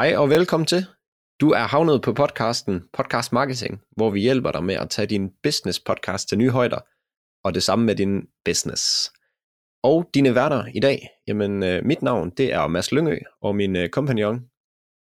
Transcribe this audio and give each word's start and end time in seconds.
Hej 0.00 0.16
og 0.16 0.30
velkommen 0.30 0.66
til. 0.66 0.86
Du 1.40 1.50
er 1.50 1.66
havnet 1.66 2.02
på 2.02 2.12
podcasten 2.12 2.82
Podcast 2.92 3.32
Marketing, 3.32 3.80
hvor 3.96 4.10
vi 4.10 4.20
hjælper 4.20 4.52
dig 4.52 4.64
med 4.64 4.74
at 4.74 4.90
tage 4.90 5.06
din 5.06 5.30
business 5.42 5.80
podcast 5.80 6.28
til 6.28 6.38
nye 6.38 6.50
højder, 6.50 6.78
og 7.44 7.54
det 7.54 7.62
samme 7.62 7.84
med 7.84 7.94
din 7.94 8.22
business. 8.44 9.12
Og 9.82 10.10
dine 10.14 10.34
værter 10.34 10.64
i 10.74 10.80
dag, 10.80 11.08
jamen 11.26 11.62
øh, 11.62 11.84
mit 11.84 12.02
navn 12.02 12.30
det 12.30 12.52
er 12.52 12.66
Mads 12.66 12.92
Lyngø, 12.92 13.18
og 13.42 13.56
min 13.56 13.76
øh, 13.76 13.88
kompagnon, 13.88 14.40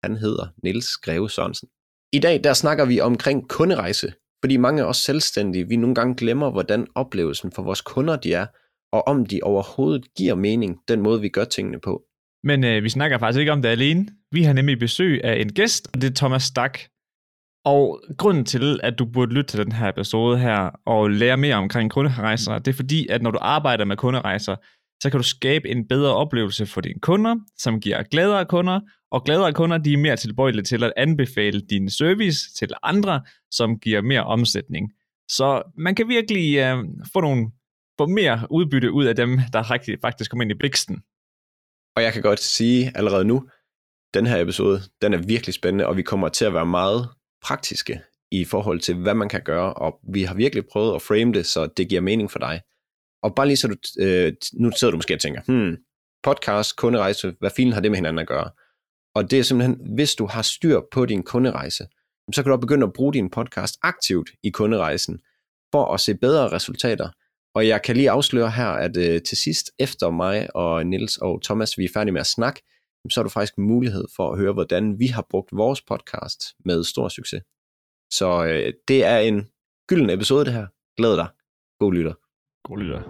han 0.03 0.15
hedder 0.17 0.47
Niels 0.63 0.97
Greve 0.97 1.29
Sørensen. 1.29 1.69
I 2.13 2.19
dag 2.19 2.43
der 2.43 2.53
snakker 2.53 2.85
vi 2.85 2.99
omkring 2.99 3.49
kunderejse, 3.49 4.13
fordi 4.43 4.57
mange 4.57 4.83
af 4.83 4.87
os 4.87 4.97
selvstændige, 4.97 5.67
vi 5.67 5.75
nogle 5.75 5.95
gange 5.95 6.15
glemmer, 6.15 6.51
hvordan 6.51 6.87
oplevelsen 6.95 7.51
for 7.51 7.63
vores 7.63 7.81
kunder 7.81 8.15
de 8.15 8.33
er, 8.33 8.45
og 8.91 9.07
om 9.07 9.25
de 9.25 9.39
overhovedet 9.43 10.13
giver 10.13 10.35
mening, 10.35 10.79
den 10.87 11.01
måde 11.01 11.21
vi 11.21 11.29
gør 11.29 11.45
tingene 11.45 11.79
på. 11.79 12.03
Men 12.43 12.63
øh, 12.63 12.83
vi 12.83 12.89
snakker 12.89 13.17
faktisk 13.17 13.39
ikke 13.39 13.51
om 13.51 13.61
det 13.61 13.69
alene. 13.69 14.07
Vi 14.31 14.43
har 14.43 14.53
nemlig 14.53 14.79
besøg 14.79 15.23
af 15.23 15.41
en 15.41 15.53
gæst, 15.53 15.89
og 15.93 16.01
det 16.01 16.09
er 16.09 16.15
Thomas 16.15 16.43
Stak. 16.43 16.79
Og 17.65 18.01
grunden 18.17 18.45
til, 18.45 18.79
at 18.83 18.99
du 18.99 19.05
burde 19.05 19.33
lytte 19.33 19.51
til 19.51 19.65
den 19.65 19.71
her 19.71 19.89
episode 19.89 20.37
her 20.39 20.69
og 20.85 21.09
lære 21.09 21.37
mere 21.37 21.55
omkring 21.55 21.91
kunderejser, 21.91 22.59
det 22.59 22.71
er 22.71 22.75
fordi, 22.75 23.07
at 23.07 23.21
når 23.21 23.31
du 23.31 23.39
arbejder 23.41 23.85
med 23.85 23.97
kunderejser, 23.97 24.55
så 25.01 25.09
kan 25.09 25.19
du 25.19 25.23
skabe 25.23 25.69
en 25.69 25.87
bedre 25.87 26.15
oplevelse 26.15 26.65
for 26.65 26.81
dine 26.81 26.99
kunder, 26.99 27.35
som 27.57 27.79
giver 27.79 28.03
gladere 28.03 28.45
kunder, 28.45 28.79
og 29.11 29.23
gladere 29.23 29.53
kunder, 29.53 29.77
de 29.77 29.93
er 29.93 29.97
mere 29.97 30.15
tilbøjelige 30.15 30.63
til 30.63 30.83
at 30.83 30.93
anbefale 30.97 31.61
din 31.61 31.89
service 31.89 32.53
til 32.53 32.69
andre, 32.83 33.21
som 33.51 33.79
giver 33.79 34.01
mere 34.01 34.23
omsætning. 34.23 34.91
Så 35.29 35.61
man 35.77 35.95
kan 35.95 36.07
virkelig 36.07 36.57
øh, 36.57 36.83
få, 37.13 37.21
nogle, 37.21 37.51
få 37.99 38.05
mere 38.05 38.47
udbytte 38.49 38.91
ud 38.91 39.05
af 39.05 39.15
dem, 39.15 39.39
der 39.53 39.71
rigtig, 39.71 39.97
faktisk 40.01 40.31
kommer 40.31 40.43
ind 40.43 40.51
i 40.51 40.55
bliksten. 40.55 41.01
Og 41.95 42.03
jeg 42.03 42.13
kan 42.13 42.21
godt 42.21 42.39
sige 42.39 42.91
allerede 42.95 43.25
nu, 43.25 43.49
den 44.13 44.25
her 44.25 44.41
episode, 44.41 44.81
den 45.01 45.13
er 45.13 45.17
virkelig 45.17 45.53
spændende, 45.53 45.87
og 45.87 45.97
vi 45.97 46.01
kommer 46.01 46.29
til 46.29 46.45
at 46.45 46.53
være 46.53 46.65
meget 46.65 47.09
praktiske 47.43 48.01
i 48.31 48.45
forhold 48.45 48.79
til, 48.79 48.95
hvad 48.95 49.13
man 49.13 49.29
kan 49.29 49.41
gøre, 49.43 49.73
og 49.73 49.99
vi 50.13 50.23
har 50.23 50.35
virkelig 50.35 50.65
prøvet 50.71 50.95
at 50.95 51.01
frame 51.01 51.33
det, 51.33 51.45
så 51.45 51.67
det 51.77 51.89
giver 51.89 52.01
mening 52.01 52.31
for 52.31 52.39
dig. 52.39 52.61
Og 53.23 53.35
bare 53.35 53.47
lige 53.47 53.57
så 53.57 53.67
du, 53.67 53.75
øh, 54.03 54.33
nu 54.53 54.71
sidder 54.71 54.91
du 54.91 54.97
måske 54.97 55.13
og 55.13 55.19
tænker, 55.19 55.41
hmm, 55.47 55.77
podcast, 56.23 56.75
kunderejse, 56.75 57.35
hvad 57.39 57.49
filen 57.55 57.73
har 57.73 57.81
det 57.81 57.91
med 57.91 57.97
hinanden 57.97 58.19
at 58.19 58.27
gøre? 58.27 58.49
Og 59.15 59.31
det 59.31 59.39
er 59.39 59.43
simpelthen, 59.43 59.95
hvis 59.95 60.15
du 60.15 60.25
har 60.25 60.41
styr 60.41 60.81
på 60.91 61.05
din 61.05 61.23
kunderejse, 61.23 61.87
så 62.33 62.43
kan 62.43 62.51
du 62.51 62.57
begynde 62.57 62.85
at 62.85 62.93
bruge 62.93 63.13
din 63.13 63.29
podcast 63.29 63.77
aktivt 63.81 64.29
i 64.43 64.49
kunderejsen, 64.49 65.19
for 65.71 65.93
at 65.93 65.99
se 65.99 66.15
bedre 66.15 66.51
resultater. 66.51 67.09
Og 67.55 67.67
jeg 67.67 67.81
kan 67.81 67.95
lige 67.95 68.09
afsløre 68.09 68.51
her, 68.51 68.67
at 68.67 68.97
øh, 68.97 69.21
til 69.21 69.37
sidst, 69.37 69.71
efter 69.79 70.09
mig 70.09 70.55
og 70.55 70.85
Nils 70.87 71.17
og 71.17 71.43
Thomas, 71.43 71.77
vi 71.77 71.85
er 71.85 71.89
færdige 71.93 72.13
med 72.13 72.21
at 72.21 72.27
snakke, 72.27 72.61
så 73.09 73.19
har 73.19 73.23
du 73.23 73.29
faktisk 73.29 73.57
mulighed 73.57 74.05
for 74.15 74.31
at 74.31 74.39
høre, 74.39 74.53
hvordan 74.53 74.99
vi 74.99 75.07
har 75.07 75.25
brugt 75.29 75.49
vores 75.51 75.81
podcast 75.81 76.41
med 76.65 76.83
stor 76.83 77.07
succes. 77.07 77.43
Så 78.11 78.45
øh, 78.45 78.73
det 78.87 79.05
er 79.05 79.17
en 79.17 79.47
gylden 79.87 80.09
episode 80.09 80.45
det 80.45 80.53
her. 80.53 80.67
Glæd 80.97 81.15
dig. 81.15 81.27
God 81.79 81.93
lytter. 81.93 82.13
God 82.63 82.77
lytter. 82.77 83.01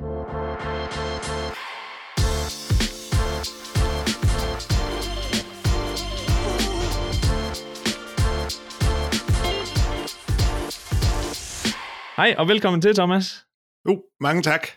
Hej 12.18 12.36
og 12.38 12.48
velkommen 12.48 12.82
til, 12.82 12.96
Thomas. 12.96 13.51
Jo, 13.88 13.94
uh, 13.94 14.02
mange 14.22 14.42
tak. 14.42 14.68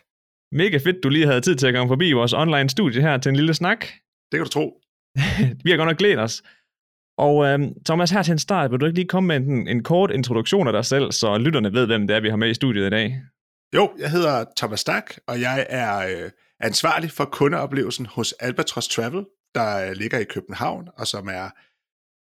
Mega 0.53 0.77
fedt, 0.77 1.03
du 1.05 1.09
lige 1.09 1.27
havde 1.27 1.41
tid 1.41 1.57
til 1.57 1.67
at 1.67 1.75
komme 1.75 1.91
forbi 1.91 2.13
vores 2.13 2.33
online 2.33 2.69
studie 2.69 3.01
her 3.03 3.19
til 3.19 3.31
en 3.31 3.37
lille 3.37 3.55
snak. 3.55 3.81
Det 4.31 4.39
kan 4.39 4.45
du 4.45 4.51
tro. 4.51 4.81
vi 5.65 5.71
har 5.71 5.77
godt 5.77 5.89
nok 5.89 5.99
glædet 5.99 6.19
os. 6.19 6.43
Og 7.19 7.45
øhm, 7.45 7.85
Thomas, 7.85 8.11
her 8.11 8.23
til 8.23 8.33
en 8.33 8.39
start, 8.39 8.71
vil 8.71 8.81
du 8.81 8.87
ikke 8.87 8.99
lige 8.99 9.09
komme 9.09 9.27
med 9.27 9.37
en, 9.37 9.69
en 9.69 9.83
kort 9.83 10.11
introduktion 10.11 10.67
af 10.67 10.73
dig 10.73 10.85
selv, 10.85 11.13
så 11.13 11.39
lytterne 11.39 11.73
ved, 11.73 11.87
hvem 11.87 12.07
det 12.07 12.17
er, 12.17 12.21
vi 12.21 12.29
har 12.31 12.37
med 12.37 12.51
i 12.51 12.55
studiet 12.55 12.87
i 12.87 12.91
dag? 12.91 13.23
Jo, 13.75 13.95
jeg 13.99 14.11
hedder 14.11 14.45
Thomas 14.57 14.81
Stak, 14.81 15.15
og 15.27 15.41
jeg 15.41 15.67
er 15.69 15.97
øh, 15.99 16.31
ansvarlig 16.61 17.11
for 17.11 17.25
kundeoplevelsen 17.25 18.07
hos 18.07 18.33
Albatros 18.33 18.89
Travel, 18.89 19.27
der 19.55 19.89
øh, 19.89 19.93
ligger 19.93 20.19
i 20.19 20.25
København, 20.25 20.89
og 20.97 21.07
som 21.07 21.29
er 21.29 21.51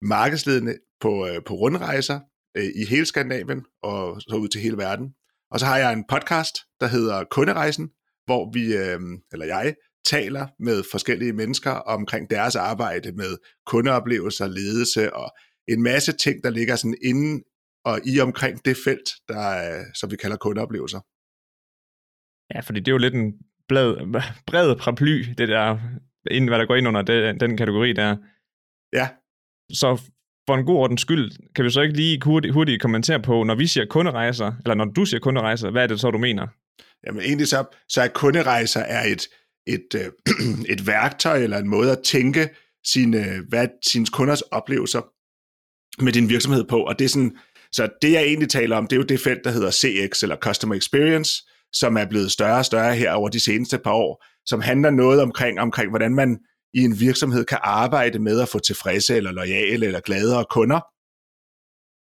markedsledende 0.06 0.76
på, 1.02 1.28
øh, 1.28 1.44
på 1.46 1.54
rundrejser 1.54 2.20
øh, 2.58 2.70
i 2.76 2.86
hele 2.90 3.06
Skandinavien 3.06 3.66
og 3.84 4.22
så 4.22 4.36
ud 4.36 4.48
til 4.48 4.62
hele 4.62 4.78
verden. 4.78 5.14
Og 5.52 5.60
så 5.60 5.66
har 5.66 5.78
jeg 5.78 5.94
en 5.94 6.06
podcast, 6.10 6.56
der 6.80 6.88
hedder 6.88 7.24
Kunderejsen, 7.24 7.90
hvor 8.26 8.52
vi, 8.54 8.76
øh, 8.76 9.00
eller 9.32 9.46
jeg, 9.46 9.76
taler 10.06 10.48
med 10.60 10.84
forskellige 10.92 11.34
mennesker 11.34 11.72
omkring 11.72 12.30
deres 12.30 12.56
arbejde 12.56 13.12
med 13.12 13.38
kundeoplevelser, 13.66 14.48
ledelse 14.48 15.16
og 15.16 15.32
en 15.68 15.84
masse 15.84 16.12
ting, 16.12 16.44
der 16.44 16.50
ligger 16.50 16.76
sådan 16.76 16.98
inden 17.04 17.44
og 17.86 18.00
i 18.06 18.20
omkring 18.20 18.66
det 18.66 18.78
felt, 18.86 19.10
der, 19.28 19.44
som 19.96 20.12
vi 20.12 20.16
kalder 20.16 20.38
kundeoplevelser. 20.38 21.00
Ja, 22.54 22.60
fordi 22.60 22.80
det 22.80 22.88
er 22.88 22.92
jo 22.92 22.98
lidt 22.98 23.14
en 23.14 23.34
bred, 23.68 23.96
bred 24.50 24.76
paraply, 24.76 25.34
det 25.38 25.48
der, 25.48 25.80
inden 26.32 26.48
hvad 26.48 26.60
der 26.60 26.66
går 26.66 26.76
ind 26.76 26.88
under 26.88 27.02
det, 27.02 27.40
den 27.40 27.58
kategori 27.58 27.94
der. 27.94 28.18
Ja. 28.94 29.10
Så 29.74 30.02
for 30.52 30.58
en 30.58 30.66
god 30.66 30.76
ordens 30.76 31.02
skyld, 31.02 31.32
kan 31.56 31.66
vi 31.66 31.70
så 31.70 31.82
ikke 31.82 31.96
lige 31.96 32.20
hurtigt, 32.24 32.54
hurtigt 32.54 32.82
kommentere 32.82 33.22
på, 33.22 33.44
når 33.44 33.56
vi 33.56 33.68
siger 33.68 33.86
kunderejser, 33.86 34.52
eller 34.66 34.76
når 34.76 34.86
du 34.86 35.06
siger 35.06 35.20
kunderejser, 35.20 35.72
hvad 35.72 35.84
er 35.84 35.88
det 35.88 36.00
så, 36.00 36.12
du 36.12 36.18
mener? 36.18 36.48
Jamen 37.08 37.22
egentlig 37.22 37.48
så, 37.48 37.64
så 37.90 38.02
er 38.02 38.08
kunderejser 38.08 38.80
er 38.80 39.04
et, 39.06 39.28
et, 39.68 39.96
øh, 39.96 40.12
et 40.74 40.88
værktøj 40.88 41.44
eller 41.44 41.58
en 41.58 41.70
måde 41.70 41.92
at 41.92 42.00
tænke 42.04 42.50
sine, 42.86 43.26
hvad, 43.50 43.68
sine 43.92 44.06
kunders 44.06 44.42
oplevelser 44.42 45.02
med 46.04 46.14
din 46.14 46.30
virksomhed 46.30 46.64
på. 46.64 46.84
Og 46.84 47.00
det 47.00 47.06
er 47.06 47.10
sådan, 47.10 47.38
så 47.72 47.90
det 48.02 48.12
jeg 48.12 48.24
egentlig 48.24 48.50
taler 48.50 48.78
om, 48.78 48.88
det 48.88 48.96
er 48.96 49.02
jo 49.02 49.06
det 49.06 49.20
felt, 49.20 49.44
der 49.44 49.52
hedder 49.52 49.72
CX, 49.72 50.24
eller 50.24 50.36
Customer 50.36 50.76
Experience, 50.76 51.32
som 51.74 51.98
er 51.98 52.06
blevet 52.06 52.32
større 52.32 52.58
og 52.58 52.66
større 52.66 52.96
her 52.96 53.12
over 53.12 53.30
de 53.30 53.40
seneste 53.40 53.78
par 53.78 53.94
år, 53.94 54.26
som 54.46 54.62
handler 54.62 54.90
noget 54.90 55.22
omkring, 55.22 55.60
omkring 55.60 55.90
hvordan 55.90 56.16
man 56.16 56.40
i 56.74 56.80
en 56.80 57.00
virksomhed 57.00 57.46
kan 57.46 57.60
arbejde 57.62 58.20
med 58.20 58.42
at 58.42 58.50
få 58.50 58.60
tilfredse 58.60 59.16
eller 59.16 59.32
lojale 59.32 59.86
eller 59.86 60.00
gladere 60.00 60.46
kunder. 60.50 60.80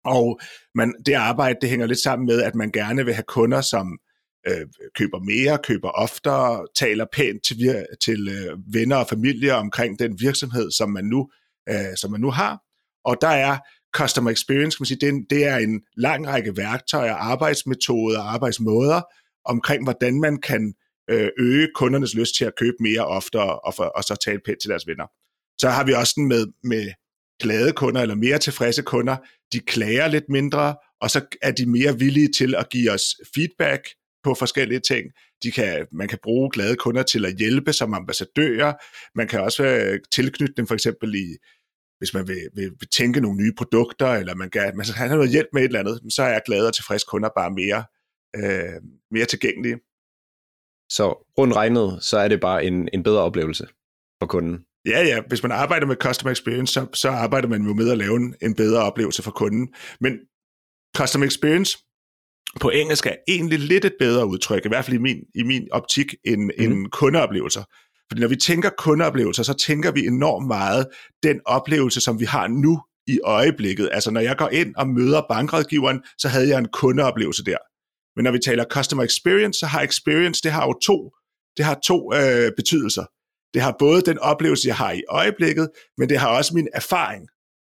Og 0.06 0.40
man, 0.76 0.96
det 1.06 1.14
arbejde, 1.14 1.60
det 1.62 1.70
hænger 1.70 1.88
lidt 1.88 2.00
sammen 2.00 2.26
med, 2.26 2.42
at 2.42 2.56
man 2.56 2.72
gerne 2.72 3.06
vil 3.06 3.14
have 3.14 3.24
kunder, 3.28 3.62
som 3.62 4.00
øh, 4.48 4.68
køber 4.96 5.20
mere, 5.20 5.60
køber 5.64 5.90
oftere, 5.90 6.68
taler 6.76 7.06
pænt 7.14 7.44
til, 7.44 7.86
til 8.02 8.28
øh, 8.28 8.58
venner 8.74 8.96
og 8.96 9.08
familie 9.08 9.54
omkring 9.56 10.00
den 10.00 10.20
virksomhed, 10.20 10.72
som 10.72 10.90
man 10.90 11.06
nu, 11.06 11.30
øh, 11.70 11.96
som 11.98 12.12
man 12.12 12.22
nu 12.22 12.32
har. 12.32 12.60
Og 13.06 13.18
der 13.22 13.28
er 13.28 13.58
customer 13.94 14.32
experience, 14.32 14.78
kan 14.78 14.82
man 14.82 14.86
sige, 14.86 15.00
det, 15.02 15.26
det 15.30 15.46
er 15.46 15.58
en 15.58 15.82
lang 15.98 16.28
række 16.28 16.58
værktøjer, 16.58 17.14
arbejdsmetoder 17.14 18.20
og 18.20 18.34
arbejdsmåder 18.34 19.02
omkring, 19.46 19.84
hvordan 19.84 20.20
man 20.22 20.42
kan 20.42 20.74
øh, 21.10 21.30
øge 21.40 21.68
kundernes 21.76 22.16
lyst 22.16 22.36
til 22.36 22.46
at 22.46 22.56
købe 22.58 22.78
mere 22.80 23.06
oftere 23.06 23.60
og, 23.60 23.74
for, 23.74 23.84
og 23.84 24.04
så 24.04 24.16
tale 24.26 24.40
pænt 24.46 24.62
til 24.62 24.70
deres 24.70 24.88
venner. 24.88 25.08
Så 25.58 25.70
har 25.70 25.84
vi 25.86 25.94
også 25.94 26.14
den 26.16 26.28
med, 26.28 26.48
med 26.64 26.92
glade 27.42 27.72
kunder 27.72 28.02
eller 28.02 28.16
mere 28.16 28.38
tilfredse 28.38 28.82
kunder. 28.82 29.18
De 29.54 29.60
klager 29.60 30.08
lidt 30.08 30.30
mindre, 30.30 30.76
og 31.02 31.10
så 31.12 31.26
er 31.42 31.52
de 31.52 31.66
mere 31.66 32.00
villige 32.00 32.28
til 32.28 32.56
at 32.56 32.70
give 32.70 32.92
os 32.92 33.16
feedback 33.36 33.90
på 34.24 34.34
forskellige 34.34 34.80
ting. 34.80 35.12
De 35.44 35.52
kan, 35.52 35.88
man 35.92 36.08
kan 36.08 36.20
bruge 36.24 36.50
glade 36.52 36.76
kunder 36.76 37.04
til 37.04 37.26
at 37.26 37.36
hjælpe 37.38 37.74
som 37.74 37.94
ambassadører. 37.94 38.74
Man 39.16 39.28
kan 39.28 39.42
også 39.42 39.64
øh, 39.64 40.00
tilknytte 40.12 40.54
dem 40.58 40.68
for 40.68 40.74
eksempel 40.74 41.16
i, 41.16 41.38
hvis 41.98 42.14
man 42.14 42.28
vil, 42.28 42.42
vil, 42.56 42.72
vil 42.80 42.90
tænke 42.92 43.22
nogle 43.22 43.38
nye 43.38 43.54
produkter, 43.58 44.08
eller 44.08 44.36
man 44.36 44.50
kan, 44.50 44.78
man 44.78 44.86
skal 44.86 44.98
have 44.98 45.10
noget 45.10 45.32
hjælp 45.32 45.48
med 45.54 45.62
et 45.62 45.66
eller 45.66 45.80
andet, 45.80 46.14
så 46.14 46.24
er 46.24 46.40
glade 46.46 46.68
og 46.68 46.74
tilfredse 46.74 47.06
kunder 47.10 47.30
bare 47.38 47.52
mere, 47.52 47.84
øh, 48.36 48.82
mere 49.12 49.26
tilgængelige. 49.26 49.78
Så 50.90 51.34
rundt 51.38 51.56
regnet, 51.56 51.98
så 52.02 52.18
er 52.18 52.28
det 52.28 52.40
bare 52.40 52.66
en, 52.66 52.90
en 52.94 53.04
bedre 53.04 53.22
oplevelse 53.22 53.68
for 54.22 54.28
kunden. 54.28 54.60
Ja, 54.86 55.04
ja. 55.04 55.22
Hvis 55.28 55.44
man 55.44 55.52
arbejder 55.52 55.88
med 55.88 55.96
customer 55.96 56.32
experience, 56.32 56.74
så, 56.74 56.88
så 56.94 57.10
arbejder 57.10 57.48
man 57.48 57.62
jo 57.62 57.74
med 57.74 57.92
at 57.92 57.98
lave 57.98 58.16
en, 58.16 58.36
en 58.42 58.56
bedre 58.56 58.84
oplevelse 58.84 59.24
for 59.24 59.32
kunden. 59.32 59.74
Men 60.00 60.20
customer 60.98 61.26
experience 61.26 61.78
på 62.62 62.70
engelsk 62.70 63.06
er 63.06 63.16
egentlig 63.28 63.60
lidt 63.60 63.86
et 63.86 63.96
bedre 64.00 64.28
udtryk, 64.28 64.66
i 64.66 64.68
hvert 64.68 64.86
fald 64.86 64.98
i 64.98 65.02
min, 65.02 65.18
i 65.36 65.44
min 65.44 65.68
optik, 65.72 66.16
end, 66.26 66.42
mm. 66.44 66.52
end 66.58 66.88
kundeoplevelser. 66.92 67.64
Fordi 68.12 68.22
når 68.22 68.28
vi 68.28 68.36
tænker 68.36 68.70
kundeoplevelser, 68.78 69.44
så 69.44 69.54
tænker 69.54 69.92
vi 69.92 70.06
enormt 70.06 70.48
meget 70.48 70.88
den 71.24 71.42
oplevelse, 71.46 72.02
som 72.02 72.20
vi 72.20 72.26
har 72.26 72.48
nu 72.48 72.82
i 73.08 73.20
øjeblikket. 73.24 73.90
Altså 73.92 74.12
når 74.12 74.22
jeg 74.22 74.38
går 74.38 74.50
ind 74.50 74.76
og 74.76 74.88
møder 74.88 75.22
bankrådgiveren, 75.30 76.02
så 76.18 76.28
havde 76.28 76.50
jeg 76.50 76.60
en 76.60 76.68
kundeoplevelse 76.74 77.46
der. 77.46 77.58
Men 78.16 78.24
når 78.24 78.32
vi 78.32 78.40
taler 78.40 78.66
customer 78.72 79.04
experience, 79.04 79.60
så 79.60 79.66
har 79.66 79.82
experience, 79.82 80.42
det 80.44 80.52
har 80.52 80.66
jo 80.66 80.74
to, 80.74 81.12
det 81.58 81.66
har 81.66 81.80
to 81.84 82.14
øh, 82.16 82.52
betydelser. 82.58 83.06
Det 83.54 83.62
har 83.62 83.76
både 83.80 84.02
den 84.02 84.20
oplevelse, 84.20 84.68
jeg 84.68 84.76
har 84.76 84.92
i 84.92 85.02
øjeblikket, 85.10 85.70
men 85.98 86.10
det 86.10 86.18
har 86.18 86.38
også 86.38 86.56
min 86.56 86.68
erfaring. 86.74 87.28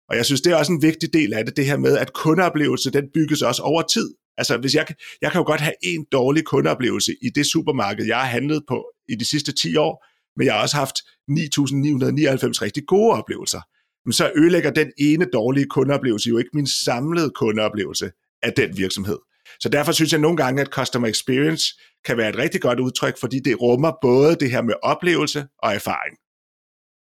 Og 0.09 0.15
jeg 0.17 0.25
synes, 0.25 0.41
det 0.41 0.51
er 0.51 0.55
også 0.55 0.71
en 0.71 0.81
vigtig 0.81 1.13
del 1.13 1.33
af 1.33 1.45
det, 1.45 1.57
det 1.57 1.65
her 1.65 1.77
med, 1.77 1.97
at 1.97 2.13
kundeoplevelse, 2.13 2.91
den 2.91 3.05
bygges 3.13 3.41
også 3.41 3.61
over 3.61 3.81
tid. 3.81 4.13
Altså, 4.37 4.57
hvis 4.57 4.75
jeg, 4.75 4.85
jeg 5.21 5.31
kan 5.31 5.39
jo 5.39 5.45
godt 5.45 5.61
have 5.61 5.73
en 5.83 6.05
dårlig 6.11 6.45
kundeoplevelse 6.45 7.11
i 7.21 7.29
det 7.35 7.45
supermarked, 7.45 8.05
jeg 8.05 8.17
har 8.17 8.25
handlet 8.25 8.63
på 8.67 8.85
i 9.09 9.15
de 9.15 9.25
sidste 9.25 9.51
10 9.51 9.75
år, 9.75 10.05
men 10.37 10.45
jeg 10.45 10.53
har 10.53 10.61
også 10.61 10.75
haft 10.75 10.97
9.999 10.97 12.61
rigtig 12.61 12.83
gode 12.87 13.11
oplevelser. 13.11 13.61
men 14.05 14.13
så 14.13 14.31
ødelægger 14.35 14.71
den 14.71 14.91
ene 14.97 15.25
dårlige 15.25 15.65
kundeoplevelse 15.65 16.29
jo 16.29 16.37
ikke 16.37 16.49
min 16.53 16.67
samlede 16.67 17.29
kundeoplevelse 17.29 18.11
af 18.41 18.53
den 18.53 18.77
virksomhed. 18.77 19.17
Så 19.59 19.69
derfor 19.69 19.91
synes 19.91 20.11
jeg 20.11 20.19
nogle 20.19 20.37
gange, 20.37 20.61
at 20.61 20.67
customer 20.67 21.07
experience 21.07 21.65
kan 22.05 22.17
være 22.17 22.29
et 22.29 22.37
rigtig 22.37 22.61
godt 22.61 22.79
udtryk, 22.79 23.19
fordi 23.19 23.39
det 23.39 23.61
rummer 23.61 23.91
både 24.01 24.35
det 24.35 24.51
her 24.51 24.61
med 24.61 24.73
oplevelse 24.83 25.47
og 25.57 25.73
erfaring. 25.73 26.17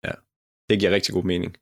Ja, 0.04 0.14
det 0.70 0.80
giver 0.80 0.92
rigtig 0.92 1.14
god 1.14 1.24
mening. 1.24 1.56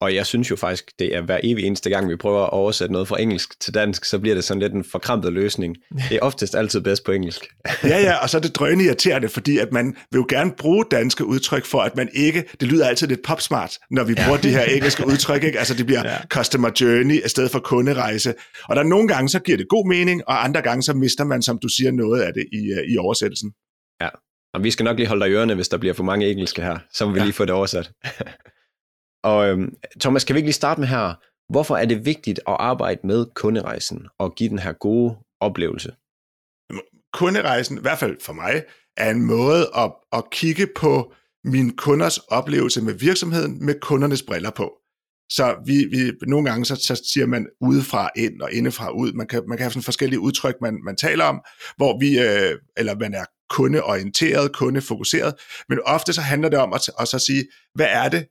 Og 0.00 0.14
jeg 0.14 0.26
synes 0.26 0.50
jo 0.50 0.56
faktisk, 0.56 0.92
det 0.98 1.16
er 1.16 1.20
hver 1.20 1.40
evig 1.42 1.64
eneste 1.64 1.90
gang, 1.90 2.10
vi 2.10 2.16
prøver 2.16 2.42
at 2.42 2.50
oversætte 2.50 2.92
noget 2.92 3.08
fra 3.08 3.20
engelsk 3.20 3.60
til 3.60 3.74
dansk, 3.74 4.04
så 4.04 4.18
bliver 4.18 4.34
det 4.34 4.44
sådan 4.44 4.60
lidt 4.60 4.72
en 4.72 4.84
forkrampet 4.84 5.32
løsning. 5.32 5.76
Det 6.08 6.16
er 6.16 6.20
oftest 6.20 6.54
altid 6.54 6.80
bedst 6.80 7.04
på 7.04 7.12
engelsk. 7.12 7.46
ja, 7.84 8.00
ja, 8.00 8.14
og 8.22 8.30
så 8.30 8.36
er 8.36 8.40
det 8.40 8.54
drønende 8.58 8.84
irriterende, 8.84 9.28
fordi 9.28 9.58
at 9.58 9.72
man 9.72 9.96
vil 10.10 10.18
jo 10.18 10.26
gerne 10.28 10.52
bruge 10.58 10.84
danske 10.90 11.24
udtryk 11.24 11.64
for, 11.64 11.80
at 11.80 11.96
man 11.96 12.08
ikke, 12.12 12.44
det 12.60 12.68
lyder 12.68 12.88
altid 12.88 13.06
lidt 13.06 13.20
popsmart, 13.24 13.78
når 13.90 14.04
vi 14.04 14.14
bruger 14.14 14.38
ja. 14.42 14.48
de 14.48 14.50
her 14.50 14.62
engelske 14.62 15.06
udtryk, 15.06 15.44
ikke? 15.44 15.58
altså 15.58 15.74
det 15.74 15.86
bliver 15.86 16.02
ja. 16.04 16.26
customer 16.26 16.70
journey 16.80 17.24
i 17.24 17.28
stedet 17.28 17.50
for 17.50 17.58
kunderejse. 17.58 18.34
Og 18.64 18.76
der 18.76 18.82
er 18.82 18.86
nogle 18.86 19.08
gange, 19.08 19.28
så 19.28 19.38
giver 19.38 19.58
det 19.58 19.68
god 19.68 19.88
mening, 19.88 20.22
og 20.28 20.44
andre 20.44 20.62
gange, 20.62 20.82
så 20.82 20.94
mister 20.94 21.24
man, 21.24 21.42
som 21.42 21.58
du 21.62 21.68
siger, 21.68 21.92
noget 21.92 22.20
af 22.22 22.32
det 22.32 22.46
i, 22.52 22.72
øh, 22.72 22.92
i 22.92 22.98
oversættelsen. 22.98 23.52
Ja, 24.00 24.08
og 24.54 24.64
vi 24.64 24.70
skal 24.70 24.84
nok 24.84 24.96
lige 24.96 25.08
holde 25.08 25.24
dig 25.24 25.30
i 25.30 25.34
ørerne, 25.34 25.54
hvis 25.54 25.68
der 25.68 25.78
bliver 25.78 25.94
for 25.94 26.04
mange 26.04 26.30
engelske 26.30 26.62
her, 26.62 26.78
så 26.92 27.06
må 27.06 27.12
vi 27.12 27.18
ja. 27.18 27.24
lige 27.24 27.34
få 27.34 27.44
det 27.44 27.54
oversat. 27.54 27.90
Og 29.24 29.48
øhm, 29.48 29.74
Thomas, 30.00 30.24
kan 30.24 30.34
vi 30.34 30.38
ikke 30.38 30.46
lige 30.46 30.52
starte 30.52 30.80
med 30.80 30.88
her, 30.88 31.14
hvorfor 31.52 31.76
er 31.76 31.84
det 31.84 32.04
vigtigt 32.04 32.40
at 32.48 32.56
arbejde 32.58 33.00
med 33.04 33.26
kunderejsen 33.34 34.06
og 34.18 34.34
give 34.34 34.48
den 34.48 34.58
her 34.58 34.72
gode 34.72 35.16
oplevelse? 35.40 35.92
Kunderejsen, 37.12 37.78
i 37.78 37.80
hvert 37.80 37.98
fald 37.98 38.16
for 38.22 38.32
mig, 38.32 38.62
er 38.96 39.10
en 39.10 39.22
måde 39.22 39.70
at, 39.76 39.92
at 40.12 40.30
kigge 40.30 40.66
på 40.76 41.12
min 41.44 41.76
kunders 41.76 42.18
oplevelse 42.18 42.82
med 42.82 42.94
virksomheden 42.94 43.66
med 43.66 43.80
kundernes 43.80 44.22
briller 44.22 44.50
på. 44.50 44.72
Så 45.30 45.56
vi, 45.66 45.84
vi, 45.84 46.12
nogle 46.26 46.50
gange 46.50 46.64
så, 46.64 46.76
så 46.76 47.02
siger 47.12 47.26
man 47.26 47.46
udefra 47.60 48.10
ind 48.16 48.42
og 48.42 48.52
indefra 48.52 48.90
ud. 48.90 49.12
Man 49.12 49.26
kan, 49.26 49.42
man 49.48 49.58
kan 49.58 49.64
have 49.64 49.70
sådan 49.70 49.82
forskellige 49.82 50.20
udtryk, 50.20 50.54
man, 50.62 50.80
man 50.84 50.96
taler 50.96 51.24
om, 51.24 51.40
hvor 51.76 51.98
vi, 51.98 52.18
øh, 52.18 52.58
eller 52.76 52.94
man 52.98 53.14
er 53.14 53.24
kundeorienteret, 53.50 54.52
kundefokuseret, 54.52 55.34
men 55.68 55.78
ofte 55.84 56.12
så 56.12 56.20
handler 56.20 56.48
det 56.48 56.58
om 56.58 56.72
at, 56.72 56.90
at 57.00 57.08
så 57.08 57.18
sige, 57.18 57.44
hvad 57.74 57.86
er 57.90 58.08
det, 58.08 58.26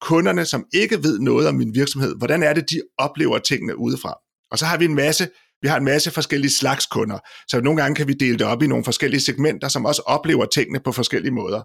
kunderne, 0.00 0.44
som 0.44 0.66
ikke 0.74 1.02
ved 1.02 1.18
noget 1.18 1.48
om 1.48 1.54
min 1.54 1.74
virksomhed, 1.74 2.14
hvordan 2.18 2.42
er 2.42 2.52
det, 2.52 2.70
de 2.70 2.80
oplever 2.98 3.38
tingene 3.38 3.78
udefra. 3.78 4.14
Og 4.50 4.58
så 4.58 4.66
har 4.66 4.78
vi 4.78 4.84
en 4.84 4.94
masse, 4.94 5.28
vi 5.62 5.68
har 5.68 5.76
en 5.76 5.84
masse 5.84 6.10
forskellige 6.10 6.50
slags 6.50 6.86
kunder, 6.86 7.18
så 7.48 7.60
nogle 7.60 7.82
gange 7.82 7.94
kan 7.94 8.08
vi 8.08 8.12
dele 8.12 8.38
det 8.38 8.46
op 8.46 8.62
i 8.62 8.66
nogle 8.66 8.84
forskellige 8.84 9.20
segmenter, 9.20 9.68
som 9.68 9.84
også 9.84 10.02
oplever 10.06 10.44
tingene 10.44 10.80
på 10.80 10.92
forskellige 10.92 11.32
måder. 11.32 11.62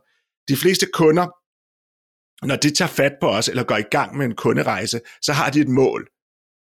De 0.47 0.55
fleste 0.55 0.87
kunder, 0.93 1.27
når 2.45 2.55
de 2.55 2.69
tager 2.69 2.89
fat 2.89 3.13
på 3.21 3.27
os, 3.27 3.49
eller 3.49 3.63
går 3.63 3.77
i 3.77 3.89
gang 3.91 4.17
med 4.17 4.25
en 4.25 4.35
kunderejse, 4.35 5.01
så 5.21 5.33
har 5.33 5.49
de 5.49 5.59
et 5.59 5.69
mål. 5.69 6.07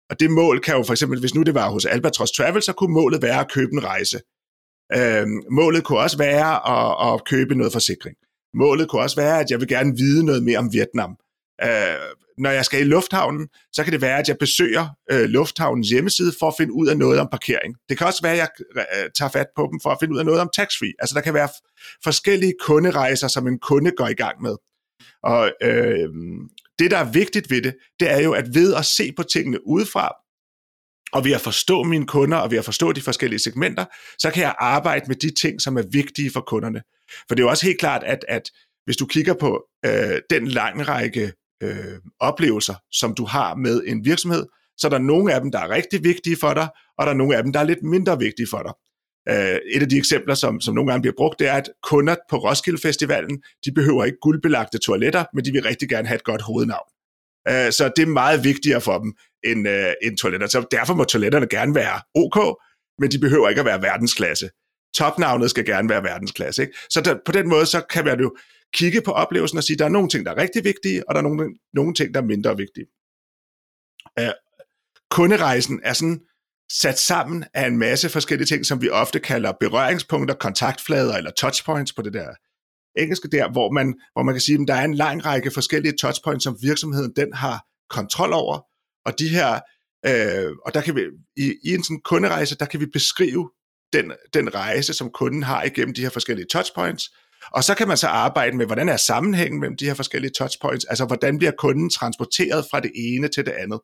Og 0.09 0.19
det 0.19 0.31
mål 0.31 0.59
kan 0.59 0.75
jo 0.75 0.83
for 0.83 0.93
eksempel, 0.93 1.19
hvis 1.19 1.35
nu 1.35 1.43
det 1.43 1.53
var 1.53 1.69
hos 1.69 1.85
Albatros 1.85 2.31
Travel, 2.31 2.61
så 2.61 2.73
kunne 2.73 2.93
målet 2.93 3.21
være 3.21 3.39
at 3.39 3.51
købe 3.51 3.73
en 3.73 3.83
rejse. 3.83 4.19
Øhm, 4.95 5.41
målet 5.51 5.83
kunne 5.83 5.99
også 5.99 6.17
være 6.17 6.49
at, 6.73 7.13
at 7.13 7.25
købe 7.25 7.55
noget 7.55 7.73
forsikring. 7.73 8.15
Målet 8.53 8.89
kunne 8.89 9.01
også 9.01 9.15
være, 9.15 9.39
at 9.39 9.51
jeg 9.51 9.59
vil 9.59 9.67
gerne 9.67 9.97
vide 9.97 10.25
noget 10.25 10.43
mere 10.43 10.57
om 10.57 10.73
Vietnam. 10.73 11.15
Øh, 11.63 12.15
når 12.37 12.49
jeg 12.49 12.65
skal 12.65 12.81
i 12.81 12.83
lufthavnen, 12.83 13.47
så 13.73 13.83
kan 13.83 13.93
det 13.93 14.01
være, 14.01 14.19
at 14.19 14.27
jeg 14.27 14.37
besøger 14.37 14.87
øh, 15.11 15.23
lufthavnens 15.23 15.89
hjemmeside 15.89 16.33
for 16.39 16.47
at 16.47 16.53
finde 16.57 16.73
ud 16.73 16.87
af 16.87 16.97
noget 16.97 17.19
om 17.19 17.27
parkering. 17.31 17.75
Det 17.89 17.97
kan 17.97 18.07
også 18.07 18.21
være, 18.23 18.33
at 18.33 18.37
jeg 18.37 18.49
øh, 18.77 19.09
tager 19.17 19.29
fat 19.29 19.47
på 19.55 19.69
dem 19.71 19.79
for 19.83 19.89
at 19.89 19.97
finde 19.99 20.13
ud 20.13 20.19
af 20.19 20.25
noget 20.25 20.41
om 20.41 20.49
tax-free. 20.55 20.93
Altså 20.99 21.15
der 21.15 21.21
kan 21.21 21.33
være 21.33 21.49
forskellige 22.03 22.53
kunderejser, 22.61 23.27
som 23.27 23.47
en 23.47 23.59
kunde 23.59 23.91
går 23.91 24.07
i 24.07 24.13
gang 24.13 24.41
med. 24.41 24.55
Og 25.23 25.51
øh, 25.61 26.09
det, 26.79 26.91
der 26.91 26.97
er 26.97 27.11
vigtigt 27.11 27.49
ved 27.49 27.61
det, 27.61 27.75
det 27.99 28.11
er 28.11 28.19
jo, 28.19 28.31
at 28.31 28.55
ved 28.55 28.73
at 28.73 28.85
se 28.85 29.11
på 29.17 29.23
tingene 29.23 29.67
udefra, 29.67 30.15
og 31.13 31.25
ved 31.25 31.31
at 31.31 31.41
forstå 31.41 31.83
mine 31.83 32.07
kunder, 32.07 32.37
og 32.37 32.51
ved 32.51 32.57
at 32.57 32.65
forstå 32.65 32.91
de 32.91 33.01
forskellige 33.01 33.39
segmenter, 33.39 33.85
så 34.19 34.31
kan 34.31 34.43
jeg 34.43 34.55
arbejde 34.59 35.05
med 35.07 35.15
de 35.15 35.31
ting, 35.41 35.61
som 35.61 35.77
er 35.77 35.83
vigtige 35.91 36.31
for 36.31 36.41
kunderne. 36.41 36.81
For 37.27 37.35
det 37.35 37.39
er 37.39 37.45
jo 37.45 37.49
også 37.49 37.65
helt 37.65 37.79
klart, 37.79 38.03
at, 38.03 38.25
at 38.27 38.51
hvis 38.85 38.97
du 38.97 39.05
kigger 39.05 39.33
på 39.33 39.63
øh, 39.85 40.21
den 40.29 40.47
lange 40.47 40.83
række 40.83 41.33
øh, 41.63 41.99
oplevelser, 42.19 42.75
som 42.91 43.15
du 43.15 43.25
har 43.25 43.55
med 43.55 43.83
en 43.85 44.05
virksomhed, 44.05 44.45
så 44.77 44.87
er 44.87 44.89
der 44.89 44.97
nogle 44.97 45.33
af 45.33 45.41
dem, 45.41 45.51
der 45.51 45.59
er 45.59 45.69
rigtig 45.69 46.03
vigtige 46.03 46.37
for 46.39 46.53
dig, 46.53 46.67
og 46.97 47.05
der 47.05 47.11
er 47.11 47.17
nogle 47.17 47.37
af 47.37 47.43
dem, 47.43 47.53
der 47.53 47.59
er 47.59 47.63
lidt 47.63 47.83
mindre 47.83 48.19
vigtige 48.19 48.47
for 48.49 48.61
dig. 48.63 48.73
Øh, 49.29 49.59
et 49.75 49.81
af 49.81 49.89
de 49.89 49.97
eksempler, 49.97 50.35
som, 50.35 50.61
som 50.61 50.75
nogle 50.75 50.91
gange 50.91 51.01
bliver 51.01 51.13
brugt, 51.17 51.39
det 51.39 51.47
er, 51.47 51.53
at 51.53 51.69
kunder 51.83 52.15
på 52.29 52.37
Roskilde 52.37 52.81
Festivalen, 52.81 53.43
de 53.65 53.71
behøver 53.71 54.05
ikke 54.05 54.17
guldbelagte 54.21 54.77
toiletter, 54.77 55.25
men 55.33 55.45
de 55.45 55.51
vil 55.51 55.63
rigtig 55.63 55.89
gerne 55.89 56.07
have 56.07 56.15
et 56.15 56.23
godt 56.23 56.41
hovednavn. 56.41 56.87
Øh, 57.47 57.71
så 57.71 57.91
det 57.95 58.03
er 58.03 58.07
meget 58.07 58.43
vigtigere 58.43 58.81
for 58.81 58.97
dem 58.99 59.13
end, 59.43 59.67
øh, 59.67 59.93
end 60.03 60.17
toiletter. 60.17 60.47
Så 60.47 60.65
derfor 60.71 60.93
må 60.93 61.03
toiletterne 61.03 61.47
gerne 61.47 61.75
være 61.75 62.01
ok, 62.15 62.59
men 62.99 63.11
de 63.11 63.19
behøver 63.19 63.49
ikke 63.49 63.59
at 63.59 63.65
være 63.65 63.81
verdensklasse. 63.81 64.49
Topnavnet 64.95 65.49
skal 65.49 65.65
gerne 65.65 65.89
være 65.89 66.03
verdensklasse. 66.03 66.61
Ikke? 66.61 66.73
Så 66.89 67.01
der, 67.01 67.15
på 67.25 67.31
den 67.31 67.49
måde, 67.49 67.65
så 67.65 67.81
kan 67.89 68.05
man 68.05 68.19
jo 68.19 68.35
kigge 68.73 69.01
på 69.01 69.11
oplevelsen 69.11 69.57
og 69.57 69.63
sige, 69.63 69.77
der 69.77 69.85
er 69.85 69.89
nogle 69.89 70.09
ting, 70.09 70.25
der 70.25 70.31
er 70.31 70.37
rigtig 70.37 70.63
vigtige, 70.63 71.09
og 71.09 71.15
der 71.15 71.21
er 71.21 71.23
nogle, 71.23 71.55
nogle 71.73 71.93
ting, 71.93 72.13
der 72.13 72.21
er 72.21 72.25
mindre 72.25 72.57
vigtige. 72.57 72.85
Uh, 74.21 74.33
kunderejsen 75.11 75.79
er 75.83 75.93
sådan 75.93 76.21
sat 76.71 76.99
sammen 76.99 77.45
af 77.53 77.67
en 77.67 77.77
masse 77.77 78.09
forskellige 78.09 78.47
ting, 78.47 78.65
som 78.65 78.81
vi 78.81 78.89
ofte 78.89 79.19
kalder 79.19 79.51
berøringspunkter, 79.59 80.35
kontaktflader 80.35 81.17
eller 81.17 81.31
touchpoints 81.31 81.93
på 81.93 82.01
det 82.01 82.13
der 82.13 82.33
engelske 82.97 83.27
der, 83.27 83.51
hvor 83.51 83.71
man, 83.71 83.95
hvor 84.13 84.23
man 84.23 84.33
kan 84.33 84.41
sige, 84.41 84.61
at 84.61 84.67
der 84.67 84.73
er 84.73 84.85
en 84.85 84.93
lang 84.93 85.25
række 85.25 85.51
forskellige 85.51 85.97
touchpoints, 86.01 86.43
som 86.43 86.57
virksomheden 86.61 87.13
den 87.15 87.33
har 87.33 87.65
kontrol 87.89 88.33
over, 88.33 88.59
og 89.05 89.19
de 89.19 89.29
her, 89.29 89.59
øh, 90.05 90.51
og 90.65 90.73
der 90.73 90.81
kan 90.81 90.95
vi, 90.95 91.01
i, 91.37 91.55
i 91.63 91.73
en 91.73 91.83
sådan 91.83 92.01
kunderejse, 92.01 92.57
der 92.57 92.65
kan 92.65 92.79
vi 92.79 92.85
beskrive 92.85 93.51
den, 93.93 94.11
den 94.33 94.55
rejse, 94.55 94.93
som 94.93 95.11
kunden 95.11 95.43
har 95.43 95.63
igennem 95.63 95.93
de 95.93 96.01
her 96.01 96.09
forskellige 96.09 96.47
touchpoints, 96.51 97.09
og 97.51 97.63
så 97.63 97.75
kan 97.75 97.87
man 97.87 97.97
så 97.97 98.07
arbejde 98.07 98.57
med, 98.57 98.65
hvordan 98.65 98.89
er 98.89 98.97
sammenhængen 98.97 99.59
mellem 99.59 99.77
de 99.77 99.85
her 99.85 99.93
forskellige 99.93 100.31
touchpoints, 100.37 100.85
altså 100.85 101.05
hvordan 101.05 101.37
bliver 101.37 101.51
kunden 101.57 101.89
transporteret 101.89 102.65
fra 102.71 102.79
det 102.79 102.91
ene 102.95 103.27
til 103.27 103.45
det 103.45 103.51
andet. 103.51 103.79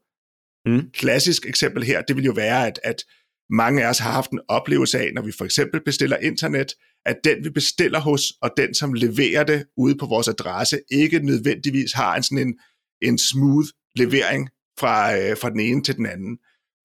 Mm. 0.66 0.92
Klassisk 0.94 1.46
eksempel 1.46 1.84
her, 1.84 2.02
det 2.02 2.16
vil 2.16 2.26
jo 2.26 2.32
være, 2.32 2.68
at, 2.68 2.80
at 2.84 3.04
mange 3.50 3.86
af 3.86 3.90
os 3.90 4.00
har 4.00 4.12
haft 4.12 4.32
en 4.32 4.40
oplevelse 4.48 5.00
af, 5.00 5.12
når 5.14 5.22
vi 5.22 5.32
for 5.38 5.46
eksempel 5.46 5.84
bestiller 5.86 6.18
internet, 6.18 6.68
at 7.06 7.18
den 7.24 7.44
vi 7.44 7.50
bestiller 7.50 8.00
hos, 8.00 8.22
og 8.42 8.52
den 8.58 8.74
som 8.74 8.94
leverer 8.94 9.44
det 9.44 9.66
ude 9.78 9.96
på 9.96 10.06
vores 10.06 10.28
adresse, 10.28 10.80
ikke 10.92 11.20
nødvendigvis 11.20 11.94
har 11.94 12.16
en 12.16 12.24
sådan 12.24 12.48
en, 12.48 12.60
en 13.02 13.18
smooth 13.18 13.68
levering 13.96 14.50
fra, 14.80 15.18
øh, 15.18 15.38
fra 15.38 15.50
den 15.50 15.60
ene 15.60 15.84
til 15.84 15.96
den 15.96 16.06
anden. 16.06 16.38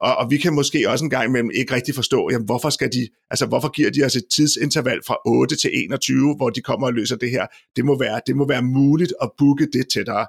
Og, 0.04 0.16
og 0.16 0.30
vi 0.30 0.36
kan 0.38 0.54
måske 0.54 0.90
også 0.90 1.04
en 1.04 1.10
gang 1.10 1.28
imellem 1.28 1.50
ikke 1.54 1.74
rigtig 1.74 1.94
forstå, 1.94 2.28
jamen, 2.32 2.46
hvorfor 2.46 2.70
skal 2.70 2.92
de, 2.92 3.08
altså 3.30 3.46
hvorfor 3.46 3.68
giver 3.68 3.90
de 3.90 4.04
os 4.04 4.16
et 4.16 4.24
tidsinterval 4.34 5.00
fra 5.06 5.16
8 5.26 5.56
til 5.56 5.70
21, 5.72 6.36
hvor 6.36 6.50
de 6.50 6.60
kommer 6.60 6.86
og 6.86 6.92
løser 6.92 7.16
det 7.16 7.30
her. 7.30 7.46
Det 7.76 7.84
må 7.84 7.98
være, 7.98 8.20
det 8.26 8.36
må 8.36 8.48
være 8.48 8.62
muligt 8.62 9.14
at 9.22 9.30
booke 9.38 9.68
det 9.72 9.84
tættere. 9.94 10.26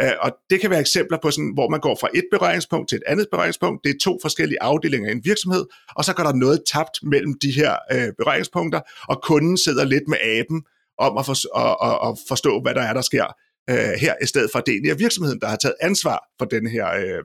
Øh, 0.00 0.12
og 0.20 0.32
det 0.50 0.60
kan 0.60 0.70
være 0.70 0.80
eksempler 0.80 1.18
på, 1.22 1.30
sådan, 1.30 1.52
hvor 1.54 1.68
man 1.68 1.80
går 1.80 1.96
fra 2.00 2.08
et 2.14 2.24
berøringspunkt 2.30 2.88
til 2.88 2.96
et 2.96 3.02
andet 3.06 3.26
berøringspunkt. 3.30 3.84
Det 3.84 3.90
er 3.90 3.98
to 4.02 4.18
forskellige 4.22 4.62
afdelinger 4.62 5.08
i 5.08 5.12
en 5.12 5.24
virksomhed, 5.24 5.64
og 5.96 6.04
så 6.04 6.14
går 6.14 6.24
der 6.24 6.34
noget 6.34 6.62
tabt 6.72 6.98
mellem 7.02 7.34
de 7.42 7.52
her 7.52 7.72
øh, 7.92 8.08
berøringspunkter, 8.18 8.80
og 9.08 9.22
kunden 9.22 9.56
sidder 9.56 9.84
lidt 9.84 10.08
med 10.08 10.18
aben 10.22 10.62
om 10.98 11.18
at, 11.18 11.26
for, 11.26 11.36
og, 11.54 11.80
og, 11.80 11.98
og 11.98 12.18
forstå, 12.28 12.60
hvad 12.62 12.74
der 12.74 12.82
er, 12.82 12.92
der 12.92 13.02
sker 13.02 13.26
øh, 13.70 13.94
her, 14.00 14.14
i 14.22 14.26
stedet 14.26 14.48
for 14.52 14.58
at 14.58 14.66
det 14.66 14.72
egentlig 14.72 14.90
er 14.90 15.04
virksomheden, 15.06 15.40
der 15.40 15.46
har 15.46 15.56
taget 15.56 15.74
ansvar 15.80 16.18
for 16.38 16.44
den 16.44 16.66
her, 16.66 16.86
øh, 16.90 17.22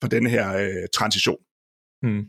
for 0.00 0.08
den 0.08 0.26
her 0.26 0.56
øh, 0.56 0.88
transition. 0.94 1.36
Hmm. 2.02 2.26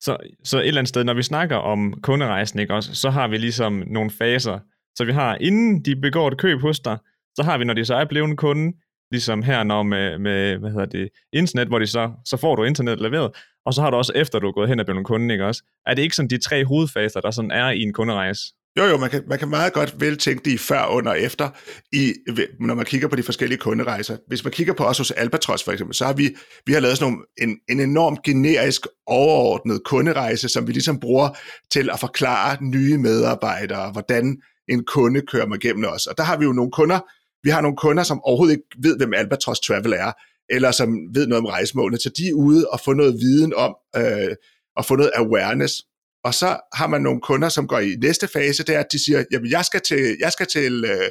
Så, 0.00 0.16
så 0.44 0.58
et 0.58 0.68
eller 0.68 0.80
andet 0.80 0.88
sted, 0.88 1.04
når 1.04 1.14
vi 1.14 1.22
snakker 1.22 1.56
om 1.56 2.00
kunderejsen, 2.02 2.58
ikke 2.58 2.74
også, 2.74 2.94
så 2.94 3.10
har 3.10 3.28
vi 3.28 3.36
ligesom 3.36 3.82
nogle 3.86 4.10
faser. 4.10 4.58
Så 4.98 5.04
vi 5.04 5.12
har, 5.12 5.36
inden 5.40 5.84
de 5.84 5.96
begår 5.96 6.28
et 6.28 6.38
køb 6.38 6.60
hos 6.60 6.80
dig, 6.80 6.98
så 7.34 7.42
har 7.42 7.58
vi, 7.58 7.64
når 7.64 7.74
de 7.74 7.84
så 7.84 7.94
er 7.94 8.04
blevet 8.04 8.28
en 8.28 8.36
kunde, 8.36 8.72
ligesom 9.10 9.42
her 9.42 9.64
når 9.64 9.82
med, 9.82 10.18
med 10.18 10.56
hvad 10.56 10.70
hedder 10.70 10.86
det, 10.86 11.08
internet, 11.32 11.68
hvor 11.68 11.78
de 11.78 11.86
så, 11.86 12.12
så 12.24 12.36
får 12.36 12.56
du 12.56 12.64
internet 12.64 13.00
leveret, 13.00 13.30
og 13.66 13.74
så 13.74 13.82
har 13.82 13.90
du 13.90 13.96
også 13.96 14.12
efter, 14.14 14.38
du 14.38 14.48
er 14.48 14.52
gået 14.52 14.68
hen 14.68 14.80
og 14.80 14.86
blevet 14.86 14.98
en 14.98 15.04
kunde, 15.04 15.34
ikke 15.34 15.46
også? 15.46 15.62
Er 15.86 15.94
det 15.94 16.02
ikke 16.02 16.16
sådan 16.16 16.30
de 16.30 16.38
tre 16.38 16.64
hovedfaser, 16.64 17.20
der 17.20 17.30
sådan 17.30 17.50
er 17.50 17.70
i 17.70 17.82
en 17.82 17.92
kunderejse? 17.92 18.42
Jo, 18.78 18.84
jo, 18.84 18.96
man 18.96 19.10
kan, 19.10 19.22
man 19.28 19.38
kan 19.38 19.48
meget 19.48 19.72
godt 19.72 20.00
vel 20.00 20.18
tænke 20.18 20.44
det 20.44 20.50
i 20.50 20.58
før, 20.58 20.86
under 20.86 21.10
og 21.10 21.20
efter, 21.20 21.50
i, 21.92 22.14
når 22.60 22.74
man 22.74 22.84
kigger 22.84 23.08
på 23.08 23.16
de 23.16 23.22
forskellige 23.22 23.58
kunderejser. 23.58 24.16
Hvis 24.28 24.44
man 24.44 24.52
kigger 24.52 24.74
på 24.74 24.84
os 24.84 24.98
hos 24.98 25.10
Albatros 25.10 25.64
for 25.64 25.72
eksempel, 25.72 25.94
så 25.94 26.04
har 26.04 26.12
vi, 26.12 26.36
vi 26.66 26.72
har 26.72 26.80
lavet 26.80 26.98
sådan 26.98 27.12
nogle, 27.12 27.26
en, 27.38 27.58
en 27.70 27.80
enorm 27.80 28.16
generisk 28.24 28.86
overordnet 29.06 29.84
kunderejse, 29.84 30.48
som 30.48 30.66
vi 30.66 30.72
ligesom 30.72 31.00
bruger 31.00 31.28
til 31.70 31.90
at 31.90 32.00
forklare 32.00 32.64
nye 32.64 32.98
medarbejdere, 32.98 33.92
hvordan 33.92 34.36
en 34.68 34.84
kunde 34.84 35.20
kører 35.20 35.46
mig 35.46 35.60
gennem 35.60 35.84
os. 35.92 36.06
Og 36.06 36.18
der 36.18 36.24
har 36.24 36.36
vi 36.36 36.44
jo 36.44 36.52
nogle 36.52 36.70
kunder, 36.70 37.00
vi 37.42 37.50
har 37.50 37.60
nogle 37.60 37.76
kunder, 37.76 38.02
som 38.02 38.20
overhovedet 38.24 38.54
ikke 38.54 38.68
ved, 38.78 38.96
hvem 38.96 39.14
Albatros 39.14 39.60
Travel 39.60 39.92
er, 39.92 40.12
eller 40.48 40.70
som 40.70 40.88
ved 41.14 41.26
noget 41.26 41.40
om 41.40 41.46
rejsemålene, 41.46 41.98
så 41.98 42.10
de 42.16 42.28
er 42.28 42.34
ude 42.34 42.68
og 42.68 42.80
få 42.80 42.92
noget 42.92 43.14
viden 43.20 43.54
om, 43.54 43.74
øh, 43.96 44.36
og 44.76 44.84
få 44.84 44.96
noget 44.96 45.12
awareness. 45.14 45.82
Og 46.24 46.34
så 46.34 46.60
har 46.74 46.86
man 46.86 47.02
nogle 47.02 47.20
kunder, 47.20 47.48
som 47.48 47.66
går 47.66 47.78
i 47.78 47.94
næste 48.02 48.28
fase, 48.28 48.64
det 48.64 48.74
er, 48.74 48.80
at 48.80 48.92
de 48.92 49.04
siger, 49.04 49.24
jamen 49.32 49.50
jeg 49.50 49.64
skal 49.64 49.80
til, 49.80 50.16
jeg 50.20 50.32
skal 50.32 50.46
til, 50.46 50.84
øh, 50.84 51.10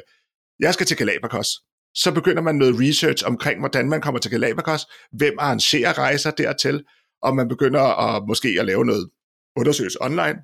jeg 0.60 0.74
skal 0.74 0.86
til 0.86 0.96
Galapagos. 0.96 1.48
så 1.94 2.12
begynder 2.12 2.42
man 2.42 2.54
noget 2.54 2.80
research 2.80 3.26
omkring, 3.26 3.60
hvordan 3.60 3.88
man 3.88 4.00
kommer 4.00 4.20
til 4.20 4.30
Galapagos, 4.30 4.86
hvem 5.12 5.34
arrangerer 5.38 5.98
rejser 5.98 6.30
dertil, 6.30 6.84
og 7.22 7.36
man 7.36 7.48
begynder 7.48 7.80
at 7.80 8.22
måske 8.28 8.56
at 8.60 8.66
lave 8.66 8.84
noget 8.84 9.10
undersøgelse 9.56 10.02
online. 10.02 10.38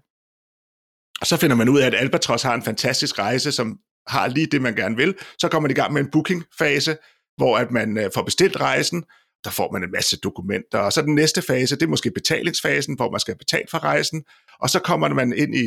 Og 1.21 1.27
så 1.27 1.37
finder 1.37 1.57
man 1.57 1.69
ud 1.69 1.81
af, 1.81 1.87
at 1.87 1.95
Albatros 1.95 2.43
har 2.43 2.55
en 2.55 2.63
fantastisk 2.63 3.19
rejse, 3.19 3.53
som 3.53 3.79
har 4.07 4.29
lige 4.29 4.47
det, 4.47 4.63
man 4.63 4.75
gerne 4.75 4.97
vil. 4.97 5.15
Så 5.39 5.49
kommer 5.49 5.69
man 5.69 5.71
i 5.71 5.81
gang 5.81 5.93
med 5.93 6.01
en 6.03 6.11
booking-fase, 6.11 6.97
hvor 7.37 7.59
at 7.59 7.71
man 7.71 7.99
øh, 7.99 8.11
får 8.15 8.23
bestilt 8.23 8.57
rejsen, 8.57 9.05
der 9.49 9.55
får 9.55 9.73
man 9.73 9.83
en 9.83 9.90
masse 9.90 10.17
dokumenter, 10.17 10.78
og 10.78 10.93
så 10.93 11.02
den 11.02 11.14
næste 11.14 11.43
fase, 11.43 11.76
det 11.76 11.83
er 11.83 11.88
måske 11.88 12.11
betalingsfasen, 12.11 12.97
hvor 12.97 13.11
man 13.11 13.21
skal 13.21 13.38
betale 13.38 13.64
for 13.71 13.78
rejsen, 13.78 14.25
og 14.61 14.71
så 14.71 14.78
kommer 14.78 15.09
man 15.09 15.33
ind 15.33 15.55
i 15.55 15.67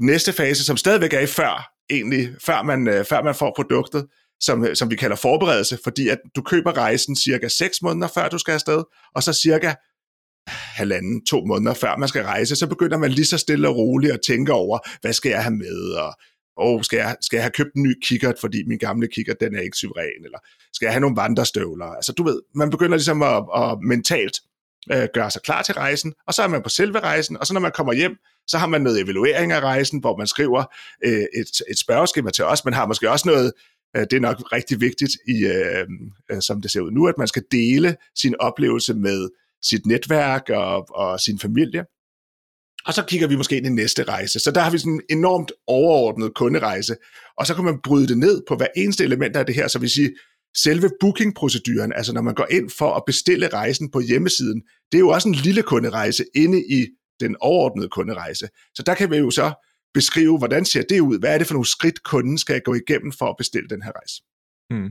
næste 0.00 0.32
fase, 0.32 0.64
som 0.64 0.76
stadigvæk 0.76 1.12
er 1.12 1.20
i 1.20 1.26
før, 1.26 1.72
egentlig, 1.90 2.28
før 2.46 2.62
man, 2.62 2.88
øh, 2.88 3.04
før 3.04 3.22
man 3.22 3.34
får 3.34 3.52
produktet, 3.56 4.06
som, 4.40 4.64
øh, 4.64 4.76
som 4.76 4.90
vi 4.90 4.96
kalder 4.96 5.16
forberedelse, 5.16 5.78
fordi 5.84 6.08
at 6.08 6.18
du 6.36 6.42
køber 6.42 6.76
rejsen 6.76 7.16
cirka 7.16 7.48
6 7.48 7.82
måneder 7.82 8.08
før 8.08 8.28
du 8.28 8.38
skal 8.38 8.52
afsted, 8.52 8.82
og 9.14 9.22
så 9.22 9.32
cirka 9.32 9.74
halvanden, 10.48 11.26
to 11.26 11.44
måneder 11.44 11.74
før 11.74 11.96
man 11.96 12.08
skal 12.08 12.22
rejse, 12.24 12.56
så 12.56 12.66
begynder 12.66 12.98
man 12.98 13.10
lige 13.10 13.26
så 13.26 13.38
stille 13.38 13.68
og 13.68 13.76
roligt 13.76 14.12
at 14.12 14.20
tænke 14.26 14.52
over, 14.52 14.78
hvad 15.00 15.12
skal 15.12 15.30
jeg 15.30 15.42
have 15.42 15.56
med, 15.56 15.92
og 15.92 16.14
oh, 16.56 16.82
skal, 16.82 16.96
jeg, 16.96 17.16
skal 17.20 17.36
jeg 17.36 17.44
have 17.44 17.50
købt 17.50 17.74
en 17.74 17.82
ny 17.82 17.94
kikkert, 18.02 18.34
fordi 18.40 18.64
min 18.66 18.78
gamle 18.78 19.08
kikkert, 19.08 19.40
den 19.40 19.54
er 19.54 19.60
ikke 19.60 19.76
suveræn, 19.76 20.24
eller 20.24 20.38
skal 20.72 20.86
jeg 20.86 20.92
have 20.92 21.00
nogle 21.00 21.16
vandrestøvler? 21.16 21.86
Altså 21.86 22.12
du 22.12 22.22
ved, 22.22 22.42
man 22.54 22.70
begynder 22.70 22.96
ligesom 22.96 23.22
at, 23.22 23.44
at 23.56 23.78
mentalt 23.82 24.36
øh, 24.92 25.08
gøre 25.14 25.30
sig 25.30 25.42
klar 25.42 25.62
til 25.62 25.74
rejsen, 25.74 26.14
og 26.26 26.34
så 26.34 26.42
er 26.42 26.48
man 26.48 26.62
på 26.62 26.68
selve 26.68 26.98
rejsen, 26.98 27.36
og 27.36 27.46
så 27.46 27.54
når 27.54 27.60
man 27.60 27.72
kommer 27.74 27.92
hjem, 27.92 28.16
så 28.46 28.58
har 28.58 28.66
man 28.66 28.80
noget 28.80 29.00
evaluering 29.00 29.52
af 29.52 29.60
rejsen, 29.60 30.00
hvor 30.00 30.16
man 30.16 30.26
skriver 30.26 30.64
øh, 31.04 31.12
et, 31.12 31.62
et 31.70 31.78
spørgeskema 31.78 32.30
til 32.30 32.44
os, 32.44 32.64
man 32.64 32.74
har 32.74 32.86
måske 32.86 33.10
også 33.10 33.28
noget, 33.28 33.52
øh, 33.96 34.02
det 34.02 34.12
er 34.12 34.20
nok 34.20 34.52
rigtig 34.52 34.80
vigtigt, 34.80 35.12
i, 35.28 35.44
øh, 35.44 35.86
øh, 36.30 36.40
som 36.42 36.62
det 36.62 36.70
ser 36.70 36.80
ud 36.80 36.90
nu, 36.90 37.06
at 37.06 37.18
man 37.18 37.28
skal 37.28 37.42
dele 37.52 37.96
sin 38.16 38.34
oplevelse 38.40 38.94
med 38.94 39.28
sit 39.62 39.86
netværk 39.86 40.50
og, 40.50 40.88
og 40.90 41.20
sin 41.20 41.38
familie. 41.38 41.84
Og 42.86 42.94
så 42.94 43.04
kigger 43.04 43.26
vi 43.26 43.36
måske 43.36 43.56
ind 43.56 43.66
i 43.66 43.70
næste 43.70 44.02
rejse. 44.02 44.38
Så 44.38 44.50
der 44.50 44.60
har 44.60 44.70
vi 44.70 44.78
sådan 44.78 44.92
en 44.92 45.18
enormt 45.18 45.52
overordnet 45.66 46.34
kunderejse. 46.34 46.96
Og 47.38 47.46
så 47.46 47.54
kan 47.54 47.64
man 47.64 47.80
bryde 47.84 48.08
det 48.08 48.18
ned 48.18 48.42
på 48.48 48.56
hver 48.56 48.66
eneste 48.76 49.04
element 49.04 49.36
af 49.36 49.46
det 49.46 49.54
her, 49.54 49.68
så 49.68 49.78
vi 49.78 49.88
siger, 49.88 50.08
selve 50.56 50.90
bookingproceduren, 51.00 51.92
altså 51.92 52.12
når 52.12 52.22
man 52.22 52.34
går 52.34 52.46
ind 52.50 52.70
for 52.70 52.94
at 52.94 53.02
bestille 53.06 53.48
rejsen 53.48 53.90
på 53.90 54.00
hjemmesiden, 54.00 54.62
det 54.92 54.98
er 54.98 55.00
jo 55.00 55.08
også 55.08 55.28
en 55.28 55.34
lille 55.34 55.62
kunderejse 55.62 56.24
inde 56.34 56.64
i 56.70 56.86
den 57.20 57.36
overordnede 57.40 57.88
kunderejse. 57.88 58.48
Så 58.74 58.82
der 58.86 58.94
kan 58.94 59.10
vi 59.10 59.16
jo 59.16 59.30
så 59.30 59.52
beskrive, 59.94 60.38
hvordan 60.38 60.64
ser 60.64 60.82
det 60.82 61.00
ud? 61.00 61.18
Hvad 61.18 61.34
er 61.34 61.38
det 61.38 61.46
for 61.46 61.54
nogle 61.54 61.66
skridt, 61.66 62.02
kunden 62.02 62.38
skal 62.38 62.60
gå 62.60 62.74
igennem 62.74 63.12
for 63.12 63.26
at 63.26 63.34
bestille 63.38 63.68
den 63.68 63.82
her 63.82 63.92
rejse? 63.96 64.22
Hmm. 64.70 64.90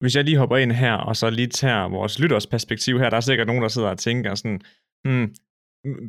Hvis 0.00 0.16
jeg 0.16 0.24
lige 0.24 0.38
hopper 0.38 0.56
ind 0.56 0.72
her, 0.72 0.92
og 0.92 1.16
så 1.16 1.30
lige 1.30 1.46
tager 1.46 1.88
vores 1.88 2.18
lytters 2.18 2.46
perspektiv 2.46 2.98
her, 2.98 3.10
der 3.10 3.16
er 3.16 3.20
sikkert 3.20 3.46
nogen, 3.46 3.62
der 3.62 3.68
sidder 3.68 3.88
og 3.88 3.98
tænker 3.98 4.34
sådan, 4.34 4.60
hmm, 5.04 5.34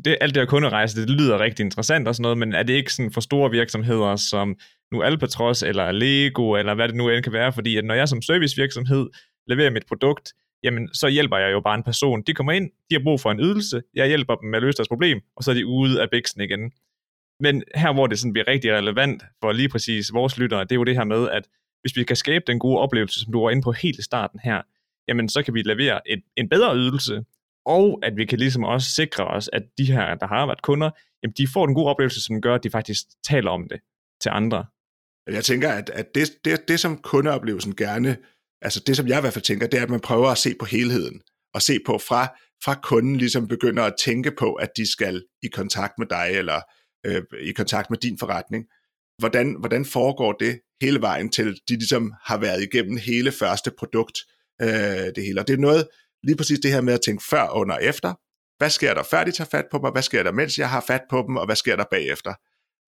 det, 0.06 0.18
alt 0.22 0.36
det 0.36 0.42
her 0.42 0.48
kunderejse, 0.48 1.02
det 1.02 1.10
lyder 1.10 1.40
rigtig 1.40 1.64
interessant 1.64 2.08
og 2.08 2.16
sådan 2.16 2.22
noget, 2.22 2.38
men 2.38 2.54
er 2.54 2.64
det 2.64 2.74
ikke 2.74 2.94
sådan 2.94 3.12
for 3.12 3.22
store 3.22 3.52
virksomheder 3.52 4.16
som 4.16 4.56
nu 4.92 5.02
Alpatros 5.02 5.64
eller 5.64 5.92
Lego, 5.92 6.56
eller 6.56 6.74
hvad 6.74 6.88
det 6.88 6.96
nu 6.96 7.10
end 7.10 7.24
kan 7.24 7.34
være, 7.34 7.54
fordi 7.54 7.78
at 7.78 7.86
når 7.86 7.94
jeg 7.94 8.10
som 8.10 8.22
servicevirksomhed 8.22 9.10
leverer 9.48 9.70
mit 9.70 9.86
produkt, 9.88 10.34
jamen 10.64 10.94
så 10.94 11.08
hjælper 11.08 11.38
jeg 11.38 11.52
jo 11.52 11.62
bare 11.62 11.76
en 11.76 11.84
person. 11.84 12.24
De 12.28 12.34
kommer 12.34 12.52
ind, 12.54 12.70
de 12.90 12.96
har 12.96 13.04
brug 13.04 13.22
for 13.22 13.32
en 13.32 13.40
ydelse, 13.40 13.82
jeg 13.94 14.08
hjælper 14.08 14.36
dem 14.36 14.50
med 14.50 14.58
at 14.58 14.64
løse 14.64 14.78
deres 14.78 14.88
problem, 14.88 15.22
og 15.36 15.44
så 15.44 15.52
er 15.52 15.56
de 15.56 15.68
ude 15.68 16.02
af 16.02 16.10
biksen 16.10 16.42
igen. 16.42 16.72
Men 17.40 17.64
her, 17.76 17.94
hvor 17.94 18.08
det 18.08 18.20
sådan 18.20 18.34
bliver 18.34 18.48
rigtig 18.48 18.74
relevant 18.74 19.24
for 19.42 19.52
lige 19.52 19.70
præcis 19.70 20.14
vores 20.14 20.38
lyttere, 20.38 20.64
det 20.64 20.72
er 20.72 20.76
jo 20.76 20.84
det 20.84 20.96
her 20.96 21.04
med, 21.04 21.30
at 21.30 21.48
hvis 21.82 21.96
vi 21.96 22.04
kan 22.04 22.16
skabe 22.16 22.44
den 22.48 22.60
gode 22.60 22.80
oplevelse, 22.80 23.20
som 23.20 23.34
du 23.34 23.44
var 23.44 23.50
inde 23.50 23.62
på 23.62 23.72
helt 23.72 24.00
i 24.00 24.02
starten 24.02 24.40
her, 24.44 24.62
jamen 25.08 25.30
så 25.30 25.44
kan 25.44 25.54
vi 25.54 25.62
levere 25.62 26.12
et, 26.12 26.22
en 26.38 26.50
bedre 26.50 26.76
ydelse, 26.76 27.24
og 27.70 28.00
at 28.04 28.18
vi 28.18 28.26
kan 28.26 28.40
ligesom 28.40 28.64
også 28.64 28.90
sikre 28.92 29.28
os, 29.28 29.50
at 29.54 29.64
de 29.78 29.86
her, 29.86 30.16
der 30.16 30.28
har 30.28 30.46
været 30.46 30.62
kunder, 30.62 30.90
jamen 31.24 31.34
de 31.38 31.48
får 31.54 31.66
den 31.66 31.76
gode 31.76 31.88
oplevelse, 31.88 32.24
som 32.24 32.42
gør, 32.42 32.56
at 32.56 32.64
de 32.64 32.70
faktisk 32.70 33.04
taler 33.24 33.52
om 33.52 33.68
det 33.70 33.80
til 34.22 34.30
andre. 34.30 34.66
Jeg 35.28 35.44
tænker, 35.44 35.70
at, 35.70 35.90
at 35.90 36.16
det, 36.16 36.30
det, 36.46 36.68
det, 36.68 36.80
som 36.80 36.98
kundeoplevelsen 36.98 37.76
gerne, 37.76 38.18
altså 38.62 38.84
det, 38.88 38.98
som 38.98 39.08
jeg 39.08 39.18
i 39.18 39.22
hvert 39.22 39.34
fald 39.34 39.44
tænker, 39.44 39.68
det 39.68 39.80
er, 39.80 39.84
at 39.84 39.90
man 39.90 40.00
prøver 40.00 40.28
at 40.28 40.38
se 40.38 40.56
på 40.60 40.66
helheden, 40.66 41.22
og 41.54 41.62
se 41.62 41.80
på 41.86 41.98
fra, 41.98 42.28
fra 42.64 42.80
kunden 42.84 43.16
ligesom 43.16 43.48
begynder 43.48 43.84
at 43.84 43.94
tænke 44.00 44.32
på, 44.32 44.54
at 44.54 44.70
de 44.78 44.92
skal 44.92 45.24
i 45.44 45.48
kontakt 45.48 45.94
med 45.98 46.08
dig, 46.08 46.30
eller 46.32 46.62
øh, 47.06 47.24
i 47.42 47.52
kontakt 47.52 47.90
med 47.90 47.98
din 47.98 48.18
forretning. 48.18 48.66
Hvordan, 49.20 49.56
hvordan 49.60 49.86
foregår 49.86 50.32
det 50.32 50.60
hele 50.82 51.02
vejen 51.02 51.30
til, 51.30 51.60
de 51.70 51.74
ligesom 51.74 52.14
har 52.24 52.38
været 52.38 52.64
igennem 52.64 52.98
hele 52.98 53.32
første 53.32 53.72
produkt, 53.72 54.18
øh, 54.62 54.68
det 55.16 55.24
hele. 55.24 55.40
Og 55.42 55.48
det 55.48 55.54
er 55.54 55.58
noget, 55.58 55.88
lige 56.24 56.38
præcis 56.38 56.60
det 56.60 56.72
her 56.72 56.82
med 56.82 56.94
at 56.94 57.02
tænke 57.06 57.24
før, 57.30 57.50
under 57.50 57.76
og 57.76 57.84
efter. 57.84 58.14
Hvad 58.58 58.70
sker 58.70 58.94
der 58.94 59.04
før 59.04 59.24
de 59.24 59.32
tager 59.32 59.48
fat 59.52 59.66
på 59.72 59.80
mig? 59.84 59.92
Hvad 59.92 60.02
sker 60.02 60.24
der 60.24 60.32
mens 60.32 60.58
jeg 60.58 60.70
har 60.70 60.84
fat 60.88 61.02
på 61.10 61.24
dem? 61.28 61.36
Og 61.36 61.46
hvad 61.46 61.56
sker 61.56 61.76
der 61.76 61.86
bagefter? 61.92 62.34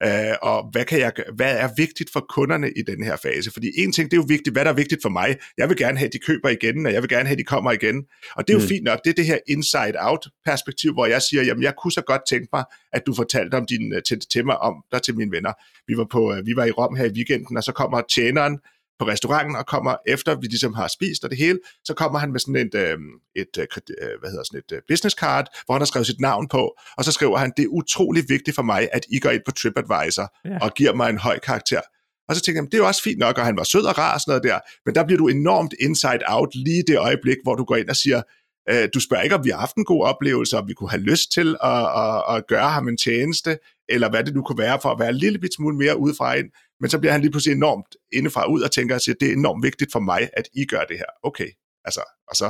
Uh, 0.05 0.35
og 0.41 0.69
hvad, 0.71 0.85
kan 0.85 0.99
jeg, 0.99 1.11
hvad 1.35 1.57
er 1.57 1.69
vigtigt 1.77 2.09
for 2.13 2.25
kunderne 2.29 2.71
i 2.71 2.81
den 2.87 3.03
her 3.03 3.15
fase? 3.15 3.51
Fordi 3.51 3.67
en 3.77 3.91
ting, 3.91 4.11
det 4.11 4.17
er 4.17 4.21
jo 4.21 4.25
vigtigt, 4.27 4.55
hvad 4.55 4.65
der 4.65 4.71
er 4.71 4.75
vigtigt 4.75 5.01
for 5.01 5.09
mig. 5.09 5.37
Jeg 5.57 5.69
vil 5.69 5.77
gerne 5.77 5.97
have, 5.97 6.07
at 6.07 6.13
de 6.13 6.19
køber 6.19 6.49
igen, 6.49 6.85
og 6.85 6.93
jeg 6.93 7.01
vil 7.01 7.09
gerne 7.09 7.25
have, 7.25 7.31
at 7.31 7.39
de 7.39 7.43
kommer 7.43 7.71
igen. 7.71 8.05
Og 8.35 8.47
det 8.47 8.53
er 8.53 8.57
jo 8.57 8.63
mm. 8.63 8.67
fint 8.67 8.83
nok, 8.83 8.99
det 9.03 9.09
er 9.09 9.13
det 9.13 9.25
her 9.25 9.37
inside-out-perspektiv, 9.47 10.93
hvor 10.93 11.05
jeg 11.05 11.21
siger, 11.21 11.43
jamen 11.43 11.63
jeg 11.63 11.73
kunne 11.81 11.91
så 11.91 12.01
godt 12.01 12.21
tænke 12.29 12.47
mig, 12.53 12.63
at 12.93 13.01
du 13.05 13.13
fortalte 13.13 13.55
om 13.55 13.65
din, 13.65 13.93
til, 14.07 14.19
til 14.31 14.45
mig 14.45 14.57
om 14.57 14.73
dig 14.91 15.01
til 15.01 15.15
mine 15.17 15.31
venner. 15.31 15.53
Vi 15.87 15.97
var, 15.97 16.07
på, 16.11 16.35
vi 16.45 16.55
var 16.55 16.65
i 16.65 16.71
Rom 16.71 16.95
her 16.95 17.05
i 17.05 17.13
weekenden, 17.15 17.57
og 17.57 17.63
så 17.63 17.71
kommer 17.71 18.01
tjeneren 18.15 18.59
på 19.01 19.07
restauranten 19.07 19.55
og 19.55 19.65
kommer 19.65 19.95
efter, 20.07 20.35
vi 20.35 20.47
ligesom 20.47 20.73
har 20.73 20.87
spist 20.87 21.23
og 21.23 21.29
det 21.29 21.37
hele, 21.37 21.59
så 21.83 21.93
kommer 21.93 22.19
han 22.19 22.31
med 22.31 22.39
sådan 22.39 22.55
et, 22.55 22.75
øh, 22.75 22.97
et, 23.35 23.57
øh, 23.57 23.67
øh, 24.01 24.19
hvad 24.19 24.29
hedder 24.29 24.43
sådan 24.43 24.61
et 24.71 24.83
business 24.87 25.15
card, 25.15 25.45
hvor 25.65 25.73
han 25.73 25.81
har 25.81 25.85
skrevet 25.85 26.07
sit 26.07 26.19
navn 26.19 26.47
på, 26.47 26.63
og 26.97 27.05
så 27.05 27.11
skriver 27.11 27.37
han, 27.37 27.51
det 27.57 27.63
er 27.63 27.67
utrolig 27.67 28.23
vigtigt 28.29 28.55
for 28.55 28.63
mig, 28.63 28.89
at 28.93 29.05
I 29.09 29.19
går 29.19 29.29
ind 29.29 29.41
på 29.45 29.51
TripAdvisor 29.51 30.27
ja. 30.45 30.57
og 30.61 30.73
giver 30.73 30.93
mig 30.93 31.09
en 31.09 31.17
høj 31.17 31.39
karakter. 31.39 31.81
Og 32.29 32.35
så 32.35 32.41
tænker 32.41 32.61
jeg, 32.61 32.65
det 32.71 32.73
er 32.73 32.77
jo 32.77 32.87
også 32.87 33.03
fint 33.03 33.19
nok, 33.19 33.37
og 33.37 33.45
han 33.45 33.57
var 33.57 33.63
sød 33.63 33.85
og 33.85 33.97
rar 33.97 34.13
og 34.13 34.21
sådan 34.21 34.31
noget 34.31 34.43
der, 34.43 34.59
men 34.85 34.95
der 34.95 35.05
bliver 35.05 35.17
du 35.17 35.27
enormt 35.27 35.73
inside 35.79 36.23
out 36.27 36.55
lige 36.55 36.83
det 36.87 36.97
øjeblik, 36.97 37.37
hvor 37.43 37.55
du 37.55 37.63
går 37.63 37.75
ind 37.75 37.89
og 37.89 37.95
siger, 37.95 38.21
øh, 38.69 38.89
du 38.93 38.99
spørger 38.99 39.23
ikke, 39.23 39.35
om 39.35 39.45
vi 39.45 39.49
har 39.49 39.57
haft 39.57 39.75
en 39.75 39.85
god 39.85 40.03
oplevelse, 40.03 40.57
om 40.57 40.67
vi 40.67 40.73
kunne 40.73 40.89
have 40.89 41.01
lyst 41.01 41.31
til 41.31 41.57
at, 41.63 41.85
at, 42.03 42.35
at 42.35 42.47
gøre 42.47 42.69
ham 42.69 42.87
en 42.87 42.97
tjeneste, 42.97 43.57
eller 43.89 44.09
hvad 44.09 44.23
det 44.23 44.35
nu 44.35 44.41
kunne 44.41 44.57
være 44.57 44.79
for 44.81 44.89
at 44.89 44.99
være 44.99 45.09
en 45.09 45.15
lille 45.15 45.39
bit 45.39 45.53
smule 45.53 45.77
mere 45.77 45.99
udefra 45.99 46.33
ind. 46.33 46.49
Men 46.81 46.89
så 46.89 46.99
bliver 46.99 47.11
han 47.11 47.21
lige 47.21 47.31
pludselig 47.31 47.55
enormt 47.55 47.95
indefra 48.13 48.51
ud 48.53 48.61
og 48.61 48.71
tænker 48.71 48.97
sig, 48.97 49.19
det 49.19 49.27
er 49.29 49.33
enormt 49.33 49.63
vigtigt 49.63 49.91
for 49.91 49.99
mig, 49.99 50.29
at 50.33 50.47
I 50.53 50.65
gør 50.65 50.83
det 50.83 50.97
her. 50.97 51.05
Okay, 51.23 51.49
altså, 51.85 52.03
og 52.27 52.35
så 52.35 52.47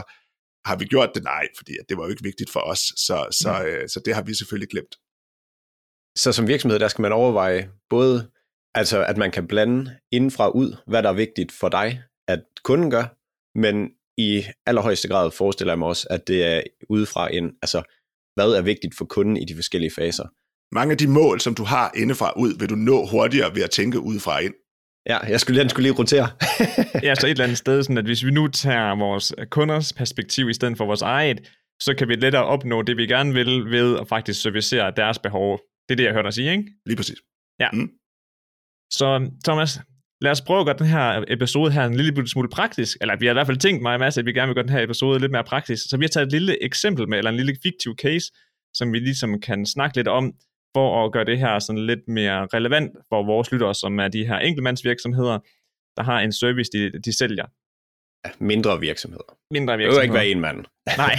har 0.65 0.75
vi 0.75 0.85
gjort 0.85 1.11
det? 1.15 1.23
Nej, 1.23 1.47
fordi 1.57 1.73
det 1.89 1.97
var 1.97 2.03
jo 2.03 2.09
ikke 2.09 2.23
vigtigt 2.23 2.49
for 2.49 2.59
os, 2.59 2.79
så, 2.79 3.27
så, 3.31 3.51
ja. 3.51 3.65
øh, 3.65 3.89
så 3.89 4.01
det 4.05 4.15
har 4.15 4.21
vi 4.21 4.33
selvfølgelig 4.33 4.69
glemt. 4.69 4.95
Så 6.17 6.31
som 6.31 6.47
virksomhed, 6.47 6.79
der 6.79 6.87
skal 6.87 7.01
man 7.01 7.11
overveje 7.11 7.71
både, 7.89 8.31
altså 8.75 9.05
at 9.05 9.17
man 9.17 9.31
kan 9.31 9.47
blande 9.47 9.99
indenfra 10.11 10.49
ud, 10.49 10.75
hvad 10.87 11.03
der 11.03 11.09
er 11.09 11.13
vigtigt 11.13 11.51
for 11.51 11.69
dig, 11.69 12.03
at 12.27 12.43
kunden 12.63 12.91
gør, 12.91 13.05
men 13.59 13.91
i 14.17 14.45
allerhøjeste 14.65 15.07
grad 15.07 15.31
forestiller 15.31 15.73
jeg 15.73 15.79
mig 15.79 15.87
også, 15.87 16.07
at 16.09 16.27
det 16.27 16.43
er 16.43 16.61
udefra 16.89 17.33
en, 17.33 17.51
altså 17.61 17.83
hvad 18.35 18.51
er 18.51 18.61
vigtigt 18.61 18.97
for 18.97 19.05
kunden 19.05 19.37
i 19.37 19.45
de 19.45 19.55
forskellige 19.55 19.91
faser 19.91 20.27
mange 20.71 20.91
af 20.91 20.97
de 20.97 21.07
mål, 21.07 21.39
som 21.39 21.55
du 21.55 21.63
har 21.63 21.91
indefra 21.95 22.33
ud, 22.37 22.59
vil 22.59 22.69
du 22.69 22.75
nå 22.75 23.05
hurtigere 23.05 23.55
ved 23.55 23.63
at 23.63 23.69
tænke 23.69 23.99
udefra 23.99 24.39
ind. 24.39 24.53
Ja, 25.09 25.17
jeg 25.17 25.39
skulle, 25.39 25.59
den 25.59 25.69
skulle 25.69 25.83
lige 25.83 25.99
rotere. 25.99 26.29
ja, 27.07 27.15
så 27.15 27.27
et 27.27 27.31
eller 27.31 27.43
andet 27.43 27.57
sted, 27.57 27.83
sådan 27.83 27.97
at 27.97 28.05
hvis 28.05 28.25
vi 28.25 28.31
nu 28.31 28.47
tager 28.47 28.95
vores 28.95 29.33
kunders 29.49 29.93
perspektiv 29.93 30.49
i 30.49 30.53
stedet 30.53 30.77
for 30.77 30.85
vores 30.85 31.01
eget, 31.01 31.39
så 31.81 31.95
kan 31.97 32.07
vi 32.07 32.15
lettere 32.15 32.45
opnå 32.45 32.81
det, 32.81 32.97
vi 32.97 33.07
gerne 33.07 33.33
vil, 33.33 33.65
ved 33.65 33.99
at 33.99 34.07
faktisk 34.07 34.41
servicere 34.41 34.93
deres 34.97 35.19
behov. 35.19 35.59
Det 35.89 35.93
er 35.93 35.95
det, 35.95 36.03
jeg 36.03 36.13
hørte 36.13 36.25
dig 36.25 36.33
sige, 36.33 36.51
ikke? 36.51 36.63
Lige 36.85 36.97
præcis. 36.97 37.17
Ja. 37.59 37.69
Mm. 37.73 37.89
Så 38.91 39.31
Thomas, 39.45 39.79
lad 40.21 40.31
os 40.31 40.41
prøve 40.41 40.59
at 40.59 40.65
gøre 40.65 40.77
den 40.77 40.85
her 40.85 41.23
episode 41.27 41.71
her 41.71 41.85
en 41.85 41.95
lille 41.95 42.27
smule 42.27 42.49
praktisk, 42.49 42.97
eller 43.01 43.15
vi 43.19 43.25
har 43.25 43.33
i 43.33 43.35
hvert 43.35 43.47
fald 43.47 43.57
tænkt 43.57 43.81
mig 43.81 43.93
en 43.95 43.99
masse, 43.99 44.19
at 44.19 44.25
vi 44.25 44.33
gerne 44.33 44.47
vil 44.47 44.55
gøre 44.55 44.63
den 44.63 44.73
her 44.73 44.83
episode 44.83 45.19
lidt 45.19 45.31
mere 45.31 45.43
praktisk. 45.43 45.89
Så 45.89 45.97
vi 45.97 46.03
har 46.03 46.09
taget 46.09 46.25
et 46.25 46.31
lille 46.31 46.63
eksempel 46.63 47.09
med, 47.09 47.17
eller 47.17 47.31
en 47.31 47.37
lille 47.37 47.55
fiktiv 47.63 47.95
case, 48.01 48.31
som 48.73 48.93
vi 48.93 48.99
ligesom 48.99 49.39
kan 49.39 49.65
snakke 49.65 49.97
lidt 49.97 50.07
om, 50.07 50.33
for 50.75 51.05
at 51.05 51.11
gøre 51.11 51.25
det 51.25 51.39
her 51.39 51.59
sådan 51.59 51.85
lidt 51.85 52.07
mere 52.07 52.47
relevant 52.53 52.91
for 53.09 53.23
vores 53.23 53.51
lyttere, 53.51 53.75
som 53.75 53.99
er 53.99 54.07
de 54.07 54.25
her 54.25 54.37
enkeltmandsvirksomheder, 54.37 55.39
der 55.97 56.03
har 56.03 56.19
en 56.19 56.33
service, 56.33 56.71
de, 56.73 56.99
de 57.05 57.17
sælger. 57.17 57.45
Mindre 58.43 58.79
virksomheder. 58.79 59.37
Mindre 59.51 59.77
virksomheder. 59.77 59.99
Det 59.99 60.03
ikke 60.03 60.13
være 60.13 60.27
en 60.27 60.39
mand. 60.39 60.65
Nej. 60.97 61.15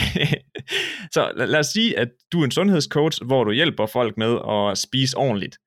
Så 1.13 1.33
lad, 1.37 1.47
lad 1.47 1.61
os 1.61 1.67
sige, 1.67 1.99
at 1.99 2.09
du 2.33 2.41
er 2.41 2.45
en 2.45 2.51
sundhedscoach, 2.51 3.25
hvor 3.25 3.45
du 3.45 3.53
hjælper 3.53 3.87
folk 3.87 4.17
med 4.17 4.39
at 4.49 4.79
spise 4.79 5.17
ordentligt. 5.17 5.59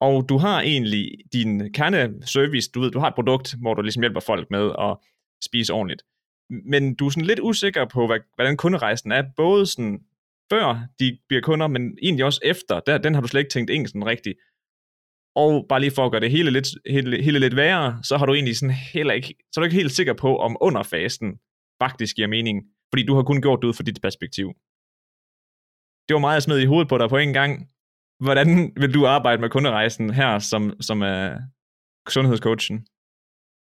Og 0.00 0.28
du 0.28 0.36
har 0.36 0.60
egentlig 0.60 1.10
din 1.32 1.72
kerneservice, 1.72 2.70
du 2.74 2.80
ved, 2.80 2.90
du 2.90 2.98
har 2.98 3.08
et 3.08 3.14
produkt, 3.14 3.54
hvor 3.60 3.74
du 3.74 3.82
ligesom 3.82 4.02
hjælper 4.02 4.20
folk 4.20 4.50
med 4.50 4.72
at 4.78 4.96
spise 5.44 5.72
ordentligt. 5.72 6.02
Men 6.64 6.94
du 6.94 7.06
er 7.06 7.10
sådan 7.10 7.26
lidt 7.26 7.40
usikker 7.40 7.84
på, 7.84 8.06
hvad, 8.06 8.18
hvordan 8.34 8.56
kunderejsen 8.56 9.12
er, 9.12 9.22
både 9.36 9.66
sådan 9.66 10.00
før 10.52 10.86
de 11.00 11.18
bliver 11.28 11.42
kunder, 11.42 11.66
men 11.66 11.98
egentlig 12.02 12.24
også 12.24 12.40
efter. 12.44 12.80
Der, 12.80 12.98
den 12.98 13.14
har 13.14 13.20
du 13.20 13.28
slet 13.28 13.40
ikke 13.40 13.50
tænkt 13.50 13.70
ind 13.70 14.04
rigtigt. 14.04 14.38
Og 15.34 15.66
bare 15.68 15.80
lige 15.80 15.90
for 15.90 16.04
at 16.06 16.10
gøre 16.12 16.20
det 16.20 16.30
hele 16.30 16.50
lidt, 16.50 16.68
hele, 16.86 17.22
hele 17.22 17.38
lidt 17.38 17.56
værre, 17.56 17.98
så 18.02 18.16
har 18.16 18.26
du 18.26 18.34
egentlig 18.34 18.56
sådan 18.56 18.74
heller 18.94 19.14
ikke, 19.14 19.34
så 19.52 19.60
er 19.60 19.62
du 19.62 19.64
ikke 19.64 19.80
helt 19.82 19.92
sikker 19.92 20.12
på, 20.12 20.36
om 20.36 20.56
underfasen 20.60 21.38
faktisk 21.82 22.16
giver 22.16 22.28
mening. 22.28 22.56
Fordi 22.92 23.02
du 23.06 23.14
har 23.14 23.22
kun 23.22 23.42
gjort 23.42 23.58
det 23.62 23.68
ud 23.68 23.74
fra 23.74 23.82
dit 23.82 23.98
perspektiv. 24.02 24.46
Det 26.06 26.14
var 26.14 26.20
meget 26.20 26.36
at 26.36 26.42
smide 26.42 26.62
i 26.62 26.66
hovedet 26.66 26.88
på 26.88 26.98
dig 26.98 27.08
på 27.08 27.16
en 27.16 27.32
gang. 27.32 27.52
Hvordan 28.24 28.48
vil 28.80 28.94
du 28.94 29.06
arbejde 29.06 29.40
med 29.40 29.50
kunderejsen 29.50 30.10
her, 30.10 30.38
som, 30.38 30.62
som 30.80 31.02
uh, 31.02 31.36
sundhedscoachen? 32.08 32.86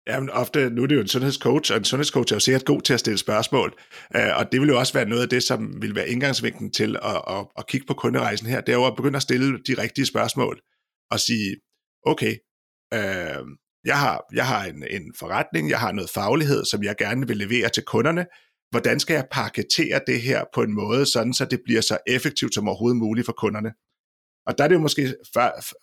Jamen 0.07 0.31
ofte, 0.31 0.71
nu 0.71 0.83
er 0.83 0.87
det 0.87 0.97
jo 0.97 1.01
en 1.01 1.09
sundhedscoach, 1.09 1.73
og 1.73 1.79
en 1.79 1.85
sundhedscoach 1.85 2.33
er 2.33 2.37
jo 2.37 2.41
sikkert 2.41 2.65
god 2.65 2.83
til 2.83 2.95
at 2.95 3.01
stille 3.01 3.19
spørgsmål, 3.19 3.75
øh, 4.17 4.37
og 4.37 4.53
det 4.53 4.61
vil 4.61 4.69
jo 4.69 4.79
også 4.79 4.93
være 4.93 5.09
noget 5.09 5.23
af 5.23 5.29
det, 5.29 5.43
som 5.43 5.83
vil 5.83 5.95
være 5.95 6.09
indgangsvinklen 6.09 6.73
til 6.73 6.97
at, 7.03 7.23
at, 7.29 7.47
at 7.59 7.67
kigge 7.67 7.87
på 7.87 7.95
kunderejsen 7.95 8.47
her, 8.47 8.61
det 8.61 8.73
er 8.73 8.77
jo 8.77 8.87
at 8.87 8.97
begynde 8.97 9.17
at 9.17 9.23
stille 9.23 9.59
de 9.67 9.83
rigtige 9.83 10.07
spørgsmål, 10.07 10.61
og 11.11 11.21
sige, 11.21 11.57
okay, 12.07 12.37
øh, 12.95 13.45
jeg 13.85 13.99
har, 13.99 14.25
jeg 14.33 14.47
har 14.47 14.65
en, 14.65 14.85
en 14.91 15.15
forretning, 15.19 15.71
jeg 15.71 15.81
har 15.81 15.93
noget 15.93 16.11
faglighed, 16.11 16.65
som 16.65 16.83
jeg 16.83 16.97
gerne 16.99 17.29
vil 17.29 17.37
levere 17.37 17.69
til 17.69 17.83
kunderne, 17.83 18.27
hvordan 18.71 19.01
skal 19.01 19.15
jeg 19.15 19.27
paketere 19.33 20.01
det 20.07 20.21
her 20.23 20.45
på 20.55 20.63
en 20.63 20.75
måde, 20.75 21.07
sådan 21.07 21.35
så 21.35 21.45
det 21.45 21.61
bliver 21.65 21.81
så 21.81 21.99
effektivt 22.07 22.55
som 22.55 22.69
overhovedet 22.69 22.99
muligt 22.99 23.27
for 23.27 23.33
kunderne. 23.33 23.73
Og 24.47 24.59
der 24.59 24.65
er 24.65 24.69
det 24.69 24.75
jo 24.75 24.81
måske, 24.81 25.15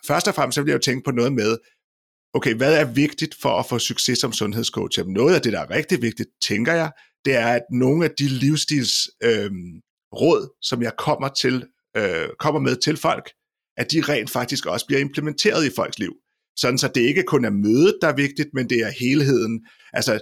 først 0.08 0.28
og 0.28 0.36
fremmest 0.36 0.56
så 0.56 0.62
vil 0.62 0.70
jeg 0.70 0.76
jo 0.76 0.82
tænke 0.82 1.06
på 1.06 1.12
noget 1.12 1.34
med, 1.34 1.58
okay, 2.34 2.54
hvad 2.56 2.80
er 2.80 2.86
vigtigt 2.86 3.36
for 3.42 3.50
at 3.50 3.66
få 3.66 3.80
succes 3.80 4.20
som 4.20 4.34
sundhedscoach? 4.34 5.00
Jamen, 5.00 5.14
noget 5.14 5.36
af 5.36 5.42
det, 5.42 5.54
der 5.54 5.60
er 5.60 5.70
rigtig 5.70 6.02
vigtigt, 6.02 6.30
tænker 6.42 6.74
jeg, 6.74 6.92
det 7.26 7.36
er, 7.36 7.48
at 7.48 7.62
nogle 7.72 8.06
af 8.06 8.12
de 8.12 8.28
livsstils 8.28 9.10
øh, 9.24 9.52
råd, 10.14 10.56
som 10.62 10.82
jeg 10.82 10.92
kommer, 10.98 11.28
til, 11.28 11.66
øh, 11.98 12.30
kommer 12.40 12.62
med 12.62 12.76
til 12.76 12.98
folk, 12.98 13.32
at 13.78 13.92
de 13.92 14.02
rent 14.02 14.30
faktisk 14.30 14.66
også 14.66 14.86
bliver 14.86 15.02
implementeret 15.02 15.66
i 15.66 15.76
folks 15.76 16.00
liv. 16.00 16.14
Sådan 16.58 16.78
så 16.78 16.88
det 16.96 17.02
ikke 17.02 17.24
kun 17.24 17.46
er 17.46 17.50
mødet, 17.50 17.98
der 18.02 18.08
er 18.08 18.16
vigtigt, 18.16 18.50
men 18.54 18.70
det 18.70 18.78
er 18.78 18.92
helheden. 19.00 19.66
Altså, 19.94 20.20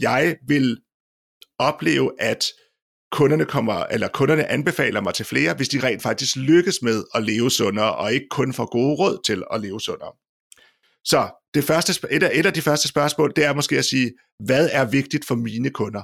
jeg 0.00 0.36
vil 0.46 0.78
opleve, 1.58 2.12
at 2.18 2.44
kunderne 3.12 3.44
kommer, 3.44 3.74
eller 3.74 4.08
kunderne 4.08 4.46
anbefaler 4.46 5.00
mig 5.00 5.14
til 5.14 5.26
flere, 5.26 5.54
hvis 5.54 5.68
de 5.68 5.82
rent 5.82 6.02
faktisk 6.02 6.36
lykkes 6.36 6.82
med 6.82 7.04
at 7.14 7.22
leve 7.22 7.50
sundere, 7.50 7.94
og 7.94 8.12
ikke 8.12 8.26
kun 8.30 8.52
får 8.52 8.70
gode 8.70 8.94
råd 8.94 9.18
til 9.26 9.42
at 9.52 9.60
leve 9.60 9.80
sundere. 9.80 10.12
Så 11.04 11.28
det 11.54 11.64
første, 11.64 12.08
et, 12.10 12.22
af, 12.22 12.30
et 12.34 12.46
af 12.46 12.52
de 12.52 12.62
første 12.62 12.88
spørgsmål, 12.88 13.32
det 13.36 13.44
er 13.44 13.54
måske 13.54 13.78
at 13.78 13.84
sige, 13.84 14.12
hvad 14.44 14.68
er 14.72 14.84
vigtigt 14.84 15.26
for 15.26 15.34
mine 15.34 15.70
kunder? 15.70 16.02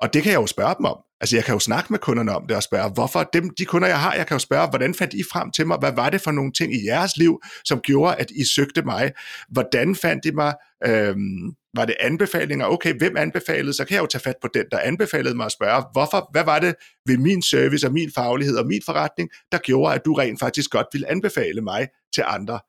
Og 0.00 0.14
det 0.14 0.22
kan 0.22 0.32
jeg 0.32 0.40
jo 0.40 0.46
spørge 0.46 0.74
dem 0.78 0.84
om. 0.84 0.96
Altså 1.20 1.36
jeg 1.36 1.44
kan 1.44 1.54
jo 1.54 1.58
snakke 1.58 1.92
med 1.92 1.98
kunderne 1.98 2.36
om 2.36 2.46
det 2.46 2.56
og 2.56 2.62
spørge, 2.62 2.90
hvorfor 2.90 3.22
dem, 3.32 3.50
de 3.58 3.64
kunder, 3.64 3.88
jeg 3.88 4.00
har, 4.00 4.14
jeg 4.14 4.26
kan 4.26 4.34
jo 4.34 4.38
spørge, 4.38 4.68
hvordan 4.68 4.94
fandt 4.94 5.14
I 5.14 5.22
frem 5.32 5.50
til 5.50 5.66
mig? 5.66 5.78
Hvad 5.78 5.92
var 5.92 6.10
det 6.10 6.20
for 6.20 6.30
nogle 6.30 6.52
ting 6.52 6.74
i 6.74 6.86
jeres 6.86 7.16
liv, 7.16 7.42
som 7.64 7.80
gjorde, 7.80 8.16
at 8.16 8.30
I 8.30 8.44
søgte 8.44 8.82
mig? 8.82 9.12
Hvordan 9.48 9.94
fandt 9.94 10.24
I 10.24 10.30
mig? 10.30 10.54
Øhm, 10.86 11.54
var 11.76 11.84
det 11.84 11.96
anbefalinger? 12.00 12.66
Okay, 12.66 12.98
hvem 12.98 13.16
anbefalede? 13.16 13.74
Så 13.74 13.84
kan 13.84 13.94
jeg 13.94 14.02
jo 14.02 14.06
tage 14.06 14.22
fat 14.22 14.36
på 14.42 14.48
den, 14.54 14.64
der 14.70 14.78
anbefalede 14.78 15.34
mig 15.34 15.46
at 15.46 15.52
spørge, 15.52 15.84
hvorfor, 15.92 16.28
hvad 16.32 16.44
var 16.44 16.58
det 16.58 16.74
ved 17.06 17.18
min 17.18 17.42
service 17.42 17.86
og 17.86 17.92
min 17.92 18.10
faglighed 18.14 18.56
og 18.56 18.66
min 18.66 18.82
forretning, 18.84 19.30
der 19.52 19.58
gjorde, 19.58 19.94
at 19.94 20.04
du 20.04 20.14
rent 20.14 20.40
faktisk 20.40 20.70
godt 20.70 20.86
ville 20.92 21.10
anbefale 21.10 21.60
mig 21.60 21.88
til 22.14 22.24
andre? 22.26 22.60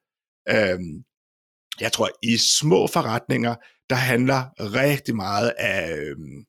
Øhm, 0.49 1.03
jeg 1.81 1.91
tror, 1.91 2.09
i 2.23 2.37
små 2.37 2.87
forretninger, 2.87 3.55
der 3.89 3.95
handler 3.95 4.43
rigtig 4.59 5.15
meget 5.15 5.53
af, 5.57 5.97
øhm, 5.97 6.45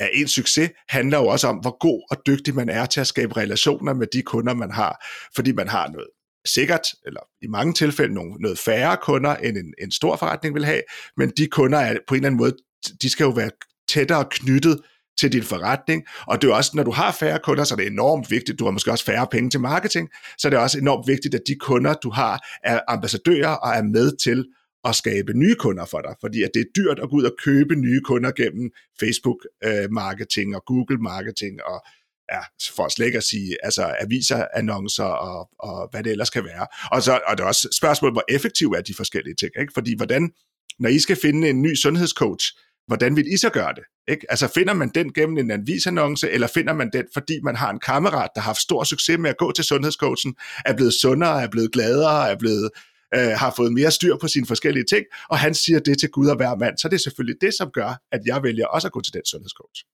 af 0.00 0.10
en 0.12 0.28
succes, 0.28 0.70
handler 0.88 1.18
jo 1.18 1.26
også 1.26 1.48
om, 1.48 1.56
hvor 1.56 1.76
god 1.78 2.06
og 2.10 2.16
dygtig 2.26 2.54
man 2.54 2.68
er 2.68 2.86
til 2.86 3.00
at 3.00 3.06
skabe 3.06 3.36
relationer 3.36 3.94
med 3.94 4.06
de 4.12 4.22
kunder, 4.22 4.54
man 4.54 4.70
har. 4.70 5.06
Fordi 5.34 5.52
man 5.52 5.68
har 5.68 5.88
noget 5.88 6.08
sikkert, 6.46 6.86
eller 7.06 7.20
i 7.42 7.46
mange 7.46 7.74
tilfælde 7.74 8.14
nogle, 8.14 8.34
noget 8.34 8.58
færre 8.58 8.96
kunder, 9.02 9.36
end 9.36 9.56
en, 9.56 9.74
en 9.82 9.90
stor 9.90 10.16
forretning 10.16 10.54
vil 10.54 10.64
have, 10.64 10.82
men 11.16 11.32
de 11.36 11.46
kunder 11.46 11.78
er 11.78 11.98
på 12.08 12.14
en 12.14 12.18
eller 12.18 12.26
anden 12.26 12.38
måde, 12.38 12.56
de 13.02 13.10
skal 13.10 13.24
jo 13.24 13.30
være 13.30 13.50
tættere 13.88 14.24
knyttet 14.30 14.80
til 15.18 15.32
din 15.32 15.42
forretning, 15.42 16.02
og 16.26 16.42
det 16.42 16.50
er 16.50 16.54
også, 16.54 16.70
når 16.74 16.82
du 16.82 16.90
har 16.90 17.12
færre 17.12 17.38
kunder, 17.44 17.64
så 17.64 17.74
er 17.74 17.76
det 17.76 17.86
enormt 17.86 18.30
vigtigt, 18.30 18.58
du 18.58 18.64
har 18.64 18.70
måske 18.70 18.90
også 18.90 19.04
færre 19.04 19.26
penge 19.30 19.50
til 19.50 19.60
marketing, 19.60 20.08
så 20.38 20.48
er 20.48 20.50
det 20.50 20.58
også 20.58 20.78
enormt 20.78 21.08
vigtigt, 21.08 21.34
at 21.34 21.42
de 21.46 21.54
kunder, 21.54 21.94
du 21.94 22.10
har, 22.10 22.46
er 22.64 22.80
ambassadører 22.88 23.54
og 23.54 23.70
er 23.70 23.82
med 23.82 24.16
til 24.16 24.44
at 24.84 24.94
skabe 24.94 25.32
nye 25.32 25.54
kunder 25.54 25.84
for 25.84 26.00
dig, 26.00 26.14
fordi 26.20 26.42
at 26.42 26.50
det 26.54 26.60
er 26.60 26.72
dyrt 26.76 26.98
at 26.98 27.10
gå 27.10 27.16
ud 27.16 27.24
og 27.24 27.34
købe 27.44 27.74
nye 27.74 28.00
kunder 28.00 28.32
gennem 28.32 28.70
Facebook-marketing 29.00 30.50
øh, 30.50 30.56
og 30.56 30.64
Google 30.66 30.98
marketing 30.98 31.62
og 31.62 31.84
ja, 32.32 32.40
for 32.76 32.88
slet 32.88 33.06
ikke 33.06 33.18
at 33.18 33.24
sige, 33.24 33.56
altså 33.62 33.94
aviser, 34.00 34.46
annoncer 34.54 35.04
og, 35.04 35.48
og 35.58 35.88
hvad 35.90 36.02
det 36.02 36.12
ellers 36.12 36.30
kan 36.30 36.44
være. 36.44 36.66
Og 36.92 37.02
så 37.02 37.20
og 37.26 37.38
det 37.38 37.44
er 37.44 37.48
også 37.48 37.68
spørgsmål, 37.80 38.12
hvor 38.12 38.24
effektive 38.28 38.76
er 38.76 38.82
de 38.82 38.94
forskellige 38.94 39.34
ting, 39.34 39.50
ikke? 39.60 39.72
Fordi 39.74 39.96
hvordan, 39.96 40.30
når 40.78 40.88
I 40.88 40.98
skal 40.98 41.16
finde 41.16 41.50
en 41.50 41.62
ny 41.62 41.74
sundhedscoach, 41.74 42.46
hvordan 42.86 43.16
vil 43.16 43.32
I 43.34 43.36
så 43.36 43.50
gøre 43.50 43.72
det? 43.74 43.84
Ikke? 44.08 44.26
Altså 44.30 44.48
finder 44.54 44.74
man 44.74 44.90
den 44.94 45.12
gennem 45.12 45.38
en 45.38 45.50
avisannonce, 45.50 46.30
eller 46.30 46.46
finder 46.46 46.72
man 46.72 46.90
den, 46.92 47.04
fordi 47.12 47.40
man 47.42 47.56
har 47.56 47.70
en 47.70 47.78
kammerat, 47.78 48.28
der 48.34 48.40
har 48.40 48.50
haft 48.50 48.60
stor 48.60 48.84
succes 48.84 49.18
med 49.18 49.30
at 49.30 49.36
gå 49.36 49.52
til 49.52 49.64
sundhedscoachen, 49.64 50.34
er 50.64 50.74
blevet 50.76 50.94
sundere, 50.94 51.42
er 51.42 51.48
blevet 51.48 51.72
gladere, 51.72 52.30
er 52.30 52.36
blevet 52.38 52.70
øh, 53.14 53.32
har 53.36 53.52
fået 53.56 53.72
mere 53.72 53.90
styr 53.90 54.16
på 54.20 54.28
sine 54.28 54.46
forskellige 54.46 54.84
ting, 54.84 55.04
og 55.28 55.38
han 55.38 55.54
siger 55.54 55.78
det 55.78 55.98
til 55.98 56.10
Gud 56.10 56.26
og 56.26 56.36
hver 56.36 56.56
mand, 56.56 56.78
så 56.78 56.88
det 56.88 56.94
er 56.94 57.00
selvfølgelig 57.00 57.40
det, 57.40 57.54
som 57.54 57.70
gør, 57.70 58.00
at 58.12 58.20
jeg 58.26 58.42
vælger 58.42 58.66
også 58.66 58.88
at 58.88 58.92
gå 58.92 59.00
til 59.00 59.12
den 59.12 59.24
sundhedscoach. 59.24 59.84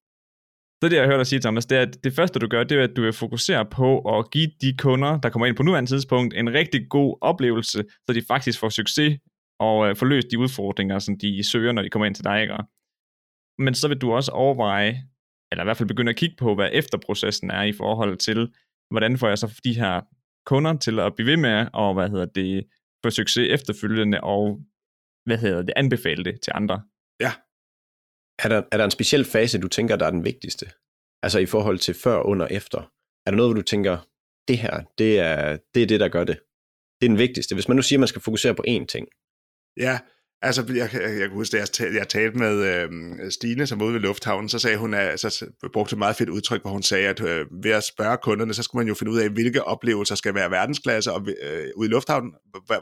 Så 0.83 0.89
det, 0.89 0.97
jeg 0.97 1.03
har 1.03 1.11
hørt 1.11 1.19
dig 1.19 1.27
sige, 1.27 1.41
Thomas, 1.41 1.67
det 1.67 1.79
er, 1.79 1.83
at 1.83 2.05
det 2.05 2.15
første, 2.15 2.39
du 2.39 2.47
gør, 2.47 2.65
det 2.65 2.79
er, 2.79 2.85
at 2.85 2.97
du 2.97 3.03
vil 3.03 3.13
fokusere 3.13 3.67
på 3.67 4.19
at 4.19 4.31
give 4.31 4.51
de 4.61 4.77
kunder, 4.79 5.21
der 5.21 5.29
kommer 5.29 5.47
ind 5.47 5.57
på 5.57 5.63
nuværende 5.63 5.91
tidspunkt, 5.91 6.35
en 6.37 6.55
rigtig 6.55 6.87
god 6.91 7.19
oplevelse, 7.21 7.85
så 8.07 8.13
de 8.13 8.23
faktisk 8.29 8.61
får 8.61 8.69
succes 8.69 9.19
og 9.61 9.89
øh, 9.89 9.97
får 9.97 10.07
løst 10.07 10.27
de 10.31 10.39
udfordringer, 10.39 10.99
som 10.99 11.19
de 11.19 11.45
søger, 11.45 11.73
når 11.73 11.83
de 11.83 11.91
kommer 11.91 12.07
ind 12.07 12.15
til 12.15 12.25
dig. 12.25 12.43
Ikke? 12.43 12.55
Men 13.59 13.75
så 13.75 13.89
vil 13.89 13.99
du 13.99 14.13
også 14.13 14.33
overveje, 14.33 15.03
eller 15.53 15.65
i 15.65 15.67
hvert 15.67 15.77
fald 15.77 15.89
begynde 15.89 16.11
at 16.11 16.17
kigge 16.17 16.37
på, 16.37 16.55
hvad 16.55 16.71
efterprocessen 16.73 17.51
er 17.51 17.63
i 17.63 17.73
forhold 17.73 18.17
til, 18.17 18.55
hvordan 18.91 19.19
får 19.19 19.29
jeg 19.29 19.39
så 19.39 19.61
de 19.65 19.75
her 19.75 20.01
kunder 20.47 20.79
til 20.79 21.01
at 21.01 21.15
blive 21.15 21.27
ved 21.27 21.37
med, 21.37 21.67
og 21.73 21.95
hvad 21.95 22.09
hedder 22.11 22.27
det, 22.27 22.67
få 23.05 23.11
succes 23.11 23.49
efterfølgende, 23.51 24.21
og 24.21 24.61
hvad 25.27 25.39
hedder 25.39 25.63
det, 25.63 25.73
anbefale 25.77 26.25
det 26.25 26.41
til 26.41 26.53
andre. 26.55 26.83
Ja. 27.21 27.33
Er 28.45 28.49
der, 28.49 28.63
er 28.73 28.77
der 28.77 28.85
en 28.85 28.91
speciel 28.91 29.25
fase, 29.25 29.61
du 29.61 29.69
tænker, 29.69 29.97
der 29.97 30.07
er 30.07 30.11
den 30.11 30.25
vigtigste? 30.25 30.67
Altså 31.23 31.39
i 31.39 31.47
forhold 31.47 31.79
til 31.79 31.95
før, 31.95 32.21
under, 32.21 32.47
efter? 32.47 32.79
Er 33.27 33.31
der 33.31 33.37
noget, 33.37 33.51
hvor 33.51 33.61
du 33.61 33.63
tænker, 33.63 33.99
det 34.49 34.59
her, 34.59 34.83
det 34.99 35.19
er 35.19 35.59
det, 35.75 35.83
er 35.83 35.87
det 35.87 36.01
der 36.01 36.09
gør 36.09 36.25
det? 36.25 36.39
Det 37.01 37.07
er 37.07 37.11
den 37.11 37.19
vigtigste. 37.19 37.55
Hvis 37.55 37.69
man 37.69 37.77
nu 37.77 37.83
siger, 37.83 37.97
at 37.99 38.01
man 38.01 38.09
skal 38.09 38.23
fokusere 38.23 38.55
på 38.55 38.65
én 38.69 38.87
ting. 38.87 39.09
Ja, 39.77 39.99
Altså, 40.43 40.65
jeg, 40.69 40.91
jeg, 40.93 41.03
jeg 41.03 41.29
kan 41.29 41.31
huske, 41.31 41.59
at 41.59 41.81
jeg, 41.81 41.95
jeg 41.95 42.09
talte 42.09 42.39
med 42.39 42.57
øh, 42.65 43.31
Stine, 43.31 43.67
som 43.67 43.83
ude 43.83 43.95
ved 43.95 44.01
Lufthavnen, 44.01 44.49
så 44.49 44.59
sagde 44.59 44.77
hun, 44.77 44.95
at, 44.95 45.21
så 45.21 45.47
brugte 45.73 45.95
et 45.95 45.99
meget 45.99 46.17
fedt 46.17 46.29
udtryk, 46.29 46.63
hvor 46.63 46.71
hun 46.71 46.83
sagde, 46.83 47.09
at 47.09 47.21
øh, 47.21 47.47
ved 47.63 47.71
at 47.71 47.85
spørge 47.85 48.19
kunderne, 48.23 48.55
så 48.55 48.63
skulle 48.63 48.81
man 48.81 48.89
jo 48.89 48.95
finde 48.95 49.13
ud 49.13 49.19
af, 49.19 49.29
hvilke 49.31 49.65
oplevelser 49.65 50.15
skal 50.15 50.35
være 50.35 50.51
verdensklasse, 50.51 51.13
og 51.13 51.29
øh, 51.43 51.67
ude 51.77 51.89
i 51.89 51.91
Lufthavnen, 51.91 52.33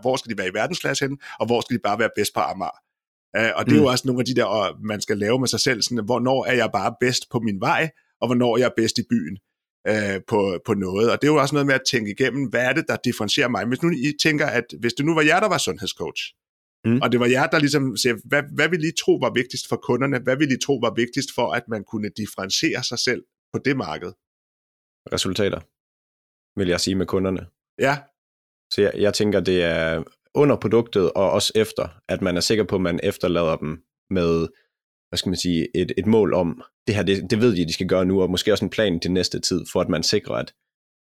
hvor 0.01 0.16
skal 0.16 0.33
de 0.33 0.38
være 0.38 0.49
i 0.49 0.55
verdensklasse 0.55 1.05
hen, 1.05 1.19
og 1.40 1.47
hvor 1.47 1.61
skal 1.61 1.77
de 1.77 1.81
bare 1.85 1.99
være 1.99 2.11
bedst 2.16 2.35
på 2.35 2.40
Amager. 2.40 2.79
Uh, 3.38 3.51
og 3.57 3.66
det 3.66 3.73
er 3.73 3.77
mm. 3.77 3.83
jo 3.83 3.90
også 3.90 4.07
nogle 4.07 4.21
af 4.21 4.27
de 4.27 4.35
der, 4.35 4.79
man 4.87 5.01
skal 5.01 5.19
lave 5.19 5.38
med 5.38 5.49
sig 5.49 5.61
selv, 5.61 5.83
sådan, 5.83 6.05
hvornår 6.05 6.45
er 6.45 6.53
jeg 6.55 6.71
bare 6.73 6.95
bedst 7.01 7.23
på 7.31 7.38
min 7.38 7.61
vej, 7.61 7.90
og 8.21 8.29
hvornår 8.29 8.57
er 8.57 8.61
jeg 8.61 8.73
bedst 8.77 8.99
i 8.99 9.03
byen 9.11 9.38
uh, 9.90 10.21
på, 10.29 10.59
på 10.66 10.75
noget. 10.75 11.11
Og 11.11 11.23
det 11.23 11.29
er 11.29 11.33
jo 11.33 11.40
også 11.40 11.55
noget 11.55 11.66
med 11.66 11.75
at 11.75 11.87
tænke 11.90 12.11
igennem, 12.11 12.45
hvad 12.49 12.64
er 12.64 12.73
det, 12.73 12.85
der 12.88 12.97
differentierer 13.05 13.49
mig. 13.49 13.64
Hvis 13.64 13.83
nu 13.83 13.90
I 13.90 14.12
tænker, 14.23 14.47
at 14.47 14.64
hvis 14.81 14.92
det 14.92 15.07
nu 15.07 15.14
var 15.14 15.23
jer, 15.23 15.40
der 15.40 15.49
var 15.49 15.59
sundhedscoach, 15.59 16.23
Mm. 16.87 17.01
Og 17.03 17.12
det 17.12 17.20
var 17.20 17.27
jer, 17.27 17.46
der 17.46 17.59
ligesom 17.59 17.96
siger, 17.96 18.16
hvad, 18.25 18.42
hvad 18.55 18.68
vil 18.68 18.85
I 18.85 18.92
tro 19.03 19.12
var 19.12 19.33
vigtigst 19.35 19.68
for 19.68 19.77
kunderne? 19.77 20.18
Hvad 20.18 20.37
vil 20.37 20.53
I 20.53 20.59
tro 20.64 20.75
var 20.83 20.94
vigtigst 20.94 21.31
for, 21.35 21.53
at 21.53 21.68
man 21.68 21.85
kunne 21.85 22.11
differentiere 22.16 22.85
sig 22.85 22.99
selv 22.99 23.22
på 23.53 23.59
det 23.64 23.77
marked? 23.77 24.12
Resultater, 25.12 25.61
vil 26.59 26.68
jeg 26.68 26.81
sige 26.81 26.94
med 26.94 27.07
kunderne. 27.07 27.46
Ja. 27.79 27.99
Så 28.72 28.83
jeg, 28.83 28.92
jeg 28.96 29.14
tænker, 29.14 29.40
det 29.40 29.62
er 29.62 30.03
under 30.35 30.57
produktet 30.57 31.12
og 31.12 31.31
også 31.31 31.53
efter, 31.55 31.88
at 32.09 32.22
man 32.22 32.37
er 32.37 32.40
sikker 32.40 32.64
på, 32.64 32.75
at 32.75 32.83
man 32.83 33.01
efterlader 33.03 33.57
dem 33.57 33.83
med, 34.11 34.49
hvad 35.09 35.16
skal 35.16 35.31
man 35.31 35.37
sige, 35.37 35.68
et, 35.77 35.92
et 35.99 36.07
mål 36.07 36.35
om, 36.35 36.62
det 36.87 36.94
her, 36.94 37.03
det, 37.03 37.31
det 37.31 37.40
ved 37.40 37.57
de, 37.57 37.66
de 37.66 37.72
skal 37.72 37.88
gøre 37.88 38.05
nu, 38.05 38.22
og 38.22 38.31
måske 38.31 38.53
også 38.53 38.64
en 38.64 38.70
plan 38.70 39.01
til 39.01 39.12
næste 39.12 39.40
tid, 39.40 39.64
for 39.72 39.81
at 39.81 39.88
man 39.88 40.03
sikrer, 40.03 40.35
at 40.35 40.55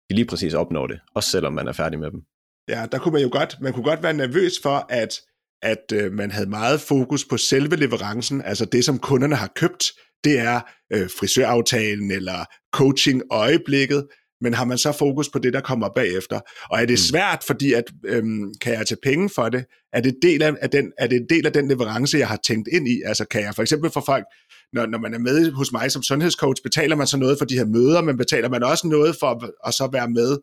de 0.09 0.15
lige 0.15 0.25
præcis 0.25 0.53
opnår 0.53 0.87
det, 0.87 0.99
også 1.15 1.29
selvom 1.29 1.53
man 1.53 1.67
er 1.67 1.71
færdig 1.71 1.99
med 1.99 2.11
dem. 2.11 2.21
Ja, 2.69 2.87
der 2.91 2.99
kunne 2.99 3.13
man 3.13 3.21
jo 3.21 3.29
godt, 3.31 3.57
man 3.61 3.73
kunne 3.73 3.83
godt 3.83 4.03
være 4.03 4.13
nervøs 4.13 4.53
for, 4.63 4.85
at 4.89 5.21
at 5.63 5.91
øh, 5.93 6.11
man 6.11 6.31
havde 6.31 6.49
meget 6.49 6.81
fokus 6.81 7.25
på 7.25 7.37
selve 7.37 7.75
leverancen, 7.75 8.41
altså 8.41 8.65
det, 8.65 8.85
som 8.85 8.99
kunderne 8.99 9.35
har 9.35 9.51
købt, 9.55 9.85
det 10.23 10.39
er 10.39 10.61
øh, 10.93 11.09
frisøraftalen 11.19 12.11
eller 12.11 12.45
coaching-øjeblikket, 12.73 14.07
men 14.41 14.53
har 14.53 14.65
man 14.65 14.77
så 14.77 14.91
fokus 14.91 15.29
på 15.29 15.39
det, 15.39 15.53
der 15.53 15.61
kommer 15.61 15.89
bagefter? 15.95 16.39
Og 16.69 16.81
er 16.81 16.85
det 16.85 16.93
mm. 16.93 16.97
svært, 16.97 17.43
fordi 17.47 17.73
at, 17.73 17.83
øhm, 18.05 18.53
kan 18.61 18.73
jeg 18.73 18.87
tage 18.87 18.99
penge 19.03 19.29
for 19.29 19.49
det? 19.49 19.65
Er 19.93 20.01
det, 20.01 20.15
del 20.21 20.41
af, 20.41 20.53
af 20.61 20.69
den, 20.69 20.91
er 20.97 21.07
det 21.07 21.15
en 21.15 21.27
del 21.29 21.45
af 21.45 21.53
den 21.53 21.67
leverance, 21.67 22.17
jeg 22.17 22.27
har 22.27 22.39
tænkt 22.45 22.69
ind 22.71 22.87
i? 22.87 23.01
Altså 23.05 23.25
kan 23.25 23.41
jeg 23.41 23.55
for 23.55 23.61
eksempel 23.61 23.91
for 23.91 24.03
folk, 24.05 24.25
når, 24.73 24.85
når 24.85 24.99
man 24.99 25.13
er 25.13 25.19
med 25.19 25.51
hos 25.51 25.71
mig 25.71 25.91
som 25.91 26.03
sundhedscoach, 26.03 26.63
betaler 26.63 26.95
man 26.95 27.07
så 27.07 27.17
noget 27.17 27.37
for 27.37 27.45
de 27.45 27.57
her 27.57 27.65
møder, 27.65 28.01
men 28.01 28.17
betaler 28.17 28.49
man 28.49 28.63
også 28.63 28.87
noget 28.87 29.15
for 29.19 29.27
at, 29.27 29.49
at 29.67 29.73
så 29.73 29.89
være 29.93 30.09
med 30.09 30.37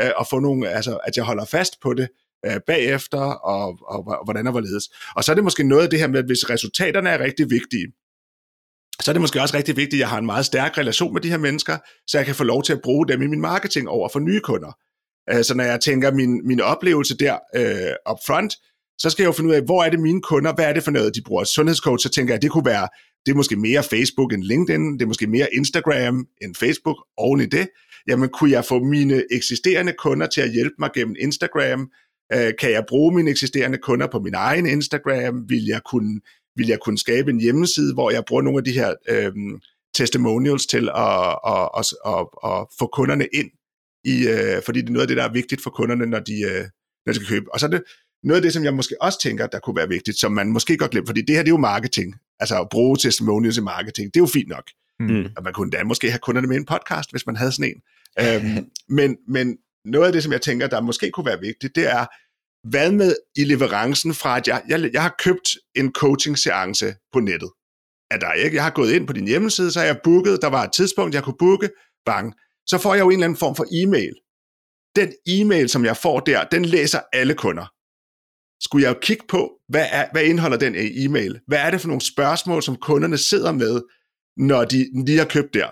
øh, 0.00 0.10
og 0.16 0.26
få 0.30 0.38
nogle, 0.38 0.68
altså 0.68 0.96
at 0.96 1.16
jeg 1.16 1.24
holder 1.24 1.44
fast 1.44 1.72
på 1.82 1.94
det, 1.94 2.08
øh, 2.46 2.60
bagefter, 2.66 3.20
og, 3.20 3.78
og, 3.88 4.06
og 4.06 4.24
hvordan 4.24 4.46
og 4.46 4.52
hvorledes. 4.52 4.84
Og 5.16 5.24
så 5.24 5.32
er 5.32 5.34
det 5.34 5.44
måske 5.44 5.64
noget 5.64 5.82
af 5.82 5.90
det 5.90 5.98
her 5.98 6.06
med, 6.06 6.18
at 6.18 6.26
hvis 6.26 6.50
resultaterne 6.50 7.08
er 7.08 7.18
rigtig 7.18 7.50
vigtige, 7.50 7.86
så 9.00 9.10
er 9.10 9.12
det 9.12 9.20
måske 9.20 9.40
også 9.40 9.56
rigtig 9.56 9.76
vigtigt, 9.76 9.94
at 9.94 10.00
jeg 10.00 10.08
har 10.08 10.18
en 10.18 10.26
meget 10.26 10.46
stærk 10.46 10.78
relation 10.78 11.12
med 11.12 11.20
de 11.20 11.30
her 11.30 11.38
mennesker, 11.38 11.78
så 12.06 12.18
jeg 12.18 12.26
kan 12.26 12.34
få 12.34 12.44
lov 12.44 12.62
til 12.62 12.72
at 12.72 12.82
bruge 12.82 13.08
dem 13.08 13.22
i 13.22 13.26
min 13.26 13.40
marketing 13.40 13.88
over 13.88 14.08
for 14.12 14.18
nye 14.18 14.40
kunder. 14.40 14.72
Øh, 15.30 15.44
så 15.44 15.54
når 15.54 15.64
jeg 15.64 15.80
tænker 15.80 16.12
min, 16.12 16.46
min 16.46 16.60
oplevelse 16.60 17.16
der 17.16 17.38
øh, 17.56 18.12
up 18.12 18.18
front, 18.26 18.52
så 18.98 19.10
skal 19.10 19.22
jeg 19.22 19.26
jo 19.26 19.32
finde 19.32 19.50
ud 19.50 19.54
af, 19.54 19.62
hvor 19.62 19.82
er 19.82 19.90
det 19.90 20.00
mine 20.00 20.22
kunder, 20.22 20.54
hvad 20.54 20.64
er 20.64 20.72
det 20.72 20.82
for 20.82 20.90
noget, 20.90 21.14
de 21.14 21.22
bruger 21.22 21.44
sundhedscoach, 21.44 22.02
så 22.02 22.08
tænker 22.08 22.32
jeg, 22.32 22.36
at 22.36 22.42
det 22.42 22.50
kunne 22.50 22.64
være, 22.64 22.88
det 23.26 23.32
er 23.32 23.36
måske 23.36 23.56
mere 23.56 23.82
Facebook 23.82 24.32
end 24.32 24.42
LinkedIn, 24.42 24.92
det 24.92 25.02
er 25.02 25.06
måske 25.06 25.26
mere 25.26 25.54
Instagram 25.54 26.26
end 26.42 26.54
Facebook, 26.54 26.96
oven 27.16 27.40
i 27.40 27.46
det, 27.46 27.68
jamen 28.08 28.28
kunne 28.28 28.50
jeg 28.50 28.64
få 28.64 28.78
mine 28.78 29.24
eksisterende 29.30 29.92
kunder 29.98 30.26
til 30.26 30.40
at 30.40 30.50
hjælpe 30.50 30.74
mig 30.78 30.90
gennem 30.94 31.16
Instagram, 31.18 31.90
øh, 32.34 32.52
kan 32.60 32.70
jeg 32.70 32.84
bruge 32.88 33.14
mine 33.14 33.30
eksisterende 33.30 33.78
kunder 33.78 34.06
på 34.06 34.18
min 34.18 34.34
egen 34.34 34.66
Instagram, 34.66 35.48
vil 35.48 35.64
jeg 35.66 35.80
kunne, 35.90 36.20
vil 36.56 36.66
jeg 36.66 36.78
kunne 36.80 36.98
skabe 36.98 37.30
en 37.30 37.40
hjemmeside, 37.40 37.94
hvor 37.94 38.10
jeg 38.10 38.24
bruger 38.24 38.42
nogle 38.42 38.58
af 38.58 38.64
de 38.64 38.72
her 38.72 38.94
øh, 39.08 39.32
testimonials 39.94 40.66
til 40.66 40.88
at, 40.96 41.38
at, 41.46 41.68
at, 41.78 41.86
at, 42.06 42.26
at 42.44 42.66
få 42.78 42.86
kunderne 42.92 43.26
ind 43.32 43.50
i, 44.04 44.28
øh, 44.28 44.62
fordi 44.64 44.80
det 44.80 44.88
er 44.88 44.92
noget 44.92 45.02
af 45.02 45.08
det, 45.08 45.16
der 45.16 45.24
er 45.24 45.32
vigtigt 45.32 45.62
for 45.62 45.70
kunderne, 45.70 46.06
når 46.06 46.18
de, 46.18 46.42
øh, 46.42 46.64
når 47.06 47.12
de 47.12 47.14
skal 47.14 47.28
købe. 47.28 47.54
Og 47.54 47.60
så 47.60 47.66
er 47.66 47.70
det 47.70 47.82
noget 48.22 48.36
af 48.36 48.42
det, 48.42 48.52
som 48.52 48.64
jeg 48.64 48.74
måske 48.74 48.96
også 49.00 49.20
tænker, 49.22 49.46
der 49.46 49.58
kunne 49.58 49.76
være 49.76 49.88
vigtigt, 49.88 50.18
som 50.18 50.32
man 50.32 50.48
måske 50.48 50.76
godt 50.76 50.90
glemmer, 50.90 51.06
fordi 51.06 51.20
det 51.20 51.36
her 51.36 51.42
det 51.42 51.48
er 51.48 51.54
jo 51.54 51.58
marketing. 51.58 52.14
Altså 52.40 52.60
at 52.60 52.68
bruge 52.70 52.96
testimonials 52.96 53.56
i 53.56 53.60
marketing, 53.60 54.14
det 54.14 54.20
er 54.20 54.22
jo 54.22 54.26
fint 54.26 54.48
nok. 54.48 54.64
Mm. 55.00 55.26
Og 55.36 55.42
man 55.44 55.52
kunne 55.52 55.70
da 55.70 55.84
måske 55.84 56.10
have 56.10 56.18
kunderne 56.18 56.46
med 56.46 56.56
i 56.56 56.58
en 56.58 56.66
podcast, 56.66 57.10
hvis 57.10 57.26
man 57.26 57.36
havde 57.36 57.52
sådan 57.52 57.70
en. 57.70 57.82
øhm, 58.24 58.66
men, 58.88 59.16
men 59.28 59.56
noget 59.84 60.06
af 60.06 60.12
det, 60.12 60.22
som 60.22 60.32
jeg 60.32 60.40
tænker, 60.40 60.66
der 60.66 60.80
måske 60.80 61.10
kunne 61.10 61.26
være 61.26 61.40
vigtigt, 61.40 61.76
det 61.76 61.90
er, 61.90 62.06
hvad 62.64 62.92
med 62.92 63.16
i 63.36 63.44
leverancen 63.44 64.14
fra, 64.14 64.36
at 64.36 64.48
jeg, 64.48 64.62
jeg, 64.68 64.90
jeg 64.92 65.02
har 65.02 65.14
købt 65.18 65.48
en 65.74 65.92
coaching-seance 65.92 66.94
på 67.12 67.20
nettet 67.20 67.50
af 68.10 68.20
dig, 68.20 68.34
ikke? 68.44 68.56
Jeg 68.56 68.64
har 68.64 68.70
gået 68.70 68.92
ind 68.92 69.06
på 69.06 69.12
din 69.12 69.26
hjemmeside, 69.26 69.72
så 69.72 69.78
har 69.78 69.86
jeg 69.86 70.00
booket, 70.04 70.42
der 70.42 70.48
var 70.48 70.64
et 70.64 70.72
tidspunkt, 70.72 71.14
jeg 71.14 71.24
kunne 71.24 71.38
booke, 71.38 71.70
bang, 72.06 72.34
så 72.66 72.78
får 72.78 72.94
jeg 72.94 73.00
jo 73.00 73.06
en 73.08 73.12
eller 73.12 73.24
anden 73.24 73.38
form 73.38 73.56
for 73.56 73.66
e-mail. 73.82 74.14
Den 74.96 75.12
e-mail, 75.26 75.68
som 75.68 75.84
jeg 75.84 75.96
får 75.96 76.20
der, 76.20 76.44
den 76.44 76.64
læser 76.64 77.00
alle 77.12 77.34
kunder. 77.34 77.66
Skulle 78.64 78.84
jeg 78.84 78.94
jo 78.94 78.98
kigge 79.00 79.24
på, 79.28 79.52
hvad, 79.68 79.86
er, 79.90 80.08
hvad 80.12 80.24
indeholder 80.24 80.56
den 80.56 80.74
øh, 80.74 81.04
e-mail? 81.04 81.40
Hvad 81.46 81.58
er 81.58 81.70
det 81.70 81.80
for 81.80 81.88
nogle 81.88 82.00
spørgsmål, 82.00 82.62
som 82.62 82.76
kunderne 82.76 83.18
sidder 83.18 83.52
med, 83.52 83.82
når 84.36 84.64
de 84.64 85.04
lige 85.06 85.18
har 85.18 85.24
købt 85.24 85.54
der? 85.54 85.68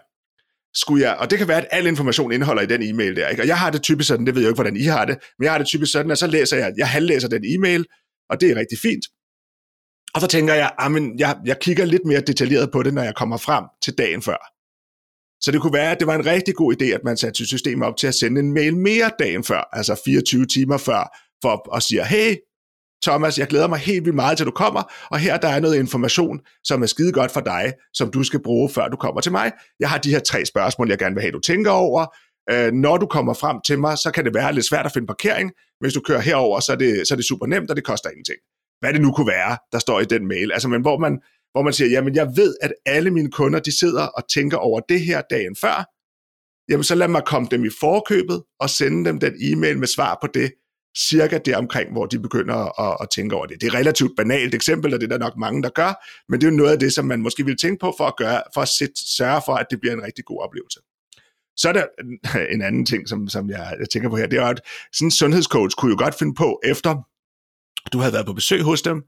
Skulle 0.75 1.09
jeg, 1.09 1.17
og 1.17 1.31
det 1.31 1.39
kan 1.39 1.49
være, 1.49 1.59
at 1.59 1.69
al 1.71 1.87
information 1.87 2.33
indeholder 2.33 2.63
i 2.63 2.67
den 2.67 2.83
e-mail 2.83 3.17
der. 3.17 3.29
Ikke? 3.29 3.43
Og 3.43 3.47
jeg 3.47 3.59
har 3.59 3.71
det 3.71 3.83
typisk 3.83 4.09
sådan, 4.09 4.27
det 4.27 4.35
ved 4.35 4.43
jeg 4.43 4.49
ikke, 4.49 4.63
hvordan 4.63 4.77
I 4.77 4.83
har 4.83 5.05
det, 5.05 5.19
men 5.39 5.45
jeg 5.45 5.53
har 5.53 5.59
det 5.59 5.67
typisk 5.67 5.93
sådan, 5.93 6.11
at 6.11 6.19
så 6.19 6.27
læser 6.27 6.57
jeg, 6.57 6.73
jeg 6.77 6.89
halvlæser 6.89 7.29
den 7.29 7.45
e-mail, 7.45 7.87
og 8.31 8.41
det 8.41 8.51
er 8.51 8.57
rigtig 8.57 8.79
fint. 8.79 9.05
Og 10.15 10.21
så 10.21 10.27
tænker 10.27 10.55
jeg, 10.55 10.71
ah, 10.79 10.95
at 10.95 11.03
jeg, 11.19 11.37
jeg 11.45 11.59
kigger 11.61 11.85
lidt 11.85 12.05
mere 12.05 12.21
detaljeret 12.21 12.71
på 12.73 12.83
det, 12.83 12.95
når 12.95 13.03
jeg 13.03 13.15
kommer 13.15 13.37
frem 13.37 13.65
til 13.83 13.99
dagen 13.99 14.23
før. 14.23 14.37
Så 15.43 15.51
det 15.53 15.61
kunne 15.61 15.73
være, 15.73 15.91
at 15.91 15.99
det 15.99 16.07
var 16.07 16.15
en 16.15 16.27
rigtig 16.27 16.55
god 16.55 16.75
idé, 16.75 16.85
at 16.85 17.01
man 17.05 17.17
satte 17.17 17.47
systemet 17.47 17.89
op 17.89 17.97
til 17.97 18.07
at 18.07 18.15
sende 18.15 18.41
en 18.41 18.53
mail 18.53 18.77
mere 18.77 19.11
dagen 19.19 19.45
før, 19.45 19.69
altså 19.73 20.01
24 20.05 20.47
timer 20.47 20.79
før, 20.79 21.19
for 21.43 21.77
at 21.77 21.83
sige, 21.83 22.05
hey, 22.05 22.37
Thomas, 23.03 23.39
jeg 23.39 23.47
glæder 23.47 23.69
mig 23.69 23.79
helt 23.79 24.05
vildt 24.05 24.17
meget 24.17 24.37
til 24.37 24.47
du 24.47 24.51
kommer, 24.51 24.83
og 25.11 25.19
her 25.19 25.37
der 25.37 25.49
er 25.49 25.61
noget 25.61 25.77
information, 25.77 26.41
som 26.65 26.83
er 26.83 26.87
skide 26.87 27.13
godt 27.13 27.31
for 27.31 27.41
dig, 27.41 27.73
som 27.95 28.11
du 28.11 28.23
skal 28.23 28.43
bruge, 28.43 28.71
før 28.71 28.89
du 28.89 28.97
kommer 28.97 29.21
til 29.21 29.33
mig. 29.33 29.53
Jeg 29.81 29.91
har 29.91 29.99
de 29.99 30.11
her 30.11 30.19
tre 30.19 30.45
spørgsmål, 30.45 30.89
jeg 30.89 30.99
gerne 30.99 31.15
vil 31.15 31.23
have, 31.23 31.33
du 31.33 31.41
tænker 31.41 31.71
over. 31.71 32.07
Øh, 32.51 32.73
når 32.73 32.97
du 32.97 33.07
kommer 33.07 33.35
frem 33.35 33.57
til 33.67 33.79
mig, 33.79 33.99
så 33.99 34.11
kan 34.11 34.25
det 34.25 34.35
være 34.35 34.53
lidt 34.53 34.67
svært 34.67 34.87
at 34.87 34.93
finde 34.93 35.07
parkering. 35.07 35.53
Hvis 35.81 35.93
du 35.93 36.01
kører 36.01 36.21
herover, 36.21 36.61
så 36.61 36.73
er 36.73 36.77
det, 36.77 37.09
så 37.09 37.15
er 37.15 37.17
det 37.17 37.25
super 37.25 37.47
nemt, 37.47 37.71
og 37.71 37.77
det 37.77 37.85
koster 37.85 38.11
ingenting. 38.11 38.39
Hvad 38.81 38.93
det 38.93 39.01
nu 39.01 39.13
kunne 39.13 39.27
være, 39.27 39.59
der 39.73 39.79
står 39.79 40.01
i 40.01 40.05
den 40.05 40.29
mail. 40.29 40.53
Altså, 40.53 40.69
men 40.69 40.81
hvor 40.81 40.99
man, 40.99 41.21
hvor 41.53 41.63
man 41.63 41.73
siger, 41.73 41.89
jamen 41.89 42.15
jeg 42.15 42.33
ved, 42.37 42.55
at 42.63 42.73
alle 42.87 43.11
mine 43.11 43.31
kunder, 43.31 43.61
de 43.61 43.79
sidder 43.79 44.07
og 44.07 44.23
tænker 44.35 44.57
over 44.57 44.81
det 44.89 45.01
her 45.01 45.23
dagen 45.31 45.57
før, 45.61 45.85
jamen 46.71 46.85
så 46.85 46.95
lad 46.95 47.09
mig 47.09 47.23
komme 47.27 47.49
dem 47.51 47.65
i 47.65 47.71
forkøbet 47.81 48.43
og 48.61 48.71
sende 48.71 49.05
dem 49.05 49.19
den 49.19 49.35
e-mail 49.43 49.79
med 49.79 49.87
svar 49.87 50.19
på 50.23 50.29
det, 50.35 50.53
cirka 50.99 51.39
der 51.39 51.57
omkring, 51.57 51.93
hvor 51.93 52.07
de 52.07 52.19
begynder 52.19 52.81
at, 52.81 52.97
at 53.01 53.11
tænke 53.11 53.37
over 53.37 53.47
det. 53.47 53.61
Det 53.61 53.67
er 53.67 53.71
et 53.71 53.79
relativt 53.79 54.13
banalt 54.17 54.55
eksempel, 54.55 54.95
og 54.95 55.01
det 55.01 55.13
er 55.13 55.19
der 55.19 55.25
nok 55.25 55.37
mange, 55.37 55.63
der 55.63 55.69
gør, 55.69 56.05
men 56.29 56.41
det 56.41 56.47
er 56.47 56.51
jo 56.51 56.57
noget 56.57 56.73
af 56.73 56.79
det, 56.79 56.93
som 56.93 57.05
man 57.05 57.23
måske 57.23 57.45
vil 57.45 57.57
tænke 57.57 57.81
på 57.81 57.95
for 57.99 58.07
at, 58.07 58.17
gøre, 58.17 58.43
for 58.55 58.61
at 58.61 58.69
sætte, 58.69 58.95
sørge 59.17 59.43
for, 59.47 59.55
at 59.55 59.67
det 59.71 59.81
bliver 59.81 59.95
en 59.95 60.03
rigtig 60.03 60.25
god 60.25 60.43
oplevelse. 60.43 60.81
Så 61.57 61.69
er 61.69 61.73
der 61.73 61.85
en 62.51 62.63
anden 62.69 62.87
ting, 62.87 63.09
som, 63.09 63.29
som 63.29 63.51
jeg, 63.51 63.77
jeg 63.81 63.89
tænker 63.89 64.09
på 64.09 64.17
her, 64.17 64.27
det 64.27 64.39
er, 64.39 64.47
at 64.47 64.61
sådan 64.93 65.07
en 65.07 65.11
sundhedscoach 65.11 65.77
kunne 65.77 65.91
jo 65.91 65.99
godt 65.99 66.19
finde 66.19 66.35
på, 66.35 66.61
efter 66.65 66.95
du 67.93 67.99
havde 67.99 68.13
været 68.13 68.27
på 68.27 68.33
besøg 68.33 68.63
hos 68.63 68.83
dem, 68.83 69.03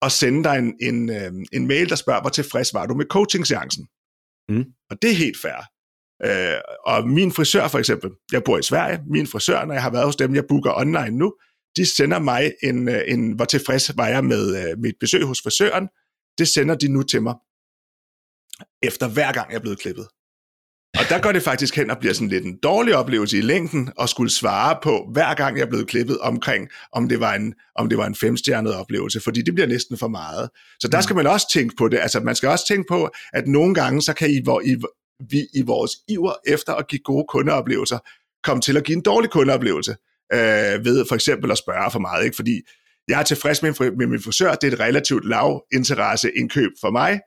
og 0.00 0.12
sende 0.12 0.44
dig 0.44 0.58
en, 0.58 0.74
en, 0.80 1.10
øh, 1.10 1.32
en 1.52 1.66
mail, 1.66 1.88
der 1.88 1.96
spørger, 1.96 2.20
hvor 2.20 2.30
tilfreds 2.30 2.74
var 2.74 2.86
du 2.86 2.94
med 2.94 3.06
coaching-seancen? 3.06 3.88
Mm. 4.48 4.64
Og 4.90 5.02
det 5.02 5.10
er 5.10 5.14
helt 5.14 5.40
fair. 5.42 5.77
Øh, 6.24 6.54
og 6.86 7.08
min 7.08 7.32
frisør 7.32 7.68
for 7.68 7.78
eksempel, 7.78 8.10
jeg 8.32 8.44
bor 8.44 8.58
i 8.58 8.62
Sverige, 8.62 9.00
min 9.10 9.26
frisør, 9.26 9.64
når 9.64 9.74
jeg 9.74 9.82
har 9.82 9.90
været 9.90 10.04
hos 10.04 10.16
dem, 10.16 10.34
jeg 10.34 10.44
booker 10.48 10.72
online 10.76 11.18
nu, 11.18 11.34
de 11.76 11.86
sender 11.86 12.18
mig 12.18 12.52
en, 12.62 12.88
øh, 12.88 13.00
en 13.06 13.32
hvor 13.32 13.44
tilfreds 13.44 13.96
var 13.96 14.06
jeg 14.06 14.24
med 14.24 14.56
øh, 14.56 14.78
mit 14.78 14.94
besøg 15.00 15.24
hos 15.24 15.42
frisøren, 15.42 15.88
det 16.38 16.48
sender 16.48 16.74
de 16.74 16.88
nu 16.88 17.02
til 17.02 17.22
mig, 17.22 17.34
efter 18.82 19.08
hver 19.08 19.32
gang 19.32 19.50
jeg 19.50 19.56
er 19.56 19.60
blevet 19.60 19.78
klippet. 19.78 20.06
Og 20.98 21.04
der 21.08 21.20
går 21.20 21.32
det 21.32 21.42
faktisk 21.42 21.76
hen 21.76 21.90
og 21.90 21.98
bliver 21.98 22.14
sådan 22.14 22.28
lidt 22.28 22.44
en 22.44 22.58
dårlig 22.62 22.96
oplevelse 22.96 23.38
i 23.38 23.40
længden 23.40 23.92
at 24.00 24.08
skulle 24.08 24.30
svare 24.30 24.78
på, 24.82 25.08
hver 25.12 25.34
gang 25.34 25.56
jeg 25.56 25.64
er 25.64 25.68
blevet 25.68 25.88
klippet 25.88 26.18
omkring, 26.18 26.68
om 26.92 27.08
det 27.08 27.20
var 27.20 27.34
en, 27.34 27.54
om 27.74 27.88
det 27.88 27.98
var 27.98 28.06
en 28.06 28.14
femstjernet 28.14 28.74
oplevelse, 28.74 29.20
fordi 29.20 29.42
det 29.42 29.54
bliver 29.54 29.66
næsten 29.66 29.98
for 29.98 30.08
meget. 30.08 30.50
Så 30.80 30.88
der 30.88 30.98
mm. 30.98 31.02
skal 31.02 31.16
man 31.16 31.26
også 31.26 31.46
tænke 31.52 31.74
på 31.78 31.88
det. 31.88 31.98
Altså 31.98 32.20
man 32.20 32.34
skal 32.34 32.48
også 32.48 32.66
tænke 32.68 32.84
på, 32.88 33.10
at 33.32 33.46
nogle 33.46 33.74
gange, 33.74 34.02
så 34.02 34.12
kan 34.12 34.30
I, 34.30 34.40
hvor 34.44 34.60
I, 34.60 34.76
vi 35.30 35.46
i 35.54 35.62
vores 35.62 35.92
iver 36.08 36.34
efter 36.46 36.74
at 36.74 36.88
give 36.88 37.00
gode 37.04 37.24
kundeoplevelser, 37.28 37.98
komme 38.44 38.60
til 38.60 38.76
at 38.76 38.84
give 38.84 38.96
en 38.96 39.02
dårlig 39.02 39.30
kundeoplevelse, 39.30 39.96
øh, 40.32 40.84
ved 40.84 41.04
for 41.08 41.14
eksempel 41.14 41.50
at 41.50 41.58
spørge 41.58 41.90
for 41.90 41.98
meget, 41.98 42.24
ikke? 42.24 42.36
fordi 42.36 42.62
jeg 43.08 43.20
er 43.20 43.24
tilfreds 43.24 43.62
med, 43.62 43.90
med 43.96 44.06
min 44.06 44.22
frisør, 44.22 44.54
det 44.54 44.68
er 44.68 44.72
et 44.72 44.80
relativt 44.80 45.28
lav 45.28 45.64
interesse 45.72 46.30
indkøb 46.36 46.70
for 46.80 46.90
mig, 46.90 47.20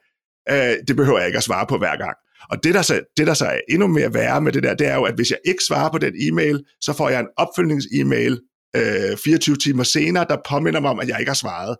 øh, 0.49 0.75
det 0.88 0.95
behøver 0.95 1.17
jeg 1.17 1.27
ikke 1.27 1.38
at 1.38 1.43
svare 1.43 1.67
på 1.67 1.77
hver 1.77 1.97
gang. 1.97 2.15
Og 2.49 2.63
det 2.63 2.73
der, 2.73 2.82
så, 2.82 3.01
det, 3.17 3.27
der 3.27 3.34
så 3.34 3.45
er 3.45 3.60
endnu 3.69 3.88
mere 3.88 4.13
værre 4.13 4.41
med 4.41 4.51
det 4.51 4.63
der, 4.63 4.73
det 4.73 4.88
er 4.88 4.95
jo, 4.95 5.04
at 5.04 5.15
hvis 5.15 5.32
jeg 5.32 5.39
ikke 5.45 5.63
svarer 5.67 5.91
på 5.91 5.97
den 5.97 6.13
e-mail, 6.27 6.65
så 6.82 6.93
får 6.93 7.10
jeg 7.10 7.19
en 7.19 7.27
opfølgnings-e-mail 7.38 8.39
øh, 8.75 9.17
24 9.23 9.56
timer 9.56 9.84
senere, 9.84 10.25
der 10.30 10.38
påminder 10.49 10.80
mig 10.80 10.91
om, 10.91 10.99
at 10.99 11.08
jeg 11.08 11.19
ikke 11.19 11.30
har 11.30 11.36
svaret. 11.36 11.75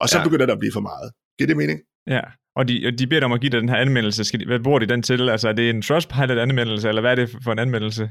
Og 0.00 0.08
så 0.08 0.18
ja. 0.18 0.24
begynder 0.24 0.46
det 0.46 0.52
at 0.52 0.58
blive 0.58 0.72
for 0.72 0.80
meget. 0.80 1.12
Giver 1.38 1.46
det 1.46 1.56
mening? 1.56 1.80
Ja, 2.06 2.20
og 2.56 2.68
de, 2.68 2.82
og 2.86 2.98
de 2.98 3.06
beder 3.06 3.20
dig 3.20 3.24
om 3.24 3.32
at 3.32 3.40
give 3.40 3.50
dig 3.50 3.60
den 3.60 3.68
her 3.68 3.76
anmeldelse. 3.76 4.24
Skal 4.24 4.40
de, 4.40 4.46
hvad 4.46 4.60
bruger 4.60 4.78
de 4.78 4.86
den 4.86 5.02
til? 5.02 5.28
Altså, 5.28 5.48
er 5.48 5.52
det 5.52 5.70
en 5.70 5.82
Trustpilot-anmeldelse, 5.82 6.88
eller 6.88 7.00
hvad 7.00 7.10
er 7.10 7.14
det 7.14 7.36
for 7.44 7.52
en 7.52 7.58
anmeldelse? 7.58 8.10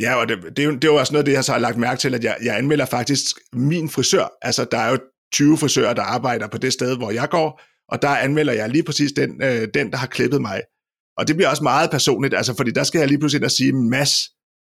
Ja, 0.00 0.14
og 0.14 0.28
det, 0.28 0.38
det, 0.56 0.58
er 0.58 0.66
jo, 0.66 0.74
det 0.74 0.84
er 0.84 0.88
jo 0.88 0.96
også 0.96 1.12
noget 1.12 1.22
af 1.22 1.24
det, 1.24 1.32
jeg 1.32 1.44
så 1.44 1.52
har 1.52 1.58
lagt 1.58 1.76
mærke 1.76 2.00
til, 2.00 2.14
at 2.14 2.24
jeg, 2.24 2.36
jeg 2.44 2.58
anmelder 2.58 2.84
faktisk 2.84 3.26
min 3.52 3.88
frisør. 3.88 4.32
Altså, 4.42 4.66
der 4.70 4.78
er 4.78 4.90
jo 4.90 4.98
20 5.32 5.58
frisører, 5.58 5.94
der 5.94 6.02
arbejder 6.02 6.48
på 6.48 6.58
det 6.58 6.72
sted, 6.72 6.96
hvor 6.96 7.10
jeg 7.10 7.28
går, 7.30 7.62
og 7.88 8.02
der 8.02 8.08
anmelder 8.08 8.52
jeg 8.52 8.68
lige 8.68 8.84
præcis 8.84 9.12
den, 9.12 9.42
øh, 9.42 9.68
den 9.74 9.90
der 9.90 9.96
har 9.96 10.06
klippet 10.06 10.40
mig. 10.40 10.62
Og 11.18 11.28
det 11.28 11.36
bliver 11.36 11.48
også 11.48 11.62
meget 11.62 11.90
personligt, 11.90 12.34
altså, 12.34 12.54
fordi 12.56 12.70
der 12.70 12.84
skal 12.84 12.98
jeg 12.98 13.08
lige 13.08 13.18
pludselig 13.18 13.38
ind 13.38 13.44
og 13.44 13.50
sige, 13.50 13.72
Mads, 13.72 14.12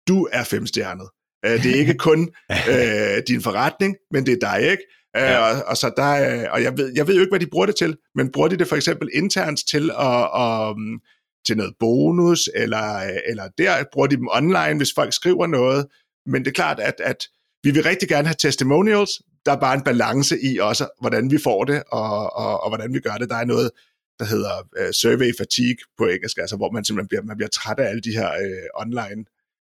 du 0.08 0.28
er 0.32 0.44
femstjernet. 0.44 1.08
Øh, 1.44 1.62
det 1.62 1.70
er 1.70 1.80
ikke 1.80 1.94
kun 1.94 2.20
øh, 2.72 3.22
din 3.28 3.42
forretning, 3.42 3.96
men 4.10 4.26
det 4.26 4.32
er 4.32 4.50
dig, 4.50 4.70
ikke? 4.70 4.82
Øh, 5.16 5.22
ja. 5.22 5.38
og, 5.38 5.62
og, 5.66 5.76
så 5.76 5.92
der, 5.96 6.42
øh, 6.42 6.46
og 6.52 6.62
jeg, 6.62 6.78
ved, 6.78 6.92
jeg 6.94 7.06
ved 7.06 7.14
jo 7.14 7.20
ikke, 7.20 7.30
hvad 7.30 7.40
de 7.40 7.50
bruger 7.50 7.66
det 7.66 7.76
til, 7.76 7.96
men 8.14 8.32
bruger 8.32 8.48
de 8.48 8.56
det 8.56 8.68
for 8.68 8.76
eksempel 8.76 9.08
internt 9.12 9.60
til 9.68 9.90
at, 9.90 10.40
at, 10.44 10.76
mm, 10.78 11.00
til 11.46 11.56
noget 11.56 11.74
bonus, 11.80 12.48
eller, 12.54 13.00
eller 13.28 13.48
der 13.58 13.84
bruger 13.92 14.06
de 14.06 14.16
dem 14.16 14.28
online, 14.32 14.76
hvis 14.76 14.92
folk 14.94 15.12
skriver 15.12 15.46
noget. 15.46 15.86
Men 16.26 16.44
det 16.44 16.48
er 16.50 16.54
klart, 16.54 16.80
at, 16.80 16.94
at 16.98 17.28
vi 17.64 17.70
vil 17.70 17.82
rigtig 17.82 18.08
gerne 18.08 18.28
have 18.28 18.36
testimonials. 18.38 19.10
Der 19.46 19.52
er 19.52 19.60
bare 19.60 19.74
en 19.74 19.82
balance 19.82 20.38
i 20.42 20.58
også, 20.58 20.88
hvordan 21.00 21.30
vi 21.30 21.38
får 21.38 21.64
det, 21.64 21.82
og, 21.92 22.36
og, 22.36 22.62
og 22.62 22.70
hvordan 22.70 22.94
vi 22.94 23.00
gør 23.00 23.14
det. 23.14 23.30
Der 23.30 23.36
er 23.36 23.44
noget, 23.44 23.70
der 24.18 24.24
hedder 24.24 24.54
uh, 24.80 24.90
survey 24.90 25.32
fatigue 25.38 25.84
på 25.98 26.04
engelsk, 26.04 26.38
altså 26.38 26.56
hvor 26.56 26.70
man 26.70 26.84
simpelthen 26.84 27.08
bliver, 27.08 27.22
man 27.22 27.36
bliver 27.36 27.48
træt 27.48 27.78
af 27.78 27.88
alle 27.88 28.00
de 28.00 28.12
her 28.12 28.28
uh, 28.28 28.82
online 28.82 29.24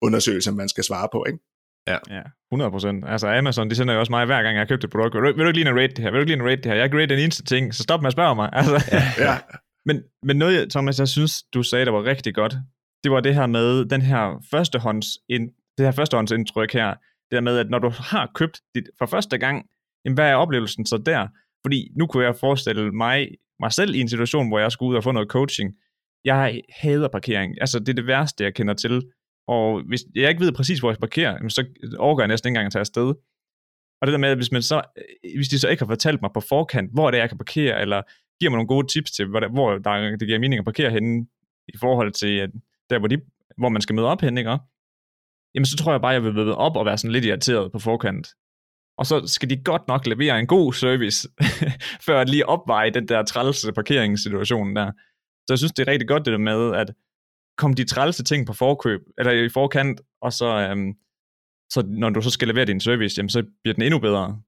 undersøgelser, 0.03 0.53
man 0.53 0.69
skal 0.69 0.85
svare 0.85 1.09
på, 1.13 1.25
ikke? 1.29 1.39
Ja. 1.93 1.99
ja, 2.17 2.23
100%. 3.05 3.11
Altså 3.11 3.29
Amazon, 3.39 3.71
de 3.71 3.75
sender 3.75 3.95
jo 3.95 4.01
også 4.01 4.13
mig 4.13 4.27
hver 4.27 4.43
gang, 4.43 4.55
jeg 4.55 4.61
har 4.61 4.67
købt 4.67 4.85
et 4.85 4.91
produkt. 4.91 5.15
Vil 5.15 5.23
du, 5.23 5.27
vil 5.37 5.45
du 5.45 5.49
ikke 5.49 5.59
lige 5.59 5.75
rate 5.75 5.95
det 5.95 5.99
her? 5.99 6.11
Vil 6.11 6.19
du 6.19 6.21
ikke 6.21 6.33
lige 6.33 6.51
rate 6.51 6.63
det 6.63 6.67
her? 6.67 6.75
Jeg 6.75 6.91
kan 6.91 6.99
rate 6.99 7.15
den 7.15 7.23
eneste 7.25 7.45
ting, 7.45 7.75
så 7.75 7.83
stop 7.83 8.03
med 8.03 8.07
at 8.07 8.13
spørge 8.13 8.35
mig. 8.35 8.51
Altså. 8.61 8.77
Ja. 8.93 9.03
ja. 9.27 9.39
men, 9.87 10.03
men 10.23 10.37
noget, 10.37 10.71
Thomas, 10.71 10.99
jeg 10.99 11.09
synes, 11.09 11.43
du 11.55 11.63
sagde, 11.63 11.85
der 11.85 11.93
var 11.93 12.05
rigtig 12.05 12.35
godt, 12.35 12.55
det 13.05 13.13
var 13.13 13.21
det 13.21 13.35
her 13.35 13.47
med 13.47 13.85
den 13.85 14.03
her 14.03 14.45
førstehånds, 14.51 15.07
ind, 15.29 15.51
det 15.79 15.87
her 15.87 15.93
førstehåndsindtryk 15.93 16.73
her. 16.73 16.89
Det 17.31 17.37
der 17.37 17.41
med, 17.41 17.59
at 17.59 17.71
når 17.71 17.79
du 17.79 17.89
har 17.89 18.31
købt 18.35 18.61
dit 18.75 18.85
for 18.99 19.07
første 19.07 19.39
gang, 19.39 19.67
jamen, 20.05 20.15
hvad 20.15 20.31
er 20.31 20.35
oplevelsen 20.35 20.87
så 20.87 20.97
der? 20.97 21.29
Fordi 21.65 21.89
nu 21.97 22.07
kunne 22.07 22.25
jeg 22.25 22.37
forestille 22.37 22.93
mig, 22.93 23.29
mig 23.61 23.73
selv 23.73 23.95
i 23.95 24.01
en 24.01 24.09
situation, 24.09 24.49
hvor 24.49 24.59
jeg 24.59 24.73
skulle 24.73 24.91
ud 24.91 24.97
og 24.97 25.05
få 25.05 25.13
noget 25.13 25.29
coaching. 25.29 25.75
Jeg 26.25 26.61
hader 26.71 27.09
parkering. 27.09 27.61
Altså, 27.61 27.79
det 27.79 27.89
er 27.89 27.95
det 27.95 28.07
værste, 28.07 28.45
jeg 28.45 28.55
kender 28.55 28.75
til. 28.75 29.03
Og 29.49 29.83
hvis 29.89 30.01
jeg 30.15 30.29
ikke 30.29 30.41
ved 30.41 30.53
præcis, 30.53 30.79
hvor 30.79 30.91
jeg 30.91 30.99
parkerer, 30.99 31.49
så 31.49 31.65
overgår 31.99 32.23
jeg 32.23 32.29
næsten 32.29 32.49
ikke 32.49 32.53
engang 32.53 32.67
at 32.67 32.73
tage 32.73 32.81
afsted. 32.81 33.15
Og 34.01 34.07
det 34.07 34.13
der 34.13 34.19
med, 34.19 34.29
at 34.29 34.39
hvis, 34.39 34.53
man 34.53 34.63
så, 34.63 34.83
øh, 34.97 35.37
hvis 35.37 35.49
de 35.49 35.59
så 35.59 35.69
ikke 35.69 35.83
har 35.83 35.93
fortalt 35.95 36.23
mig 36.23 36.31
på 36.35 36.41
forkant, 36.41 36.93
hvor 36.93 37.11
det 37.11 37.19
er, 37.19 37.23
jeg 37.23 37.31
kan 37.31 37.39
parkere, 37.39 37.81
eller 37.81 38.03
giver 38.41 38.51
mig 38.51 38.57
nogle 38.57 38.69
gode 38.75 38.87
tips 38.87 39.11
til, 39.11 39.27
hvor, 39.27 39.41
der, 39.41 39.49
hvor 39.49 39.79
der, 39.79 40.17
det 40.17 40.29
giver 40.29 40.39
mening 40.39 40.59
at 40.59 40.65
parkere 40.65 40.91
henne, 40.91 41.27
i 41.75 41.77
forhold 41.81 42.13
til 42.13 42.37
at 42.37 42.51
der, 42.91 42.99
hvor, 42.99 43.09
de, 43.09 43.17
hvor 43.59 43.69
man 43.69 43.83
skal 43.83 43.95
møde 43.95 44.07
op 44.07 44.21
henne, 44.21 44.41
ikke? 44.41 44.59
Jamen, 45.55 45.67
så 45.67 45.77
tror 45.77 45.93
jeg 45.93 46.01
bare, 46.01 46.13
jeg 46.13 46.25
vil 46.25 46.35
møde 46.35 46.57
op 46.57 46.77
og 46.77 46.87
være 46.87 46.99
sådan 46.99 47.13
lidt 47.13 47.25
irriteret 47.25 47.73
på 47.73 47.79
forkant. 47.79 48.29
Og 48.99 49.07
så 49.07 49.27
skal 49.27 49.51
de 49.51 49.65
godt 49.65 49.89
nok 49.89 50.07
levere 50.07 50.41
en 50.41 50.47
god 50.47 50.73
service, 50.73 51.29
før 52.07 52.21
at 52.21 52.29
lige 52.29 52.49
opveje 52.49 52.91
den 52.91 53.09
der 53.09 53.23
trælse 53.23 53.73
parkeringssituation 53.73 54.77
der. 54.77 54.93
Så 55.47 55.51
jeg 55.51 55.59
synes, 55.59 55.73
det 55.73 55.89
er 55.89 55.93
rigtig 55.93 56.09
godt 56.09 56.25
det 56.25 56.33
der 56.33 56.39
med, 56.39 56.75
at 56.75 56.91
komme 57.59 57.75
de 57.77 57.85
trælse 57.85 58.25
ting 58.25 58.47
på 58.47 58.53
forkøb, 58.53 59.01
eller 59.19 59.33
i 59.33 59.49
forkant, 59.49 60.01
og 60.23 60.33
så, 60.33 60.47
øhm, 60.47 60.93
så 61.71 61.83
når 61.87 62.11
du 62.11 62.23
så 62.23 62.31
skal 62.31 62.49
levere 62.49 62.65
din 62.65 62.81
service, 62.81 63.19
jamen, 63.19 63.31
så 63.31 63.43
bliver 63.63 63.75
den 63.75 63.83
endnu 63.83 63.99
bedre. 63.99 64.41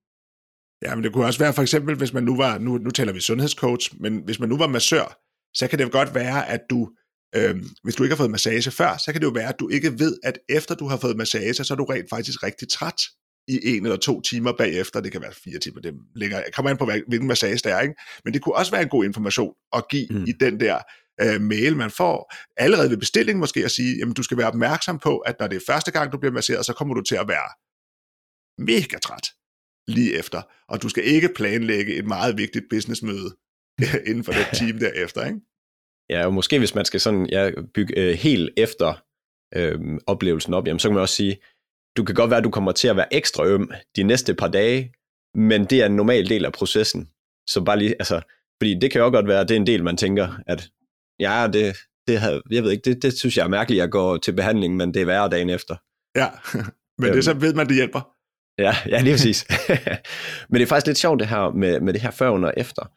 Ja, 0.85 0.95
men 0.95 1.05
det 1.05 1.13
kunne 1.13 1.27
også 1.27 1.39
være 1.39 1.53
for 1.53 1.63
eksempel, 1.63 1.97
hvis 1.97 2.13
man 2.13 2.23
nu 2.23 2.37
var, 2.37 2.59
nu, 2.59 2.79
nu 2.79 2.91
taler 2.91 3.13
vi 3.13 3.21
sundhedscoach, 3.21 3.95
men 4.01 4.23
hvis 4.25 4.41
man 4.41 4.49
nu 4.49 4.57
var 4.57 4.67
massør, 4.67 5.19
så 5.55 5.69
kan 5.69 5.79
det 5.79 5.93
godt 5.93 6.15
være, 6.15 6.49
at 6.49 6.61
du, 6.71 6.91
øh, 7.37 7.57
hvis 7.83 7.95
du 7.95 8.03
ikke 8.03 8.13
har 8.13 8.23
fået 8.23 8.31
massage 8.31 8.71
før, 8.71 8.97
så 9.05 9.13
kan 9.13 9.21
det 9.21 9.27
jo 9.27 9.33
være, 9.33 9.49
at 9.49 9.61
du 9.61 9.69
ikke 9.69 9.99
ved, 9.99 10.17
at 10.23 10.39
efter 10.49 10.75
du 10.75 10.87
har 10.87 10.97
fået 10.97 11.17
massage, 11.17 11.65
så 11.65 11.75
er 11.75 11.77
du 11.77 11.85
rent 11.85 12.11
faktisk 12.11 12.43
rigtig 12.43 12.69
træt 12.69 13.03
i 13.49 13.59
en 13.65 13.87
eller 13.87 13.97
to 13.97 14.21
timer 14.21 14.53
bagefter. 14.53 15.01
Det 15.01 15.13
kan 15.13 15.23
være 15.23 15.33
fire 15.45 15.59
timer, 15.59 15.81
det 15.81 15.95
ligger, 16.17 16.43
kommer 16.55 16.71
an 16.71 16.77
på, 16.77 16.91
hvilken 17.09 17.29
massage 17.29 17.57
det 17.57 17.67
er. 17.67 17.81
Ikke? 17.81 17.95
Men 18.25 18.35
det 18.35 18.43
kunne 18.43 18.55
også 18.55 18.73
være 18.73 18.83
en 18.83 18.89
god 18.89 19.05
information 19.05 19.55
at 19.73 19.85
give 19.91 20.07
mm. 20.11 20.25
i 20.25 20.33
den 20.41 20.61
der 20.61 20.79
øh, 21.23 21.41
mail, 21.41 21.77
man 21.77 21.91
får, 21.91 22.35
allerede 22.57 22.91
ved 22.91 22.97
bestilling 22.97 23.39
måske 23.39 23.65
at 23.65 23.71
sige, 23.71 23.99
jamen 23.99 24.15
du 24.15 24.23
skal 24.23 24.37
være 24.37 24.47
opmærksom 24.47 24.99
på, 24.99 25.19
at 25.19 25.37
når 25.41 25.47
det 25.47 25.57
er 25.57 25.61
første 25.67 25.91
gang, 25.91 26.13
du 26.13 26.19
bliver 26.19 26.33
masseret, 26.33 26.67
så 26.67 26.73
kommer 26.73 26.95
du 26.95 27.03
til 27.03 27.17
at 27.17 27.29
være 27.29 27.49
mega 28.59 28.99
træt 28.99 29.27
lige 29.89 30.19
efter, 30.19 30.43
og 30.69 30.83
du 30.83 30.89
skal 30.89 31.05
ikke 31.05 31.29
planlægge 31.37 31.95
et 31.95 32.07
meget 32.07 32.39
vigtigt 32.39 32.65
businessmøde 32.71 33.37
inden 34.09 34.25
for 34.25 34.33
det 34.33 34.47
team 34.59 34.79
derefter, 34.79 35.27
ikke? 35.27 35.41
Ja, 36.11 36.27
og 36.27 36.35
måske 36.35 36.59
hvis 36.59 36.75
man 36.75 36.85
skal 36.85 37.01
sådan 37.01 37.27
ja, 37.27 37.51
bygge 37.75 37.99
øh, 37.99 38.15
helt 38.15 38.51
efter 38.57 39.05
øh, 39.55 39.81
oplevelsen 40.07 40.55
op, 40.55 40.67
jamen, 40.67 40.79
så 40.79 40.89
kan 40.89 40.95
man 40.95 41.03
også 41.03 41.15
sige, 41.15 41.41
du 41.97 42.05
kan 42.05 42.15
godt 42.15 42.31
være, 42.31 42.39
at 42.39 42.45
du 42.45 42.51
kommer 42.51 42.73
til 42.73 42.89
at 42.89 42.97
være 42.97 43.15
ekstra 43.15 43.47
øm 43.47 43.71
de 43.97 44.03
næste 44.03 44.35
par 44.35 44.49
dage, 44.49 44.93
men 45.35 45.65
det 45.65 45.83
er 45.83 45.87
en 45.87 45.97
normal 45.97 46.29
del 46.29 46.45
af 46.45 46.53
processen. 46.53 47.09
Så 47.47 47.65
bare 47.65 47.79
lige, 47.79 47.95
altså, 47.99 48.21
fordi 48.61 48.79
det 48.81 48.91
kan 48.91 49.01
jo 49.01 49.11
godt 49.11 49.29
være, 49.29 49.41
at 49.41 49.49
det 49.49 49.55
er 49.55 49.61
en 49.61 49.67
del, 49.67 49.85
man 49.85 49.97
tænker, 49.97 50.29
at 50.47 50.71
ja, 51.21 51.49
det, 51.53 51.77
det 52.07 52.21
havde, 52.21 52.43
jeg 52.51 52.63
ved 52.63 52.71
ikke, 52.71 52.91
det, 52.91 53.03
det 53.03 53.19
synes 53.19 53.37
jeg 53.37 53.45
er 53.45 53.49
mærkeligt 53.49 53.83
at 53.83 53.91
gå 53.91 54.19
til 54.19 54.33
behandling, 54.33 54.77
men 54.77 54.95
det 54.95 55.03
er 55.03 55.07
værre 55.07 55.29
dagen 55.29 55.51
efter. 55.51 55.77
Ja, 56.17 56.29
men 56.99 57.07
øhm, 57.07 57.15
det 57.15 57.25
så 57.25 57.35
ved 57.35 57.55
man, 57.55 57.67
det 57.67 57.75
hjælper. 57.75 58.15
Ja, 58.59 58.75
ja 58.87 59.01
lige 59.01 59.15
præcis. 59.15 59.47
men 60.51 60.55
det 60.55 60.63
er 60.63 60.67
faktisk 60.67 60.87
lidt 60.87 60.99
sjovt 60.99 61.21
det 61.21 61.29
her 61.29 61.51
med, 61.51 61.81
med 61.81 61.93
det 61.93 62.03
her 62.03 62.11
før, 62.11 62.29
under 62.29 62.49
og 62.49 62.55
efter. 62.57 62.93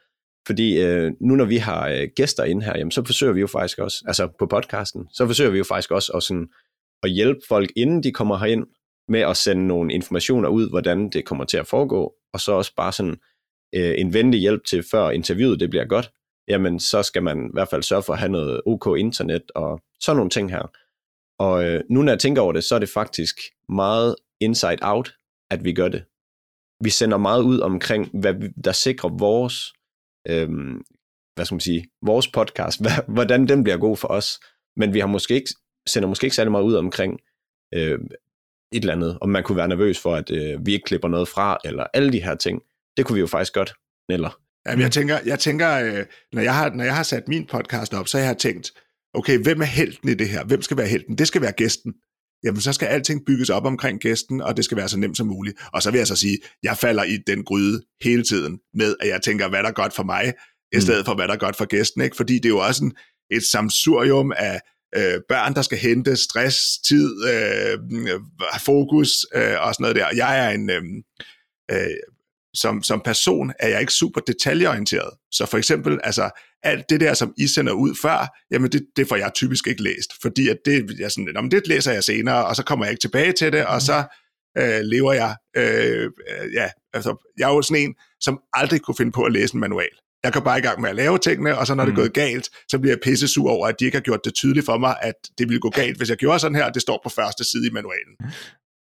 Fordi 0.48 0.82
øh, 0.82 1.12
nu 1.22 1.36
når 1.36 1.46
vi 1.46 1.58
har 1.58 1.90
øh, 1.90 2.08
gæster 2.16 2.44
inde 2.44 2.66
her, 2.66 2.78
jamen, 2.78 2.92
så 2.92 3.06
forsøger 3.06 3.34
vi 3.34 3.40
jo 3.40 3.48
faktisk 3.48 3.80
også, 3.80 4.04
altså 4.08 4.30
på 4.40 4.46
podcasten, 4.46 5.08
så 5.14 5.26
forsøger 5.26 5.52
vi 5.52 5.58
jo 5.58 5.64
faktisk 5.64 5.92
også 5.92 6.12
at, 6.12 6.24
sådan, 6.24 6.48
at 7.04 7.12
hjælpe 7.12 7.40
folk, 7.48 7.72
inden 7.76 8.04
de 8.04 8.12
kommer 8.12 8.38
herind, 8.38 8.66
med 9.08 9.20
at 9.20 9.38
sende 9.38 9.68
nogle 9.68 9.94
informationer 9.94 10.50
ud, 10.50 10.70
hvordan 10.70 11.10
det 11.10 11.26
kommer 11.26 11.46
til 11.46 11.58
at 11.58 11.68
foregå, 11.68 12.14
og 12.34 12.40
så 12.40 12.52
også 12.52 12.76
bare 12.76 12.92
sådan 12.92 13.18
øh, 13.76 13.94
en 13.98 14.14
venlig 14.14 14.40
hjælp 14.40 14.66
til, 14.66 14.84
før 14.92 15.10
interviewet 15.10 15.60
det 15.60 15.70
bliver 15.70 15.86
godt, 15.86 16.12
jamen 16.48 16.80
så 16.80 17.04
skal 17.04 17.24
man 17.24 17.46
i 17.46 17.50
hvert 17.54 17.70
fald 17.70 17.84
sørge 17.84 18.04
for 18.04 18.14
at 18.14 18.20
have 18.20 18.32
noget 18.32 18.62
OK 18.66 18.98
internet 18.98 19.52
og 19.56 19.82
sådan 20.00 20.18
nogle 20.18 20.30
ting 20.30 20.52
her. 20.52 20.72
Og 21.40 21.66
øh, 21.66 21.84
nu 21.90 22.02
når 22.02 22.12
jeg 22.12 22.20
tænker 22.20 22.42
over 22.42 22.54
det, 22.54 22.64
så 22.64 22.76
er 22.76 22.80
det 22.80 22.90
faktisk 22.90 23.36
meget 23.70 24.16
inside 24.40 24.78
out, 24.82 25.16
at 25.52 25.64
vi 25.64 25.74
gør 25.74 25.88
det. 25.88 26.04
Vi 26.84 26.90
sender 26.90 27.18
meget 27.18 27.42
ud 27.42 27.60
omkring, 27.60 28.20
hvad 28.20 28.34
vi, 28.34 28.48
der 28.64 28.72
sikrer 28.72 29.10
vores, 29.10 29.74
øh, 30.28 30.50
hvad 31.36 31.46
skal 31.46 31.56
man 31.56 31.60
sige, 31.60 31.88
vores 32.02 32.28
podcast, 32.28 32.82
hvad, 32.82 33.14
hvordan 33.16 33.48
den 33.48 33.64
bliver 33.64 33.78
god 33.78 33.98
for 33.98 34.08
os. 34.08 34.40
Men 34.76 34.94
vi 34.94 35.00
har 35.00 35.08
måske 35.08 35.34
ikke, 35.36 35.50
sender 35.88 36.10
måske 36.10 36.26
ikke 36.26 36.36
særlig 36.36 36.52
meget 36.52 36.64
ud 36.64 36.74
omkring 36.74 37.20
øh, 37.74 38.00
et 38.74 38.82
eller 38.82 38.94
andet, 38.94 39.18
om 39.22 39.30
man 39.30 39.44
kunne 39.44 39.56
være 39.56 39.68
nervøs 39.68 40.00
for, 40.00 40.16
at 40.16 40.32
øh, 40.32 40.66
vi 40.66 40.74
ikke 40.74 40.86
klipper 40.86 41.08
noget 41.08 41.28
fra, 41.28 41.58
eller 41.66 41.86
alle 41.94 42.12
de 42.12 42.24
her 42.24 42.36
ting. 42.36 42.62
Det 42.98 43.06
kunne 43.06 43.14
vi 43.14 43.20
jo 43.20 43.28
faktisk 43.28 43.54
godt, 43.54 43.74
eller 44.10 44.43
Jamen, 44.68 44.82
jeg 44.82 44.92
tænker, 44.92 45.20
jeg 45.26 45.40
tænker 45.40 45.72
øh, 45.72 46.06
når, 46.34 46.42
jeg 46.42 46.56
har, 46.56 46.70
når 46.70 46.84
jeg 46.84 46.96
har 46.96 47.04
sat 47.04 47.28
min 47.28 47.46
podcast 47.46 47.94
op, 47.94 48.08
så 48.08 48.18
har 48.18 48.26
jeg 48.26 48.38
tænkt, 48.38 48.72
okay, 49.14 49.38
hvem 49.38 49.62
er 49.62 49.66
helten 49.66 50.10
i 50.10 50.14
det 50.14 50.30
her? 50.30 50.44
Hvem 50.44 50.62
skal 50.62 50.78
være 50.78 50.88
helten? 50.88 51.18
Det 51.18 51.28
skal 51.28 51.42
være 51.42 51.52
gæsten. 51.52 51.94
Jamen, 52.44 52.62
så 52.62 52.74
skal 52.74 52.86
alting 52.86 53.26
bygges 53.26 53.50
op 53.50 53.66
omkring 53.66 54.00
gæsten, 54.00 54.42
og 54.42 54.58
det 54.58 54.66
skal 54.66 54.78
være 54.78 54.90
så 54.90 54.98
nemt 54.98 55.18
som 55.18 55.28
muligt. 55.28 55.58
Og 55.74 55.82
så 55.82 55.92
vil 55.92 55.98
jeg 55.98 56.08
så 56.08 56.16
sige, 56.16 56.38
jeg 56.64 56.78
falder 56.78 57.04
i 57.04 57.18
den 57.28 57.44
gryde 57.44 57.82
hele 58.04 58.24
tiden 58.24 58.60
med, 58.74 58.96
at 59.00 59.08
jeg 59.08 59.22
tænker, 59.22 59.50
hvad 59.50 59.64
der 59.64 59.70
er 59.70 59.74
godt 59.74 59.94
for 59.94 60.04
mig, 60.04 60.34
i 60.72 60.76
mm. 60.76 60.82
stedet 60.82 61.06
for, 61.06 61.16
hvad 61.16 61.28
der 61.28 61.34
er 61.34 61.38
godt 61.38 61.56
for 61.56 61.66
gæsten. 61.66 62.02
Ikke? 62.02 62.16
Fordi 62.16 62.36
det 62.36 62.46
er 62.46 62.50
jo 62.50 62.60
også 62.60 62.84
en, 62.84 62.94
et 63.32 63.44
samsurium 63.44 64.32
af 64.38 64.62
øh, 64.96 65.20
børn, 65.30 65.56
der 65.56 65.62
skal 65.62 65.78
hente 65.78 66.16
stress, 66.16 66.58
tid, 66.88 67.26
øh, 67.28 67.80
fokus 68.66 69.10
øh, 69.36 69.56
og 69.62 69.74
sådan 69.74 69.84
noget 69.84 69.96
der. 69.96 70.08
Jeg 70.16 70.46
er 70.46 70.50
en... 70.50 70.70
Øh, 70.70 70.84
øh, 71.72 71.96
som, 72.54 72.84
som 72.84 73.02
person 73.06 73.54
er 73.60 73.68
jeg 73.68 73.80
ikke 73.80 73.94
super 73.94 74.22
detaljeorienteret. 74.22 75.10
Så 75.32 75.46
for 75.46 75.58
eksempel, 75.58 76.00
altså, 76.04 76.30
alt 76.64 76.90
det 76.90 77.02
der, 77.02 77.14
som 77.14 77.34
I 77.38 77.48
sender 77.48 77.74
ud 77.74 77.96
før, 78.02 78.38
jamen 78.52 78.72
det, 78.72 78.86
det 78.96 79.08
får 79.08 79.16
jeg 79.16 79.32
typisk 79.36 79.68
ikke 79.68 79.84
læst, 79.84 80.14
fordi 80.22 80.50
at 80.50 80.58
det, 80.66 81.00
jeg 81.00 81.12
sådan, 81.12 81.32
jamen 81.36 81.52
det 81.52 81.68
læser 81.68 81.92
jeg 81.92 82.04
senere, 82.04 82.46
og 82.46 82.56
så 82.56 82.64
kommer 82.64 82.86
jeg 82.86 82.92
ikke 82.92 83.02
tilbage 83.02 83.32
til 83.32 83.52
det, 83.52 83.66
og 83.66 83.82
så 83.82 84.04
øh, 84.58 84.80
lever 84.80 85.14
jeg, 85.14 85.36
øh, 85.58 86.12
ja, 86.54 86.70
altså, 86.94 87.34
jeg 87.38 87.50
er 87.50 87.54
jo 87.54 87.62
sådan 87.62 87.84
en, 87.84 87.96
som 88.20 88.40
aldrig 88.54 88.82
kunne 88.82 88.96
finde 88.96 89.12
på 89.12 89.24
at 89.24 89.32
læse 89.32 89.54
en 89.54 89.60
manual. 89.60 89.90
Jeg 90.24 90.34
kan 90.34 90.42
bare 90.42 90.60
i 90.60 90.62
gang 90.62 90.82
med 90.82 90.90
at 90.90 90.96
lave 90.96 91.18
tingene, 91.18 91.58
og 91.58 91.68
så 91.68 91.76
når 91.76 91.86
det 91.86 91.92
er 91.92 91.96
mm. 91.96 92.02
gået 92.02 92.14
galt, 92.14 92.50
så 92.70 92.80
bliver 92.80 92.92
jeg 92.92 93.00
pisse 93.04 93.28
sur 93.28 93.52
over, 93.52 93.68
at 93.68 93.76
de 93.80 93.86
ikke 93.86 93.98
har 93.98 94.02
gjort 94.02 94.26
det 94.26 94.34
tydeligt 94.34 94.66
for 94.66 94.78
mig, 94.78 94.96
at 95.02 95.16
det 95.38 95.50
ville 95.50 95.60
gå 95.60 95.70
galt, 95.70 95.98
hvis 95.98 96.10
jeg 96.10 96.18
gjorde 96.18 96.40
sådan 96.40 96.56
her, 96.56 96.70
det 96.70 96.82
står 96.82 97.00
på 97.04 97.10
første 97.10 97.44
side 97.44 97.68
i 97.68 97.72
manualen. 97.72 98.16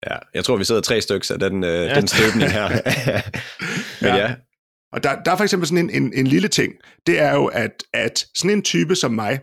Ja, 0.07 0.17
jeg 0.35 0.45
tror, 0.45 0.57
vi 0.57 0.65
sidder 0.65 0.81
tre 0.81 1.01
stykker 1.01 1.35
af 1.35 1.39
den, 1.39 1.65
øh, 1.65 1.87
ja. 1.87 1.95
den 1.95 2.09
støbning 2.09 2.51
her. 2.51 2.69
Men 4.03 4.15
ja. 4.15 4.17
ja. 4.17 4.35
Og 4.93 5.03
der, 5.03 5.23
der 5.23 5.33
er 5.33 5.37
for 5.37 5.45
eksempel 5.45 5.69
sådan 5.69 5.91
en, 5.91 6.03
en, 6.03 6.13
en 6.15 6.27
lille 6.27 6.49
ting, 6.49 6.73
det 7.07 7.19
er 7.19 7.35
jo, 7.35 7.47
at, 7.47 7.85
at 7.93 8.27
sådan 8.35 8.51
en 8.57 8.63
type 8.63 8.97
som 8.97 9.13
mig, 9.13 9.41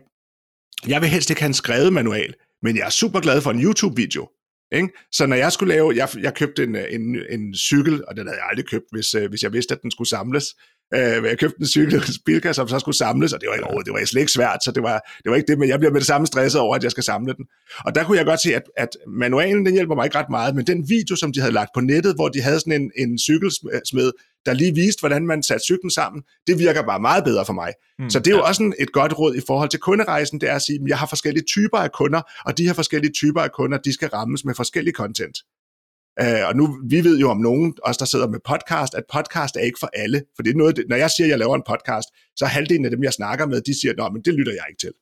jeg 0.87 1.01
vil 1.01 1.09
helst 1.09 1.29
ikke 1.29 1.41
have 1.41 1.47
en 1.47 1.53
skrevet 1.53 1.93
manual, 1.93 2.33
men 2.61 2.77
jeg 2.77 2.85
er 2.85 2.89
super 2.89 3.19
glad 3.19 3.41
for 3.41 3.51
en 3.51 3.63
YouTube-video. 3.63 4.29
Ikke? 4.71 4.89
Så 5.11 5.25
når 5.25 5.35
jeg 5.35 5.51
skulle 5.51 5.73
lave, 5.73 5.93
jeg, 5.95 6.09
jeg 6.21 6.33
købte 6.33 6.63
en, 6.63 6.75
en, 6.75 7.15
en 7.29 7.55
cykel, 7.55 8.05
og 8.07 8.15
den 8.15 8.27
havde 8.27 8.39
jeg 8.39 8.47
aldrig 8.49 8.65
købt, 8.65 8.85
hvis, 8.91 9.15
øh, 9.15 9.29
hvis 9.29 9.43
jeg 9.43 9.53
vidste, 9.53 9.73
at 9.73 9.81
den 9.81 9.91
skulle 9.91 10.09
samles. 10.09 10.45
Øh, 10.93 11.23
jeg 11.23 11.37
købte 11.39 11.59
en 11.59 11.67
cykel, 11.67 11.95
en 11.95 12.01
bilka, 12.25 12.53
som 12.53 12.67
så 12.67 12.79
skulle 12.79 12.97
samles, 12.97 13.33
og 13.33 13.41
det 13.41 13.49
var, 13.49 13.55
ikke, 13.55 13.83
det 13.85 13.93
var 13.93 14.05
slet 14.05 14.21
ikke 14.21 14.31
svært, 14.31 14.63
så 14.63 14.71
det 14.71 14.83
var, 14.83 14.99
det 15.23 15.29
var 15.29 15.35
ikke 15.35 15.47
det, 15.47 15.59
men 15.59 15.69
jeg 15.69 15.79
bliver 15.79 15.91
med 15.91 15.99
det 15.99 16.07
samme 16.07 16.27
stresset 16.27 16.61
over, 16.61 16.75
at 16.75 16.83
jeg 16.83 16.91
skal 16.91 17.03
samle 17.03 17.33
den. 17.33 17.45
Og 17.85 17.95
der 17.95 18.03
kunne 18.03 18.17
jeg 18.17 18.25
godt 18.25 18.41
se, 18.41 18.55
at, 18.55 18.63
at 18.77 18.89
manualen, 19.07 19.65
den 19.65 19.73
hjælper 19.73 19.95
mig 19.95 20.05
ikke 20.05 20.17
ret 20.17 20.29
meget, 20.29 20.55
men 20.55 20.67
den 20.67 20.89
video, 20.89 21.15
som 21.15 21.33
de 21.33 21.39
havde 21.39 21.53
lagt 21.53 21.69
på 21.73 21.81
nettet, 21.81 22.15
hvor 22.15 22.29
de 22.29 22.41
havde 22.41 22.59
sådan 22.59 22.81
en, 22.81 22.91
en 22.95 23.19
cykelsmed, 23.19 24.11
der 24.45 24.53
lige 24.53 24.75
viste, 24.75 24.99
hvordan 24.99 25.27
man 25.27 25.43
satte 25.43 25.63
cyklen 25.63 25.91
sammen, 25.91 26.23
det 26.47 26.59
virker 26.59 26.81
bare 26.81 26.99
meget 26.99 27.23
bedre 27.23 27.45
for 27.45 27.53
mig. 27.53 27.73
Mm, 27.99 28.09
så 28.09 28.19
det 28.19 28.27
er 28.27 28.31
jo 28.31 28.37
ja. 28.37 28.47
også 28.47 28.63
en, 28.63 28.73
et 28.79 28.91
godt 28.91 29.19
råd 29.19 29.35
i 29.35 29.41
forhold 29.47 29.69
til 29.69 29.79
kunderejsen, 29.79 30.41
det 30.41 30.49
er 30.49 30.55
at 30.55 30.61
sige, 30.61 30.79
at 30.83 30.87
jeg 30.87 30.97
har 30.97 31.07
forskellige 31.07 31.45
typer 31.45 31.77
af 31.77 31.91
kunder, 31.91 32.21
og 32.45 32.57
de 32.57 32.65
her 32.65 32.73
forskellige 32.73 33.11
typer 33.11 33.41
af 33.41 33.51
kunder, 33.51 33.77
de 33.77 33.93
skal 33.93 34.09
rammes 34.09 34.45
med 34.45 34.55
forskellige 34.55 34.93
content. 34.93 35.37
Uh, 36.23 36.47
og 36.47 36.55
nu, 36.55 36.77
vi 36.89 37.03
ved 37.03 37.19
jo 37.19 37.29
om 37.29 37.37
nogen, 37.37 37.73
os 37.83 37.97
der 37.97 38.05
sidder 38.05 38.27
med 38.27 38.39
podcast, 38.51 38.93
at 38.95 39.03
podcast 39.13 39.55
er 39.55 39.59
ikke 39.59 39.79
for 39.79 39.89
alle. 39.93 40.21
For 40.35 40.43
det 40.43 40.51
er 40.51 40.57
noget, 40.57 40.83
når 40.89 40.95
jeg 40.95 41.09
siger, 41.11 41.25
at 41.27 41.29
jeg 41.29 41.39
laver 41.39 41.55
en 41.55 41.63
podcast, 41.67 42.07
så 42.35 42.45
er 42.45 42.49
halvdelen 42.49 42.85
af 42.85 42.91
dem, 42.91 43.03
jeg 43.03 43.13
snakker 43.13 43.45
med, 43.45 43.61
de 43.61 43.79
siger, 43.81 44.05
at 44.05 44.13
men 44.13 44.21
det 44.25 44.33
lytter 44.33 44.51
jeg 44.51 44.65
ikke 44.69 44.79
til. 44.79 44.93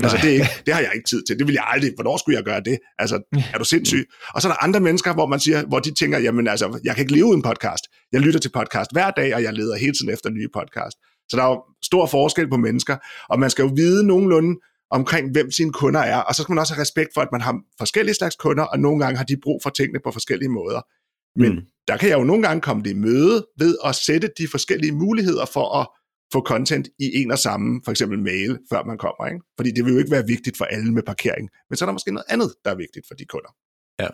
Nej. 0.00 0.10
Altså, 0.10 0.26
det, 0.26 0.30
er 0.30 0.34
ikke, 0.34 0.50
det 0.66 0.74
har 0.74 0.80
jeg 0.80 0.90
ikke 0.94 1.08
tid 1.08 1.22
til. 1.26 1.38
Det 1.38 1.46
vil 1.46 1.52
jeg 1.52 1.64
aldrig. 1.66 1.92
Hvornår 1.94 2.16
skulle 2.16 2.36
jeg 2.36 2.44
gøre 2.44 2.60
det? 2.60 2.78
Altså, 2.98 3.16
er 3.54 3.58
du 3.58 3.64
sindssyg? 3.64 4.04
Og 4.34 4.42
så 4.42 4.48
er 4.48 4.52
der 4.52 4.62
andre 4.62 4.80
mennesker, 4.80 5.12
hvor 5.14 5.26
man 5.26 5.40
siger, 5.40 5.66
hvor 5.66 5.78
de 5.78 5.94
tænker, 5.94 6.18
jamen 6.18 6.48
altså, 6.48 6.80
jeg 6.84 6.94
kan 6.94 7.02
ikke 7.02 7.14
leve 7.14 7.24
uden 7.24 7.42
podcast. 7.42 7.84
Jeg 8.12 8.20
lytter 8.20 8.40
til 8.40 8.50
podcast 8.58 8.92
hver 8.92 9.10
dag, 9.10 9.34
og 9.34 9.42
jeg 9.42 9.52
leder 9.52 9.76
hele 9.76 9.92
tiden 9.92 10.10
efter 10.12 10.30
nye 10.30 10.48
podcast. 10.54 10.96
Så 11.28 11.36
der 11.36 11.42
er 11.42 11.48
jo 11.48 11.62
stor 11.82 12.06
forskel 12.06 12.48
på 12.50 12.56
mennesker, 12.56 12.96
og 13.28 13.40
man 13.40 13.50
skal 13.50 13.62
jo 13.62 13.70
vide 13.76 14.06
nogenlunde 14.06 14.60
omkring, 14.94 15.32
hvem 15.32 15.50
sine 15.50 15.72
kunder 15.72 16.00
er, 16.00 16.16
og 16.16 16.34
så 16.34 16.42
skal 16.42 16.52
man 16.52 16.60
også 16.62 16.74
have 16.74 16.82
respekt 16.82 17.10
for, 17.14 17.20
at 17.20 17.32
man 17.32 17.40
har 17.40 17.60
forskellige 17.78 18.14
slags 18.14 18.36
kunder, 18.36 18.64
og 18.64 18.78
nogle 18.78 19.04
gange 19.04 19.16
har 19.16 19.24
de 19.24 19.36
brug 19.42 19.60
for 19.62 19.70
tingene 19.70 20.00
på 20.04 20.10
forskellige 20.10 20.48
måder. 20.48 20.80
Men 21.38 21.52
mm. 21.52 21.60
der 21.88 21.96
kan 21.96 22.08
jeg 22.08 22.18
jo 22.18 22.24
nogle 22.24 22.42
gange 22.42 22.60
komme 22.60 22.82
det 22.82 22.90
i 22.90 22.94
møde 23.08 23.46
ved 23.58 23.76
at 23.84 23.94
sætte 23.94 24.28
de 24.38 24.48
forskellige 24.48 24.92
muligheder 24.92 25.46
for 25.46 25.66
at 25.80 25.86
få 26.32 26.40
content 26.40 26.88
i 26.98 27.06
en 27.14 27.30
og 27.30 27.38
samme, 27.38 27.80
for 27.84 27.90
eksempel 27.90 28.18
mail, 28.18 28.58
før 28.70 28.84
man 28.84 28.98
kommer. 28.98 29.26
Ikke? 29.26 29.44
Fordi 29.58 29.70
det 29.70 29.84
vil 29.84 29.92
jo 29.92 29.98
ikke 29.98 30.10
være 30.10 30.26
vigtigt 30.26 30.56
for 30.56 30.64
alle 30.64 30.92
med 30.92 31.02
parkering. 31.02 31.50
Men 31.68 31.76
så 31.76 31.84
er 31.84 31.86
der 31.86 31.92
måske 31.92 32.12
noget 32.12 32.24
andet, 32.28 32.54
der 32.64 32.70
er 32.70 32.74
vigtigt 32.74 33.06
for 33.08 33.14
de 33.14 33.24
kunder. 33.24 33.50
Ja. 34.00 34.08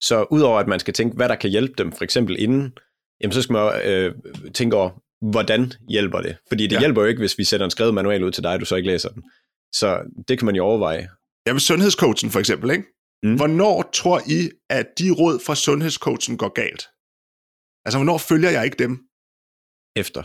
Så 0.00 0.26
udover 0.30 0.58
at 0.58 0.68
man 0.68 0.80
skal 0.80 0.94
tænke, 0.94 1.16
hvad 1.16 1.28
der 1.28 1.34
kan 1.34 1.50
hjælpe 1.50 1.74
dem, 1.78 1.92
for 1.92 2.04
eksempel 2.04 2.36
inden, 2.38 2.72
jamen 3.20 3.32
så 3.32 3.42
skal 3.42 3.52
man 3.52 3.82
øh, 3.84 4.14
tænke 4.54 4.76
over, 4.76 4.90
hvordan 5.30 5.72
hjælper 5.88 6.20
det? 6.20 6.36
Fordi 6.48 6.66
det 6.66 6.72
ja. 6.72 6.80
hjælper 6.80 7.02
jo 7.02 7.08
ikke, 7.08 7.18
hvis 7.18 7.38
vi 7.38 7.44
sætter 7.44 7.64
en 7.64 7.70
skrevet 7.70 7.94
manual 7.94 8.24
ud 8.24 8.30
til 8.30 8.42
dig, 8.42 8.52
og 8.52 8.60
du 8.60 8.64
så 8.64 8.76
ikke 8.76 8.88
læser 8.88 9.08
den. 9.08 9.22
Så 9.72 10.00
det 10.28 10.38
kan 10.38 10.46
man 10.46 10.54
jo 10.54 10.64
overveje. 10.64 11.08
Jamen 11.46 11.60
sundhedscoachen 11.60 12.30
for 12.30 12.40
eksempel, 12.40 12.70
ikke? 12.70 12.84
Mm. 13.22 13.36
Hvornår 13.36 13.90
tror 13.94 14.20
I, 14.26 14.50
at 14.70 14.86
de 14.98 15.10
råd 15.10 15.40
fra 15.46 15.54
sundhedscoachen 15.54 16.36
går 16.36 16.52
galt? 16.52 16.82
Altså, 17.84 17.98
hvornår 17.98 18.18
følger 18.18 18.50
jeg 18.50 18.64
ikke 18.64 18.76
dem? 18.76 18.98
Efter. 19.96 20.22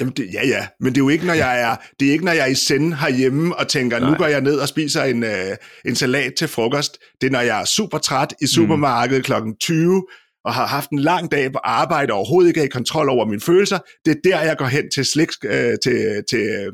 Jamen 0.00 0.14
det, 0.16 0.32
ja, 0.32 0.46
ja, 0.46 0.66
men 0.80 0.94
det 0.94 1.00
er 1.00 1.04
jo 1.04 1.08
ikke, 1.08 1.26
når 1.26 1.34
jeg 1.34 1.62
er, 1.62 1.76
det 2.00 2.08
er 2.08 2.12
ikke, 2.12 2.24
når 2.24 2.32
jeg 2.32 2.42
er 2.42 2.50
i 2.50 2.54
send 2.54 2.94
herhjemme 2.94 3.56
og 3.56 3.68
tænker, 3.68 3.98
Nej. 3.98 4.10
nu 4.10 4.16
går 4.16 4.26
jeg 4.26 4.40
ned 4.40 4.58
og 4.58 4.68
spiser 4.68 5.02
en, 5.02 5.24
øh, 5.24 5.56
en 5.84 5.96
salat 5.96 6.34
til 6.34 6.48
frokost. 6.48 6.98
Det 7.20 7.26
er, 7.26 7.30
når 7.30 7.40
jeg 7.40 7.60
er 7.60 7.64
super 7.64 7.98
træt 7.98 8.34
i 8.42 8.46
supermarkedet 8.46 9.20
mm. 9.20 9.24
klokken 9.24 9.56
20 9.56 10.06
og 10.44 10.54
har 10.54 10.66
haft 10.66 10.90
en 10.90 10.98
lang 10.98 11.32
dag 11.32 11.52
på 11.52 11.58
arbejde 11.58 12.12
og 12.12 12.18
overhovedet 12.18 12.48
ikke 12.48 12.60
er 12.60 12.64
i 12.64 12.68
kontrol 12.68 13.08
over 13.08 13.26
mine 13.26 13.40
følelser. 13.40 13.78
Det 14.04 14.10
er 14.10 14.20
der, 14.24 14.40
jeg 14.40 14.56
går 14.56 14.66
hen 14.66 14.90
til, 14.90 15.04
slik, 15.04 15.28
øh, 15.44 15.74
til, 15.84 16.24
til 16.30 16.40
øh, 16.40 16.72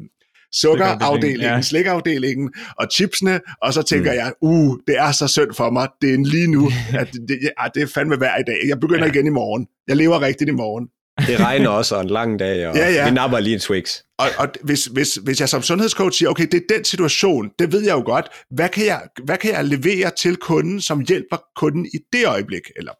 sukkerafdelingen, 0.55 1.55
ja. 1.55 1.63
slikafdelingen 1.63 2.53
og 2.79 2.87
chipsene, 2.93 3.41
og 3.63 3.73
så 3.73 3.83
tænker 3.83 4.13
mm. 4.13 4.17
jeg, 4.17 4.33
uh, 4.41 4.77
det 4.87 4.99
er 4.99 5.13
så 5.13 5.29
synd 5.29 5.55
for 5.55 5.71
mig. 5.71 5.89
Det 6.03 6.15
er 6.15 6.19
lige 6.19 6.51
nu, 6.51 6.71
at 7.01 7.13
det, 7.29 7.39
ja, 7.43 7.69
det 7.75 7.83
er 7.83 7.87
fandme 7.87 8.17
hver 8.17 8.39
i 8.39 8.43
dag. 8.47 8.59
Jeg 8.69 8.81
begynder 8.81 9.05
ja. 9.05 9.13
igen 9.13 9.27
i 9.27 9.31
morgen. 9.31 9.67
Jeg 9.89 9.97
lever 9.97 10.21
rigtigt 10.21 10.49
i 10.49 10.53
morgen. 10.53 10.89
Det 11.27 11.41
regner 11.41 11.69
også, 11.69 11.97
og 11.97 12.01
en 12.01 12.11
lang 12.11 12.39
dag, 12.39 12.69
og 12.69 12.77
ja, 12.77 12.91
ja. 12.91 13.05
vi 13.05 13.15
napper 13.15 13.41
lige 13.41 13.55
en 13.55 13.61
Twix. 13.61 13.99
Og, 14.19 14.27
og 14.39 14.49
hvis, 14.63 14.85
hvis, 14.85 15.15
hvis 15.15 15.41
jeg 15.41 15.49
som 15.49 15.63
sundhedscoach 15.63 16.19
siger, 16.19 16.31
okay, 16.31 16.47
det 16.47 16.55
er 16.55 16.75
den 16.75 16.85
situation, 16.85 17.51
det 17.59 17.73
ved 17.73 17.83
jeg 17.83 17.93
jo 17.93 18.03
godt, 18.03 18.29
hvad 18.51 18.69
kan 18.69 18.87
jeg, 18.87 19.03
hvad 19.25 19.39
kan 19.39 19.53
jeg 19.53 19.65
levere 19.65 20.11
til 20.19 20.37
kunden, 20.37 20.81
som 20.81 21.01
hjælper 21.01 21.37
kunden 21.57 21.87
i 21.87 21.99
det 22.13 22.27
øjeblik? 22.27 22.63
Eller 22.77 22.93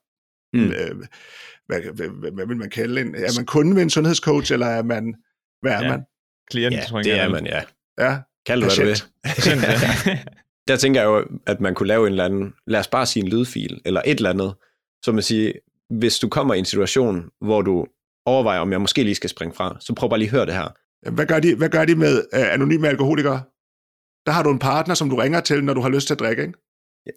mm. 0.53 0.65
øh, 0.65 1.07
hvad, 1.67 1.81
hvad, 1.95 2.09
hvad, 2.21 2.31
hvad 2.31 2.47
vil 2.47 2.57
man 2.57 2.71
kalde 2.71 3.01
en? 3.01 3.15
Er 3.15 3.39
man 3.39 3.47
kunde 3.47 3.77
ved 3.77 3.83
en 3.83 3.91
sundhedscoach, 3.91 4.53
eller 4.53 4.67
er 4.67 4.83
man, 4.83 5.15
hvad 5.63 5.73
er 5.73 5.83
ja. 5.83 5.91
man? 5.91 6.01
Klient, 6.51 6.75
ja, 6.75 6.85
tror 6.89 6.99
jeg. 6.99 7.05
det 7.05 7.13
er 7.13 7.29
man, 7.29 7.47
ja. 7.47 7.63
Ja, 8.01 8.19
Kald 8.47 8.63
det, 8.63 8.77
hvad 8.77 8.87
du 8.87 8.91
vil. 8.91 10.19
Der 10.69 10.77
tænker 10.77 11.01
jeg 11.01 11.07
jo, 11.07 11.25
at 11.47 11.61
man 11.61 11.75
kunne 11.75 11.87
lave 11.87 12.07
en 12.07 12.13
eller 12.13 12.25
anden, 12.25 12.53
lad 12.67 12.81
os 12.81 12.89
bare 12.89 13.07
sige 13.07 13.23
en 13.25 13.29
lydfil, 13.29 13.81
eller 13.85 14.03
et 14.07 14.17
eller 14.17 14.31
andet, 14.31 14.55
som 15.05 15.19
at 15.19 15.25
sige, 15.25 15.53
hvis 15.91 16.19
du 16.19 16.29
kommer 16.29 16.55
i 16.55 16.59
en 16.59 16.65
situation, 16.65 17.31
hvor 17.41 17.63
du 17.63 17.87
overvejer, 18.27 18.61
om 18.61 18.73
jeg 18.73 18.81
måske 18.81 19.03
lige 19.03 19.15
skal 19.15 19.31
springe 19.31 19.55
fra, 19.55 19.77
så 19.81 19.95
prøv 19.95 20.09
bare 20.09 20.19
lige 20.19 20.29
at 20.29 20.33
høre 20.33 20.47
det 20.47 20.55
her. 20.55 20.69
Hvad 21.11 21.27
gør 21.27 21.41
de, 21.41 21.55
hvad 21.55 21.69
gør 21.69 21.85
de 21.85 21.95
med 21.95 22.25
uh, 22.37 22.53
anonyme 22.53 22.89
alkoholikere? 22.89 23.43
Der 24.27 24.33
har 24.33 24.43
du 24.43 24.51
en 24.51 24.59
partner, 24.59 24.95
som 24.95 25.11
du 25.11 25.17
ringer 25.17 25.41
til, 25.41 25.65
når 25.65 25.75
du 25.75 25.81
har 25.81 25.89
lyst 25.89 26.07
til 26.07 26.15
at 26.15 26.21
drikke, 26.21 26.43
ikke? 26.43 26.55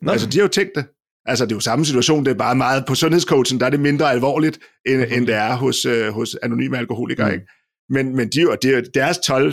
Nå. 0.01 0.11
Altså, 0.11 0.27
de 0.29 0.37
har 0.37 0.43
jo 0.43 0.47
tænkt 0.47 0.71
det. 0.75 0.85
Altså, 1.25 1.45
det 1.45 1.51
er 1.51 1.55
jo 1.55 1.59
samme 1.59 1.85
situation, 1.85 2.25
det 2.25 2.31
er 2.31 2.37
bare 2.37 2.55
meget 2.55 2.85
på 2.85 2.95
sundhedscoachen, 2.95 3.59
der 3.59 3.65
er 3.65 3.69
det 3.69 3.79
mindre 3.79 4.11
alvorligt, 4.11 4.59
end, 4.85 5.01
end 5.11 5.27
det 5.27 5.35
er 5.35 5.55
hos, 5.55 5.85
uh, 5.85 6.07
hos 6.07 6.35
anonyme 6.43 6.77
alkoholikere, 6.77 7.27
mm. 7.27 7.33
ikke? 7.33 7.45
Men, 7.89 8.15
men 8.15 8.29
de, 8.29 8.57
de, 8.61 8.85
deres 8.93 9.17
12, 9.17 9.51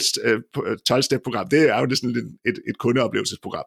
12-step-program, 0.90 1.48
det 1.48 1.70
er 1.70 1.78
jo 1.80 1.86
det 1.86 1.98
sådan 1.98 2.38
et, 2.44 2.58
et 2.68 2.78
kundeoplevelsesprogram 2.78 3.64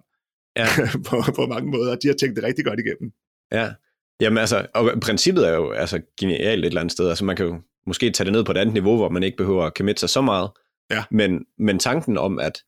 ja. 0.56 0.68
på, 1.08 1.24
på 1.36 1.46
mange 1.46 1.72
måder. 1.72 1.96
De 1.96 2.08
har 2.08 2.16
tænkt 2.16 2.36
det 2.36 2.44
rigtig 2.44 2.66
godt 2.66 2.80
igennem. 2.80 3.12
Ja, 3.52 3.74
Jamen 4.22 4.38
altså, 4.38 4.68
og 4.76 5.00
princippet 5.02 5.48
er 5.48 5.56
jo 5.56 5.72
altså, 5.72 6.02
genialt 6.20 6.60
et 6.60 6.66
eller 6.66 6.82
andet 6.82 6.92
sted. 6.92 7.10
Altså 7.10 7.26
man 7.26 7.36
kan 7.36 7.46
jo 7.46 7.62
måske 7.88 8.12
tage 8.12 8.26
det 8.26 8.34
ned 8.34 8.44
på 8.44 8.52
et 8.52 8.58
andet 8.58 8.74
niveau, 8.74 8.96
hvor 8.96 9.10
man 9.10 9.24
ikke 9.24 9.38
behøver 9.38 9.64
at 9.64 9.74
committe 9.78 10.00
sig 10.00 10.10
så 10.10 10.22
meget. 10.22 10.50
Ja. 10.92 11.04
Men, 11.12 11.46
men 11.60 11.80
tanken 11.80 12.18
om, 12.18 12.40
at 12.40 12.64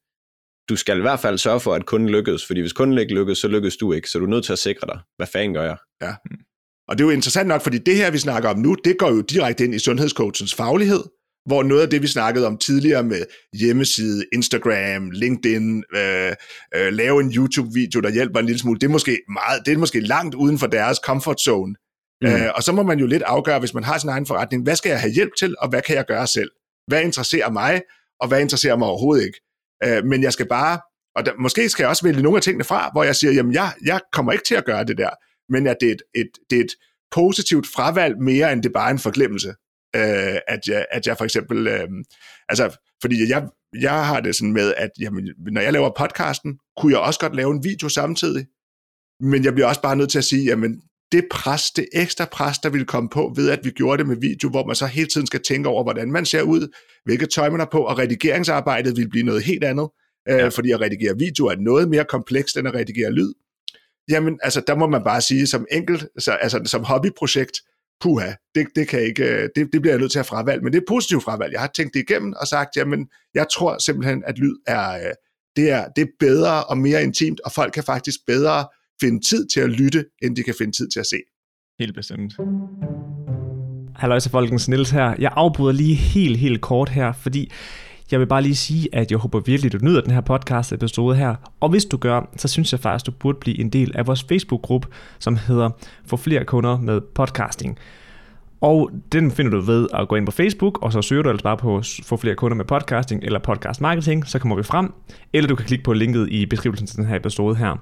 du 0.70 0.76
skal 0.76 0.98
i 0.98 1.02
hvert 1.02 1.20
fald 1.20 1.38
sørge 1.38 1.60
for, 1.60 1.74
at 1.74 1.86
kunden 1.86 2.10
lykkes, 2.10 2.46
fordi 2.46 2.62
hvis 2.62 2.74
kunden 2.74 2.98
ikke 2.98 3.14
lykkes, 3.14 3.38
så 3.38 3.48
lykkes 3.48 3.78
du 3.78 3.94
ikke, 3.94 4.10
så 4.10 4.20
du 4.20 4.26
er 4.26 4.30
nødt 4.30 4.46
til 4.46 4.54
at 4.54 4.60
sikre 4.60 4.88
dig. 4.88 5.00
Hvad 5.18 5.28
fanden 5.28 5.54
gør 5.54 5.64
jeg? 5.64 5.78
Ja. 6.02 6.16
Og 6.88 6.98
det 6.98 7.04
er 7.04 7.08
jo 7.08 7.12
interessant 7.12 7.48
nok, 7.48 7.62
fordi 7.62 7.78
det 7.78 7.96
her, 7.96 8.12
vi 8.12 8.18
snakker 8.18 8.50
om 8.50 8.60
nu, 8.60 8.76
det 8.84 8.98
går 9.00 9.10
jo 9.10 9.22
direkte 9.22 9.64
ind 9.64 9.76
i 9.76 9.80
sundhedscoachens 9.80 10.56
faglighed, 10.56 11.04
hvor 11.48 11.64
noget 11.64 11.82
af 11.82 11.90
det, 11.90 12.02
vi 12.02 12.08
snakkede 12.08 12.48
om 12.48 12.58
tidligere 12.58 13.04
med 13.04 13.24
hjemmeside, 13.54 14.26
Instagram, 14.34 15.12
LinkedIn, 15.12 15.84
øh, 15.96 16.34
øh, 16.76 16.94
lave 16.94 17.22
en 17.22 17.32
YouTube-video, 17.36 18.00
der 18.00 18.10
hjælper 18.10 18.40
en 18.40 18.46
lille 18.46 18.60
smule, 18.60 18.80
det 18.80 18.88
er 18.88 18.92
måske, 18.92 19.20
meget, 19.30 19.66
det 19.66 19.74
er 19.74 19.78
måske 19.78 20.00
langt 20.00 20.36
uden 20.36 20.60
for 20.60 20.68
deres 20.68 20.98
comfort 21.06 21.42
zone. 21.42 21.76
Mm. 22.22 22.28
Øh, 22.28 22.50
og 22.56 22.64
så 22.64 22.72
må 22.72 22.84
man 22.84 23.00
jo 23.00 23.06
lidt 23.06 23.24
afgøre, 23.24 23.60
hvis 23.60 23.74
man 23.74 23.84
har 23.84 23.98
sin 23.98 24.10
egen 24.10 24.26
forretning, 24.26 24.64
hvad 24.64 24.76
skal 24.76 24.90
jeg 24.90 25.00
have 25.00 25.14
hjælp 25.14 25.32
til, 25.40 25.56
og 25.60 25.70
hvad 25.70 25.82
kan 25.82 25.96
jeg 25.96 26.06
gøre 26.06 26.28
selv? 26.28 26.52
Hvad 26.88 27.02
interesserer 27.02 27.52
mig, 27.52 27.82
og 28.20 28.28
hvad 28.28 28.42
interesserer 28.42 28.78
mig 28.78 28.88
overhovedet 28.88 29.26
ikke? 29.26 29.40
Øh, 29.86 30.06
men 30.06 30.24
jeg 30.24 30.34
skal 30.34 30.48
bare, 30.48 30.80
og 31.16 31.26
der, 31.26 31.32
måske 31.40 31.70
skal 31.70 31.84
jeg 31.84 31.90
også 31.90 32.04
vælge 32.04 32.22
nogle 32.22 32.38
af 32.38 32.42
tingene 32.42 32.64
fra, 32.64 32.90
hvor 32.94 33.04
jeg 33.04 33.16
siger, 33.16 33.34
jamen 33.34 33.54
jeg, 33.54 33.74
jeg 33.86 34.00
kommer 34.14 34.32
ikke 34.32 34.44
til 34.44 34.56
at 34.56 34.66
gøre 34.66 34.84
det 34.84 34.98
der, 34.98 35.10
men 35.52 35.68
at 35.68 35.78
det 35.82 35.88
er 35.90 35.94
et, 35.94 36.02
et, 36.16 36.30
det 36.50 36.60
er 36.60 36.64
et 36.64 36.72
positivt 37.12 37.68
fravalg 37.76 38.22
mere, 38.22 38.54
end 38.54 38.64
det 38.64 38.74
bare 38.74 38.88
er 38.88 38.94
en 38.94 39.00
forglemmelse 39.00 39.54
øh, 39.95 40.38
at, 40.47 40.60
jeg, 40.67 40.86
at 40.91 41.08
jeg 41.08 41.17
for 41.17 41.26
eksempel, 41.26 41.67
øh, 41.67 41.88
altså, 42.50 42.78
fordi 43.02 43.30
jeg, 43.30 43.47
jeg 43.82 44.06
har 44.08 44.19
det 44.19 44.36
sådan 44.36 44.54
med, 44.54 44.73
at 44.78 44.89
jamen, 45.00 45.30
når 45.52 45.62
jeg 45.62 45.73
laver 45.73 45.91
podcasten, 45.97 46.60
kunne 46.78 46.93
jeg 46.93 47.02
også 47.02 47.19
godt 47.19 47.36
lave 47.36 47.52
en 47.52 47.63
video 47.63 47.89
samtidig, 47.89 48.45
men 49.19 49.43
jeg 49.43 49.54
bliver 49.54 49.67
også 49.67 49.82
bare 49.82 49.95
nødt 49.95 50.10
til 50.10 50.17
at 50.17 50.23
sige, 50.23 50.43
jamen, 50.43 50.82
det 51.12 51.26
pres, 51.32 51.71
det 51.71 51.88
ekstra 51.93 52.26
pres, 52.32 52.60
der 52.60 52.69
ville 52.69 52.86
komme 52.86 53.10
på 53.10 53.34
ved, 53.36 53.50
at 53.50 53.60
vi 53.63 53.69
gjorde 53.69 53.97
det 53.97 54.08
med 54.08 54.17
video, 54.21 54.50
hvor 54.50 54.65
man 54.65 54.76
så 54.76 54.86
hele 54.86 55.08
tiden 55.08 55.28
skal 55.28 55.41
tænke 55.43 55.69
over, 55.69 55.84
hvordan 55.84 56.12
man 56.12 56.26
ser 56.26 56.41
ud, 56.41 56.76
hvilket 57.06 57.30
tøj 57.30 57.50
man 57.50 57.60
har 57.60 57.69
på, 57.71 57.80
og 57.84 57.97
redigeringsarbejdet 57.97 58.97
vil 58.97 59.10
blive 59.10 59.26
noget 59.26 59.43
helt 59.43 59.63
andet, 59.63 59.89
øh, 60.30 60.38
ja. 60.38 60.47
fordi 60.47 60.71
at 60.71 60.82
redigere 60.82 61.15
video 61.19 61.45
er 61.45 61.56
noget 61.56 61.89
mere 61.89 62.06
komplekst 62.10 62.58
end 62.58 62.67
at 62.67 62.73
redigere 62.73 63.12
lyd. 63.12 63.34
Jamen, 64.10 64.39
altså, 64.43 64.62
der 64.67 64.76
må 64.76 64.88
man 64.88 65.04
bare 65.04 65.21
sige, 65.21 65.47
som 65.47 65.65
enkelt, 65.71 66.04
altså, 66.15 66.32
altså 66.32 66.62
som 66.65 66.84
hobbyprojekt, 66.84 67.62
puha, 68.02 68.32
det, 68.56 68.68
det, 68.76 68.88
kan 68.88 69.02
ikke, 69.02 69.24
øh, 69.24 69.50
det, 69.56 69.70
det 69.74 69.82
bliver 69.82 69.94
jeg 69.94 70.00
nødt 70.00 70.12
til 70.12 70.20
at 70.20 70.26
fravalge. 70.26 70.64
Men 70.64 70.74
det 70.74 70.78
er 70.78 70.82
et 70.82 70.88
positivt 70.88 71.24
fravalg. 71.24 71.54
Jeg 71.54 71.62
har 71.62 71.72
tænkt 71.76 71.94
det 71.94 72.00
igennem 72.00 72.34
og 72.42 72.48
sagt, 72.48 72.76
jamen, 72.76 73.08
jeg 73.34 73.46
tror 73.54 73.78
simpelthen, 73.86 74.24
at 74.28 74.40
lyd 74.40 74.56
er, 74.68 74.94
øh, 74.94 75.14
det 75.56 75.72
er, 75.72 75.88
det 75.96 76.02
er 76.02 76.08
bedre 76.20 76.64
og 76.64 76.78
mere 76.78 77.04
intimt, 77.04 77.40
og 77.46 77.52
folk 77.52 77.74
kan 77.74 77.84
faktisk 77.84 78.20
bedre 78.28 78.68
finde 79.02 79.28
tid 79.28 79.48
til 79.48 79.60
at 79.60 79.70
lytte, 79.70 80.06
end 80.24 80.36
de 80.36 80.44
kan 80.44 80.56
finde 80.58 80.78
tid 80.78 80.90
til 80.90 81.00
at 81.00 81.06
se. 81.06 81.18
Helt 81.80 81.96
bestemt. 81.96 82.34
Halløjsa 83.96 84.30
folkens, 84.30 84.70
Niels 84.70 84.90
her. 84.90 85.16
Jeg 85.20 85.32
afbryder 85.36 85.74
lige 85.74 85.96
helt, 85.96 86.38
helt 86.38 86.62
kort 86.62 86.90
her, 86.90 87.14
fordi 87.14 87.52
jeg 88.12 88.20
vil 88.20 88.26
bare 88.26 88.41
lige 88.41 88.56
sige, 88.56 88.89
at 88.93 89.12
jeg 89.12 89.20
håber 89.20 89.39
virkelig, 89.39 89.74
du 89.74 89.78
nyder 89.82 90.02
den 90.02 90.12
her 90.12 90.22
podcast 90.22 90.74
episode 90.74 91.15
her. 91.15 91.36
Og 91.60 91.70
hvis 91.70 91.86
du 91.86 91.98
gør, 91.98 92.30
så 92.38 92.48
synes 92.48 92.72
jeg 92.72 92.80
faktisk, 92.80 93.06
du 93.06 93.12
burde 93.12 93.38
blive 93.41 93.60
en 93.60 93.70
del 93.70 93.91
af 93.96 94.08
vores 94.08 94.24
Facebook-gruppe, 94.24 94.88
som 95.20 95.36
hedder 95.36 95.70
Få 96.06 96.17
flere 96.17 96.46
kunder 96.46 96.78
med 96.80 97.02
podcasting. 97.02 97.78
Og 98.62 98.91
den 99.12 99.32
finder 99.32 99.52
du 99.52 99.60
ved 99.60 99.88
at 99.93 100.08
gå 100.08 100.15
ind 100.15 100.26
på 100.26 100.32
Facebook, 100.32 100.80
og 100.82 100.93
så 100.93 101.02
søger 101.02 101.24
du 101.24 101.30
altså 101.30 101.43
bare 101.43 101.58
på 101.58 101.82
Få 102.04 102.17
flere 102.17 102.36
kunder 102.36 102.58
med 102.58 102.65
podcasting 102.65 103.24
eller 103.24 103.39
podcast 103.39 103.82
marketing, 103.82 104.28
så 104.28 104.39
kommer 104.39 104.56
vi 104.56 104.63
frem. 104.63 104.93
Eller 105.34 105.48
du 105.48 105.56
kan 105.56 105.65
klikke 105.65 105.84
på 105.84 105.93
linket 105.93 106.30
i 106.30 106.46
beskrivelsen 106.46 106.88
til 106.88 106.98
den 106.98 107.06
her 107.06 107.15
episode 107.15 107.56
her. 107.56 107.76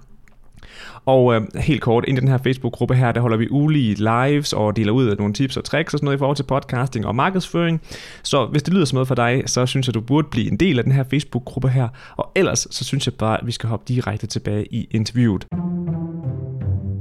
Og 1.05 1.35
øh, 1.35 1.41
helt 1.55 1.81
kort, 1.81 2.05
ind 2.07 2.17
i 2.17 2.21
den 2.21 2.27
her 2.27 2.37
Facebook-gruppe 2.37 2.95
her, 2.95 3.11
der 3.11 3.21
holder 3.21 3.37
vi 3.37 3.47
ulige 3.49 3.95
lives 3.95 4.53
og 4.53 4.75
deler 4.75 4.91
ud 4.91 5.07
af 5.07 5.17
nogle 5.17 5.33
tips 5.33 5.57
og 5.57 5.63
tricks 5.63 5.93
og 5.93 5.99
sådan 5.99 6.05
noget 6.05 6.17
i 6.17 6.19
forhold 6.19 6.35
til 6.35 6.43
podcasting 6.43 7.05
og 7.05 7.15
markedsføring. 7.15 7.81
Så 8.23 8.45
hvis 8.45 8.63
det 8.63 8.73
lyder 8.73 8.85
som 8.85 8.95
noget 8.95 9.07
for 9.07 9.15
dig, 9.15 9.43
så 9.45 9.65
synes 9.65 9.87
jeg, 9.87 9.93
du 9.93 10.01
burde 10.01 10.27
blive 10.31 10.51
en 10.51 10.57
del 10.57 10.77
af 10.77 10.83
den 10.83 10.93
her 10.93 11.03
Facebook-gruppe 11.03 11.69
her. 11.69 11.87
Og 12.17 12.31
ellers, 12.35 12.67
så 12.71 12.83
synes 12.83 13.07
jeg 13.07 13.13
bare, 13.13 13.39
at 13.41 13.47
vi 13.47 13.51
skal 13.51 13.69
hoppe 13.69 13.85
direkte 13.87 14.27
tilbage 14.27 14.73
i 14.73 14.87
interviewet. 14.91 15.47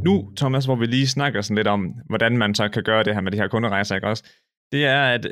Nu, 0.05 0.31
Thomas, 0.37 0.65
hvor 0.65 0.77
vi 0.77 0.87
lige 0.87 1.07
snakker 1.07 1.41
sådan 1.41 1.57
lidt 1.57 1.67
om, 1.67 1.95
hvordan 2.09 2.39
man 2.39 2.55
så 2.55 2.69
kan 2.69 2.83
gøre 2.83 3.05
det 3.05 3.15
her 3.15 3.21
med 3.21 3.33
de 3.33 3.37
her 3.37 3.49
kunderejser, 3.49 3.95
ikke 3.95 4.07
også? 4.09 4.25
Det 4.73 4.85
er, 4.85 5.03
at 5.03 5.27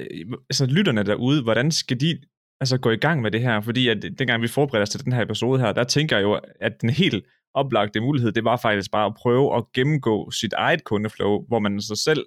altså, 0.51 0.67
lytterne 0.67 1.03
derude, 1.03 1.43
hvordan 1.43 1.71
skal 1.71 2.01
de 2.01 2.19
altså 2.61 2.79
gå 2.79 2.91
i 2.91 2.97
gang 2.97 3.23
med 3.23 3.31
det 3.31 3.41
her? 3.41 3.61
Fordi 3.61 3.89
at 3.89 4.03
dengang 4.19 4.43
vi 4.43 4.49
forbereder 4.49 4.83
os 4.83 4.91
til 4.91 5.05
den 5.05 5.13
her 5.13 5.23
episode 5.23 5.61
her, 5.61 5.73
der 5.73 5.85
tænker 5.85 6.17
jeg 6.17 6.23
jo, 6.23 6.41
at 6.61 6.73
den 6.81 6.91
helt 6.91 7.25
oplagte 7.55 8.01
mulighed, 8.01 8.33
det 8.33 8.45
var 8.45 8.57
faktisk 8.57 8.91
bare 8.91 9.07
at 9.07 9.15
prøve 9.15 9.57
at 9.57 9.65
gennemgå 9.75 10.31
sit 10.31 10.53
eget 10.53 10.85
kundeflow, 10.85 11.47
hvor 11.49 11.59
man 11.59 11.81
så 11.81 11.97
selv 12.05 12.27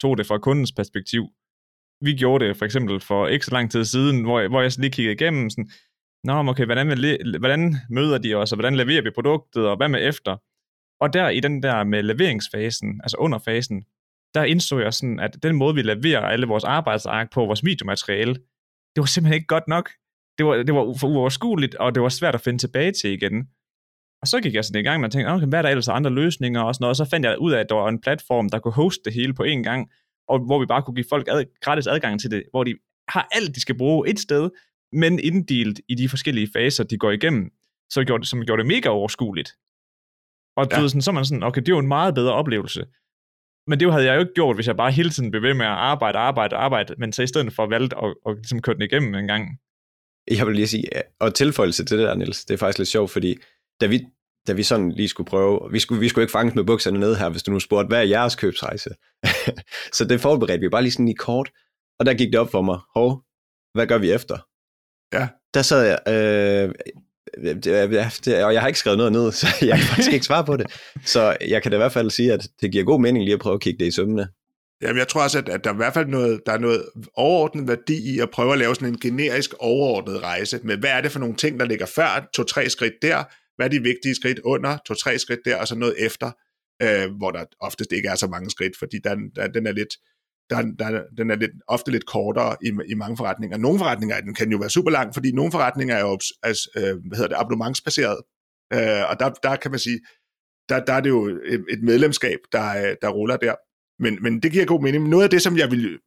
tog 0.00 0.18
det 0.18 0.26
fra 0.26 0.38
kundens 0.38 0.72
perspektiv. 0.72 1.26
Vi 2.00 2.14
gjorde 2.14 2.46
det 2.46 2.56
for 2.56 2.64
eksempel 2.64 3.00
for 3.00 3.26
ikke 3.26 3.46
så 3.46 3.52
lang 3.52 3.70
tid 3.70 3.84
siden, 3.84 4.22
hvor 4.22 4.40
jeg, 4.40 4.48
hvor 4.48 4.60
jeg 4.60 4.72
lige 4.78 4.90
kiggede 4.90 5.14
igennem 5.14 5.50
sådan, 5.50 5.70
Nå, 6.24 6.50
okay, 6.50 6.64
hvordan, 6.64 6.86
hvordan 7.38 7.76
møder 7.90 8.18
de 8.18 8.34
os, 8.34 8.52
og 8.52 8.56
hvordan 8.56 8.76
leverer 8.76 9.02
vi 9.02 9.10
produktet, 9.10 9.68
og 9.68 9.76
hvad 9.76 9.88
med 9.88 10.08
efter? 10.08 10.36
Og 11.00 11.12
der 11.12 11.28
i 11.28 11.40
den 11.40 11.62
der 11.62 11.84
med 11.84 12.02
leveringsfasen, 12.02 13.00
altså 13.02 13.16
under 13.16 13.38
fasen, 13.38 13.84
der 14.34 14.44
indså 14.44 14.78
jeg 14.78 14.94
sådan, 14.94 15.20
at 15.20 15.42
den 15.42 15.56
måde, 15.56 15.74
vi 15.74 15.82
leverer 15.82 16.20
alle 16.20 16.46
vores 16.46 16.64
arbejdsark 16.64 17.32
på, 17.32 17.40
vores 17.40 17.64
videomateriale, 17.64 18.34
det 18.94 19.00
var 19.00 19.04
simpelthen 19.04 19.34
ikke 19.34 19.46
godt 19.46 19.68
nok. 19.68 19.90
Det 20.38 20.46
var, 20.46 20.54
det 20.62 20.74
var 20.74 20.94
for 21.00 21.08
uoverskueligt, 21.08 21.74
og 21.74 21.94
det 21.94 22.02
var 22.02 22.08
svært 22.08 22.34
at 22.34 22.40
finde 22.40 22.58
tilbage 22.58 22.92
til 22.92 23.10
igen. 23.10 23.48
Og 24.22 24.28
så 24.28 24.40
gik 24.40 24.54
jeg 24.54 24.64
sådan 24.64 24.80
i 24.80 24.82
gang 24.82 25.00
med 25.00 25.06
at 25.06 25.12
tænke, 25.12 25.30
okay, 25.30 25.46
hvad 25.46 25.58
er 25.58 25.62
der 25.62 25.68
ellers 25.68 25.88
andre 25.88 26.10
løsninger 26.10 26.62
og 26.62 26.74
sådan 26.74 26.82
noget, 26.82 26.90
og 26.90 26.96
så 26.96 27.04
fandt 27.04 27.26
jeg 27.26 27.38
ud 27.38 27.52
af, 27.52 27.60
at 27.60 27.66
der 27.68 27.74
var 27.74 27.88
en 27.88 28.00
platform, 28.00 28.50
der 28.50 28.58
kunne 28.58 28.74
hoste 28.74 29.02
det 29.04 29.14
hele 29.14 29.34
på 29.34 29.42
én 29.42 29.62
gang, 29.62 29.90
og 30.28 30.38
hvor 30.38 30.58
vi 30.60 30.66
bare 30.66 30.82
kunne 30.82 30.94
give 30.94 31.06
folk 31.08 31.28
ad, 31.28 31.44
gratis 31.60 31.86
adgang 31.86 32.20
til 32.20 32.30
det, 32.30 32.42
hvor 32.50 32.64
de 32.64 32.74
har 33.08 33.28
alt, 33.32 33.54
de 33.54 33.60
skal 33.60 33.78
bruge 33.78 34.08
et 34.10 34.18
sted, 34.18 34.50
men 34.92 35.18
inddelt 35.18 35.80
i 35.88 35.94
de 35.94 36.08
forskellige 36.08 36.48
faser, 36.52 36.84
de 36.84 36.98
går 36.98 37.10
igennem, 37.10 37.50
så 37.90 38.04
gjorde 38.04 38.20
det, 38.20 38.28
som 38.28 38.44
gjorde 38.44 38.62
det 38.62 38.66
mega 38.66 38.88
overskueligt. 38.88 39.50
Og 40.56 40.66
ja. 40.70 40.76
du 40.76 40.80
ved, 40.80 40.88
sådan, 40.88 41.02
så 41.02 41.12
man 41.12 41.24
sådan, 41.24 41.42
okay, 41.42 41.60
det 41.60 41.68
er 41.68 41.72
jo 41.72 41.78
en 41.78 41.88
meget 41.88 42.14
bedre 42.14 42.32
oplevelse. 42.32 42.86
Men 43.66 43.80
det 43.80 43.92
havde 43.92 44.04
jeg 44.04 44.14
jo 44.14 44.20
ikke 44.20 44.34
gjort, 44.34 44.56
hvis 44.56 44.66
jeg 44.66 44.76
bare 44.76 44.90
hele 44.90 45.10
tiden 45.10 45.30
blev 45.30 45.42
ved 45.42 45.54
med 45.54 45.66
at 45.66 45.72
arbejde, 45.72 46.18
arbejde, 46.18 46.56
arbejde, 46.56 46.94
men 46.98 47.12
så 47.12 47.22
i 47.22 47.26
stedet 47.26 47.52
for 47.52 47.66
valgt 47.66 47.94
at, 48.02 48.14
at 48.28 48.36
ligesom 48.36 48.62
køre 48.62 48.74
den 48.74 48.82
igennem 48.82 49.14
en 49.14 49.26
gang. 49.26 49.60
Jeg 50.30 50.46
vil 50.46 50.54
lige 50.54 50.66
sige, 50.66 50.84
og 51.20 51.34
tilføjelse 51.34 51.84
til 51.84 51.98
det 51.98 52.06
der, 52.06 52.14
Niels, 52.14 52.44
det 52.44 52.54
er 52.54 52.58
faktisk 52.58 52.78
lidt 52.78 52.88
sjovt, 52.88 53.10
fordi 53.10 53.36
da 53.80 53.86
vi 53.86 54.00
da 54.46 54.52
vi 54.52 54.62
sådan 54.62 54.92
lige 54.92 55.08
skulle 55.08 55.26
prøve, 55.26 55.60
vi 55.72 55.78
skulle, 55.78 56.00
vi 56.00 56.08
skulle 56.08 56.22
ikke 56.22 56.32
fanges 56.32 56.54
med 56.54 56.64
bukserne 56.64 56.98
ned 56.98 57.14
her, 57.14 57.28
hvis 57.28 57.42
du 57.42 57.50
nu 57.50 57.60
spurgte, 57.60 57.88
hvad 57.88 57.98
er 57.98 58.02
jeres 58.02 58.36
købsrejse? 58.36 58.90
så 59.96 60.04
det 60.04 60.20
forberedte 60.20 60.60
vi 60.60 60.68
bare 60.68 60.82
lige 60.82 60.92
sådan 60.92 61.08
i 61.08 61.12
kort, 61.12 61.50
og 61.98 62.06
der 62.06 62.14
gik 62.14 62.32
det 62.32 62.40
op 62.40 62.50
for 62.50 62.62
mig, 62.62 62.78
hov, 62.94 63.22
hvad 63.74 63.86
gør 63.86 63.98
vi 63.98 64.12
efter? 64.12 64.38
Ja. 65.12 65.28
Der 65.54 65.62
sad 65.62 65.86
jeg, 65.86 65.98
øh, 66.08 66.74
det, 67.44 68.44
og 68.44 68.54
jeg 68.54 68.60
har 68.60 68.66
ikke 68.66 68.78
skrevet 68.78 68.98
noget 68.98 69.12
ned, 69.12 69.32
så 69.40 69.46
jeg 69.60 69.78
kan 69.78 69.86
faktisk 69.86 70.12
ikke 70.12 70.26
svare 70.26 70.44
på 70.44 70.56
det. 70.56 70.66
Så 71.04 71.36
jeg 71.48 71.62
kan 71.62 71.70
da 71.70 71.76
i 71.76 71.78
hvert 71.78 71.92
fald 71.92 72.10
sige, 72.10 72.32
at 72.32 72.48
det 72.60 72.72
giver 72.72 72.84
god 72.84 73.00
mening 73.00 73.24
lige 73.24 73.34
at 73.34 73.40
prøve 73.40 73.54
at 73.54 73.60
kigge 73.60 73.78
det 73.78 73.86
i 73.86 73.94
sømmene. 73.94 74.28
Jamen, 74.82 74.98
jeg 74.98 75.08
tror 75.08 75.22
også, 75.22 75.38
at, 75.38 75.48
at 75.48 75.64
der 75.64 75.70
er 75.70 75.74
i 75.74 75.76
hvert 75.76 75.94
fald 75.94 76.06
noget, 76.06 76.40
der 76.46 76.52
er 76.52 76.58
noget 76.58 76.84
overordnet 77.14 77.68
værdi 77.68 78.14
i 78.14 78.18
at 78.18 78.30
prøve 78.30 78.52
at 78.52 78.58
lave 78.58 78.74
sådan 78.74 78.88
en 78.88 79.00
generisk 79.00 79.54
overordnet 79.60 80.22
rejse 80.22 80.60
med, 80.62 80.76
hvad 80.76 80.90
er 80.90 81.00
det 81.00 81.12
for 81.12 81.18
nogle 81.18 81.36
ting, 81.36 81.60
der 81.60 81.66
ligger 81.66 81.86
før, 81.86 82.28
to-tre 82.34 82.70
skridt 82.70 82.94
der, 83.02 83.24
hvad 83.56 83.66
er 83.66 83.70
de 83.70 83.82
vigtige 83.82 84.14
skridt 84.14 84.38
under, 84.38 84.78
to-tre 84.86 85.18
skridt 85.18 85.40
der, 85.44 85.56
og 85.56 85.68
så 85.68 85.74
noget 85.74 85.94
efter, 86.06 86.30
øh, 86.82 87.16
hvor 87.16 87.30
der 87.30 87.44
oftest 87.60 87.92
ikke 87.92 88.08
er 88.08 88.14
så 88.14 88.26
mange 88.26 88.50
skridt, 88.50 88.78
fordi 88.78 88.98
den, 89.04 89.30
der, 89.36 89.46
den 89.46 89.66
er 89.66 89.72
lidt, 89.72 89.94
der, 90.50 90.62
der, 90.78 91.02
den 91.16 91.30
er 91.30 91.36
lidt, 91.36 91.50
ofte 91.68 91.90
lidt 91.90 92.06
kortere 92.06 92.56
i, 92.62 92.70
i 92.88 92.94
mange 92.94 93.16
forretninger. 93.16 93.56
Nogle 93.56 93.78
forretninger 93.78 94.20
den 94.20 94.34
kan 94.34 94.50
jo 94.50 94.58
være 94.58 94.70
super 94.70 94.90
lang, 94.90 95.14
fordi 95.14 95.32
nogle 95.32 95.52
forretninger 95.52 95.96
er 95.96 96.00
jo 96.00 96.18
altså, 96.42 96.70
øh, 96.76 96.82
hvad 96.82 97.16
hedder 97.16 97.28
det, 97.28 97.36
abonnementsbaseret, 97.38 98.18
øh, 98.72 99.10
og 99.10 99.20
der, 99.20 99.30
der 99.42 99.56
kan 99.56 99.70
man 99.70 99.80
sige, 99.80 100.00
der, 100.68 100.84
der 100.84 100.92
er 100.92 101.00
det 101.00 101.08
jo 101.08 101.26
et, 101.26 101.64
et 101.70 101.82
medlemskab, 101.82 102.38
der, 102.52 102.68
øh, 102.82 102.96
der 103.02 103.08
ruller 103.08 103.36
der. 103.36 103.54
Men, 104.02 104.22
men 104.22 104.40
det 104.40 104.52
giver 104.52 104.64
god 104.64 104.82
mening. 104.82 105.08
Noget 105.08 105.24
af 105.24 105.30
det, 105.30 105.42
som 105.42 105.56
jeg 105.58 105.70
vil 105.70 105.98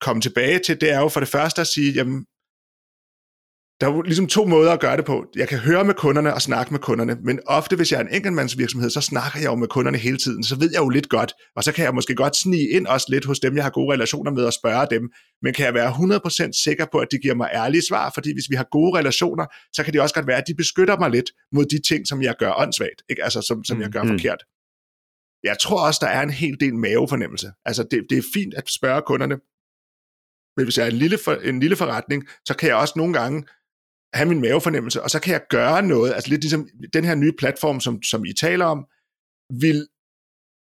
komme 0.00 0.22
tilbage 0.22 0.58
til, 0.58 0.80
det 0.80 0.90
er 0.90 1.00
jo 1.00 1.08
for 1.08 1.20
det 1.20 1.28
første 1.28 1.60
at 1.60 1.66
sige, 1.66 1.92
jamen, 1.92 2.26
der 3.80 3.86
er 3.86 3.92
jo 3.92 4.02
ligesom 4.02 4.26
to 4.26 4.44
måder 4.44 4.72
at 4.72 4.80
gøre 4.80 4.96
det 4.96 5.04
på. 5.04 5.26
Jeg 5.36 5.48
kan 5.48 5.58
høre 5.58 5.84
med 5.84 5.94
kunderne 5.94 6.34
og 6.34 6.42
snakke 6.42 6.72
med 6.72 6.80
kunderne, 6.80 7.16
men 7.22 7.40
ofte, 7.46 7.76
hvis 7.76 7.92
jeg 7.92 7.98
er 7.98 8.04
en 8.04 8.14
enkeltmandsvirksomhed, 8.14 8.90
så 8.90 9.00
snakker 9.00 9.38
jeg 9.38 9.46
jo 9.46 9.54
med 9.54 9.68
kunderne 9.68 9.98
hele 9.98 10.16
tiden, 10.16 10.44
så 10.44 10.58
ved 10.58 10.70
jeg 10.72 10.78
jo 10.78 10.88
lidt 10.88 11.08
godt, 11.08 11.32
og 11.56 11.64
så 11.64 11.72
kan 11.72 11.84
jeg 11.84 11.94
måske 11.94 12.14
godt 12.14 12.36
snige 12.36 12.68
ind 12.68 12.86
også 12.86 13.06
lidt 13.10 13.24
hos 13.24 13.40
dem, 13.40 13.56
jeg 13.56 13.64
har 13.64 13.70
gode 13.70 13.92
relationer 13.92 14.30
med 14.30 14.44
og 14.44 14.52
spørge 14.52 14.86
dem, 14.90 15.02
men 15.42 15.54
kan 15.54 15.64
jeg 15.66 15.74
være 15.74 15.90
100% 15.90 16.62
sikker 16.64 16.86
på, 16.92 16.98
at 16.98 17.08
de 17.10 17.18
giver 17.18 17.34
mig 17.34 17.50
ærlige 17.54 17.82
svar, 17.88 18.10
fordi 18.14 18.32
hvis 18.32 18.50
vi 18.50 18.56
har 18.56 18.66
gode 18.70 18.98
relationer, 18.98 19.46
så 19.72 19.82
kan 19.84 19.92
det 19.92 20.00
også 20.00 20.14
godt 20.14 20.26
være, 20.26 20.38
at 20.38 20.48
de 20.48 20.54
beskytter 20.54 20.98
mig 20.98 21.10
lidt 21.10 21.30
mod 21.52 21.64
de 21.64 21.80
ting, 21.88 22.06
som 22.06 22.22
jeg 22.22 22.34
gør 22.38 22.52
åndssvagt, 22.52 23.02
ikke? 23.10 23.24
altså 23.24 23.42
som, 23.42 23.64
som 23.64 23.80
jeg 23.80 23.90
gør 23.90 24.02
mm. 24.02 24.08
forkert. 24.08 24.44
Jeg 25.44 25.56
tror 25.62 25.86
også, 25.86 25.98
der 26.02 26.08
er 26.08 26.22
en 26.22 26.30
hel 26.30 26.56
del 26.60 26.74
mavefornemmelse. 26.74 27.52
Altså 27.64 27.82
det, 27.90 28.06
det 28.10 28.18
er 28.18 28.22
fint 28.34 28.54
at 28.54 28.64
spørge 28.68 29.02
kunderne, 29.06 29.36
men 30.56 30.64
hvis 30.66 30.78
jeg 30.78 30.86
er 30.86 30.90
en 30.90 30.96
lille, 30.96 31.18
for, 31.24 31.32
en 31.32 31.60
lille 31.60 31.76
forretning, 31.76 32.28
så 32.44 32.54
kan 32.56 32.68
jeg 32.68 32.76
også 32.76 32.94
nogle 32.96 33.12
gange 33.12 33.44
have 34.18 34.28
min 34.28 34.40
mavefornemmelse, 34.40 35.02
og 35.02 35.10
så 35.10 35.20
kan 35.20 35.32
jeg 35.32 35.40
gøre 35.50 35.82
noget, 35.82 36.14
altså 36.14 36.30
lidt 36.30 36.40
ligesom 36.40 36.68
den 36.92 37.04
her 37.04 37.14
nye 37.14 37.32
platform, 37.38 37.80
som, 37.80 38.02
som 38.02 38.24
I 38.24 38.32
taler 38.32 38.64
om, 38.64 38.84
vil, 39.60 39.86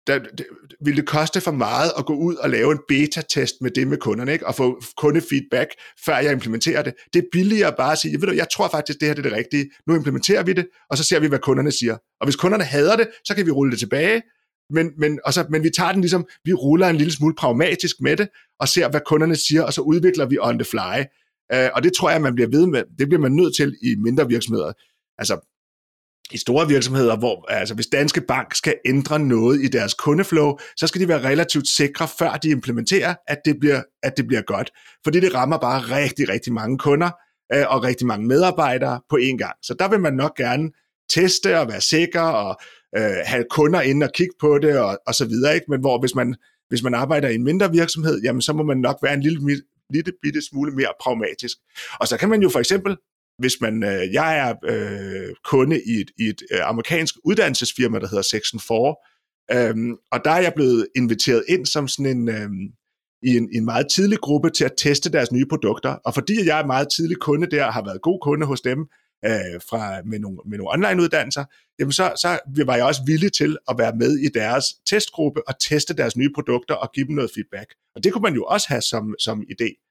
der, 0.08 0.20
det, 0.20 0.46
vil 0.86 0.98
det 0.98 1.08
koste 1.08 1.42
for 1.42 1.52
meget 1.52 1.92
at 1.98 2.06
gå 2.06 2.16
ud 2.16 2.36
og 2.36 2.50
lave 2.50 2.72
en 2.72 2.80
beta-test 2.88 3.56
med 3.62 3.72
det 3.72 3.88
med 3.88 3.98
kunderne, 3.98 4.34
ikke? 4.34 4.48
og 4.48 4.56
få 4.56 4.82
kundefeedback, 4.98 5.70
før 6.06 6.18
jeg 6.18 6.32
implementerer 6.32 6.82
det. 6.82 6.94
Det 7.14 7.20
er 7.20 7.28
billigere 7.32 7.74
bare 7.78 7.92
at 7.92 7.98
sige, 7.98 8.22
ved 8.22 8.28
du, 8.28 8.34
jeg 8.34 8.48
tror 8.54 8.68
faktisk, 8.68 9.00
det 9.00 9.08
her 9.08 9.16
det 9.16 9.26
er 9.26 9.30
det 9.30 9.38
rigtige. 9.38 9.72
Nu 9.88 9.96
implementerer 9.96 10.44
vi 10.44 10.54
det, 10.54 10.68
og 10.90 10.98
så 10.98 11.04
ser 11.04 11.20
vi, 11.20 11.28
hvad 11.28 11.40
kunderne 11.40 11.72
siger. 11.72 11.98
Og 12.20 12.26
hvis 12.28 12.36
kunderne 12.36 12.64
hader 12.64 12.96
det, 12.96 13.08
så 13.26 13.36
kan 13.36 13.46
vi 13.46 13.52
rulle 13.52 13.72
det 13.72 13.80
tilbage, 13.80 14.22
men, 14.70 14.92
men, 14.98 15.20
og 15.26 15.34
så, 15.34 15.46
men 15.50 15.64
vi 15.64 15.70
tager 15.70 15.92
den 15.92 16.02
ligesom, 16.02 16.26
vi 16.44 16.54
ruller 16.54 16.88
en 16.88 16.96
lille 16.96 17.14
smule 17.14 17.36
pragmatisk 17.36 17.96
med 18.02 18.18
det, 18.18 18.30
og 18.60 18.68
ser, 18.68 18.90
hvad 18.90 19.02
kunderne 19.06 19.36
siger, 19.36 19.64
og 19.64 19.74
så 19.74 19.82
udvikler 19.82 20.26
vi 20.26 20.38
on 20.42 20.60
the 20.60 20.66
fly. 20.66 21.04
Øh, 21.54 21.70
og 21.74 21.84
det 21.84 21.94
tror 21.94 22.12
jeg, 22.12 22.22
man 22.22 22.36
bliver 22.36 22.50
ved 22.50 22.68
med. 22.68 22.84
Det 23.00 23.08
bliver 23.08 23.22
man 23.22 23.32
nødt 23.32 23.56
til 23.56 23.76
i 23.82 23.96
mindre 23.96 24.28
virksomheder. 24.28 24.74
Altså, 25.18 25.50
i 26.32 26.38
store 26.38 26.68
virksomheder, 26.68 27.18
hvor 27.18 27.52
altså, 27.52 27.76
hvis 27.76 27.88
Danske 27.88 28.22
Bank 28.22 28.56
skal 28.56 28.76
ændre 28.86 29.20
noget 29.20 29.62
i 29.64 29.68
deres 29.68 29.94
kundeflow, 29.94 30.58
så 30.78 30.88
skal 30.88 31.02
de 31.02 31.08
være 31.08 31.24
relativt 31.24 31.68
sikre, 31.68 32.08
før 32.20 32.32
de 32.32 32.50
implementerer, 32.50 33.16
at 33.28 33.38
det 33.46 33.60
bliver, 33.60 33.82
at 34.04 34.18
det 34.18 34.28
bliver 34.28 34.42
godt. 34.42 34.72
Fordi 35.04 35.20
det 35.20 35.34
rammer 35.34 35.58
bare 35.58 35.80
rigtig, 35.80 36.30
rigtig 36.30 36.54
mange 36.54 36.78
kunder 36.78 37.12
øh, 37.54 37.66
og 37.68 37.84
rigtig 37.84 38.08
mange 38.08 38.28
medarbejdere 38.28 39.02
på 39.10 39.18
én 39.22 39.38
gang. 39.38 39.56
Så 39.64 39.76
der 39.80 39.90
vil 39.90 40.00
man 40.00 40.14
nok 40.14 40.36
gerne 40.36 40.72
teste 41.10 41.60
og 41.60 41.68
være 41.68 41.82
sikker 41.82 42.22
og 42.22 42.62
øh, 42.98 43.16
have 43.26 43.46
kunder 43.50 43.82
ind 43.82 44.04
og 44.04 44.10
kigge 44.14 44.34
på 44.40 44.58
det 44.58 44.80
og, 44.80 45.00
og 45.08 45.16
så 45.16 45.26
videre, 45.26 45.56
ikke? 45.56 45.66
Men 45.70 45.80
hvor 45.80 46.00
hvis 46.00 46.16
man, 46.16 46.36
hvis 46.70 46.84
man 46.84 46.94
arbejder 46.94 47.30
i 47.30 47.36
en 47.36 47.44
mindre 47.44 47.72
virksomhed, 47.72 48.22
jamen 48.24 48.42
så 48.42 48.54
må 48.54 48.64
man 48.64 48.78
nok 48.78 48.98
være 49.04 49.14
en 49.14 49.22
lille, 49.22 49.62
lille 49.94 50.12
bitte 50.22 50.42
smule 50.42 50.72
mere 50.72 50.94
pragmatisk. 51.02 51.58
Og 52.00 52.08
så 52.08 52.18
kan 52.18 52.30
man 52.30 52.42
jo 52.42 52.50
for 52.50 52.60
eksempel, 52.60 52.98
hvis 53.40 53.62
man, 53.62 53.84
øh, 53.84 54.14
jeg 54.14 54.38
er 54.38 54.54
øh, 54.66 55.36
kunde 55.44 55.82
i 55.86 55.92
et, 55.92 56.12
i 56.20 56.24
et 56.24 56.42
øh, 56.52 56.70
amerikansk 56.70 57.16
uddannelsesfirma, 57.24 58.00
der 58.00 58.08
hedder 58.08 58.24
Section 58.24 58.60
4, 58.60 58.96
øhm, 59.52 59.96
og 60.12 60.20
der 60.26 60.32
er 60.32 60.42
jeg 60.42 60.54
blevet 60.56 60.88
inviteret 60.96 61.44
ind 61.50 61.66
som 61.66 61.88
sådan 61.88 62.18
en, 62.18 62.30
øh, 62.30 62.50
i 63.24 63.38
en, 63.38 63.50
i 63.54 63.58
en 63.58 63.66
meget 63.66 63.88
tidlig 63.92 64.20
gruppe 64.20 64.50
til 64.50 64.66
at 64.66 64.74
teste 64.78 65.12
deres 65.12 65.32
nye 65.32 65.46
produkter. 65.50 65.90
Og 65.90 66.14
fordi 66.14 66.46
jeg 66.46 66.60
er 66.60 66.66
meget 66.66 66.88
tidlig 66.96 67.18
kunde 67.18 67.48
der, 67.48 67.72
har 67.72 67.84
været 67.84 68.02
god 68.02 68.20
kunde 68.22 68.46
hos 68.46 68.62
dem, 68.62 68.80
øh, 69.26 69.62
fra, 69.70 70.02
med, 70.06 70.20
nogle, 70.20 70.38
med 70.46 70.58
nogle 70.58 70.74
online-uddannelser, 70.74 71.46
jamen 71.80 71.92
så, 71.92 72.14
så 72.22 72.40
var 72.66 72.76
jeg 72.76 72.86
også 72.86 73.02
villig 73.06 73.34
til 73.34 73.58
at 73.70 73.76
være 73.78 73.96
med 73.96 74.18
i 74.18 74.28
deres 74.34 74.66
testgruppe 74.90 75.48
og 75.48 75.54
teste 75.60 75.94
deres 75.94 76.18
nye 76.18 76.30
produkter 76.36 76.76
og 76.76 76.92
give 76.94 77.08
dem 77.08 77.16
noget 77.16 77.32
feedback. 77.36 77.74
Og 77.96 78.04
det 78.04 78.14
kunne 78.14 78.22
man 78.22 78.34
jo 78.34 78.44
også 78.44 78.68
have 78.70 78.82
som, 78.82 79.16
som 79.20 79.44
idé. 79.52 79.83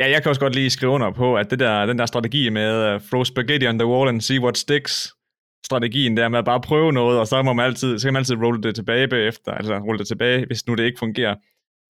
Ja, 0.00 0.10
jeg 0.10 0.22
kan 0.22 0.28
også 0.28 0.40
godt 0.40 0.54
lige 0.54 0.70
skrive 0.70 0.92
under 0.92 1.10
på, 1.10 1.36
at 1.36 1.50
det 1.50 1.58
der, 1.58 1.86
den 1.86 1.98
der 1.98 2.06
strategi 2.06 2.48
med 2.48 2.94
uh, 2.94 3.00
throw 3.00 3.24
spaghetti 3.24 3.66
on 3.66 3.78
the 3.78 3.86
wall 3.86 4.08
and 4.08 4.20
see 4.20 4.40
what 4.40 4.58
sticks, 4.58 5.12
strategien 5.66 6.16
der 6.16 6.28
med 6.28 6.38
at 6.38 6.44
bare 6.44 6.60
prøve 6.60 6.92
noget, 6.92 7.18
og 7.18 7.26
så 7.26 7.42
må 7.42 7.52
man 7.52 7.66
altid, 7.66 7.98
så 7.98 8.06
kan 8.06 8.12
man 8.12 8.20
altid 8.20 8.36
rulle 8.36 8.62
det 8.62 8.74
tilbage 8.74 9.08
bagefter, 9.08 9.52
altså 9.52 9.78
rulle 9.78 9.98
det 9.98 10.06
tilbage, 10.06 10.46
hvis 10.46 10.66
nu 10.66 10.74
det 10.74 10.84
ikke 10.84 10.98
fungerer. 10.98 11.34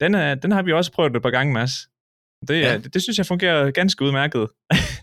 Den, 0.00 0.14
er, 0.14 0.34
den 0.34 0.50
har 0.50 0.62
vi 0.62 0.72
også 0.72 0.92
prøvet 0.92 1.16
et 1.16 1.22
par 1.22 1.30
gange, 1.30 1.52
Mads. 1.52 1.72
Det, 2.48 2.60
ja. 2.60 2.78
det, 2.78 2.94
det 2.94 3.02
synes 3.02 3.18
jeg 3.18 3.26
fungerer 3.26 3.70
ganske 3.70 4.04
udmærket. 4.04 4.48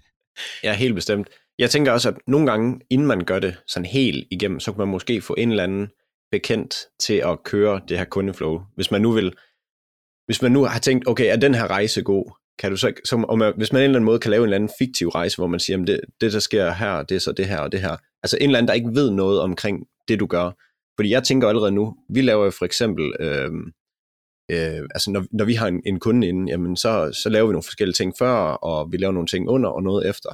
ja, 0.64 0.74
helt 0.74 0.96
bestemt. 0.96 1.28
Jeg 1.60 1.70
tænker 1.70 1.92
også, 1.92 2.10
at 2.10 2.16
nogle 2.28 2.48
gange, 2.48 2.80
inden 2.90 3.08
man 3.08 3.26
gør 3.26 3.40
det 3.40 3.58
sådan 3.68 3.86
helt 3.86 4.28
igennem, 4.32 4.60
så 4.60 4.72
kan 4.72 4.80
man 4.80 4.88
måske 4.88 5.22
få 5.22 5.36
en 5.38 5.50
eller 5.50 5.64
anden 5.64 5.88
bekendt 6.32 6.76
til 7.00 7.14
at 7.14 7.44
køre 7.44 7.82
det 7.88 7.98
her 7.98 8.06
kundeflow. 8.06 8.62
Hvis 8.76 8.92
man 8.92 9.02
nu 9.02 9.12
vil, 9.12 9.34
hvis 10.26 10.42
man 10.42 10.52
nu 10.52 10.64
har 10.64 10.80
tænkt, 10.80 11.08
okay, 11.08 11.32
er 11.32 11.36
den 11.36 11.56
her 11.56 11.68
rejse 11.68 12.04
god? 12.04 12.47
Kan 12.60 12.72
du 12.72 12.78
så, 12.78 12.94
som, 13.06 13.26
om 13.26 13.40
man, 13.40 13.54
hvis 13.58 13.74
man 13.74 13.82
en 13.82 13.84
eller 13.84 13.96
anden 13.96 14.06
måde 14.06 14.20
kan 14.20 14.32
lave 14.32 14.42
en 14.42 14.46
eller 14.46 14.56
anden 14.56 14.70
fiktiv 14.80 15.10
rejse, 15.10 15.38
hvor 15.38 15.48
man 15.48 15.60
siger, 15.60 15.78
det, 15.78 16.02
det 16.22 16.34
der 16.34 16.40
sker 16.40 16.72
her, 16.72 17.04
det 17.04 17.16
er 17.16 17.20
så 17.20 17.32
det 17.32 17.48
her 17.48 17.60
og 17.60 17.72
det 17.72 17.82
her. 17.82 17.98
Altså 18.24 18.38
en 18.42 18.50
eller 18.50 18.58
anden, 18.58 18.68
der 18.68 18.74
ikke 18.74 18.96
ved 18.96 19.12
noget 19.12 19.40
omkring 19.40 19.88
det, 20.08 20.20
du 20.20 20.26
gør. 20.26 20.52
Fordi 20.98 21.10
jeg 21.10 21.24
tænker 21.24 21.48
allerede 21.48 21.72
nu, 21.72 21.96
vi 22.10 22.22
laver 22.22 22.46
jo 22.46 22.52
for 22.52 22.66
eksempel, 22.66 23.14
øh, 23.20 23.52
øh, 24.52 24.88
altså 24.96 25.12
når, 25.12 25.26
når 25.32 25.46
vi 25.46 25.54
har 25.54 25.68
en, 25.68 25.82
en 25.86 26.00
kunde 26.00 26.28
inde, 26.28 26.52
jamen 26.52 26.78
så, 26.78 27.20
så 27.24 27.30
laver 27.30 27.48
vi 27.48 27.52
nogle 27.52 27.64
forskellige 27.64 27.94
ting 27.94 28.14
før, 28.20 28.34
og 28.40 28.92
vi 28.92 28.98
laver 28.98 29.14
nogle 29.14 29.28
ting 29.28 29.50
under 29.50 29.70
og 29.70 29.84
noget 29.84 30.10
efter. 30.10 30.30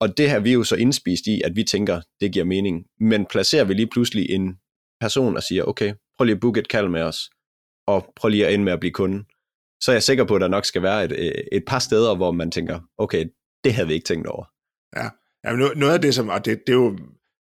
Og 0.00 0.18
det 0.18 0.30
her 0.30 0.38
vi 0.38 0.50
er 0.50 0.54
jo 0.54 0.64
så 0.64 0.76
indspist 0.76 1.26
i, 1.26 1.42
at 1.44 1.56
vi 1.56 1.64
tænker, 1.64 2.00
det 2.20 2.32
giver 2.32 2.44
mening. 2.44 2.86
Men 3.00 3.26
placerer 3.26 3.64
vi 3.64 3.74
lige 3.74 3.86
pludselig 3.86 4.30
en 4.30 4.58
person 5.00 5.36
og 5.36 5.42
siger, 5.42 5.64
okay, 5.64 5.94
prøv 6.16 6.24
lige 6.24 6.34
at 6.34 6.40
booke 6.40 6.60
et 6.60 6.68
kald 6.68 6.88
med 6.88 7.02
os, 7.02 7.30
og 7.86 8.12
prøv 8.16 8.28
lige 8.28 8.46
at 8.46 8.54
ende 8.54 8.64
med 8.64 8.72
at 8.72 8.80
blive 8.80 8.92
kunde, 8.92 9.24
så 9.80 9.90
er 9.90 9.94
jeg 9.94 10.02
sikker 10.02 10.24
på, 10.24 10.34
at 10.34 10.40
der 10.40 10.48
nok 10.48 10.64
skal 10.64 10.82
være 10.82 11.04
et, 11.04 11.12
øh, 11.12 11.44
et 11.52 11.64
par 11.66 11.78
steder, 11.78 12.16
hvor 12.16 12.32
man 12.32 12.50
tænker, 12.50 12.80
okay, 12.98 13.24
det 13.64 13.74
havde 13.74 13.88
vi 13.88 13.94
ikke 13.94 14.06
tænkt 14.06 14.26
over. 14.26 14.44
Ja, 14.96 15.08
Jamen, 15.44 15.70
noget 15.76 15.94
af 15.94 16.00
det, 16.00 16.14
som, 16.14 16.28
og 16.28 16.44
det, 16.44 16.60
det 16.66 16.72
er 16.72 16.76
jo 16.76 16.98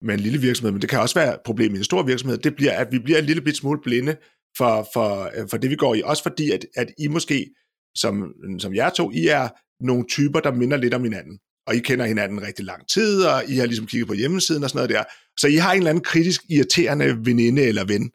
med 0.03 0.15
en 0.15 0.21
lille 0.21 0.41
virksomhed, 0.41 0.73
men 0.73 0.83
det 0.83 0.91
kan 0.91 1.01
også 1.01 1.15
være 1.15 1.35
et 1.35 1.41
problem 1.45 1.75
i 1.75 1.79
en 1.79 1.85
stor 1.85 2.03
virksomhed, 2.03 2.39
det 2.39 2.57
bliver, 2.57 2.73
at 2.73 2.89
vi 2.93 2.99
bliver 2.99 3.19
en 3.19 3.25
lille 3.25 3.43
bit 3.43 3.57
smule 3.57 3.81
blinde 3.83 4.17
for, 4.57 4.89
for, 4.93 5.31
øh, 5.37 5.49
for 5.51 5.57
det, 5.57 5.71
vi 5.71 5.77
går 5.77 5.95
i. 5.95 6.03
Også 6.05 6.23
fordi, 6.23 6.51
at, 6.51 6.67
at 6.77 6.91
I 6.99 7.09
måske, 7.09 7.47
som, 7.95 8.33
som 8.59 8.75
jeg 8.75 8.93
to, 8.97 9.11
I 9.11 9.27
er 9.27 9.49
nogle 9.85 10.05
typer, 10.09 10.41
der 10.41 10.53
minder 10.53 10.77
lidt 10.77 10.95
om 10.95 11.03
hinanden 11.03 11.39
og 11.67 11.77
I 11.77 11.79
kender 11.79 12.07
hinanden 12.07 12.43
rigtig 12.43 12.65
lang 12.65 12.89
tid, 12.89 13.25
og 13.25 13.45
I 13.49 13.57
har 13.57 13.67
ligesom 13.67 13.87
kigget 13.87 14.09
på 14.09 14.15
hjemmesiden 14.15 14.65
og 14.65 14.71
sådan 14.71 14.79
noget 14.79 14.91
der. 14.91 15.05
Så 15.41 15.47
I 15.47 15.57
har 15.57 15.73
en 15.73 15.79
eller 15.79 15.91
anden 15.91 16.05
kritisk 16.05 16.43
irriterende 16.51 17.19
veninde 17.25 17.63
eller 17.63 17.85
ven, 17.85 18.11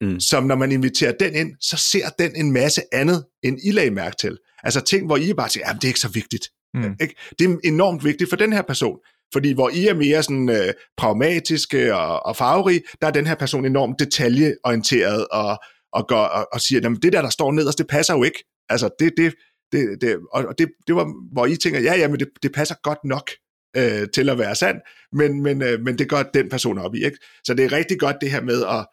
mm. 0.00 0.20
som 0.20 0.44
når 0.44 0.56
man 0.56 0.72
inviterer 0.72 1.12
den 1.20 1.34
ind, 1.34 1.50
så 1.60 1.76
ser 1.76 2.08
den 2.08 2.36
en 2.36 2.52
masse 2.52 2.82
andet, 2.92 3.24
end 3.42 3.58
I 3.64 3.70
lagde 3.70 3.90
mærke 3.90 4.16
til. 4.20 4.38
Altså 4.62 4.80
ting, 4.80 5.06
hvor 5.06 5.16
I 5.16 5.32
bare 5.32 5.48
siger, 5.48 5.66
at 5.66 5.74
det 5.74 5.84
er 5.84 5.88
ikke 5.88 6.00
så 6.00 6.08
vigtigt. 6.08 6.48
Mm. 6.74 6.96
Ikke? 7.00 7.14
Det 7.38 7.50
er 7.50 7.56
enormt 7.64 8.04
vigtigt 8.04 8.30
for 8.30 8.36
den 8.36 8.52
her 8.52 8.62
person. 8.62 8.98
Fordi 9.32 9.52
hvor 9.52 9.70
I 9.70 9.86
er 9.86 9.94
mere 9.94 10.22
sådan 10.22 10.48
øh, 10.48 10.74
pragmatiske 10.96 11.94
og, 11.94 12.26
og 12.26 12.36
farverige, 12.36 12.82
der 13.00 13.06
er 13.06 13.10
den 13.10 13.26
her 13.26 13.34
person 13.34 13.64
enormt 13.64 13.98
detaljeorienteret 13.98 15.26
og, 15.28 15.58
og, 15.92 16.08
går, 16.08 16.16
og, 16.16 16.48
og 16.52 16.60
siger, 16.60 16.90
at 16.90 17.02
det 17.02 17.12
der, 17.12 17.22
der 17.22 17.30
står 17.30 17.52
nederst, 17.52 17.78
det 17.78 17.86
passer 17.86 18.14
jo 18.14 18.22
ikke. 18.22 18.44
Altså, 18.68 18.90
det, 18.98 19.12
det, 19.16 19.34
det, 19.72 20.00
det, 20.00 20.18
og 20.32 20.58
det, 20.58 20.68
det 20.86 20.96
var, 20.96 21.32
hvor 21.32 21.46
I 21.46 21.56
tænker, 21.56 21.80
ja, 21.80 21.94
ja, 21.94 22.08
men 22.08 22.20
det, 22.20 22.28
det 22.42 22.52
passer 22.52 22.74
godt 22.82 22.98
nok 23.04 23.30
øh, 23.76 24.08
til 24.14 24.30
at 24.30 24.38
være 24.38 24.54
sandt, 24.54 24.80
men, 25.12 25.42
men, 25.42 25.62
øh, 25.62 25.80
men 25.80 25.98
det 25.98 26.08
går 26.08 26.22
den 26.22 26.48
person 26.48 26.78
op 26.78 26.94
i. 26.94 27.04
Ikke? 27.04 27.18
Så 27.44 27.54
det 27.54 27.64
er 27.64 27.72
rigtig 27.72 27.98
godt 27.98 28.16
det 28.20 28.30
her 28.30 28.40
med 28.40 28.64
at, 28.64 28.86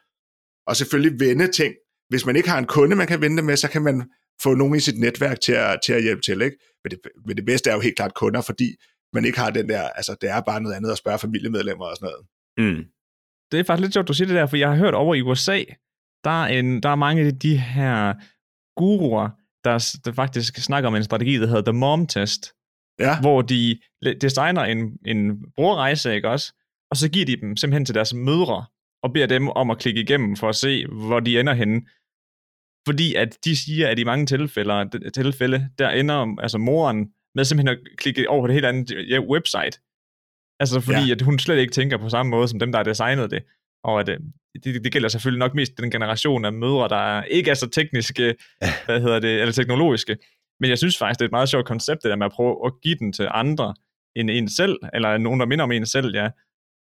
at 0.68 0.78
selvfølgelig 0.78 1.20
vende 1.20 1.52
ting. 1.52 1.74
Hvis 2.10 2.26
man 2.26 2.36
ikke 2.36 2.50
har 2.50 2.58
en 2.58 2.66
kunde, 2.66 2.96
man 2.96 3.08
kan 3.08 3.22
vende 3.22 3.38
det 3.38 3.46
med, 3.46 3.58
så 3.58 3.70
kan 3.70 3.82
man 3.82 4.10
få 4.44 4.54
nogen 4.56 4.76
i 4.76 4.80
sit 4.80 5.00
netværk 5.00 5.42
til 5.42 5.52
at, 5.54 5.80
til 5.86 5.94
at 5.94 6.02
hjælpe 6.04 6.22
til. 6.22 6.42
Ikke? 6.42 6.58
Men, 6.84 6.92
det, 6.92 7.00
men 7.26 7.38
det 7.38 7.46
bedste 7.46 7.70
er 7.70 7.74
jo 7.74 7.80
helt 7.82 7.96
klart 7.96 8.14
kunder, 8.14 8.42
fordi 8.42 8.76
man 9.14 9.26
ikke 9.26 9.40
har 9.40 9.50
den 9.50 9.70
der, 9.70 9.82
altså 9.90 10.16
det 10.22 10.30
er 10.30 10.42
bare 10.42 10.62
noget 10.62 10.76
andet 10.76 10.92
at 10.92 10.98
spørge 10.98 11.20
familiemedlemmer 11.20 11.86
og 11.86 11.96
sådan 11.96 12.10
noget. 12.10 12.26
Mm. 12.58 12.84
det 13.52 13.60
er 13.60 13.64
faktisk 13.64 13.84
lidt 13.86 13.94
sjovt, 13.94 14.08
du 14.08 14.14
siger 14.14 14.28
det 14.28 14.36
der, 14.36 14.46
for 14.46 14.58
jeg 14.58 14.70
har 14.70 14.76
hørt 14.76 14.94
over 14.94 15.16
i 15.16 15.22
USA, 15.22 15.64
der 16.24 16.44
er, 16.44 16.48
en, 16.60 16.84
der 16.84 16.90
er 16.90 16.96
mange 16.96 17.24
af 17.24 17.40
de 17.40 17.58
her 17.58 18.14
guruer, 18.78 19.30
der, 19.64 19.98
der 20.06 20.12
faktisk 20.12 20.58
snakker 20.58 20.88
om 20.88 20.96
en 20.96 21.04
strategi, 21.04 21.34
der 21.40 21.48
hedder 21.48 21.72
The 21.72 21.80
Mom 21.80 22.08
Test, 22.08 22.54
Ja. 23.00 23.20
hvor 23.20 23.42
de 23.42 23.80
designer 24.22 24.62
en, 24.62 24.78
en 25.06 25.38
brugerrejse, 25.56 26.16
ikke 26.16 26.30
også? 26.30 26.54
Og 26.92 26.98
så 26.98 27.10
giver 27.10 27.26
de 27.26 27.42
dem 27.42 27.58
simpelthen 27.58 27.86
til 27.86 27.96
deres 27.96 28.14
mødre, 28.14 28.66
og 29.04 29.14
beder 29.14 29.26
dem 29.26 29.50
om 29.50 29.72
at 29.72 29.80
klikke 29.80 30.02
igennem 30.02 30.36
for 30.36 30.50
at 30.50 30.56
se, 30.56 30.88
hvor 30.88 31.20
de 31.20 31.40
ender 31.40 31.54
henne. 31.54 31.82
Fordi 32.88 33.16
at 33.16 33.38
de 33.46 33.58
siger, 33.58 33.88
at 33.90 34.00
i 34.00 34.04
mange 34.04 34.26
tilfælde, 34.26 34.90
tilfælde 35.14 35.70
der 35.80 35.90
ender 35.90 36.36
altså 36.42 36.58
moren 36.58 37.14
med 37.36 37.46
simpelthen 37.46 37.78
at 37.78 37.98
klikke 37.98 38.30
over 38.30 38.42
på 38.44 38.48
det 38.48 38.54
helt 38.54 38.66
andet 38.66 39.10
ja, 39.10 39.20
website. 39.20 39.80
Altså 40.60 40.82
fordi, 40.82 41.08
ja. 41.08 41.12
at 41.12 41.22
hun 41.22 41.40
slet 41.40 41.60
ikke 41.60 41.74
tænker 41.74 41.98
på 41.98 42.10
samme 42.10 42.30
måde 42.30 42.48
som 42.48 42.60
dem, 42.60 42.72
der 42.72 42.80
har 42.80 42.84
designet 42.84 43.32
det. 43.32 43.44
Og 43.84 44.00
at, 44.00 44.10
øh, 44.10 44.20
det, 44.64 44.84
det 44.84 44.92
gælder 44.92 45.10
selvfølgelig 45.10 45.40
nok 45.40 45.56
mest 45.56 45.78
den 45.78 45.92
generation 45.92 46.46
af 46.46 46.54
mødre, 46.54 46.90
der 46.90 47.24
ikke 47.24 47.52
er 47.52 47.54
så 47.54 47.70
tekniske, 47.70 48.36
hvad 48.86 49.02
hedder 49.02 49.20
det, 49.20 49.42
eller 49.42 49.52
teknologiske. 49.52 50.18
Men 50.60 50.70
jeg 50.70 50.78
synes 50.78 50.98
faktisk, 50.98 51.20
det 51.20 51.26
er 51.26 51.28
et 51.28 51.32
meget 51.32 51.50
sjovt 51.50 51.66
koncept, 51.66 52.04
det 52.04 52.10
der 52.10 52.16
med 52.16 52.26
at 52.26 52.32
prøve 52.32 52.66
at 52.66 52.74
give 52.84 52.96
den 52.96 53.14
til 53.14 53.28
andre 53.32 53.74
end 54.16 54.30
en 54.30 54.50
selv, 54.50 54.78
eller 54.94 55.18
nogen, 55.18 55.40
der 55.40 55.46
minder 55.46 55.64
om 55.64 55.72
en 55.72 55.86
selv, 55.86 56.16
ja. 56.16 56.30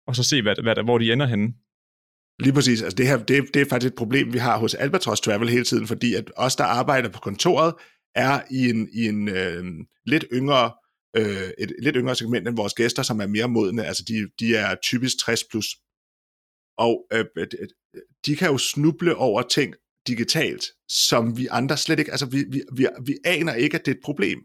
Og 0.07 0.17
så 0.17 0.23
se, 0.23 0.43
hvad, 0.43 0.55
hvad, 0.63 0.85
hvor 0.85 0.99
de 0.99 1.13
ender 1.13 1.27
henne. 1.27 1.55
Lige 2.41 2.53
præcis. 2.53 2.83
Altså 2.83 2.97
det 2.97 3.07
her, 3.07 3.17
det, 3.17 3.55
det 3.55 3.63
er 3.63 3.67
faktisk 3.71 3.91
et 3.91 3.97
problem, 3.97 4.33
vi 4.33 4.39
har 4.39 4.59
hos 4.59 4.75
Albatros 4.75 5.21
Travel 5.21 5.49
hele 5.49 5.65
tiden, 5.65 5.87
fordi 5.87 6.15
at 6.15 6.31
os, 6.37 6.57
der 6.57 6.65
arbejder 6.65 7.09
på 7.09 7.21
kontoret, 7.21 7.75
er 8.15 8.41
i 8.51 8.71
en, 8.71 8.89
i 8.93 9.07
en 9.07 9.29
øh, 9.29 9.65
lidt 10.07 10.25
yngre 10.33 10.73
øh, 11.17 11.51
et 11.59 11.73
lidt 11.83 11.97
yngre 11.97 12.15
segment 12.15 12.49
end 12.49 12.57
vores 12.57 12.75
gæster, 12.75 13.03
som 13.03 13.21
er 13.21 13.27
mere 13.27 13.49
modne. 13.49 13.85
Altså 13.85 14.05
de, 14.09 14.31
de 14.41 14.57
er 14.57 14.75
typisk 14.83 15.19
60 15.25 15.41
plus. 15.51 15.67
Og 16.79 17.07
øh, 17.13 17.25
øh, 17.37 17.47
øh, 17.61 17.69
de 18.27 18.37
kan 18.37 18.51
jo 18.51 18.59
snuble 18.59 19.17
over 19.17 19.43
ting 19.43 19.75
digitalt, 20.07 20.65
som 20.89 21.39
vi 21.39 21.49
andre 21.51 21.77
slet 21.77 21.99
ikke, 21.99 22.11
altså 22.11 22.27
vi, 22.27 22.45
vi, 22.51 22.63
vi, 22.77 22.87
vi 23.07 23.15
aner 23.25 23.55
ikke, 23.55 23.79
at 23.79 23.87
det 23.87 23.93
er 23.93 23.97
et 23.97 24.05
problem. 24.05 24.39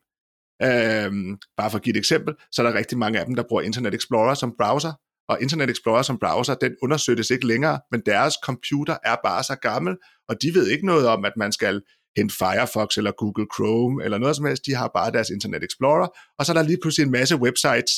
Øhm, 0.63 1.37
bare 1.57 1.71
for 1.71 1.77
at 1.77 1.83
give 1.83 1.93
et 1.93 1.97
eksempel, 1.97 2.33
så 2.51 2.61
er 2.61 2.69
der 2.69 2.77
rigtig 2.77 2.97
mange 2.97 3.19
af 3.19 3.25
dem, 3.25 3.35
der 3.35 3.43
bruger 3.49 3.61
Internet 3.61 3.93
Explorer 3.93 4.33
som 4.33 4.55
browser, 4.59 4.93
og 5.29 5.41
Internet 5.41 5.69
Explorer 5.69 6.01
som 6.01 6.19
browser, 6.19 6.55
den 6.55 6.75
understøttes 6.83 7.29
ikke 7.29 7.47
længere, 7.47 7.79
men 7.91 8.01
deres 8.05 8.33
computer 8.43 8.97
er 9.03 9.15
bare 9.23 9.43
så 9.43 9.55
gammel, 9.55 9.97
og 10.29 10.41
de 10.41 10.53
ved 10.53 10.67
ikke 10.67 10.85
noget 10.85 11.07
om, 11.07 11.25
at 11.25 11.33
man 11.37 11.51
skal 11.51 11.81
hente 12.17 12.35
Firefox 12.35 12.97
eller 12.97 13.11
Google 13.11 13.47
Chrome 13.55 14.03
eller 14.03 14.17
noget 14.17 14.35
som 14.35 14.45
helst, 14.45 14.65
de 14.65 14.75
har 14.75 14.91
bare 14.95 15.11
deres 15.11 15.29
Internet 15.29 15.63
Explorer, 15.63 16.07
og 16.39 16.45
så 16.45 16.51
er 16.51 16.53
der 16.53 16.63
lige 16.63 16.77
pludselig 16.81 17.05
en 17.05 17.11
masse 17.11 17.35
websites, 17.35 17.93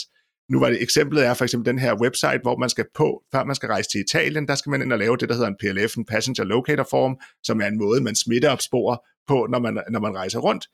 nu 0.51 0.59
var 0.59 0.69
det 0.69 0.81
eksemplet 0.81 1.25
er 1.25 1.33
for 1.33 1.43
eksempel 1.43 1.65
den 1.65 1.79
her 1.79 2.01
website, 2.01 2.39
hvor 2.41 2.57
man 2.57 2.69
skal 2.69 2.85
på, 2.95 3.23
før 3.31 3.43
man 3.43 3.55
skal 3.55 3.69
rejse 3.69 3.89
til 3.89 4.01
Italien, 4.01 4.47
der 4.47 4.55
skal 4.55 4.69
man 4.69 4.81
ind 4.81 4.93
og 4.93 4.99
lave 4.99 5.17
det, 5.17 5.29
der 5.29 5.35
hedder 5.35 5.47
en 5.47 5.57
PLF, 5.59 5.97
en 5.97 6.05
Passenger 6.05 6.43
Locator 6.43 6.87
Form, 6.89 7.17
som 7.43 7.61
er 7.61 7.67
en 7.67 7.77
måde, 7.77 8.01
man 8.01 8.15
smitteopsporer 8.15 8.97
på, 9.27 9.47
når 9.49 9.59
man, 9.59 9.83
når 9.91 9.99
man 9.99 10.15
rejser 10.15 10.39
rundt. 10.39 10.65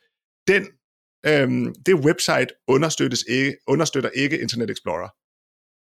Den, 0.47 0.67
øhm, 1.25 1.75
det 1.85 1.95
website 1.95 2.47
understøttes 2.67 3.23
ikke, 3.29 3.55
understøtter 3.67 4.09
ikke 4.09 4.39
Internet 4.39 4.69
Explorer. 4.69 5.09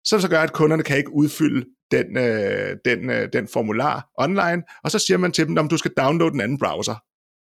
Så 0.05 0.21
så 0.21 0.29
gør, 0.29 0.41
at 0.41 0.53
kunderne 0.53 0.83
kan 0.83 0.97
ikke 0.97 1.13
udfylde 1.13 1.67
den, 1.91 2.17
øh, 2.17 2.77
den, 2.85 3.11
øh, 3.11 3.33
den 3.33 3.49
formular 3.49 4.11
online, 4.19 4.63
og 4.85 4.91
så 4.91 4.99
siger 4.99 5.19
man 5.19 5.33
til 5.33 5.47
dem, 5.47 5.59
om 5.59 5.69
du 5.69 5.77
skal 5.77 5.93
downloade 5.97 6.35
en 6.35 6.41
anden 6.41 6.59
browser. 6.59 6.97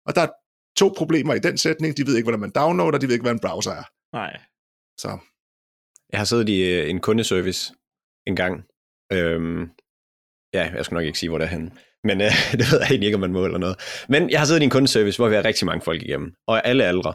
Og 0.05 0.15
der 0.15 0.21
er 0.21 0.31
to 0.77 0.93
problemer 0.97 1.33
i 1.33 1.39
den 1.39 1.57
sætning. 1.57 1.97
De 1.97 2.07
ved 2.07 2.15
ikke, 2.15 2.25
hvordan 2.25 2.39
man 2.39 2.51
downloader, 2.55 2.97
de 2.97 3.07
ved 3.07 3.13
ikke, 3.13 3.23
hvad 3.23 3.31
en 3.31 3.39
browser 3.39 3.71
er. 3.71 3.83
Nej. 4.15 4.39
Så. 4.97 5.17
Jeg 6.11 6.19
har 6.19 6.25
siddet 6.25 6.49
i 6.49 6.61
øh, 6.61 6.89
en 6.89 6.99
kundeservice 6.99 7.73
en 8.27 8.35
gang. 8.35 8.63
Øhm, 9.11 9.69
ja, 10.53 10.71
jeg 10.75 10.85
skal 10.85 10.95
nok 10.95 11.05
ikke 11.05 11.19
sige, 11.19 11.29
hvor 11.29 11.37
det 11.37 11.45
er 11.45 11.49
henne. 11.49 11.71
Men 12.03 12.21
øh, 12.21 12.31
det 12.59 12.71
ved 12.71 12.79
jeg 12.79 12.87
egentlig 12.89 13.07
ikke, 13.07 13.15
om 13.15 13.21
man 13.21 13.33
må 13.33 13.45
eller 13.45 13.57
noget. 13.57 14.05
Men 14.09 14.29
jeg 14.29 14.39
har 14.39 14.45
siddet 14.45 14.61
i 14.61 14.63
en 14.63 14.69
kundeservice, 14.69 15.17
hvor 15.17 15.29
vi 15.29 15.35
har 15.35 15.45
rigtig 15.45 15.65
mange 15.65 15.81
folk 15.81 16.01
igennem. 16.01 16.33
Og 16.47 16.67
alle 16.67 16.83
aldre. 16.83 17.13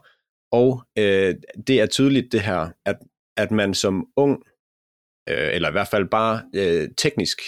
Og 0.53 0.83
øh, 0.99 1.35
det 1.67 1.81
er 1.81 1.87
tydeligt 1.87 2.33
det 2.33 2.41
her, 2.41 2.71
at, 2.87 2.97
at 3.37 3.51
man 3.51 3.75
som 3.75 4.07
ung, 4.17 4.43
øh, 5.29 5.55
eller 5.55 5.69
i 5.69 5.73
hvert 5.73 5.89
fald 5.89 6.09
bare 6.11 6.43
øh, 6.55 6.89
teknisk 6.97 7.39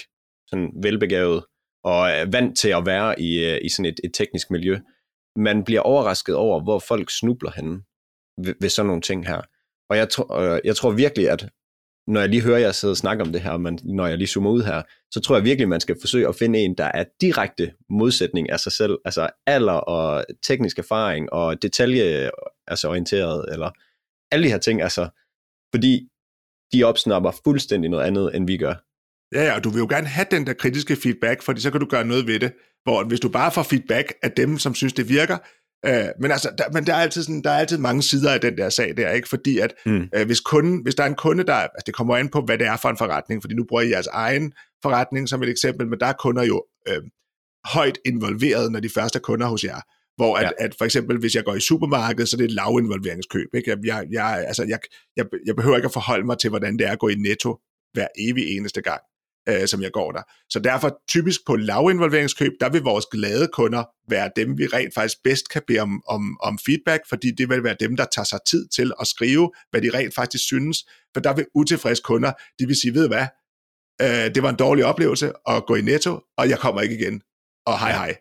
sådan 0.49 0.71
velbegavet, 0.83 1.45
og 1.85 2.11
er 2.11 2.27
vant 2.33 2.59
til 2.59 2.69
at 2.69 2.87
være 2.87 3.21
i, 3.21 3.45
øh, 3.45 3.59
i 3.63 3.69
sådan 3.69 3.85
et, 3.85 4.01
et 4.05 4.15
teknisk 4.15 4.51
miljø, 4.51 4.79
man 5.37 5.65
bliver 5.65 5.81
overrasket 5.81 6.35
over, 6.35 6.63
hvor 6.63 6.79
folk 6.79 7.11
snubler 7.11 7.51
henne 7.57 7.83
ved, 8.45 8.55
ved 8.61 8.69
sådan 8.69 8.87
nogle 8.87 9.03
ting 9.03 9.27
her. 9.27 9.43
Og 9.91 9.97
jeg, 9.97 10.09
tror, 10.09 10.37
øh, 10.37 10.61
jeg 10.65 10.77
tror 10.77 10.91
virkelig, 10.91 11.31
at 11.31 11.49
når 12.07 12.21
jeg 12.21 12.29
lige 12.29 12.43
hører 12.43 12.59
jer 12.59 12.73
sidde 12.73 12.93
og 12.93 12.97
snakke 12.97 13.23
om 13.23 13.33
det 13.33 13.41
her, 13.41 13.57
men 13.57 13.79
når 13.85 14.07
jeg 14.07 14.19
lige 14.19 14.29
zoomer 14.29 14.51
ud 14.51 14.63
her, 14.63 14.83
så 15.11 15.21
tror 15.21 15.37
jeg 15.37 15.45
virkelig, 15.45 15.69
man 15.69 15.81
skal 15.81 15.97
forsøge 16.01 16.29
at 16.29 16.37
finde 16.37 16.59
en, 16.59 16.75
der 16.79 16.91
er 16.95 17.05
direkte 17.21 17.73
modsætning 17.91 18.51
af 18.51 18.61
sig 18.61 18.73
selv. 18.73 18.99
Altså 19.05 19.29
alder 19.47 19.73
og 19.73 20.25
teknisk 20.43 20.79
erfaring 20.79 21.33
og 21.33 21.63
detalje 21.63 22.25
øh, 22.25 22.31
altså 22.67 22.89
orienteret, 22.89 23.53
eller 23.53 23.71
alle 24.33 24.45
de 24.45 24.51
her 24.51 24.59
ting, 24.59 24.83
altså, 24.83 25.09
fordi 25.75 26.09
de 26.73 26.85
opsnapper 26.85 27.31
fuldstændig 27.45 27.91
noget 27.91 28.05
andet, 28.05 28.37
end 28.37 28.47
vi 28.47 28.57
gør. 28.57 28.75
Ja, 29.35 29.45
ja, 29.45 29.55
og 29.55 29.65
du 29.65 29.71
vil 29.71 29.79
jo 29.79 29.87
gerne 29.91 30.07
have 30.07 30.27
den 30.31 30.47
der 30.47 30.53
kritiske 30.53 30.97
feedback, 30.97 31.43
fordi 31.43 31.61
så 31.61 31.71
kan 31.71 31.81
du 31.81 31.87
gøre 31.87 32.05
noget 32.05 32.27
ved 32.27 32.41
det. 32.41 32.53
Hvor 32.83 33.05
hvis 33.05 33.21
du 33.21 33.29
bare 33.29 33.53
får 33.53 33.63
feedback 33.63 34.15
af 34.23 34.33
dem, 34.33 34.59
som 34.59 34.75
synes, 34.75 34.93
det 34.93 35.09
virker, 35.09 35.39
øh, 35.87 36.09
men 36.21 36.31
altså, 36.31 36.51
der, 36.59 36.65
men 36.73 36.87
der 36.87 36.95
er, 36.95 36.99
altid 36.99 37.23
sådan, 37.23 37.43
der 37.43 37.51
er 37.51 37.59
altid 37.59 37.79
mange 37.79 38.03
sider 38.03 38.33
af 38.33 38.41
den 38.41 38.57
der 38.57 38.69
sag 38.69 38.97
der, 38.97 39.11
ikke? 39.11 39.29
Fordi 39.29 39.59
at 39.59 39.75
mm. 39.87 40.09
øh, 40.15 40.27
hvis, 40.27 40.41
kunden, 40.41 40.83
hvis 40.83 40.95
der 40.95 41.03
er 41.03 41.07
en 41.09 41.15
kunde, 41.15 41.45
der, 41.45 41.55
altså 41.55 41.83
det 41.87 41.95
kommer 41.95 42.17
an 42.17 42.29
på, 42.29 42.41
hvad 42.41 42.59
det 42.59 42.67
er 42.67 42.77
for 42.77 42.89
en 42.89 42.97
forretning, 42.97 43.43
fordi 43.43 43.55
nu 43.55 43.65
bruger 43.69 43.83
I 43.83 43.91
jeres 43.91 44.07
egen 44.07 44.53
forretning 44.83 45.29
som 45.29 45.43
et 45.43 45.49
eksempel, 45.49 45.87
men 45.87 46.01
der 46.01 46.07
er 46.07 46.13
kunder 46.13 46.45
jo 46.45 46.65
øh, 46.89 47.03
højt 47.65 47.99
involveret, 48.05 48.73
når 48.73 48.81
de 48.81 48.89
første 48.95 49.17
er 49.17 49.21
kunder 49.21 49.47
hos 49.47 49.65
jer. 49.65 49.81
Hvor 50.21 50.37
at, 50.37 50.45
ja. 50.45 50.65
at 50.65 50.75
for 50.79 50.85
eksempel, 50.85 51.19
hvis 51.19 51.35
jeg 51.35 51.45
går 51.45 51.55
i 51.55 51.61
supermarkedet, 51.61 52.29
så 52.29 52.37
er 52.37 52.39
det 52.39 52.45
et 52.45 52.53
lavinvolveringskøb. 52.53 53.49
Ikke? 53.55 53.77
Jeg, 53.85 54.07
jeg, 54.11 54.45
altså, 54.47 54.65
jeg, 54.69 54.79
jeg, 55.17 55.27
jeg 55.47 55.57
behøver 55.57 55.77
ikke 55.77 55.87
at 55.87 55.93
forholde 55.93 56.27
mig 56.27 56.39
til, 56.39 56.51
hvordan 56.51 56.79
det 56.79 56.87
er 56.87 56.93
at 56.93 56.99
gå 56.99 57.09
i 57.09 57.15
netto 57.15 57.59
hver 57.95 58.09
evig 58.19 58.57
eneste 58.57 58.83
gang 58.83 59.01
øh, 59.49 59.69
som 59.69 59.83
jeg 59.83 59.93
går 59.93 60.13
der. 60.13 60.23
Så 60.51 60.59
derfor 60.59 61.01
typisk 61.09 61.41
på 61.47 61.57
lavinvolveringskøb, 61.57 62.53
der 62.61 62.69
vil 62.69 62.83
vores 62.83 63.07
glade 63.13 63.49
kunder 63.53 63.85
være 64.09 64.31
dem, 64.37 64.59
vi 64.59 64.67
rent 64.67 64.95
faktisk 64.95 65.17
bedst 65.25 65.49
kan 65.49 65.63
bede 65.67 65.79
om, 65.79 66.03
om, 66.09 66.37
om 66.43 66.59
feedback, 66.67 67.03
fordi 67.09 67.31
det 67.31 67.49
vil 67.49 67.65
være 67.65 67.77
dem, 67.81 67.97
der 67.97 68.05
tager 68.15 68.25
sig 68.25 68.39
tid 68.47 68.69
til 68.69 68.93
at 69.01 69.07
skrive, 69.07 69.53
hvad 69.71 69.83
de 69.83 69.91
rent 69.95 70.15
faktisk 70.15 70.45
synes. 70.45 70.79
For 71.15 71.21
der 71.21 71.35
vil 71.35 71.47
utilfredse 71.55 72.03
kunder, 72.03 72.33
de 72.59 72.67
vil 72.67 72.77
sige, 72.81 72.95
ved 72.95 73.09
hvad, 73.09 73.27
øh, 74.03 74.35
det 74.35 74.43
var 74.43 74.51
en 74.51 74.57
dårlig 74.57 74.85
oplevelse 74.85 75.33
at 75.49 75.67
gå 75.67 75.75
i 75.75 75.83
netto, 75.83 76.21
og 76.39 76.49
jeg 76.49 76.59
kommer 76.59 76.81
ikke 76.81 76.99
igen. 76.99 77.23
Og 77.67 77.79
hej 77.79 77.93
hej 77.93 78.17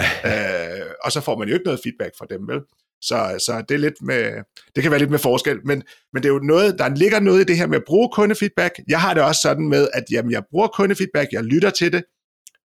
øh, 0.00 0.86
og 1.04 1.12
så 1.12 1.20
får 1.20 1.38
man 1.38 1.48
jo 1.48 1.54
ikke 1.54 1.64
noget 1.64 1.80
feedback 1.84 2.12
fra 2.18 2.26
dem, 2.30 2.48
vel? 2.48 2.60
Så, 3.02 3.44
så 3.46 3.64
det 3.68 3.74
er 3.74 3.78
lidt 3.78 4.02
med, 4.02 4.42
det 4.74 4.82
kan 4.82 4.90
være 4.90 5.00
lidt 5.00 5.10
med 5.10 5.18
forskel, 5.18 5.66
men, 5.66 5.82
men 6.12 6.22
det 6.22 6.28
er 6.28 6.32
jo 6.32 6.38
noget, 6.38 6.78
der 6.78 6.88
ligger 6.88 7.20
noget 7.20 7.40
i 7.40 7.44
det 7.44 7.56
her 7.56 7.66
med 7.66 7.76
at 7.76 7.84
bruge 7.86 8.08
kundefeedback. 8.12 8.74
Jeg 8.88 9.00
har 9.00 9.14
det 9.14 9.22
også 9.22 9.40
sådan 9.40 9.68
med, 9.68 9.88
at 9.94 10.04
jamen, 10.10 10.32
jeg 10.32 10.42
bruger 10.50 10.68
kundefeedback, 10.68 11.32
jeg 11.32 11.44
lytter 11.44 11.70
til 11.70 11.92
det, 11.92 12.04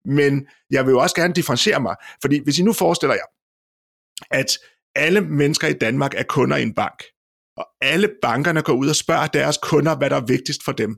men 0.05 0.47
jeg 0.71 0.85
vil 0.85 0.91
jo 0.91 0.99
også 0.99 1.15
gerne 1.15 1.33
differentiere 1.33 1.79
mig, 1.79 1.95
fordi 2.21 2.43
hvis 2.43 2.59
I 2.59 2.63
nu 2.63 2.73
forestiller 2.73 3.15
jer, 3.15 3.27
at 4.31 4.59
alle 4.95 5.21
mennesker 5.21 5.67
i 5.67 5.73
Danmark 5.73 6.13
er 6.13 6.23
kunder 6.23 6.57
i 6.57 6.61
en 6.61 6.73
bank, 6.73 7.03
og 7.57 7.67
alle 7.81 8.09
bankerne 8.21 8.61
går 8.61 8.73
ud 8.73 8.89
og 8.89 8.95
spørger 8.95 9.27
deres 9.27 9.59
kunder, 9.63 9.95
hvad 9.95 10.09
der 10.09 10.15
er 10.15 10.25
vigtigst 10.25 10.63
for 10.65 10.71
dem, 10.71 10.97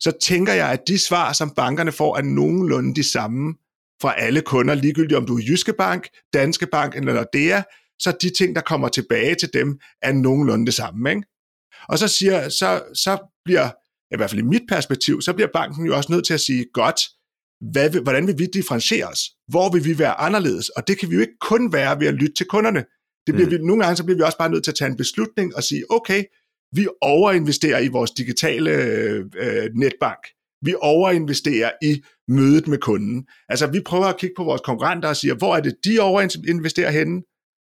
så 0.00 0.12
tænker 0.22 0.52
jeg, 0.52 0.70
at 0.70 0.88
de 0.88 0.98
svar, 0.98 1.32
som 1.32 1.50
bankerne 1.50 1.92
får, 1.92 2.16
er 2.16 2.22
nogenlunde 2.22 2.94
de 2.94 3.10
samme 3.10 3.54
fra 4.02 4.20
alle 4.20 4.40
kunder, 4.40 4.74
ligegyldigt 4.74 5.16
om 5.16 5.26
du 5.26 5.36
er 5.36 5.42
Jyske 5.48 5.72
Bank, 5.72 6.08
Danske 6.34 6.66
Bank 6.66 6.96
eller 6.96 7.14
Nordea, 7.14 7.62
så 7.98 8.16
de 8.22 8.30
ting, 8.30 8.56
der 8.56 8.62
kommer 8.62 8.88
tilbage 8.88 9.34
til 9.34 9.48
dem, 9.52 9.78
er 10.02 10.12
nogenlunde 10.12 10.66
det 10.66 10.74
samme. 10.74 11.10
Ikke? 11.10 11.22
Og 11.88 11.98
så, 11.98 12.08
siger, 12.08 12.48
så, 12.48 12.82
så 12.94 13.32
bliver, 13.44 13.70
i 14.14 14.16
hvert 14.16 14.30
fald 14.30 14.40
i 14.40 14.44
mit 14.44 14.62
perspektiv, 14.68 15.22
så 15.22 15.32
bliver 15.32 15.48
banken 15.52 15.86
jo 15.86 15.96
også 15.96 16.12
nødt 16.12 16.26
til 16.26 16.34
at 16.34 16.40
sige, 16.40 16.66
godt, 16.72 17.00
hvad, 17.72 17.90
hvordan 18.02 18.26
vil 18.26 18.38
vi 18.38 18.46
differentiere 18.46 19.06
os? 19.06 19.20
Hvor 19.48 19.72
vil 19.72 19.84
vi 19.84 19.98
være 19.98 20.20
anderledes? 20.20 20.68
Og 20.68 20.88
det 20.88 20.98
kan 20.98 21.10
vi 21.10 21.14
jo 21.14 21.20
ikke 21.20 21.38
kun 21.40 21.72
være 21.72 22.00
ved 22.00 22.06
at 22.06 22.14
lytte 22.14 22.34
til 22.34 22.46
kunderne. 22.46 22.84
Det 23.26 23.34
bliver 23.34 23.48
mm. 23.48 23.52
vi, 23.52 23.58
nogle 23.58 23.82
gange 23.84 23.96
så 23.96 24.04
bliver 24.04 24.16
vi 24.16 24.22
også 24.22 24.38
bare 24.38 24.50
nødt 24.50 24.64
til 24.64 24.70
at 24.70 24.74
tage 24.74 24.90
en 24.90 24.96
beslutning 24.96 25.56
og 25.56 25.62
sige, 25.62 25.84
okay, 25.90 26.24
vi 26.72 26.88
overinvesterer 27.00 27.80
i 27.80 27.88
vores 27.88 28.10
digitale 28.10 28.70
øh, 29.36 29.70
netbank. 29.74 30.22
Vi 30.62 30.74
overinvesterer 30.80 31.70
i 31.82 32.02
mødet 32.28 32.68
med 32.68 32.78
kunden. 32.78 33.26
Altså 33.48 33.66
vi 33.66 33.80
prøver 33.86 34.06
at 34.06 34.18
kigge 34.18 34.34
på 34.36 34.44
vores 34.44 34.60
konkurrenter 34.60 35.08
og 35.08 35.16
siger, 35.16 35.34
hvor 35.34 35.56
er 35.56 35.60
det, 35.60 35.74
de 35.84 36.00
overinvesterer 36.00 36.90
henne? 36.90 37.22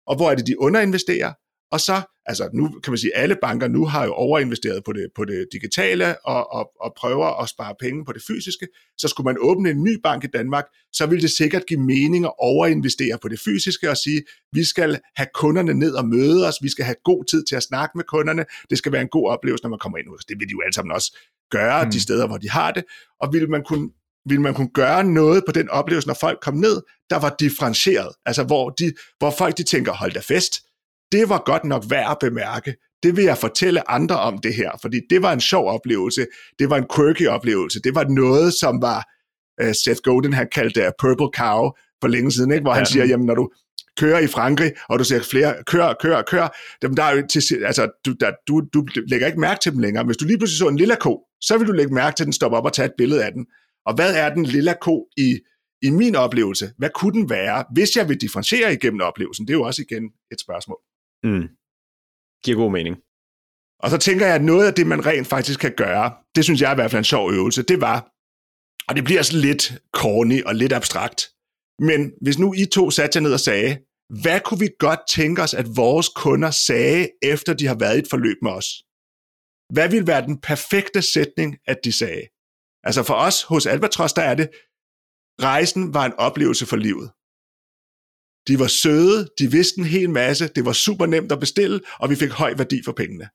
og 0.10 0.16
hvor 0.16 0.32
er 0.32 0.36
det, 0.36 0.48
de 0.48 0.60
underinvesterer, 0.60 1.34
og 1.72 1.80
så, 1.80 2.02
altså 2.26 2.50
nu 2.54 2.80
kan 2.84 2.92
man 2.92 2.98
sige, 2.98 3.16
alle 3.16 3.36
banker 3.42 3.68
nu 3.68 3.86
har 3.86 4.06
jo 4.06 4.14
overinvesteret 4.14 4.84
på 4.84 4.94
det, 4.94 5.08
på 5.16 5.26
det 5.26 5.48
digitale 5.52 6.26
og, 6.26 6.54
og, 6.54 6.72
og 6.82 6.94
prøver 6.98 7.42
at 7.42 7.50
spare 7.50 7.76
penge 7.80 8.06
på 8.06 8.14
det 8.14 8.22
fysiske, 8.28 8.68
så 8.98 9.08
skulle 9.08 9.26
man 9.26 9.38
åbne 9.40 9.70
en 9.70 9.84
ny 9.84 10.00
bank 10.04 10.24
i 10.24 10.28
Danmark, 10.28 10.66
så 10.94 11.06
ville 11.06 11.22
det 11.22 11.32
sikkert 11.32 11.66
give 11.66 11.80
mening 11.80 12.26
at 12.26 12.34
overinvestere 12.40 13.18
på 13.22 13.28
det 13.28 13.40
fysiske 13.40 13.90
og 13.90 13.98
sige, 13.98 14.22
vi 14.54 14.64
skal 14.64 15.00
have 15.16 15.28
kunderne 15.34 15.74
ned 15.74 15.94
og 15.94 16.08
møde 16.08 16.48
os, 16.48 16.56
vi 16.62 16.70
skal 16.70 16.86
have 16.86 16.96
god 17.04 17.26
tid 17.26 17.44
til 17.50 17.56
at 17.56 17.64
snakke 17.64 17.98
med 17.98 18.04
kunderne, 18.04 18.46
det 18.70 18.78
skal 18.78 18.92
være 18.92 19.02
en 19.02 19.08
god 19.12 19.30
oplevelse, 19.30 19.64
når 19.64 19.70
man 19.70 19.80
kommer 19.80 19.98
ind 19.98 20.08
hos 20.08 20.26
Det 20.26 20.36
vil 20.40 20.48
de 20.48 20.52
jo 20.52 20.62
alle 20.62 20.74
sammen 20.74 20.92
også 20.92 21.18
gøre 21.52 21.86
mm. 21.86 21.92
de 21.92 22.02
steder, 22.02 22.28
hvor 22.28 22.38
de 22.38 22.50
har 22.50 22.72
det, 22.72 22.84
og 23.22 23.34
vil 23.34 23.50
man 23.50 23.64
kunne 23.64 23.90
ville 24.26 24.42
man 24.42 24.54
kunne 24.54 24.70
gøre 24.74 25.04
noget 25.04 25.44
på 25.46 25.52
den 25.52 25.70
oplevelse, 25.70 26.08
når 26.08 26.18
folk 26.22 26.40
kom 26.42 26.54
ned, 26.54 26.82
der 27.10 27.20
var 27.20 27.36
differentieret. 27.40 28.10
Altså 28.26 28.44
hvor, 28.44 28.70
de, 28.70 28.94
hvor 29.20 29.32
folk 29.32 29.58
de 29.58 29.64
tænker, 29.64 29.92
hold 29.92 30.12
da 30.12 30.20
fest, 30.20 30.54
det 31.12 31.30
var 31.30 31.44
godt 31.46 31.64
nok 31.64 31.84
værd 31.90 32.12
at 32.12 32.18
bemærke. 32.20 32.76
Det 33.04 33.16
vil 33.16 33.24
jeg 33.24 33.38
fortælle 33.38 33.92
andre 33.92 34.20
om 34.20 34.38
det 34.38 34.54
her, 34.54 34.72
fordi 34.82 35.00
det 35.10 35.22
var 35.22 35.34
en 35.34 35.42
sjov 35.42 35.68
oplevelse, 35.68 36.28
det 36.60 36.70
var 36.70 36.78
en 36.78 36.86
quirky 36.96 37.28
oplevelse, 37.28 37.80
det 37.84 37.96
var 37.96 38.04
noget, 38.04 38.54
som 38.54 38.82
var, 38.82 39.08
uh, 39.64 39.72
Seth 39.84 40.02
Godin 40.04 40.34
han 40.34 40.48
kaldte 40.52 40.82
uh, 40.82 40.92
Purple 41.00 41.30
Cow 41.36 41.72
for 42.02 42.08
længe 42.08 42.32
siden, 42.32 42.52
ikke? 42.52 42.62
hvor 42.62 42.72
ja. 42.72 42.78
han 42.78 42.86
siger, 42.86 43.06
jamen 43.06 43.26
når 43.26 43.36
du 43.36 43.50
kører 44.00 44.20
i 44.20 44.28
Frankrig, 44.28 44.72
og 44.90 45.00
du 45.00 45.04
ser 45.04 45.22
flere, 45.22 45.56
kør, 45.66 45.94
kør, 46.02 46.22
kør, 46.22 46.58
dem 46.82 46.96
der 46.96 47.04
er 47.04 47.16
jo 47.16 47.28
til, 47.28 47.64
altså, 47.66 47.90
du, 48.06 48.14
der, 48.20 48.32
du, 48.48 48.62
du 48.74 48.86
lægger 49.08 49.28
ikke 49.28 49.40
mærke 49.40 49.60
til 49.60 49.72
dem 49.72 49.80
længere. 49.80 50.06
Hvis 50.06 50.18
du 50.18 50.26
lige 50.26 50.38
pludselig 50.38 50.58
så 50.58 50.68
en 50.68 50.78
lille 50.78 50.96
ko, 50.96 51.20
så 51.42 51.58
vil 51.58 51.68
du 51.68 51.72
lægge 51.72 51.94
mærke 51.94 52.16
til, 52.16 52.24
at 52.24 52.26
den 52.26 52.34
stopper 52.34 52.58
op 52.58 52.66
og 52.66 52.74
tage 52.74 52.86
et 52.86 52.94
billede 52.98 53.26
af 53.26 53.32
den. 53.32 53.46
Og 53.86 53.96
hvad 53.96 54.16
er 54.16 54.34
den 54.34 54.46
lille 54.46 54.76
ko 54.82 55.08
i, 55.18 55.40
i 55.82 55.90
min 55.90 56.16
oplevelse? 56.16 56.74
Hvad 56.78 56.90
kunne 56.96 57.20
den 57.20 57.30
være, 57.30 57.66
hvis 57.74 57.96
jeg 57.96 58.10
vil 58.10 58.22
differentiere 58.22 58.74
igennem 58.74 59.02
oplevelsen? 59.02 59.48
Det 59.48 59.54
er 59.54 59.58
jo 59.58 59.64
også 59.64 59.82
igen 59.82 60.04
et 60.32 60.40
spørgsmål. 60.42 60.80
Mm. 61.24 61.48
Giver 62.44 62.58
god 62.58 62.72
mening. 62.72 62.96
Og 63.80 63.90
så 63.90 63.98
tænker 63.98 64.26
jeg, 64.26 64.36
at 64.36 64.44
noget 64.44 64.68
af 64.68 64.74
det, 64.74 64.88
man 64.88 65.06
rent 65.06 65.28
faktisk 65.28 65.60
kan 65.60 65.74
gøre, 65.78 66.14
det 66.36 66.44
synes 66.44 66.62
jeg 66.62 66.68
er 66.68 66.72
i 66.72 66.76
hvert 66.76 66.92
fald 66.92 67.00
en 67.00 67.14
sjov 67.14 67.32
øvelse, 67.32 67.64
det 67.64 67.82
var, 67.82 68.00
og 68.88 68.96
det 68.96 69.04
bliver 69.04 69.22
sådan 69.22 69.42
lidt 69.42 69.64
corny 69.94 70.44
og 70.44 70.56
lidt 70.56 70.74
abstrakt, 70.74 71.30
men 71.80 72.14
hvis 72.22 72.40
nu 72.40 72.54
I 72.54 72.66
to 72.66 72.92
satte 72.92 73.18
jer 73.18 73.22
ned 73.22 73.34
og 73.34 73.40
sagde, 73.40 73.78
hvad 74.22 74.40
kunne 74.46 74.60
vi 74.60 74.70
godt 74.80 75.00
tænke 75.10 75.42
os, 75.42 75.54
at 75.54 75.66
vores 75.76 76.10
kunder 76.10 76.52
sagde, 76.52 77.10
efter 77.22 77.54
de 77.54 77.68
har 77.68 77.76
været 77.76 77.96
i 77.96 78.00
et 78.00 78.10
forløb 78.10 78.38
med 78.42 78.52
os? 78.52 78.70
Hvad 79.74 79.90
ville 79.90 80.08
være 80.08 80.26
den 80.26 80.42
perfekte 80.42 81.02
sætning, 81.02 81.58
at 81.68 81.80
de 81.84 81.92
sagde? 81.92 82.24
Altså 82.84 83.04
for 83.04 83.14
os 83.14 83.44
hos 83.44 83.66
Albatros, 83.66 84.14
der 84.14 84.22
er 84.22 84.36
det, 84.36 84.50
rejsen 85.42 85.94
var 85.94 86.06
en 86.06 86.14
oplevelse 86.14 86.66
for 86.66 86.76
livet. 86.76 87.12
De 88.48 88.60
var 88.60 88.68
søde, 88.68 89.30
de 89.40 89.52
vidste 89.52 89.80
en 89.80 89.86
hel 89.86 90.10
masse, 90.10 90.48
det 90.48 90.66
var 90.66 90.74
super 90.74 91.06
nemt 91.06 91.32
at 91.32 91.40
bestille, 91.40 91.82
og 92.00 92.10
vi 92.10 92.16
fik 92.16 92.30
høj 92.30 92.54
værdi 92.58 92.82
for 92.86 92.92
pengene. 92.92 93.30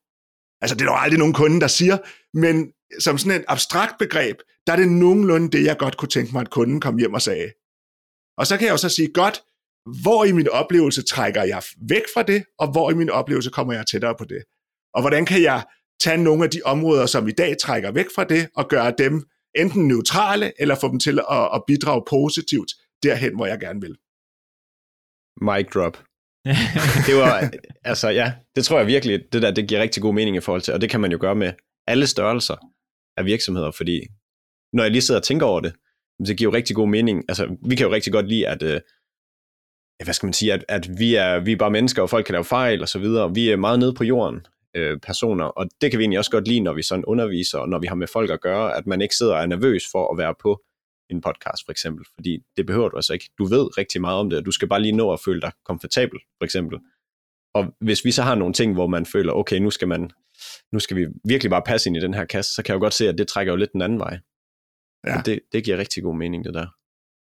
Altså 0.61 0.75
det 0.77 0.83
er 0.83 0.89
der 0.91 0.97
aldrig 0.97 1.19
nogen 1.19 1.35
kunde, 1.35 1.61
der 1.61 1.67
siger, 1.67 1.99
men 2.37 2.73
som 3.01 3.19
sådan 3.19 3.41
et 3.41 3.45
abstrakt 3.49 3.99
begreb, 3.99 4.37
der 4.67 4.73
er 4.73 4.77
det 4.77 4.89
nogenlunde 4.89 5.51
det, 5.51 5.65
jeg 5.65 5.79
godt 5.79 5.97
kunne 5.97 6.09
tænke 6.09 6.33
mig, 6.33 6.41
at 6.41 6.51
kunden 6.51 6.81
kom 6.81 6.99
hjem 6.99 7.15
og 7.15 7.23
sagde. 7.23 7.53
Og 8.39 8.47
så 8.47 8.57
kan 8.57 8.67
jeg 8.67 8.73
jo 8.73 8.77
så 8.77 8.89
sige, 8.89 9.13
godt, 9.13 9.43
hvor 10.03 10.25
i 10.25 10.33
min 10.33 10.49
oplevelse 10.49 11.03
trækker 11.03 11.43
jeg 11.43 11.63
væk 11.89 12.03
fra 12.15 12.23
det, 12.23 12.45
og 12.59 12.73
hvor 12.73 12.91
i 12.91 12.95
min 12.95 13.11
oplevelse 13.11 13.51
kommer 13.51 13.73
jeg 13.73 13.87
tættere 13.87 14.15
på 14.19 14.25
det. 14.25 14.43
Og 14.95 15.01
hvordan 15.01 15.27
kan 15.27 15.43
jeg 15.43 15.65
tage 16.01 16.17
nogle 16.17 16.45
af 16.45 16.51
de 16.51 16.61
områder, 16.65 17.07
som 17.07 17.29
i 17.29 17.33
dag 17.33 17.57
trækker 17.59 17.91
væk 17.91 18.07
fra 18.15 18.25
det, 18.25 18.49
og 18.57 18.69
gøre 18.69 18.95
dem 18.99 19.23
enten 19.57 19.89
neutrale, 19.89 20.53
eller 20.61 20.75
få 20.81 20.89
dem 20.89 21.01
til 21.01 21.19
at, 21.31 21.51
at 21.55 21.63
bidrage 21.67 22.03
positivt 22.11 22.71
derhen, 23.03 23.35
hvor 23.37 23.47
jeg 23.47 23.61
gerne 23.61 23.81
vil. 23.81 23.97
Mic 25.41 25.67
drop. 25.75 25.97
det 27.09 27.17
var, 27.23 27.51
altså 27.85 28.09
ja, 28.09 28.35
det 28.57 28.65
tror 28.65 28.79
jeg 28.79 28.87
virkelig, 28.87 29.33
det 29.33 29.43
der, 29.43 29.51
det 29.51 29.69
giver 29.69 29.81
rigtig 29.81 30.03
god 30.03 30.15
mening 30.15 30.37
i 30.37 30.41
forhold 30.41 30.63
til, 30.63 30.75
og 30.75 30.81
det 30.81 30.91
kan 30.91 31.01
man 31.01 31.13
jo 31.13 31.19
gøre 31.21 31.35
med 31.35 31.53
alle 31.87 32.07
størrelser 32.07 32.57
af 33.17 33.25
virksomheder, 33.25 33.71
fordi 33.71 34.01
når 34.73 34.83
jeg 34.83 34.93
lige 34.93 35.03
sidder 35.03 35.21
og 35.21 35.27
tænker 35.27 35.47
over 35.47 35.61
det, 35.61 35.73
det 36.27 36.37
giver 36.39 36.51
jo 36.51 36.57
rigtig 36.57 36.77
god 36.77 36.89
mening. 36.89 37.25
Altså, 37.29 37.57
vi 37.69 37.77
kan 37.77 37.87
jo 37.87 37.93
rigtig 37.93 38.13
godt 38.13 38.29
lide, 38.29 38.49
at, 38.49 38.63
øh, 38.63 38.81
hvad 40.05 40.15
skal 40.15 40.27
man 40.27 40.33
sige, 40.33 40.53
at, 40.53 40.65
at 40.69 40.99
vi, 40.99 41.15
er, 41.15 41.41
vi 41.41 41.53
er 41.53 41.57
bare 41.57 41.71
mennesker, 41.71 42.03
og 42.03 42.11
folk 42.11 42.27
kan 42.27 42.33
lave 42.33 42.45
fejl 42.45 42.83
og 42.83 42.89
så 42.89 42.99
videre. 42.99 43.35
Vi 43.35 43.51
er 43.51 43.57
meget 43.57 43.79
nede 43.79 43.95
på 43.95 44.05
jorden 44.05 44.47
øh, 44.75 44.99
personer, 45.01 45.45
og 45.45 45.69
det 45.81 45.91
kan 45.91 45.99
vi 45.99 46.03
egentlig 46.03 46.19
også 46.19 46.31
godt 46.31 46.49
lide, 46.49 46.61
når 46.61 46.73
vi 46.73 46.83
sådan 46.83 47.05
underviser, 47.05 47.59
og 47.59 47.69
når 47.69 47.79
vi 47.79 47.87
har 47.87 47.95
med 47.95 48.07
folk 48.07 48.31
at 48.31 48.41
gøre, 48.41 48.77
at 48.77 48.87
man 48.87 49.01
ikke 49.01 49.17
sidder 49.17 49.35
og 49.35 49.43
er 49.43 49.47
nervøs 49.47 49.85
for 49.93 50.13
at 50.13 50.19
være 50.19 50.35
på 50.43 50.63
en 51.11 51.21
podcast 51.21 51.65
for 51.65 51.71
eksempel, 51.71 52.07
fordi 52.15 52.39
det 52.57 52.67
behøver 52.67 52.89
du 52.89 52.97
altså 52.97 53.13
ikke. 53.13 53.31
Du 53.39 53.45
ved 53.45 53.79
rigtig 53.79 54.01
meget 54.01 54.19
om 54.19 54.31
det, 54.31 54.39
og 54.39 54.47
du 54.47 54.51
skal 54.51 54.69
bare 54.69 54.83
lige 54.83 54.97
nå 54.97 55.13
at 55.13 55.21
føle 55.25 55.41
dig 55.41 55.53
komfortabel 55.65 56.19
for 56.39 56.45
eksempel. 56.45 56.79
Og 57.55 57.75
hvis 57.81 58.05
vi 58.05 58.11
så 58.11 58.23
har 58.23 58.35
nogle 58.35 58.55
ting, 58.55 58.75
hvor 58.75 58.87
man 58.87 59.07
føler, 59.07 59.33
okay, 59.33 59.59
nu 59.59 59.71
skal 59.71 59.89
man 59.89 60.11
nu 60.73 60.79
skal 60.79 60.97
vi 60.97 61.07
virkelig 61.25 61.51
bare 61.51 61.63
passe 61.67 61.89
ind 61.89 61.97
i 61.97 62.01
den 62.01 62.15
her 62.15 62.25
kasse, 62.25 62.55
så 62.55 62.63
kan 62.63 62.73
jeg 62.73 62.75
jo 62.75 62.85
godt 62.85 62.95
se, 62.95 63.09
at 63.09 63.19
det 63.19 63.29
trækker 63.29 63.53
jo 63.53 63.57
lidt 63.57 63.73
den 63.73 63.83
anden 63.83 63.99
vej. 63.99 64.19
Ja. 65.07 65.23
det, 65.27 65.41
det 65.53 65.65
giver 65.65 65.77
rigtig 65.77 66.03
god 66.03 66.17
mening, 66.17 66.45
det 66.45 66.55
der. 66.55 66.67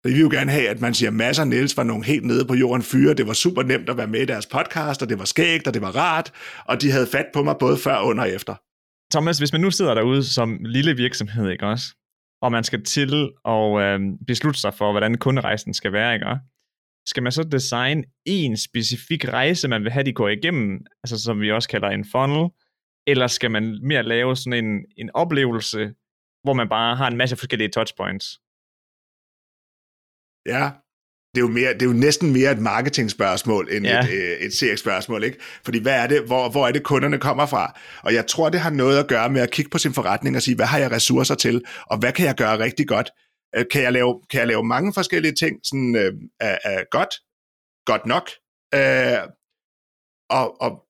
Vi 0.05 0.11
vil 0.11 0.21
jo 0.21 0.31
gerne 0.31 0.51
have, 0.51 0.69
at 0.69 0.81
man 0.81 0.95
siger, 0.95 1.11
at 1.11 1.15
masser 1.15 1.45
Niels 1.45 1.77
var 1.77 1.83
nogle 1.83 2.05
helt 2.05 2.25
nede 2.25 2.45
på 2.45 2.55
jorden 2.55 2.83
fyre. 2.83 3.15
Det 3.15 3.27
var 3.27 3.33
super 3.33 3.63
nemt 3.63 3.89
at 3.89 3.97
være 3.97 4.07
med 4.07 4.21
i 4.21 4.25
deres 4.25 4.47
podcast, 4.47 5.03
og 5.03 5.09
det 5.09 5.19
var 5.19 5.25
skægt, 5.25 5.67
og 5.67 5.75
det 5.75 5.83
var 5.83 5.97
rart, 5.97 6.33
og 6.65 6.83
de 6.83 6.91
havde 6.91 7.07
fat 7.07 7.27
på 7.35 7.43
mig 7.43 7.57
både 7.61 7.79
før, 7.79 8.01
under 8.01 8.23
og 8.23 8.31
efter. 8.31 8.55
Thomas, 9.13 9.39
hvis 9.39 9.53
man 9.53 9.61
nu 9.61 9.71
sidder 9.71 9.95
derude 9.95 10.25
som 10.25 10.59
lille 10.65 10.97
virksomhed, 10.97 11.51
ikke 11.51 11.67
også? 11.67 11.85
Og 12.43 12.53
man 12.53 12.65
skal 12.65 12.85
til 12.85 13.31
at 13.45 13.83
øh, 13.83 14.01
beslutte 14.27 14.61
sig 14.61 14.75
for, 14.75 14.93
hvordan 14.93 15.19
kunderejsen 15.19 15.75
skal 15.75 15.93
være, 15.93 16.15
ikke 16.15 16.27
også? 16.27 16.41
Skal 17.07 17.23
man 17.23 17.33
så 17.33 17.43
designe 17.43 18.05
en 18.27 18.57
specifik 18.57 19.29
rejse, 19.29 19.69
man 19.69 19.83
vil 19.83 19.93
have, 19.93 20.05
de 20.05 20.13
går 20.13 20.29
igennem, 20.29 20.81
altså 21.05 21.23
som 21.23 21.41
vi 21.41 21.53
også 21.53 21.69
kalder 21.69 21.89
en 21.89 22.05
funnel, 22.13 22.49
eller 23.07 23.27
skal 23.27 23.51
man 23.51 23.79
mere 23.83 24.03
lave 24.03 24.37
sådan 24.37 24.65
en, 24.65 24.85
en 24.97 25.11
oplevelse, 25.15 25.95
hvor 26.45 26.53
man 26.53 26.69
bare 26.69 26.97
har 26.97 27.09
en 27.09 27.17
masse 27.17 27.37
forskellige 27.37 27.69
touchpoints? 27.69 28.27
Ja, 30.47 30.71
det 31.35 31.41
er, 31.41 31.47
jo 31.47 31.49
mere, 31.49 31.75
det 31.75 31.83
er 31.83 31.87
jo 31.87 31.93
næsten 31.93 32.33
mere 32.33 32.53
et 32.53 32.59
marketing-spørgsmål 32.59 33.69
end 33.73 33.87
ja. 33.87 34.01
et, 34.01 34.11
øh, 34.11 34.47
et 34.47 34.53
CX-spørgsmål, 34.53 35.25
ikke? 35.25 35.39
Fordi 35.65 35.79
hvad 35.83 36.03
er 36.03 36.07
det, 36.07 36.23
hvor, 36.23 36.49
hvor 36.49 36.69
er 36.69 36.73
det, 36.73 36.83
kunderne 36.83 37.19
kommer 37.19 37.47
fra? 37.47 37.79
Og 38.03 38.15
jeg 38.15 38.27
tror, 38.27 38.49
det 38.49 38.61
har 38.61 38.71
noget 38.71 38.99
at 38.99 39.09
gøre 39.09 39.31
med 39.31 39.41
at 39.41 39.51
kigge 39.51 39.71
på 39.71 39.79
sin 39.79 39.95
forretning 39.95 40.37
og 40.37 40.43
sige, 40.43 40.57
hvad 40.57 40.67
har 40.67 40.79
jeg 40.79 40.91
ressourcer 40.91 41.35
til, 41.35 41.65
og 41.87 41.99
hvad 41.99 42.13
kan 42.13 42.27
jeg 42.27 42.35
gøre 42.35 42.59
rigtig 42.59 42.89
godt? 42.89 43.11
Øh, 43.57 43.65
kan 43.71 43.83
jeg 43.83 43.93
lave, 43.93 44.21
kan 44.31 44.39
jeg 44.39 44.49
lave 44.49 44.65
mange 44.65 44.95
forskellige 44.95 45.35
ting, 45.35 45.61
sådan 45.65 45.97
øh, 45.97 46.13
er, 46.41 46.59
er 46.65 46.85
godt, 46.91 47.15
godt 47.87 48.07
nok? 48.07 48.31
Øh, 48.75 49.19
og, 50.31 50.63
og 50.63 50.85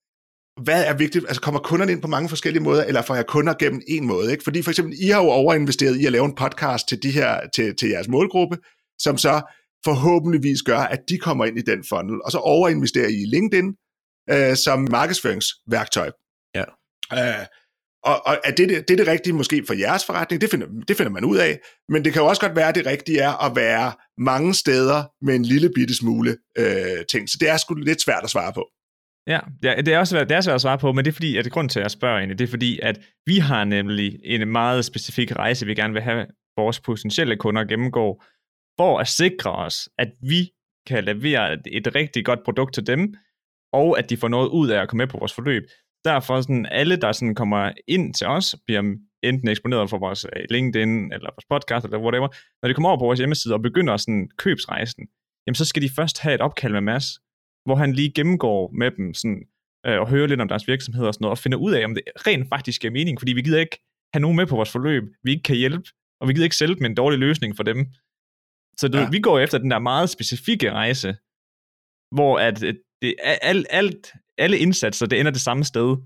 hvad 0.64 0.84
er 0.84 0.94
vigtigt? 0.94 1.24
Altså 1.28 1.40
kommer 1.40 1.60
kunderne 1.60 1.92
ind 1.92 2.02
på 2.02 2.08
mange 2.08 2.28
forskellige 2.28 2.62
måder, 2.62 2.84
eller 2.84 3.02
får 3.02 3.14
jeg 3.14 3.26
kunder 3.26 3.54
gennem 3.54 3.82
en 3.88 4.06
måde? 4.06 4.30
Ikke? 4.32 4.44
Fordi 4.44 4.62
for 4.62 4.70
eksempel, 4.70 4.94
I 5.00 5.08
har 5.08 5.22
jo 5.22 5.28
overinvesteret 5.28 5.96
i 5.96 6.06
at 6.06 6.12
lave 6.12 6.24
en 6.24 6.34
podcast 6.34 6.88
til, 6.88 7.02
de 7.02 7.10
her, 7.10 7.40
til, 7.54 7.76
til 7.76 7.88
jeres 7.88 8.08
målgruppe, 8.08 8.56
som 9.00 9.18
så 9.18 9.40
forhåbentligvis 9.84 10.62
gør, 10.62 10.78
at 10.78 11.00
de 11.08 11.18
kommer 11.18 11.44
ind 11.44 11.58
i 11.58 11.62
den 11.62 11.84
funnel, 11.88 12.20
og 12.24 12.32
så 12.32 12.38
overinvesterer 12.38 13.08
I 13.08 13.22
i 13.22 13.26
LinkedIn 13.26 13.74
øh, 14.30 14.56
som 14.56 14.88
markedsføringsværktøj. 14.90 16.10
Ja. 16.54 16.64
Øh, 17.12 17.46
og, 18.04 18.26
og 18.26 18.38
er 18.44 18.50
det, 18.50 18.68
det, 18.68 18.90
er 18.90 18.96
det 18.96 19.06
rigtige 19.06 19.32
måske 19.32 19.64
for 19.66 19.74
jeres 19.74 20.04
forretning? 20.06 20.40
Det 20.40 20.50
finder, 20.50 20.66
det 20.88 20.96
finder 20.96 21.12
man 21.12 21.24
ud 21.24 21.36
af. 21.36 21.58
Men 21.88 22.04
det 22.04 22.12
kan 22.12 22.22
jo 22.22 22.28
også 22.28 22.42
godt 22.42 22.56
være, 22.56 22.68
at 22.68 22.74
det 22.74 22.86
rigtige 22.86 23.20
er 23.20 23.44
at 23.46 23.56
være 23.56 23.92
mange 24.18 24.54
steder 24.54 25.24
med 25.24 25.34
en 25.34 25.44
lille 25.44 25.70
bitte 25.74 25.94
smule 25.94 26.36
øh, 26.58 27.04
ting. 27.10 27.28
Så 27.28 27.36
det 27.40 27.48
er 27.48 27.56
sgu 27.56 27.74
lidt 27.74 28.00
svært 28.00 28.24
at 28.24 28.30
svare 28.30 28.52
på. 28.52 28.68
Ja, 29.26 29.40
ja 29.62 29.74
det, 29.82 29.94
er 29.94 29.98
også, 29.98 30.24
det 30.24 30.32
er 30.32 30.40
svært 30.40 30.54
at 30.54 30.60
svare 30.60 30.78
på, 30.78 30.92
men 30.92 31.04
det 31.04 31.10
er 31.10 31.14
fordi, 31.14 31.36
at 31.36 31.44
det 31.44 31.52
grund 31.52 31.68
til, 31.68 31.78
at 31.78 31.82
jeg 31.82 31.90
spørger 31.90 32.18
egentlig, 32.18 32.38
det 32.38 32.44
er 32.44 32.50
fordi, 32.50 32.80
at 32.82 32.98
vi 33.26 33.38
har 33.38 33.64
nemlig 33.64 34.18
en 34.24 34.48
meget 34.48 34.84
specifik 34.84 35.32
rejse, 35.36 35.66
vi 35.66 35.74
gerne 35.74 35.92
vil 35.92 36.02
have 36.02 36.26
vores 36.56 36.80
potentielle 36.80 37.36
kunder 37.36 37.64
gennemgå, 37.64 38.22
for 38.80 38.98
at 38.98 39.08
sikre 39.08 39.52
os, 39.52 39.88
at 39.98 40.10
vi 40.22 40.50
kan 40.86 41.04
levere 41.04 41.52
et, 41.52 41.62
et 41.66 41.94
rigtig 41.94 42.24
godt 42.24 42.40
produkt 42.44 42.74
til 42.74 42.86
dem, 42.86 43.14
og 43.72 43.98
at 43.98 44.10
de 44.10 44.16
får 44.16 44.28
noget 44.28 44.48
ud 44.48 44.68
af 44.70 44.82
at 44.82 44.88
komme 44.88 45.02
med 45.02 45.06
på 45.06 45.18
vores 45.18 45.34
forløb. 45.34 45.62
Derfor 46.04 46.40
sådan 46.40 46.66
alle, 46.66 46.96
der 46.96 47.12
sådan 47.12 47.34
kommer 47.34 47.72
ind 47.88 48.14
til 48.14 48.26
os, 48.26 48.56
bliver 48.66 48.82
enten 49.22 49.48
eksponeret 49.48 49.90
for 49.90 49.98
vores 49.98 50.24
øh, 50.24 50.44
LinkedIn, 50.50 51.12
eller 51.12 51.30
vores 51.36 51.48
podcast, 51.50 51.84
eller 51.84 51.98
whatever, 51.98 52.28
når 52.62 52.68
de 52.68 52.74
kommer 52.74 52.88
over 52.88 52.98
på 52.98 53.04
vores 53.04 53.18
hjemmeside 53.18 53.54
og 53.54 53.62
begynder 53.62 53.96
sådan 53.96 54.28
købsrejsen, 54.38 55.08
jamen 55.46 55.54
så 55.54 55.64
skal 55.64 55.82
de 55.82 55.90
først 55.96 56.20
have 56.20 56.34
et 56.34 56.40
opkald 56.40 56.72
med 56.72 56.80
Mads, 56.80 57.06
hvor 57.66 57.74
han 57.74 57.92
lige 57.92 58.12
gennemgår 58.12 58.70
med 58.80 58.90
dem 58.90 59.14
sådan, 59.14 59.42
øh, 59.86 60.00
og 60.00 60.08
hører 60.08 60.26
lidt 60.26 60.40
om 60.40 60.48
deres 60.48 60.68
virksomhed 60.68 61.06
og 61.06 61.14
sådan 61.14 61.24
noget, 61.24 61.36
og 61.36 61.38
finder 61.38 61.58
ud 61.58 61.72
af, 61.72 61.84
om 61.84 61.94
det 61.94 62.02
rent 62.26 62.48
faktisk 62.48 62.80
giver 62.80 62.92
mening, 62.92 63.20
fordi 63.20 63.32
vi 63.32 63.42
gider 63.42 63.60
ikke 63.60 63.78
have 64.14 64.20
nogen 64.20 64.36
med 64.36 64.46
på 64.46 64.56
vores 64.56 64.72
forløb, 64.72 65.04
vi 65.24 65.30
ikke 65.30 65.42
kan 65.42 65.56
hjælpe, 65.56 65.88
og 66.20 66.28
vi 66.28 66.32
gider 66.32 66.44
ikke 66.44 66.56
sælge 66.56 66.76
dem 66.76 66.84
en 66.84 66.94
dårlig 66.94 67.18
løsning 67.18 67.56
for 67.56 67.62
dem. 67.62 67.86
Så 68.76 68.88
du, 68.88 68.98
ja. 68.98 69.08
vi 69.10 69.20
går 69.20 69.38
efter 69.38 69.58
den 69.58 69.70
der 69.70 69.78
meget 69.78 70.10
specifikke 70.10 70.72
rejse, 70.72 71.16
hvor 72.14 72.38
at 72.38 72.60
det, 73.02 73.14
alt, 73.22 73.66
alt, 73.70 74.12
alle 74.38 74.58
indsatser, 74.58 75.06
det 75.06 75.20
ender 75.20 75.32
det 75.32 75.40
samme 75.40 75.64
sted. 75.64 75.96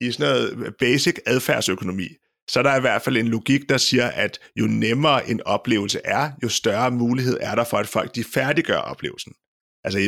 I 0.00 0.12
sådan 0.12 0.26
noget 0.26 0.74
basic 0.78 1.16
adfærdsøkonomi, 1.26 2.08
så 2.50 2.58
er 2.58 2.62
der 2.62 2.76
i 2.76 2.80
hvert 2.80 3.02
fald 3.02 3.16
en 3.16 3.28
logik, 3.28 3.68
der 3.68 3.76
siger, 3.76 4.08
at 4.08 4.38
jo 4.56 4.66
nemmere 4.66 5.30
en 5.30 5.40
oplevelse 5.42 6.00
er, 6.04 6.30
jo 6.42 6.48
større 6.48 6.90
mulighed 6.90 7.38
er 7.40 7.54
der 7.54 7.64
for, 7.64 7.76
at 7.76 7.86
folk 7.86 8.14
de 8.14 8.24
færdiggør 8.24 8.76
oplevelsen. 8.76 9.32
Altså, 9.84 9.98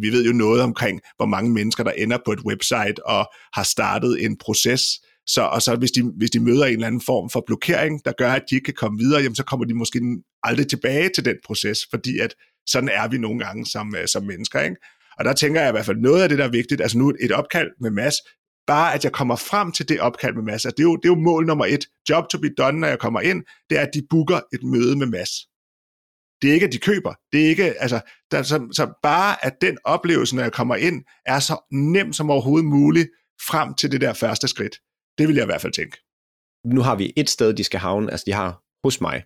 vi 0.00 0.08
ved 0.12 0.24
jo 0.24 0.32
noget 0.32 0.62
omkring, 0.62 1.00
hvor 1.16 1.26
mange 1.26 1.52
mennesker, 1.52 1.84
der 1.84 1.90
ender 1.90 2.18
på 2.24 2.32
et 2.32 2.40
website 2.40 3.06
og 3.06 3.32
har 3.52 3.62
startet 3.62 4.24
en 4.24 4.38
proces, 4.38 4.82
så, 5.26 5.42
og 5.42 5.62
så 5.62 5.76
hvis 5.76 5.90
de, 5.90 6.12
hvis 6.16 6.30
de 6.30 6.40
møder 6.40 6.64
en 6.64 6.72
eller 6.72 6.86
anden 6.86 7.00
form 7.00 7.30
for 7.30 7.44
blokering, 7.46 8.04
der 8.04 8.12
gør, 8.18 8.32
at 8.32 8.42
de 8.50 8.54
ikke 8.54 8.64
kan 8.64 8.74
komme 8.74 8.98
videre, 8.98 9.22
jamen, 9.22 9.36
så 9.36 9.44
kommer 9.44 9.66
de 9.66 9.74
måske 9.74 10.00
aldrig 10.42 10.68
tilbage 10.68 11.10
til 11.14 11.24
den 11.24 11.36
proces, 11.44 11.78
fordi 11.90 12.18
at 12.18 12.34
sådan 12.66 12.88
er 12.88 13.08
vi 13.08 13.18
nogle 13.18 13.44
gange 13.44 13.66
som, 13.66 13.94
øh, 13.96 14.08
som 14.08 14.22
mennesker. 14.22 14.60
Ikke? 14.60 14.76
Og 15.18 15.24
der 15.24 15.32
tænker 15.32 15.60
jeg 15.60 15.68
i 15.68 15.72
hvert 15.72 15.86
fald 15.86 15.96
noget 15.96 16.22
af 16.22 16.28
det, 16.28 16.38
der 16.38 16.44
er 16.44 16.50
vigtigt, 16.50 16.80
altså 16.80 16.98
nu 16.98 17.12
et 17.20 17.32
opkald 17.32 17.70
med 17.80 17.90
mass, 17.90 18.16
bare 18.66 18.94
at 18.94 19.04
jeg 19.04 19.12
kommer 19.12 19.36
frem 19.36 19.72
til 19.72 19.88
det 19.88 20.00
opkald 20.00 20.34
med 20.34 20.42
mass, 20.42 20.64
Altså, 20.64 20.74
det, 20.76 20.78
er 20.78 20.88
jo, 20.88 20.96
det 20.96 21.04
er 21.04 21.08
jo 21.08 21.20
mål 21.20 21.46
nummer 21.46 21.66
et. 21.66 21.86
Job 22.10 22.28
to 22.28 22.38
be 22.38 22.48
done, 22.58 22.80
når 22.80 22.88
jeg 22.88 22.98
kommer 22.98 23.20
ind, 23.20 23.44
det 23.70 23.78
er, 23.78 23.82
at 23.82 23.90
de 23.94 24.02
booker 24.10 24.40
et 24.54 24.62
møde 24.62 24.96
med 24.96 25.06
mass. 25.06 25.30
Det 26.42 26.50
er 26.50 26.54
ikke, 26.54 26.66
at 26.66 26.72
de 26.72 26.78
køber. 26.78 27.14
Det 27.32 27.44
er 27.44 27.48
ikke, 27.48 27.64
altså, 27.64 28.00
der, 28.30 28.42
så, 28.42 28.68
så 28.72 28.92
bare 29.02 29.44
at 29.46 29.52
den 29.60 29.78
oplevelse, 29.84 30.36
når 30.36 30.42
jeg 30.42 30.52
kommer 30.52 30.76
ind, 30.76 31.04
er 31.26 31.38
så 31.38 31.68
nem 31.72 32.12
som 32.12 32.30
overhovedet 32.30 32.68
muligt 32.68 33.08
frem 33.40 33.74
til 33.74 33.92
det 33.92 34.00
der 34.00 34.12
første 34.12 34.48
skridt. 34.48 34.76
Det 35.18 35.28
vil 35.28 35.36
jeg 35.36 35.44
i 35.44 35.46
hvert 35.46 35.60
fald 35.60 35.72
tænke. 35.72 35.96
Nu 36.64 36.80
har 36.80 36.96
vi 36.96 37.12
et 37.16 37.30
sted, 37.30 37.54
de 37.54 37.64
skal 37.64 37.80
havne, 37.80 38.10
altså 38.10 38.24
de 38.26 38.32
har 38.32 38.62
hos 38.84 39.00
mig. 39.00 39.24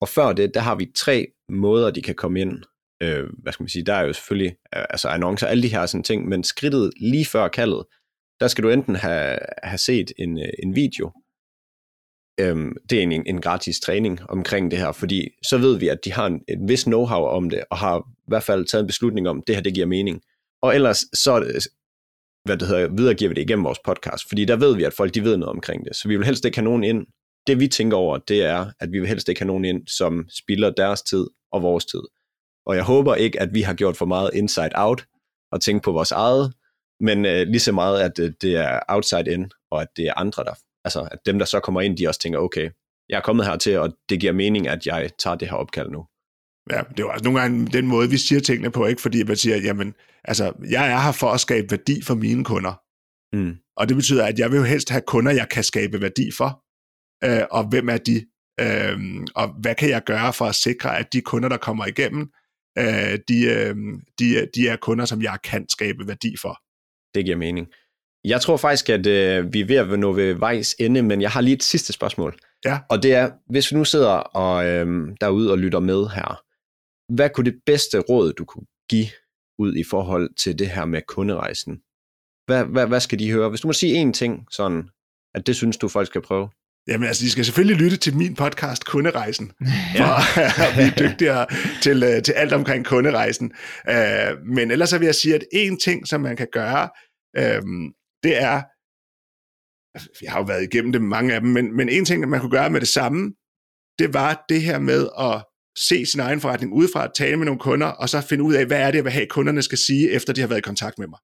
Og 0.00 0.08
før 0.08 0.32
det, 0.32 0.54
der 0.54 0.60
har 0.60 0.74
vi 0.74 0.92
tre 0.94 1.26
måder, 1.48 1.90
de 1.90 2.02
kan 2.02 2.14
komme 2.14 2.40
ind. 2.40 2.62
Øh, 3.02 3.28
hvad 3.42 3.52
skal 3.52 3.62
man 3.62 3.68
sige, 3.68 3.84
der 3.84 3.94
er 3.94 4.02
jo 4.02 4.12
selvfølgelig 4.12 4.56
øh, 4.76 4.84
altså 4.90 5.08
annoncer, 5.08 5.46
alle 5.46 5.62
de 5.62 5.68
her 5.68 5.86
sådan 5.86 6.04
ting, 6.04 6.28
men 6.28 6.44
skridtet 6.44 6.92
lige 7.00 7.24
før 7.24 7.48
kaldet, 7.48 7.84
der 8.40 8.48
skal 8.48 8.64
du 8.64 8.70
enten 8.70 8.94
have, 8.94 9.38
have 9.62 9.78
set 9.78 10.12
en, 10.18 10.38
øh, 10.38 10.52
en 10.62 10.74
video, 10.74 11.12
øhm, 12.40 12.76
det 12.90 12.98
er 12.98 13.02
en, 13.02 13.26
en 13.26 13.40
gratis 13.40 13.80
træning 13.80 14.20
omkring 14.30 14.70
det 14.70 14.78
her, 14.78 14.92
fordi 14.92 15.28
så 15.42 15.58
ved 15.58 15.78
vi, 15.78 15.88
at 15.88 16.04
de 16.04 16.12
har 16.12 16.26
en, 16.26 16.40
en 16.48 16.68
vis 16.68 16.86
know-how 16.86 17.22
om 17.38 17.50
det, 17.50 17.64
og 17.70 17.78
har 17.78 17.98
i 17.98 18.28
hvert 18.28 18.42
fald 18.42 18.64
taget 18.64 18.82
en 18.82 18.86
beslutning 18.86 19.28
om, 19.28 19.38
at 19.38 19.44
det 19.46 19.54
her 19.54 19.62
det 19.62 19.74
giver 19.74 19.86
mening. 19.86 20.20
Og 20.62 20.74
ellers 20.74 20.98
så 21.14 21.40
øh, 21.40 21.60
hvad 22.44 22.56
det 22.56 22.68
hedder, 22.68 22.88
videregiver 22.88 23.28
vi 23.28 23.34
det 23.34 23.42
igennem 23.42 23.64
vores 23.64 23.78
podcast, 23.84 24.28
fordi 24.28 24.44
der 24.44 24.56
ved 24.56 24.76
vi, 24.76 24.84
at 24.84 24.92
folk 24.92 25.14
de 25.14 25.24
ved 25.24 25.36
noget 25.36 25.54
omkring 25.54 25.84
det, 25.84 25.96
så 25.96 26.08
vi 26.08 26.16
vil 26.16 26.26
helst 26.26 26.44
ikke 26.44 26.58
have 26.58 26.64
nogen 26.64 26.84
ind. 26.84 27.06
Det 27.46 27.60
vi 27.60 27.68
tænker 27.68 27.96
over, 27.96 28.18
det 28.18 28.44
er, 28.44 28.66
at 28.80 28.92
vi 28.92 28.98
vil 28.98 29.08
helst 29.08 29.28
ikke 29.28 29.40
have 29.40 29.46
nogen 29.46 29.64
ind, 29.64 29.86
som 29.88 30.28
spilder 30.30 30.70
deres 30.70 31.02
tid 31.02 31.26
og 31.52 31.62
vores 31.62 31.84
tid. 31.84 32.02
Og 32.66 32.76
jeg 32.76 32.84
håber 32.84 33.14
ikke, 33.14 33.40
at 33.40 33.54
vi 33.54 33.62
har 33.62 33.74
gjort 33.74 33.96
for 33.96 34.06
meget 34.06 34.30
inside 34.34 34.70
out 34.74 35.06
og 35.52 35.60
tænkt 35.60 35.84
på 35.84 35.92
vores 35.92 36.10
eget, 36.10 36.52
men 37.00 37.26
øh, 37.26 37.46
lige 37.46 37.60
så 37.60 37.72
meget, 37.72 38.00
at 38.00 38.18
øh, 38.18 38.32
det 38.42 38.56
er 38.56 38.80
outside 38.88 39.32
in, 39.32 39.50
og 39.70 39.82
at 39.82 39.88
det 39.96 40.06
er 40.06 40.14
andre, 40.16 40.44
der 40.44 40.54
altså 40.84 41.08
at 41.12 41.18
dem, 41.26 41.38
der 41.38 41.46
så 41.46 41.60
kommer 41.60 41.80
ind, 41.80 41.96
de 41.96 42.08
også 42.08 42.20
tænker, 42.20 42.38
okay, 42.38 42.70
jeg 43.08 43.16
er 43.16 43.20
kommet 43.20 43.46
hertil, 43.46 43.78
og 43.78 43.92
det 44.08 44.20
giver 44.20 44.32
mening, 44.32 44.68
at 44.68 44.86
jeg 44.86 45.10
tager 45.18 45.36
det 45.36 45.48
her 45.48 45.56
opkald 45.56 45.90
nu. 45.90 46.06
Ja, 46.70 46.80
det 46.90 47.00
er 47.00 47.04
jo 47.04 47.10
også 47.10 47.24
nogle 47.24 47.40
gange 47.40 47.66
den 47.66 47.86
måde, 47.86 48.10
vi 48.10 48.16
siger 48.16 48.40
tingene 48.40 48.70
på, 48.70 48.86
ikke? 48.86 49.02
fordi 49.02 49.22
man 49.22 49.36
siger, 49.36 49.56
jamen, 49.56 49.94
altså, 50.24 50.52
jeg 50.70 50.92
er 50.92 50.98
her 50.98 51.12
for 51.12 51.30
at 51.30 51.40
skabe 51.40 51.70
værdi 51.70 52.02
for 52.02 52.14
mine 52.14 52.44
kunder. 52.44 52.80
Mm. 53.36 53.56
Og 53.76 53.88
det 53.88 53.96
betyder, 53.96 54.26
at 54.26 54.38
jeg 54.38 54.50
vil 54.50 54.56
jo 54.56 54.64
helst 54.64 54.90
have 54.90 55.02
kunder, 55.06 55.32
jeg 55.32 55.48
kan 55.48 55.64
skabe 55.64 56.00
værdi 56.00 56.30
for. 56.36 56.64
Øh, 57.24 57.42
og 57.50 57.68
hvem 57.68 57.88
er 57.88 57.96
de? 57.96 58.26
Øh, 58.60 58.98
og 59.34 59.48
hvad 59.60 59.74
kan 59.74 59.88
jeg 59.88 60.04
gøre 60.04 60.32
for 60.32 60.44
at 60.44 60.54
sikre, 60.54 60.98
at 60.98 61.12
de 61.12 61.20
kunder, 61.20 61.48
der 61.48 61.56
kommer 61.56 61.86
igennem, 61.86 62.30
øh, 62.78 63.18
de, 63.28 63.44
øh, 63.44 63.76
de, 64.18 64.48
de 64.54 64.68
er 64.68 64.76
kunder, 64.76 65.04
som 65.04 65.22
jeg 65.22 65.38
kan 65.44 65.68
skabe 65.68 66.06
værdi 66.06 66.36
for. 66.42 66.60
Det 67.14 67.24
giver 67.24 67.36
mening. 67.36 67.66
Jeg 68.24 68.40
tror 68.40 68.56
faktisk, 68.56 68.88
at 68.88 69.06
øh, 69.06 69.52
vi 69.52 69.60
er 69.60 69.64
ved 69.64 69.76
at 69.76 69.98
nå 69.98 70.12
ved 70.12 70.34
vejs 70.34 70.74
ende, 70.78 71.02
men 71.02 71.22
jeg 71.22 71.30
har 71.30 71.40
lige 71.40 71.54
et 71.54 71.62
sidste 71.62 71.92
spørgsmål. 71.92 72.38
Ja. 72.64 72.78
Og 72.90 73.02
det 73.02 73.14
er, 73.14 73.30
hvis 73.50 73.72
vi 73.72 73.76
nu 73.76 73.84
sidder 73.84 74.10
og, 74.10 74.66
øh, 74.66 75.08
derude 75.20 75.50
og 75.50 75.58
lytter 75.58 75.80
med 75.80 76.06
her, 76.14 76.42
hvad 77.16 77.30
kunne 77.30 77.50
det 77.50 77.60
bedste 77.66 77.98
råd, 77.98 78.32
du 78.32 78.44
kunne 78.44 78.66
give 78.90 79.06
ud 79.58 79.76
i 79.76 79.84
forhold 79.84 80.34
til 80.34 80.58
det 80.58 80.70
her 80.70 80.84
med 80.84 81.02
kunderejsen? 81.08 81.80
Hvad, 82.46 82.64
hvad, 82.64 82.86
hvad 82.86 83.00
skal 83.00 83.18
de 83.18 83.32
høre? 83.32 83.48
Hvis 83.48 83.60
du 83.60 83.68
må 83.68 83.72
sige 83.72 84.02
én 84.02 84.12
ting, 84.12 84.46
sådan, 84.50 84.88
at 85.34 85.46
det 85.46 85.56
synes 85.56 85.76
du, 85.76 85.88
folk 85.88 86.06
skal 86.06 86.22
prøve. 86.22 86.48
Jamen 86.88 87.08
altså, 87.08 87.24
de 87.24 87.30
skal 87.30 87.44
selvfølgelig 87.44 87.76
lytte 87.76 87.96
til 87.96 88.16
min 88.16 88.34
podcast, 88.34 88.84
Kunderejsen, 88.84 89.52
for 89.96 90.62
at 90.68 90.74
blive 90.74 91.08
dygtigere 91.08 91.46
til, 91.82 92.02
øh, 92.02 92.22
til 92.22 92.32
alt 92.32 92.52
omkring 92.52 92.86
kunderejsen. 92.86 93.52
Uh, 93.88 94.46
men 94.46 94.70
ellers 94.70 94.90
så 94.90 94.98
vil 94.98 95.06
jeg 95.06 95.14
sige, 95.14 95.34
at 95.34 95.44
en 95.52 95.78
ting, 95.78 96.08
som 96.08 96.20
man 96.20 96.36
kan 96.36 96.48
gøre, 96.52 96.88
uh, 97.38 97.62
det 98.22 98.42
er, 98.42 98.62
jeg 100.22 100.32
har 100.32 100.38
jo 100.38 100.44
været 100.44 100.62
igennem 100.62 100.92
det 100.92 101.02
mange 101.02 101.34
af 101.34 101.40
dem, 101.40 101.50
men, 101.50 101.76
men 101.76 101.88
en 101.88 102.04
ting, 102.04 102.28
man 102.28 102.40
kunne 102.40 102.50
gøre 102.50 102.70
med 102.70 102.80
det 102.80 102.88
samme, 102.88 103.32
det 103.98 104.14
var 104.14 104.44
det 104.48 104.62
her 104.62 104.78
med 104.78 105.08
at 105.18 105.44
se 105.78 106.06
sin 106.06 106.20
egen 106.20 106.40
forretning 106.40 106.72
udefra, 106.72 107.04
at 107.04 107.10
tale 107.14 107.36
med 107.36 107.44
nogle 107.46 107.60
kunder, 107.60 107.86
og 107.86 108.08
så 108.08 108.20
finde 108.20 108.44
ud 108.44 108.54
af, 108.54 108.66
hvad 108.66 108.80
er 108.80 108.86
det, 108.86 108.96
jeg 108.96 109.04
vil 109.04 109.12
have, 109.12 109.26
kunderne 109.26 109.62
skal 109.62 109.78
sige, 109.78 110.10
efter 110.10 110.32
de 110.32 110.40
har 110.40 110.48
været 110.48 110.58
i 110.58 110.62
kontakt 110.62 110.98
med 110.98 111.06
mig. 111.06 111.18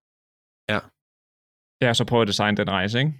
Ja. 0.69 0.79
Ja, 1.87 1.95
så 1.95 2.05
prøv 2.05 2.23
at 2.23 2.29
designe 2.29 2.57
den 2.57 2.71
rejse, 2.71 2.99
ikke? 2.99 3.13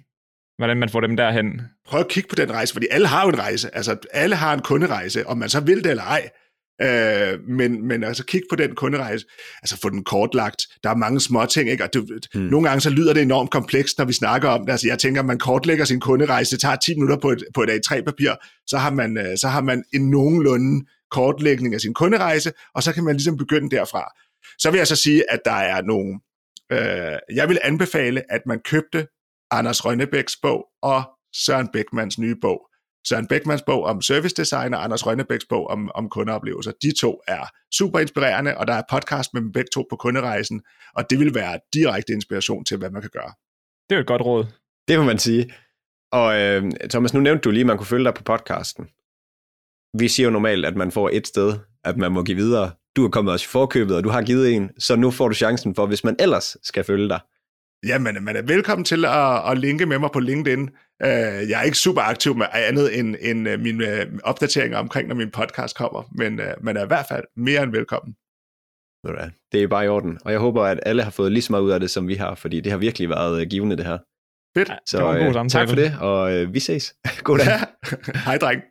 Hvordan 0.57 0.77
man 0.77 0.89
får 0.89 1.01
dem 1.01 1.15
derhen. 1.15 1.61
Prøv 1.85 1.99
at 1.99 2.07
kigge 2.07 2.29
på 2.29 2.35
den 2.35 2.51
rejse, 2.51 2.73
fordi 2.73 2.87
alle 2.91 3.07
har 3.07 3.23
jo 3.23 3.29
en 3.29 3.39
rejse. 3.39 3.75
Altså, 3.75 3.97
alle 4.11 4.35
har 4.35 4.53
en 4.53 4.61
kunderejse, 4.61 5.27
om 5.27 5.37
man 5.37 5.49
så 5.49 5.59
vil 5.59 5.83
det 5.83 5.89
eller 5.89 6.03
ej. 6.03 6.29
Øh, 6.81 7.39
men, 7.47 7.87
men 7.87 8.03
altså 8.03 8.25
kig 8.25 8.41
på 8.49 8.55
den 8.55 8.75
kunderejse, 8.75 9.25
altså 9.61 9.79
få 9.81 9.89
den 9.89 10.03
kortlagt. 10.03 10.61
Der 10.83 10.89
er 10.89 10.95
mange 10.95 11.19
små 11.19 11.45
ting, 11.45 11.69
ikke? 11.69 11.83
Og 11.83 11.93
det, 11.93 12.27
hmm. 12.33 12.43
nogle 12.43 12.67
gange 12.67 12.81
så 12.81 12.89
lyder 12.89 13.13
det 13.13 13.21
enormt 13.21 13.51
komplekst, 13.51 13.97
når 13.97 14.05
vi 14.05 14.13
snakker 14.13 14.49
om 14.49 14.65
det. 14.65 14.71
Altså 14.71 14.87
jeg 14.87 14.99
tænker, 14.99 15.21
at 15.21 15.25
man 15.25 15.39
kortlægger 15.39 15.85
sin 15.85 15.99
kunderejse, 15.99 16.51
det 16.51 16.59
tager 16.59 16.75
10 16.75 16.95
minutter 16.95 17.17
på 17.17 17.29
et, 17.29 17.43
på 17.53 17.63
et 17.63 17.69
A3-papir, 17.69 18.63
så 18.67 18.77
har, 18.77 18.91
man, 18.91 19.17
øh, 19.17 19.37
så 19.37 19.47
har 19.47 19.61
man 19.61 19.83
en 19.93 20.09
nogenlunde 20.09 20.85
kortlægning 21.11 21.73
af 21.73 21.81
sin 21.81 21.93
kunderejse, 21.93 22.51
og 22.75 22.83
så 22.83 22.93
kan 22.93 23.03
man 23.03 23.15
ligesom 23.15 23.37
begynde 23.37 23.75
derfra. 23.75 24.11
Så 24.59 24.71
vil 24.71 24.77
jeg 24.77 24.87
så 24.87 24.95
sige, 24.95 25.31
at 25.31 25.39
der 25.45 25.51
er 25.51 25.81
nogle... 25.81 26.19
Øh, 26.71 27.17
jeg 27.35 27.49
vil 27.49 27.59
anbefale, 27.63 28.31
at 28.31 28.41
man 28.45 28.59
købte 28.59 29.07
Anders 29.51 29.85
Rønnebæks 29.85 30.35
bog 30.41 30.65
og 30.81 31.03
Søren 31.35 31.67
Bækmans 31.73 32.19
nye 32.19 32.35
bog. 32.41 32.61
Søren 33.07 33.27
Bækmans 33.27 33.61
bog 33.61 33.83
om 33.83 34.01
service 34.01 34.35
design 34.35 34.73
og 34.73 34.83
Anders 34.83 35.05
Rønnebæks 35.05 35.45
bog 35.49 35.67
om, 35.67 35.91
om 35.95 36.09
kundeoplevelser. 36.09 36.71
De 36.81 36.91
to 36.99 37.21
er 37.27 37.45
super 37.73 37.99
inspirerende, 37.99 38.57
og 38.57 38.67
der 38.67 38.73
er 38.73 38.81
podcast 38.89 39.33
med 39.33 39.41
dem 39.41 39.51
begge 39.51 39.69
to 39.73 39.85
på 39.89 39.95
kunderejsen, 39.95 40.61
og 40.95 41.09
det 41.09 41.19
vil 41.19 41.35
være 41.35 41.59
direkte 41.73 42.13
inspiration 42.13 42.65
til, 42.65 42.77
hvad 42.77 42.89
man 42.89 43.01
kan 43.01 43.11
gøre. 43.13 43.33
Det 43.89 43.95
er 43.95 43.99
et 43.99 44.07
godt 44.07 44.21
råd. 44.21 44.45
Det 44.87 44.99
må 44.99 45.05
man 45.05 45.19
sige. 45.19 45.53
Og 46.11 46.39
øh, 46.39 46.71
Thomas, 46.89 47.13
nu 47.13 47.19
nævnte 47.19 47.41
du 47.41 47.51
lige, 47.51 47.61
at 47.61 47.67
man 47.67 47.77
kunne 47.77 47.87
følge 47.87 48.05
dig 48.05 48.13
på 48.13 48.23
podcasten. 48.23 48.87
Vi 49.93 50.07
siger 50.07 50.27
jo 50.27 50.31
normalt, 50.31 50.65
at 50.65 50.75
man 50.75 50.91
får 50.91 51.09
et 51.13 51.27
sted, 51.27 51.53
at 51.83 51.97
man 51.97 52.11
må 52.11 52.23
give 52.23 52.37
videre. 52.37 52.71
Du 52.95 53.05
er 53.05 53.09
kommet 53.09 53.33
også 53.33 53.45
i 53.45 53.51
forkøbet, 53.51 53.95
og 53.95 54.03
du 54.03 54.09
har 54.09 54.21
givet 54.21 54.55
en, 54.55 54.69
så 54.79 54.95
nu 54.95 55.11
får 55.11 55.27
du 55.27 55.33
chancen 55.33 55.75
for, 55.75 55.85
hvis 55.85 56.03
man 56.03 56.15
ellers 56.19 56.57
skal 56.63 56.83
følge 56.83 57.09
dig. 57.09 57.19
Jamen, 57.87 58.23
man 58.23 58.35
er 58.35 58.41
velkommen 58.41 58.85
til 58.85 59.05
at, 59.05 59.51
at 59.51 59.57
linke 59.57 59.85
med 59.85 59.99
mig 59.99 60.09
på 60.13 60.19
LinkedIn. 60.19 60.61
Uh, 61.03 61.49
jeg 61.49 61.59
er 61.59 61.61
ikke 61.61 61.77
super 61.77 62.01
aktiv 62.01 62.35
med 62.35 62.45
andet 62.53 62.99
end, 62.99 63.15
end 63.21 63.49
uh, 63.49 63.59
mine 63.59 63.85
uh, 63.85 64.19
opdateringer 64.23 64.77
omkring, 64.77 65.07
når 65.07 65.15
min 65.15 65.31
podcast 65.31 65.77
kommer, 65.77 66.03
men 66.11 66.39
man 66.61 66.77
er 66.77 66.83
i 66.83 66.87
hvert 66.87 67.05
fald 67.09 67.23
mere 67.35 67.63
end 67.63 67.71
velkommen. 67.71 68.15
Det 69.51 69.63
er 69.63 69.67
bare 69.67 69.85
i 69.85 69.87
orden, 69.87 70.19
og 70.25 70.31
jeg 70.31 70.39
håber, 70.39 70.63
at 70.63 70.79
alle 70.85 71.03
har 71.03 71.11
fået 71.11 71.31
lige 71.31 71.41
så 71.41 71.53
meget 71.53 71.63
ud 71.63 71.71
af 71.71 71.79
det, 71.79 71.91
som 71.91 72.07
vi 72.07 72.15
har, 72.15 72.35
fordi 72.35 72.61
det 72.61 72.71
har 72.71 72.79
virkelig 72.79 73.09
været 73.09 73.49
givende, 73.49 73.77
det 73.77 73.85
her. 73.85 73.97
Fedt. 74.57 74.71
Så 74.85 74.97
det 74.97 75.05
var 75.05 75.15
en 75.15 75.33
god 75.33 75.49
tak 75.49 75.69
for 75.69 75.75
det, 75.75 75.93
og 75.99 76.53
vi 76.53 76.59
ses. 76.59 76.95
God 77.23 77.37
dag. 77.37 77.59
Hej, 78.25 78.37
dreng. 78.37 78.61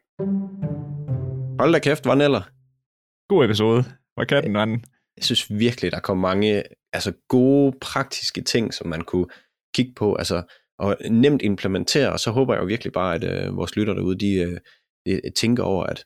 Hold 1.58 1.72
da 1.72 1.78
kæft, 1.78 2.04
hvordan 2.04 2.20
eller? 2.20 2.42
God 3.28 3.44
episode. 3.44 3.84
Hvor 4.14 4.24
kan 4.24 4.42
den 4.42 4.56
anden? 4.56 4.84
Jeg 5.16 5.24
synes 5.24 5.50
virkelig, 5.50 5.92
der 5.92 6.00
kom 6.00 6.18
mange 6.18 6.62
altså 6.92 7.12
gode, 7.28 7.78
praktiske 7.80 8.40
ting, 8.42 8.74
som 8.74 8.86
man 8.86 9.00
kunne 9.00 9.26
kigge 9.74 9.92
på, 9.96 10.14
altså, 10.14 10.42
og 10.78 10.96
nemt 11.10 11.42
implementere, 11.42 12.12
og 12.12 12.20
så 12.20 12.30
håber 12.30 12.54
jeg 12.54 12.60
jo 12.60 12.66
virkelig 12.66 12.92
bare, 12.92 13.14
at 13.14 13.24
øh, 13.24 13.56
vores 13.56 13.76
lytter 13.76 13.94
derude, 13.94 14.18
de, 14.18 14.32
øh, 14.34 14.60
de 15.06 15.30
tænker 15.36 15.62
over, 15.62 15.84
at 15.84 16.04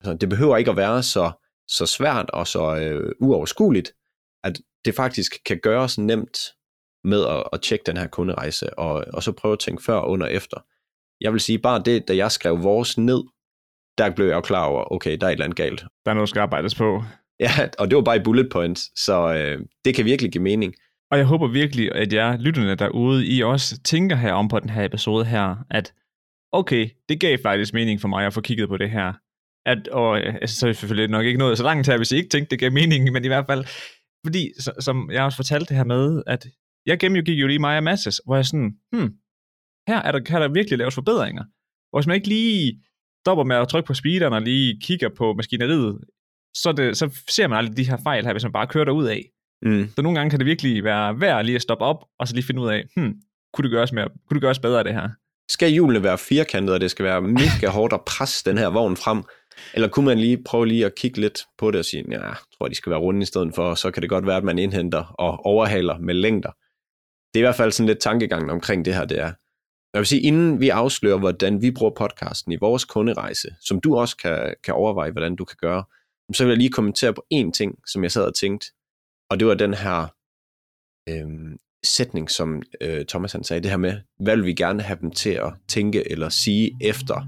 altså, 0.00 0.16
det 0.20 0.28
behøver 0.28 0.56
ikke 0.56 0.70
at 0.70 0.76
være 0.76 1.02
så, 1.02 1.32
så 1.68 1.86
svært 1.86 2.30
og 2.30 2.46
så 2.46 2.76
øh, 2.76 3.12
uoverskueligt, 3.20 3.92
at 4.44 4.60
det 4.84 4.94
faktisk 4.94 5.32
kan 5.46 5.60
gøres 5.62 5.98
nemt 5.98 6.38
med 7.04 7.26
at, 7.26 7.44
at 7.52 7.62
tjekke 7.62 7.82
den 7.86 7.96
her 7.96 8.06
kunderejse, 8.06 8.78
og, 8.78 9.04
og 9.12 9.22
så 9.22 9.32
prøve 9.32 9.52
at 9.52 9.58
tænke 9.58 9.84
før, 9.84 10.00
under 10.00 10.26
og 10.26 10.32
efter. 10.32 10.56
Jeg 11.20 11.32
vil 11.32 11.40
sige, 11.40 11.58
bare 11.58 11.82
det, 11.84 12.08
da 12.08 12.16
jeg 12.16 12.32
skrev 12.32 12.62
vores 12.62 12.98
ned, 12.98 13.22
der 14.00 14.10
blev 14.10 14.26
jeg 14.26 14.34
jo 14.34 14.40
klar 14.40 14.64
over, 14.64 14.92
okay, 14.92 15.16
der 15.16 15.26
er 15.26 15.30
et 15.30 15.32
eller 15.32 15.44
andet 15.44 15.56
galt. 15.56 15.80
Der 15.80 16.10
er 16.10 16.14
noget, 16.14 16.26
der 16.26 16.30
skal 16.30 16.40
arbejdes 16.40 16.74
på. 16.74 17.02
Ja, 17.40 17.50
og 17.78 17.90
det 17.90 17.96
var 17.96 18.02
bare 18.02 18.16
i 18.16 18.22
bullet 18.24 18.48
points, 18.52 19.00
så 19.04 19.34
øh, 19.34 19.60
det 19.84 19.94
kan 19.94 20.04
virkelig 20.04 20.32
give 20.32 20.42
mening. 20.42 20.74
Og 21.10 21.18
jeg 21.18 21.26
håber 21.26 21.48
virkelig, 21.48 21.94
at 21.94 22.12
jer 22.12 22.36
lytterne 22.36 22.74
derude, 22.74 23.26
I 23.26 23.42
også 23.42 23.82
tænker 23.82 24.16
her 24.16 24.32
om 24.32 24.48
på 24.48 24.60
den 24.60 24.70
her 24.70 24.84
episode 24.84 25.24
her, 25.24 25.56
at 25.70 25.94
okay, 26.52 26.90
det 27.08 27.20
gav 27.20 27.38
faktisk 27.42 27.74
mening 27.74 28.00
for 28.00 28.08
mig 28.08 28.26
at 28.26 28.34
få 28.34 28.40
kigget 28.40 28.68
på 28.68 28.76
det 28.76 28.90
her. 28.90 29.12
At, 29.66 29.88
og 29.88 30.20
altså, 30.20 30.56
så 30.56 30.68
er 30.68 30.72
selvfølgelig 30.72 31.10
nok 31.10 31.26
ikke 31.26 31.38
noget 31.38 31.58
så 31.58 31.64
langt 31.64 31.88
her, 31.88 31.96
hvis 31.96 32.12
I 32.12 32.16
ikke 32.16 32.28
tænkte, 32.28 32.50
det 32.50 32.58
gav 32.58 32.72
mening, 32.72 33.12
men 33.12 33.24
i 33.24 33.28
hvert 33.28 33.46
fald, 33.46 33.64
fordi 34.26 34.52
så, 34.58 34.72
som 34.80 35.10
jeg 35.10 35.24
også 35.24 35.36
fortalte 35.36 35.66
det 35.68 35.76
her 35.76 35.84
med, 35.84 36.22
at 36.26 36.46
jeg 36.86 36.98
gennemgik 36.98 37.40
jo 37.40 37.46
lige 37.46 37.66
og 37.66 37.82
Masses, 37.82 38.20
hvor 38.24 38.36
jeg 38.36 38.46
sådan, 38.46 38.76
hmm, 38.92 39.14
her 39.88 39.98
er 40.02 40.12
der, 40.12 40.20
kan 40.20 40.40
der 40.40 40.48
virkelig 40.48 40.78
laves 40.78 40.94
forbedringer. 40.94 41.44
Hvor 41.90 42.02
man 42.06 42.14
ikke 42.14 42.28
lige 42.28 42.82
stopper 43.24 43.44
med 43.44 43.56
at 43.56 43.68
trykke 43.68 43.86
på 43.86 43.94
speederen 43.94 44.32
og 44.32 44.42
lige 44.42 44.80
kigger 44.82 45.08
på 45.18 45.32
maskineriet 45.32 45.98
så, 46.54 46.72
det, 46.72 46.96
så 46.96 47.22
ser 47.28 47.48
man 47.48 47.58
aldrig 47.58 47.76
de 47.76 47.90
her 47.90 47.96
fejl 48.02 48.24
her, 48.24 48.32
hvis 48.32 48.42
man 48.42 48.52
bare 48.52 48.66
kører 48.66 48.84
derud 48.84 49.06
af. 49.06 49.30
Mm. 49.62 49.88
Så 49.96 50.02
nogle 50.02 50.18
gange 50.18 50.30
kan 50.30 50.38
det 50.38 50.46
virkelig 50.46 50.84
være 50.84 51.20
værd 51.20 51.44
lige 51.44 51.56
at 51.56 51.62
stoppe 51.62 51.84
op, 51.84 52.04
og 52.18 52.28
så 52.28 52.34
lige 52.34 52.44
finde 52.46 52.62
ud 52.62 52.68
af, 52.68 52.84
hmm, 52.96 53.14
kunne 53.54 53.62
det 53.62 53.70
gøres, 53.70 53.92
mere, 53.92 54.08
kunne 54.28 54.34
det 54.34 54.42
gøres 54.42 54.58
bedre 54.58 54.84
det 54.84 54.94
her? 54.94 55.08
Skal 55.50 55.70
hjulene 55.70 56.02
være 56.02 56.18
firkantede, 56.18 56.74
og 56.74 56.80
det 56.80 56.90
skal 56.90 57.04
være 57.04 57.20
mega 57.22 57.68
hårdt 57.68 57.92
at 57.92 58.00
presse 58.06 58.50
den 58.50 58.58
her 58.58 58.68
vogn 58.68 58.96
frem? 58.96 59.22
Eller 59.74 59.88
kunne 59.88 60.06
man 60.06 60.18
lige 60.18 60.42
prøve 60.44 60.66
lige 60.66 60.86
at 60.86 60.94
kigge 60.94 61.20
lidt 61.20 61.42
på 61.58 61.70
det 61.70 61.78
og 61.78 61.84
sige, 61.84 62.04
ja, 62.10 62.26
jeg 62.26 62.36
tror, 62.58 62.68
de 62.68 62.74
skal 62.74 62.90
være 62.90 63.00
runde 63.00 63.22
i 63.22 63.26
stedet 63.26 63.54
for, 63.54 63.74
så 63.74 63.90
kan 63.90 64.02
det 64.02 64.10
godt 64.10 64.26
være, 64.26 64.36
at 64.36 64.44
man 64.44 64.58
indhenter 64.58 65.04
og 65.18 65.46
overhaler 65.46 65.98
med 65.98 66.14
længder. 66.14 66.50
Det 67.34 67.40
er 67.40 67.44
i 67.44 67.48
hvert 67.48 67.56
fald 67.56 67.72
sådan 67.72 67.86
lidt 67.86 67.98
tankegangen 67.98 68.50
omkring 68.50 68.84
det 68.84 68.94
her, 68.94 69.04
det 69.04 69.18
er. 69.18 69.32
Jeg 69.94 69.98
vil 69.98 70.06
sige, 70.06 70.22
inden 70.22 70.60
vi 70.60 70.68
afslører, 70.68 71.18
hvordan 71.18 71.62
vi 71.62 71.70
bruger 71.70 71.92
podcasten 71.94 72.52
i 72.52 72.56
vores 72.56 72.84
kunderejse, 72.84 73.48
som 73.60 73.80
du 73.80 73.96
også 73.96 74.16
kan, 74.16 74.54
kan 74.64 74.74
overveje, 74.74 75.10
hvordan 75.10 75.36
du 75.36 75.44
kan 75.44 75.56
gøre, 75.60 75.84
så 76.34 76.44
vil 76.44 76.50
jeg 76.50 76.58
lige 76.58 76.70
kommentere 76.70 77.14
på 77.14 77.24
én 77.34 77.50
ting, 77.50 77.78
som 77.86 78.02
jeg 78.02 78.12
sad 78.12 78.24
og 78.24 78.34
tænkte, 78.34 78.66
og 79.30 79.40
det 79.40 79.46
var 79.46 79.54
den 79.54 79.74
her 79.74 80.06
øhm, 81.08 81.58
sætning, 81.84 82.30
som 82.30 82.62
øh, 82.80 83.06
Thomas 83.06 83.32
han 83.32 83.44
sagde, 83.44 83.62
det 83.62 83.70
her 83.70 83.76
med, 83.76 84.00
hvad 84.18 84.36
vil 84.36 84.46
vi 84.46 84.54
gerne 84.54 84.82
have 84.82 84.98
dem 85.00 85.10
til 85.10 85.30
at 85.30 85.52
tænke 85.68 86.10
eller 86.10 86.28
sige 86.28 86.76
efter 86.80 87.26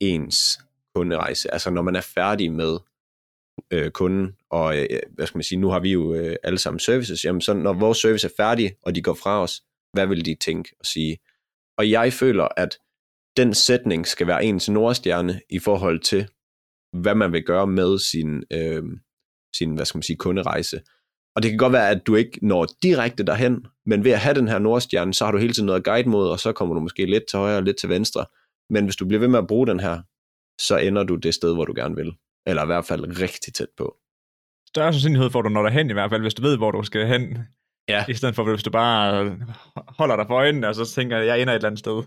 ens 0.00 0.60
kunderejse, 0.94 1.52
altså 1.52 1.70
når 1.70 1.82
man 1.82 1.96
er 1.96 2.00
færdig 2.00 2.52
med 2.52 2.78
øh, 3.70 3.90
kunden, 3.90 4.36
og 4.50 4.78
øh, 4.78 5.00
hvad 5.10 5.26
skal 5.26 5.38
man 5.38 5.44
sige, 5.44 5.58
nu 5.58 5.68
har 5.68 5.80
vi 5.80 5.92
jo 5.92 6.14
øh, 6.14 6.36
alle 6.42 6.58
sammen 6.58 6.80
services, 6.80 7.24
jamen 7.24 7.40
så 7.40 7.54
når 7.54 7.72
vores 7.72 7.98
service 7.98 8.26
er 8.26 8.32
færdig, 8.36 8.74
og 8.82 8.94
de 8.94 9.02
går 9.02 9.14
fra 9.14 9.42
os, 9.42 9.62
hvad 9.92 10.06
vil 10.06 10.24
de 10.24 10.34
tænke 10.34 10.74
og 10.80 10.86
sige? 10.86 11.18
Og 11.78 11.90
jeg 11.90 12.12
føler, 12.12 12.48
at 12.56 12.78
den 13.36 13.54
sætning 13.54 14.06
skal 14.06 14.26
være 14.26 14.44
ens 14.44 14.68
nordstjerne 14.68 15.40
i 15.50 15.58
forhold 15.58 16.00
til, 16.00 16.28
hvad 16.92 17.14
man 17.14 17.32
vil 17.32 17.44
gøre 17.44 17.66
med 17.66 17.98
sin, 17.98 18.44
øh, 18.50 18.82
sin 19.56 19.74
hvad 19.74 19.84
skal 19.84 19.98
man 19.98 20.02
sige, 20.02 20.16
kunderejse. 20.16 20.80
Og 21.36 21.42
det 21.42 21.50
kan 21.50 21.58
godt 21.58 21.72
være, 21.72 21.90
at 21.90 22.06
du 22.06 22.14
ikke 22.14 22.38
når 22.42 22.66
direkte 22.82 23.24
derhen, 23.24 23.66
men 23.86 24.04
ved 24.04 24.10
at 24.10 24.18
have 24.18 24.34
den 24.34 24.48
her 24.48 24.58
nordstjerne, 24.58 25.14
så 25.14 25.24
har 25.24 25.32
du 25.32 25.38
hele 25.38 25.52
tiden 25.52 25.66
noget 25.66 25.80
at 25.80 25.84
guide 25.84 26.08
mod, 26.08 26.28
og 26.28 26.40
så 26.40 26.52
kommer 26.52 26.74
du 26.74 26.80
måske 26.80 27.06
lidt 27.06 27.26
til 27.28 27.38
højre 27.38 27.56
og 27.56 27.62
lidt 27.62 27.76
til 27.76 27.88
venstre. 27.88 28.26
Men 28.70 28.84
hvis 28.84 28.96
du 28.96 29.06
bliver 29.06 29.20
ved 29.20 29.28
med 29.28 29.38
at 29.38 29.46
bruge 29.46 29.66
den 29.66 29.80
her, 29.80 30.02
så 30.60 30.76
ender 30.76 31.02
du 31.02 31.14
det 31.14 31.34
sted, 31.34 31.54
hvor 31.54 31.64
du 31.64 31.72
gerne 31.76 31.96
vil. 31.96 32.12
Eller 32.46 32.62
i 32.62 32.66
hvert 32.66 32.84
fald 32.84 33.20
rigtig 33.20 33.54
tæt 33.54 33.68
på. 33.76 33.96
Større 34.68 34.92
sandsynlighed 34.92 35.30
får 35.30 35.42
du 35.42 35.48
når 35.48 35.62
derhen 35.62 35.90
i 35.90 35.92
hvert 35.92 36.10
fald, 36.10 36.22
hvis 36.22 36.34
du 36.34 36.42
ved, 36.42 36.56
hvor 36.56 36.70
du 36.70 36.82
skal 36.82 37.06
hen. 37.06 37.38
Ja. 37.88 38.04
I 38.08 38.14
stedet 38.14 38.34
for, 38.34 38.44
hvis 38.44 38.62
du 38.62 38.70
bare 38.70 39.36
holder 39.98 40.16
dig 40.16 40.26
for 40.26 40.34
øjnene, 40.34 40.68
og 40.68 40.74
så 40.74 40.84
tænker 40.94 41.18
jeg, 41.18 41.42
ender 41.42 41.52
et 41.52 41.56
eller 41.56 41.68
andet 41.68 41.78
sted. 41.78 42.02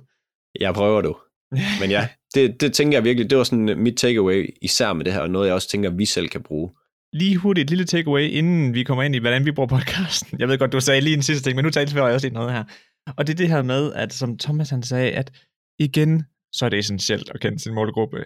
Jeg 0.59 0.73
prøver 0.73 1.01
du. 1.01 1.17
Men 1.81 1.89
ja, 1.89 2.07
det, 2.35 2.61
det 2.61 2.73
tænker 2.73 2.97
jeg 2.97 3.03
virkelig, 3.03 3.29
det 3.29 3.37
var 3.37 3.43
sådan 3.43 3.79
mit 3.79 3.97
takeaway, 3.97 4.55
især 4.61 4.93
med 4.93 5.05
det 5.05 5.13
her, 5.13 5.19
og 5.19 5.29
noget 5.29 5.47
jeg 5.47 5.55
også 5.55 5.69
tænker, 5.69 5.89
vi 5.89 6.05
selv 6.05 6.29
kan 6.29 6.43
bruge. 6.43 6.71
Lige 7.13 7.37
hurtigt 7.37 7.65
et 7.65 7.69
lille 7.69 7.85
takeaway, 7.85 8.29
inden 8.29 8.73
vi 8.73 8.83
kommer 8.83 9.03
ind 9.03 9.15
i, 9.15 9.17
hvordan 9.19 9.45
vi 9.45 9.51
bruger 9.51 9.67
podcasten. 9.67 10.39
Jeg 10.39 10.47
ved 10.47 10.57
godt, 10.57 10.71
du 10.71 10.79
sagde 10.79 11.01
lige 11.01 11.15
en 11.15 11.23
sidste 11.23 11.49
ting, 11.49 11.55
men 11.55 11.65
nu 11.65 11.71
talte 11.71 11.95
jeg 11.95 12.03
også 12.03 12.27
lige 12.27 12.33
noget 12.33 12.51
her. 12.53 12.63
Og 13.17 13.27
det 13.27 13.33
er 13.33 13.37
det 13.37 13.49
her 13.49 13.61
med, 13.61 13.93
at 13.93 14.13
som 14.13 14.37
Thomas 14.37 14.69
han 14.69 14.83
sagde, 14.83 15.11
at 15.11 15.31
igen, 15.79 16.23
så 16.53 16.65
er 16.65 16.69
det 16.69 16.79
essentielt 16.79 17.29
at 17.29 17.39
kende 17.39 17.59
sin 17.59 17.73
målgruppe. 17.73 18.23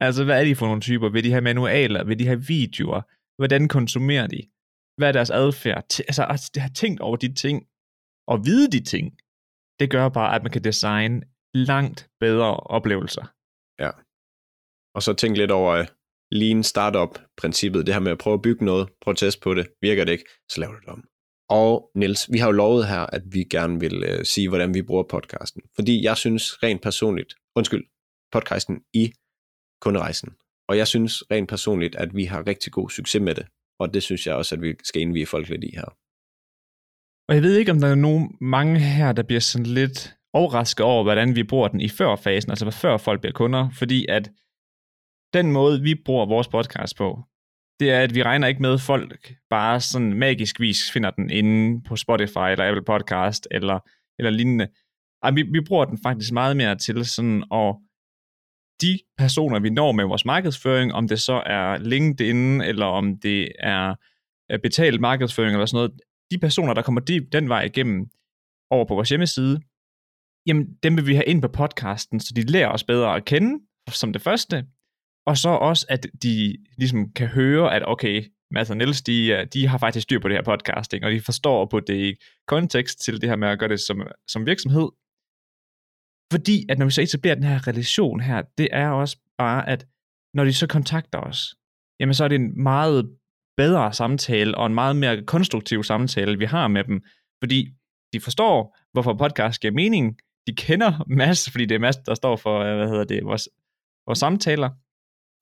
Altså, 0.00 0.24
hvad 0.24 0.40
er 0.40 0.44
de 0.44 0.56
for 0.56 0.66
nogle 0.66 0.80
typer? 0.80 1.08
Vil 1.08 1.24
de 1.24 1.30
have 1.30 1.40
manualer? 1.40 2.04
Vil 2.04 2.18
de 2.18 2.26
have 2.26 2.46
videoer? 2.46 3.00
Hvordan 3.40 3.68
konsumerer 3.68 4.26
de? 4.26 4.42
Hvad 4.96 5.08
er 5.08 5.12
deres 5.12 5.30
adfærd? 5.30 6.00
Altså, 6.08 6.26
at 6.34 6.50
have 6.62 6.74
tænkt 6.74 7.00
over 7.00 7.16
de 7.16 7.34
ting, 7.34 7.66
og 8.28 8.44
vide 8.46 8.70
de 8.70 8.84
ting, 8.84 9.06
det 9.80 9.90
gør 9.90 10.08
bare, 10.08 10.34
at 10.36 10.42
man 10.42 10.52
kan 10.52 10.64
designe 10.64 11.22
langt 11.54 12.10
bedre 12.20 12.56
oplevelser. 12.56 13.24
Ja. 13.78 13.90
Og 14.94 15.02
så 15.02 15.12
tænk 15.14 15.36
lidt 15.36 15.50
over 15.50 15.72
øh, 15.72 15.86
lean 16.30 16.62
startup-princippet, 16.62 17.86
det 17.86 17.94
her 17.94 18.00
med 18.00 18.12
at 18.12 18.18
prøve 18.18 18.34
at 18.34 18.42
bygge 18.42 18.64
noget, 18.64 18.88
prøve 19.00 19.12
at 19.12 19.18
teste 19.18 19.40
på 19.40 19.54
det, 19.54 19.66
virker 19.80 20.04
det 20.04 20.12
ikke, 20.12 20.28
så 20.50 20.60
lav 20.60 20.70
det 20.80 20.88
om. 20.88 21.08
Og 21.48 21.90
Niels, 21.94 22.32
vi 22.32 22.38
har 22.38 22.46
jo 22.46 22.52
lovet 22.52 22.88
her, 22.88 23.00
at 23.00 23.22
vi 23.32 23.44
gerne 23.44 23.80
vil 23.80 24.04
øh, 24.04 24.24
sige, 24.24 24.48
hvordan 24.48 24.74
vi 24.74 24.82
bruger 24.82 25.02
podcasten. 25.02 25.62
Fordi 25.74 26.04
jeg 26.04 26.16
synes 26.16 26.62
rent 26.62 26.82
personligt, 26.82 27.34
undskyld, 27.56 27.84
podcasten 28.32 28.76
i 28.94 29.12
kunderejsen. 29.80 30.30
Og 30.68 30.76
jeg 30.76 30.86
synes 30.86 31.12
rent 31.30 31.48
personligt, 31.48 31.96
at 31.96 32.14
vi 32.14 32.24
har 32.24 32.46
rigtig 32.46 32.72
god 32.72 32.90
succes 32.90 33.22
med 33.22 33.34
det. 33.34 33.46
Og 33.80 33.94
det 33.94 34.02
synes 34.02 34.26
jeg 34.26 34.34
også, 34.34 34.54
at 34.54 34.62
vi 34.62 34.74
skal 34.84 35.02
indvige 35.02 35.26
folk 35.26 35.48
lidt 35.48 35.64
i 35.64 35.70
her. 35.74 35.88
Og 37.28 37.34
jeg 37.34 37.42
ved 37.42 37.56
ikke, 37.56 37.72
om 37.72 37.80
der 37.80 37.88
er 37.88 37.94
nogen 37.94 38.36
mange 38.40 38.80
her, 38.80 39.12
der 39.12 39.22
bliver 39.22 39.40
sådan 39.40 39.66
lidt 39.66 40.16
overrasket 40.32 40.86
over, 40.86 41.02
hvordan 41.02 41.36
vi 41.36 41.42
bruger 41.42 41.68
den 41.68 41.80
i 41.80 41.88
førfasen, 41.88 42.50
altså 42.50 42.70
før 42.70 42.96
folk 42.96 43.20
bliver 43.20 43.32
kunder, 43.32 43.70
fordi 43.70 44.06
at 44.08 44.30
den 45.32 45.52
måde, 45.52 45.82
vi 45.82 45.94
bruger 45.94 46.26
vores 46.26 46.48
podcast 46.48 46.96
på, 46.96 47.24
det 47.80 47.90
er, 47.90 48.00
at 48.00 48.14
vi 48.14 48.22
regner 48.22 48.48
ikke 48.48 48.62
med, 48.62 48.74
at 48.74 48.80
folk 48.80 49.34
bare 49.50 49.80
sådan 49.80 50.12
magisk 50.12 50.60
vis 50.60 50.90
finder 50.92 51.10
den 51.10 51.30
inde 51.30 51.82
på 51.82 51.96
Spotify 51.96 52.46
eller 52.50 52.68
Apple 52.68 52.84
Podcast 52.84 53.48
eller, 53.50 53.78
eller 54.18 54.30
lignende. 54.30 54.68
Ej, 55.22 55.30
vi, 55.30 55.42
vi 55.42 55.60
bruger 55.60 55.84
den 55.84 55.98
faktisk 56.02 56.32
meget 56.32 56.56
mere 56.56 56.76
til 56.76 57.06
sådan 57.06 57.44
at 57.52 57.76
de 58.82 58.98
personer, 59.18 59.58
vi 59.58 59.70
når 59.70 59.92
med 59.92 60.04
vores 60.04 60.24
markedsføring, 60.24 60.94
om 60.94 61.08
det 61.08 61.20
så 61.20 61.42
er 61.46 61.78
LinkedIn, 61.78 62.60
eller 62.60 62.86
om 62.86 63.20
det 63.20 63.52
er 63.58 63.94
øh, 64.50 64.58
betalt 64.62 65.00
markedsføring 65.00 65.52
eller 65.52 65.66
sådan 65.66 65.76
noget, 65.76 66.00
de 66.30 66.38
personer, 66.38 66.74
der 66.74 66.82
kommer 66.82 67.00
de, 67.00 67.26
den 67.32 67.48
vej 67.48 67.62
igennem 67.62 68.06
over 68.70 68.84
på 68.84 68.94
vores 68.94 69.08
hjemmeside, 69.08 69.60
jamen 70.46 70.66
dem 70.82 70.96
vil 70.96 71.06
vi 71.06 71.14
have 71.14 71.26
ind 71.26 71.42
på 71.42 71.48
podcasten, 71.48 72.20
så 72.20 72.32
de 72.36 72.42
lærer 72.42 72.68
os 72.68 72.84
bedre 72.84 73.16
at 73.16 73.24
kende, 73.24 73.64
som 73.88 74.12
det 74.12 74.22
første, 74.22 74.64
og 75.26 75.36
så 75.36 75.48
også, 75.48 75.86
at 75.88 76.06
de 76.22 76.56
ligesom 76.78 77.12
kan 77.12 77.26
høre, 77.28 77.74
at 77.74 77.88
okay, 77.88 78.24
Mads 78.50 78.70
og 78.70 78.76
Niels, 78.76 79.02
de, 79.02 79.26
øh, 79.26 79.46
de 79.52 79.66
har 79.66 79.78
faktisk 79.78 80.02
styr 80.02 80.18
på 80.20 80.28
det 80.28 80.36
her 80.36 80.42
podcasting, 80.42 81.04
og 81.04 81.10
de 81.10 81.20
forstår 81.20 81.66
på 81.66 81.80
det 81.80 81.94
i 81.94 82.14
kontekst 82.46 83.00
til 83.04 83.20
det 83.20 83.28
her 83.28 83.36
med 83.36 83.48
at 83.48 83.58
gøre 83.58 83.68
det 83.68 83.80
som, 83.80 84.02
som 84.28 84.46
virksomhed. 84.46 84.88
Fordi 86.32 86.66
at 86.68 86.78
når 86.78 86.86
vi 86.86 86.90
så 86.90 87.02
etablerer 87.02 87.34
den 87.34 87.44
her 87.44 87.68
relation 87.68 88.20
her, 88.20 88.42
det 88.58 88.68
er 88.72 88.88
også 88.88 89.16
bare, 89.38 89.68
at 89.68 89.86
når 90.34 90.44
de 90.44 90.52
så 90.52 90.66
kontakter 90.66 91.18
os, 91.18 91.54
jamen 92.00 92.14
så 92.14 92.24
er 92.24 92.28
det 92.28 92.34
en 92.34 92.62
meget 92.62 93.16
bedre 93.56 93.92
samtale, 93.92 94.58
og 94.58 94.66
en 94.66 94.74
meget 94.74 94.96
mere 94.96 95.24
konstruktiv 95.24 95.84
samtale, 95.84 96.38
vi 96.38 96.44
har 96.44 96.68
med 96.68 96.84
dem, 96.84 97.02
fordi 97.42 97.68
de 98.12 98.20
forstår, 98.20 98.76
hvorfor 98.92 99.14
podcast 99.14 99.60
giver 99.60 99.74
mening, 99.74 100.18
de 100.46 100.54
kender 100.54 101.04
Mads, 101.06 101.50
fordi 101.50 101.64
det 101.64 101.74
er 101.74 101.78
Mads, 101.78 101.96
der 101.96 102.14
står 102.14 102.36
for, 102.36 102.60
øh, 102.60 102.76
hvad 102.76 102.88
hedder 102.88 103.04
det, 103.04 103.24
vores, 103.24 103.48
vores 104.06 104.18
samtaler, 104.18 104.70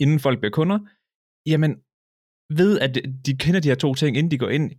inden 0.02 0.20
folk 0.20 0.38
bliver 0.40 0.50
kunder, 0.50 0.78
jamen 1.46 1.72
ved 2.50 2.80
at 2.80 2.94
de 3.26 3.36
kender 3.36 3.60
de 3.60 3.68
her 3.68 3.74
to 3.74 3.94
ting, 3.94 4.16
inden 4.16 4.30
de 4.30 4.38
går 4.38 4.48
ind, 4.48 4.72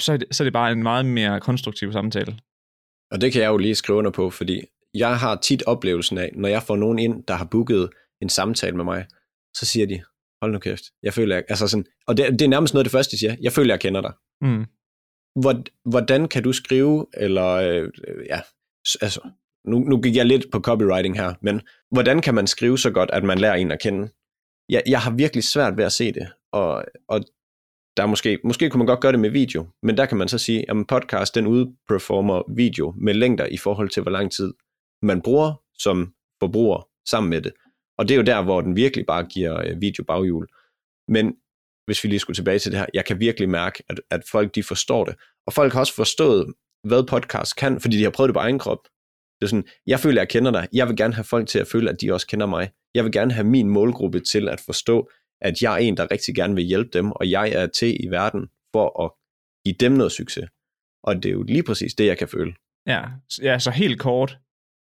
så 0.00 0.12
er 0.12 0.16
det, 0.16 0.34
så 0.34 0.42
er 0.42 0.44
det 0.44 0.52
bare 0.52 0.72
en 0.72 0.82
meget 0.82 1.06
mere 1.06 1.40
konstruktiv 1.40 1.92
samtale. 1.92 2.32
Og 3.12 3.20
det 3.20 3.32
kan 3.32 3.42
jeg 3.42 3.48
jo 3.48 3.56
lige 3.56 3.74
skrive 3.74 3.98
under 3.98 4.10
på, 4.10 4.30
fordi 4.30 4.60
jeg 4.98 5.18
har 5.18 5.36
tit 5.36 5.62
oplevelsen 5.62 6.18
af, 6.18 6.30
når 6.34 6.48
jeg 6.48 6.62
får 6.62 6.76
nogen 6.76 6.98
ind, 6.98 7.24
der 7.24 7.34
har 7.34 7.44
booket 7.44 7.90
en 8.22 8.28
samtale 8.28 8.76
med 8.76 8.84
mig, 8.84 9.06
så 9.56 9.66
siger 9.66 9.86
de, 9.86 10.02
hold 10.42 10.52
nu 10.52 10.58
kæft, 10.58 10.84
jeg 11.02 11.14
føler, 11.14 11.36
jeg, 11.36 11.44
altså 11.48 11.68
sådan, 11.68 11.84
og 12.06 12.16
det, 12.16 12.32
det 12.32 12.42
er 12.42 12.48
nærmest 12.48 12.74
noget 12.74 12.80
af 12.80 12.84
det 12.84 12.92
første, 12.92 13.12
de 13.12 13.18
siger, 13.18 13.36
jeg 13.40 13.52
føler, 13.52 13.74
jeg 13.74 13.80
kender 13.80 14.00
dig. 14.00 14.12
Mm. 14.40 14.64
Hvordan 15.84 16.28
kan 16.28 16.42
du 16.42 16.52
skrive, 16.52 17.06
eller 17.14 17.46
øh, 17.46 17.88
ja, 18.26 18.40
altså, 19.00 19.20
nu, 19.64 19.78
nu 19.78 20.00
gik 20.00 20.16
jeg 20.16 20.26
lidt 20.26 20.46
på 20.52 20.60
copywriting 20.60 21.16
her, 21.16 21.34
men 21.42 21.60
hvordan 21.90 22.20
kan 22.20 22.34
man 22.34 22.46
skrive 22.46 22.78
så 22.78 22.90
godt, 22.90 23.10
at 23.12 23.24
man 23.24 23.38
lærer 23.38 23.54
en 23.54 23.70
at 23.70 23.80
kende? 23.80 24.08
Jeg, 24.68 24.82
jeg 24.86 25.00
har 25.00 25.10
virkelig 25.10 25.44
svært 25.44 25.76
ved 25.76 25.84
at 25.84 25.92
se 25.92 26.12
det, 26.12 26.28
og, 26.52 26.84
og 27.08 27.20
der 27.96 28.02
er 28.02 28.06
måske, 28.06 28.38
måske 28.44 28.70
kunne 28.70 28.78
man 28.78 28.86
godt 28.86 29.00
gøre 29.00 29.12
det 29.12 29.20
med 29.20 29.30
video, 29.30 29.66
men 29.82 29.96
der 29.96 30.06
kan 30.06 30.18
man 30.18 30.28
så 30.28 30.38
sige, 30.38 30.70
at 30.70 30.86
podcast 30.88 31.34
den 31.34 31.46
udperformer 31.46 32.54
video 32.56 32.94
med 32.96 33.14
længder 33.14 33.46
i 33.46 33.56
forhold 33.56 33.88
til, 33.88 34.02
hvor 34.02 34.10
lang 34.10 34.32
tid 34.32 34.52
man 35.02 35.22
bruger 35.22 35.62
som 35.78 36.14
forbruger 36.40 36.88
sammen 37.08 37.30
med 37.30 37.42
det. 37.42 37.52
Og 37.98 38.08
det 38.08 38.14
er 38.14 38.18
jo 38.18 38.24
der, 38.24 38.42
hvor 38.42 38.60
den 38.60 38.76
virkelig 38.76 39.06
bare 39.06 39.24
giver 39.24 39.60
øh, 39.66 39.80
video 39.80 40.04
baghjul. 40.04 40.46
Men 41.08 41.34
hvis 41.86 42.04
vi 42.04 42.08
lige 42.08 42.18
skulle 42.18 42.34
tilbage 42.34 42.58
til 42.58 42.72
det 42.72 42.80
her, 42.80 42.86
jeg 42.94 43.04
kan 43.04 43.20
virkelig 43.20 43.48
mærke, 43.48 43.82
at, 43.88 44.00
at 44.10 44.22
folk 44.30 44.54
de 44.54 44.62
forstår 44.62 45.04
det. 45.04 45.14
Og 45.46 45.52
folk 45.52 45.72
har 45.72 45.80
også 45.80 45.94
forstået, 45.94 46.54
hvad 46.84 47.06
podcast 47.08 47.56
kan, 47.56 47.80
fordi 47.80 47.98
de 47.98 48.02
har 48.02 48.10
prøvet 48.10 48.28
det 48.28 48.34
på 48.34 48.40
egen 48.40 48.58
krop. 48.58 48.78
Det 49.40 49.46
er 49.46 49.46
sådan, 49.46 49.68
jeg 49.86 50.00
føler, 50.00 50.20
jeg 50.20 50.28
kender 50.28 50.50
dig. 50.50 50.68
Jeg 50.72 50.88
vil 50.88 50.96
gerne 50.96 51.14
have 51.14 51.24
folk 51.24 51.48
til 51.48 51.58
at 51.58 51.66
føle, 51.66 51.90
at 51.90 52.00
de 52.00 52.12
også 52.12 52.26
kender 52.26 52.46
mig. 52.46 52.70
Jeg 52.94 53.04
vil 53.04 53.12
gerne 53.12 53.32
have 53.32 53.46
min 53.46 53.68
målgruppe 53.68 54.20
til 54.20 54.48
at 54.48 54.60
forstå, 54.60 55.10
at 55.40 55.62
jeg 55.62 55.72
er 55.72 55.76
en, 55.76 55.96
der 55.96 56.10
rigtig 56.10 56.34
gerne 56.34 56.54
vil 56.54 56.64
hjælpe 56.64 56.90
dem, 56.92 57.12
og 57.12 57.30
jeg 57.30 57.50
er 57.50 57.66
til 57.66 58.04
i 58.04 58.08
verden 58.10 58.48
for 58.72 59.04
at 59.04 59.10
give 59.64 59.76
dem 59.80 59.92
noget 59.92 60.12
succes. 60.12 60.44
Og 61.02 61.16
det 61.16 61.26
er 61.26 61.32
jo 61.32 61.42
lige 61.42 61.62
præcis 61.62 61.94
det, 61.94 62.06
jeg 62.06 62.18
kan 62.18 62.28
føle. 62.28 62.54
Ja, 62.86 63.04
ja 63.42 63.58
så 63.58 63.70
helt 63.70 64.00
kort 64.00 64.38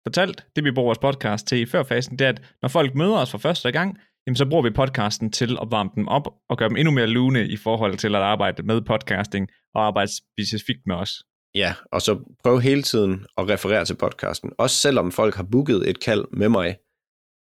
fortalt, 0.07 0.45
det 0.55 0.63
vi 0.63 0.71
bruger 0.71 0.87
vores 0.87 0.97
podcast 0.97 1.47
til 1.47 1.59
i 1.59 1.65
førfasen, 1.65 2.19
det 2.19 2.25
er, 2.25 2.29
at 2.29 2.41
når 2.61 2.69
folk 2.69 2.95
møder 2.95 3.17
os 3.17 3.31
for 3.31 3.37
første 3.37 3.71
gang, 3.71 3.97
jamen 4.27 4.35
så 4.35 4.45
bruger 4.45 4.63
vi 4.63 4.69
podcasten 4.69 5.31
til 5.31 5.57
at 5.61 5.67
varme 5.71 5.89
dem 5.95 6.07
op 6.07 6.27
og 6.49 6.57
gøre 6.57 6.69
dem 6.69 6.77
endnu 6.77 6.91
mere 6.91 7.07
lune 7.07 7.47
i 7.47 7.57
forhold 7.57 7.97
til 7.97 8.15
at 8.15 8.21
arbejde 8.21 8.63
med 8.63 8.81
podcasting 8.81 9.47
og 9.73 9.85
arbejde 9.85 10.11
specifikt 10.17 10.81
med 10.85 10.95
os. 10.95 11.11
Ja, 11.55 11.73
og 11.91 12.01
så 12.01 12.35
prøv 12.43 12.59
hele 12.59 12.81
tiden 12.81 13.25
at 13.37 13.49
referere 13.49 13.85
til 13.85 13.95
podcasten. 13.95 14.51
Også 14.57 14.75
selvom 14.75 15.11
folk 15.11 15.35
har 15.35 15.47
booket 15.51 15.89
et 15.89 15.99
kald 15.99 16.25
med 16.31 16.49
mig, 16.49 16.77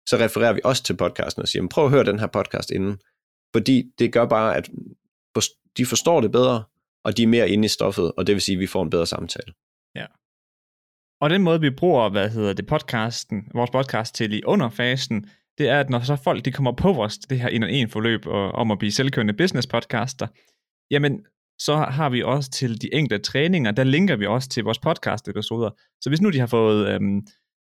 så 0.09 0.17
refererer 0.19 0.53
vi 0.53 0.61
også 0.63 0.83
til 0.83 0.97
podcasten 0.97 1.41
og 1.41 1.47
siger, 1.47 1.67
prøv 1.71 1.85
at 1.85 1.91
høre 1.91 2.03
den 2.03 2.19
her 2.19 2.27
podcast 2.27 2.71
inden. 2.71 2.99
Fordi 3.55 3.83
det 3.99 4.13
gør 4.13 4.25
bare, 4.25 4.55
at 4.55 4.69
de 5.77 5.85
forstår 5.85 6.21
det 6.21 6.31
bedre, 6.31 6.63
og 7.05 7.17
de 7.17 7.23
er 7.23 7.27
mere 7.27 7.49
inde 7.49 7.65
i 7.65 7.67
stoffet, 7.67 8.11
og 8.17 8.27
det 8.27 8.33
vil 8.33 8.41
sige, 8.41 8.55
at 8.55 8.59
vi 8.59 8.67
får 8.67 8.83
en 8.83 8.89
bedre 8.89 9.05
samtale. 9.05 9.53
Ja. 9.95 10.05
Og 11.25 11.31
den 11.31 11.43
måde, 11.43 11.61
vi 11.61 11.69
bruger, 11.69 12.09
hvad 12.09 12.29
hedder 12.29 12.53
det, 12.53 12.65
podcasten, 12.65 13.43
vores 13.53 13.69
podcast 13.69 14.15
til 14.15 14.33
i 14.33 14.41
underfasen, 14.45 15.25
det 15.57 15.69
er, 15.69 15.79
at 15.79 15.89
når 15.89 15.99
så 15.99 16.15
folk 16.15 16.45
de 16.45 16.51
kommer 16.51 16.71
på 16.71 16.93
vores 16.93 17.17
det 17.17 17.39
her 17.39 17.47
en 17.47 17.63
og 17.63 17.71
en 17.71 17.89
forløb 17.89 18.25
og, 18.25 18.51
om 18.51 18.71
at 18.71 18.79
blive 18.79 18.91
selvkørende 18.91 19.33
business 19.33 19.67
podcaster, 19.67 20.27
jamen 20.91 21.25
så 21.59 21.75
har 21.75 22.09
vi 22.09 22.23
også 22.23 22.51
til 22.51 22.81
de 22.81 22.93
enkelte 22.93 23.23
træninger, 23.23 23.71
der 23.71 23.83
linker 23.83 24.15
vi 24.15 24.25
også 24.25 24.49
til 24.49 24.63
vores 24.63 24.79
podcast 24.79 25.27
episoder. 25.27 25.69
Så 26.01 26.09
hvis 26.09 26.21
nu 26.21 26.29
de 26.29 26.39
har 26.39 26.47
fået 26.47 26.89
øhm, 26.89 27.27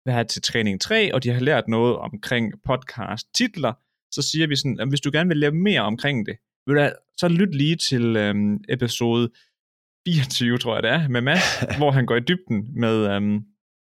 hvad 0.03 0.13
her 0.13 0.23
til 0.23 0.41
træning 0.41 0.81
3, 0.81 1.13
og 1.13 1.23
de 1.23 1.29
har 1.29 1.39
lært 1.39 1.67
noget 1.67 1.95
omkring 1.95 2.53
podcast 2.65 3.27
titler, 3.35 3.73
så 4.13 4.21
siger 4.21 4.47
vi 4.47 4.55
sådan, 4.55 4.79
at 4.79 4.89
hvis 4.89 5.01
du 5.01 5.09
gerne 5.13 5.27
vil 5.27 5.37
lære 5.37 5.51
mere 5.51 5.81
omkring 5.81 6.25
det, 6.25 6.35
vil 6.67 6.75
du, 6.75 6.89
så 7.17 7.27
lyt 7.27 7.55
lige 7.55 7.75
til 7.75 8.15
øhm, 8.15 8.57
episode 8.69 9.29
24, 10.07 10.57
tror 10.57 10.73
jeg 10.75 10.83
det 10.83 10.91
er, 10.91 11.07
med 11.07 11.21
Mads, 11.21 11.59
hvor 11.79 11.91
han 11.91 12.05
går 12.05 12.15
i 12.15 12.19
dybden 12.19 12.67
med, 12.79 13.15
øhm, 13.15 13.39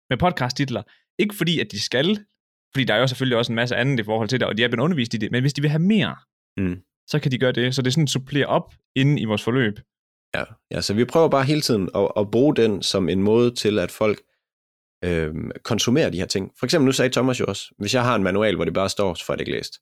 med 0.10 0.18
podcast-titler. 0.18 0.84
Ikke 1.20 1.36
fordi, 1.36 1.60
at 1.60 1.68
de 1.72 1.82
skal, 1.84 2.26
fordi 2.74 2.84
der 2.84 2.93
er 2.93 2.99
jo 2.99 3.08
selvfølgelig 3.08 3.38
også 3.38 3.51
en 3.51 3.55
masse 3.55 3.76
andet 3.76 3.99
i 3.99 4.03
forhold 4.03 4.30
til 4.30 4.39
det, 4.39 4.47
og 4.47 4.58
de 4.58 4.64
er 4.64 4.68
blevet 4.68 4.84
undervist 4.84 5.14
i 5.14 5.18
det, 5.18 5.32
men 5.32 5.43
hvis 5.43 5.53
de 5.53 5.62
vil 5.62 5.70
have 5.70 5.80
mere, 5.82 6.16
Mm. 6.60 6.76
så 7.08 7.20
kan 7.20 7.32
de 7.32 7.38
gøre 7.38 7.51
det. 7.51 7.76
Så 7.76 7.82
det 7.82 7.88
er 7.88 7.91
sådan 7.91 8.08
supplerer 8.08 8.47
op 8.47 8.74
inde 8.95 9.22
i 9.22 9.26
vores 9.26 9.43
forløb. 9.43 9.74
Ja, 10.36 10.43
ja, 10.72 10.82
så 10.82 10.93
vi 10.93 11.05
prøver 11.05 11.30
bare 11.30 11.43
hele 11.43 11.62
tiden 11.62 11.89
at, 11.95 12.12
at 12.18 12.32
bruge 12.32 12.55
den 12.55 12.84
som 12.84 13.10
en 13.10 13.22
måde 13.24 13.51
til, 13.55 13.80
at 13.80 13.91
folk 13.91 14.22
øh, 15.05 15.34
konsumerer 15.64 16.10
de 16.10 16.18
her 16.18 16.26
ting. 16.26 16.51
For 16.60 16.66
eksempel, 16.66 16.86
nu 16.86 16.91
sagde 16.91 17.12
Thomas 17.14 17.39
jo 17.39 17.45
også, 17.45 17.64
hvis 17.80 17.93
jeg 17.93 18.03
har 18.03 18.16
en 18.16 18.24
manual, 18.24 18.55
hvor 18.55 18.66
det 18.66 18.74
bare 18.74 18.89
står, 18.89 19.14
så 19.14 19.26
får 19.26 19.34
jeg 19.34 19.39
det 19.39 19.47
ikke 19.47 19.58
læst. 19.58 19.74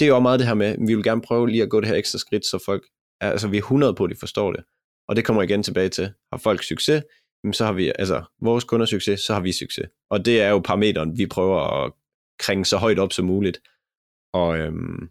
Det 0.00 0.04
er 0.04 0.08
jo 0.08 0.20
meget 0.20 0.38
det 0.40 0.46
her 0.46 0.54
med, 0.54 0.76
vi 0.86 0.94
vil 0.94 1.04
gerne 1.04 1.22
prøve 1.22 1.48
lige 1.50 1.62
at 1.62 1.70
gå 1.70 1.80
det 1.80 1.88
her 1.88 1.94
ekstra 1.96 2.18
skridt, 2.18 2.44
så 2.46 2.62
folk, 2.66 2.82
altså 3.20 3.48
vi 3.48 3.56
er 3.56 3.60
100 3.62 3.94
på, 3.94 4.04
at 4.04 4.10
de 4.10 4.16
forstår 4.20 4.52
det. 4.52 4.64
Og 5.08 5.16
det 5.16 5.24
kommer 5.24 5.42
igen 5.42 5.62
tilbage 5.62 5.88
til, 5.88 6.12
har 6.32 6.38
folk 6.38 6.62
succes, 6.62 7.02
jamen, 7.44 7.52
så 7.52 7.64
har 7.64 7.72
vi, 7.72 7.92
altså 7.98 8.22
vores 8.40 8.64
kunder 8.64 8.86
succes, 8.86 9.20
så 9.20 9.34
har 9.34 9.40
vi 9.40 9.52
succes. 9.52 9.88
Og 10.10 10.24
det 10.24 10.42
er 10.42 10.48
jo 10.48 10.58
parameteren, 10.58 11.18
vi 11.18 11.26
prøver 11.26 11.84
at 11.84 11.92
kringe 12.38 12.64
så 12.64 12.76
højt 12.76 12.98
op 12.98 13.12
som 13.12 13.24
muligt. 13.24 13.60
Og 14.34 14.58
øhm, 14.58 15.08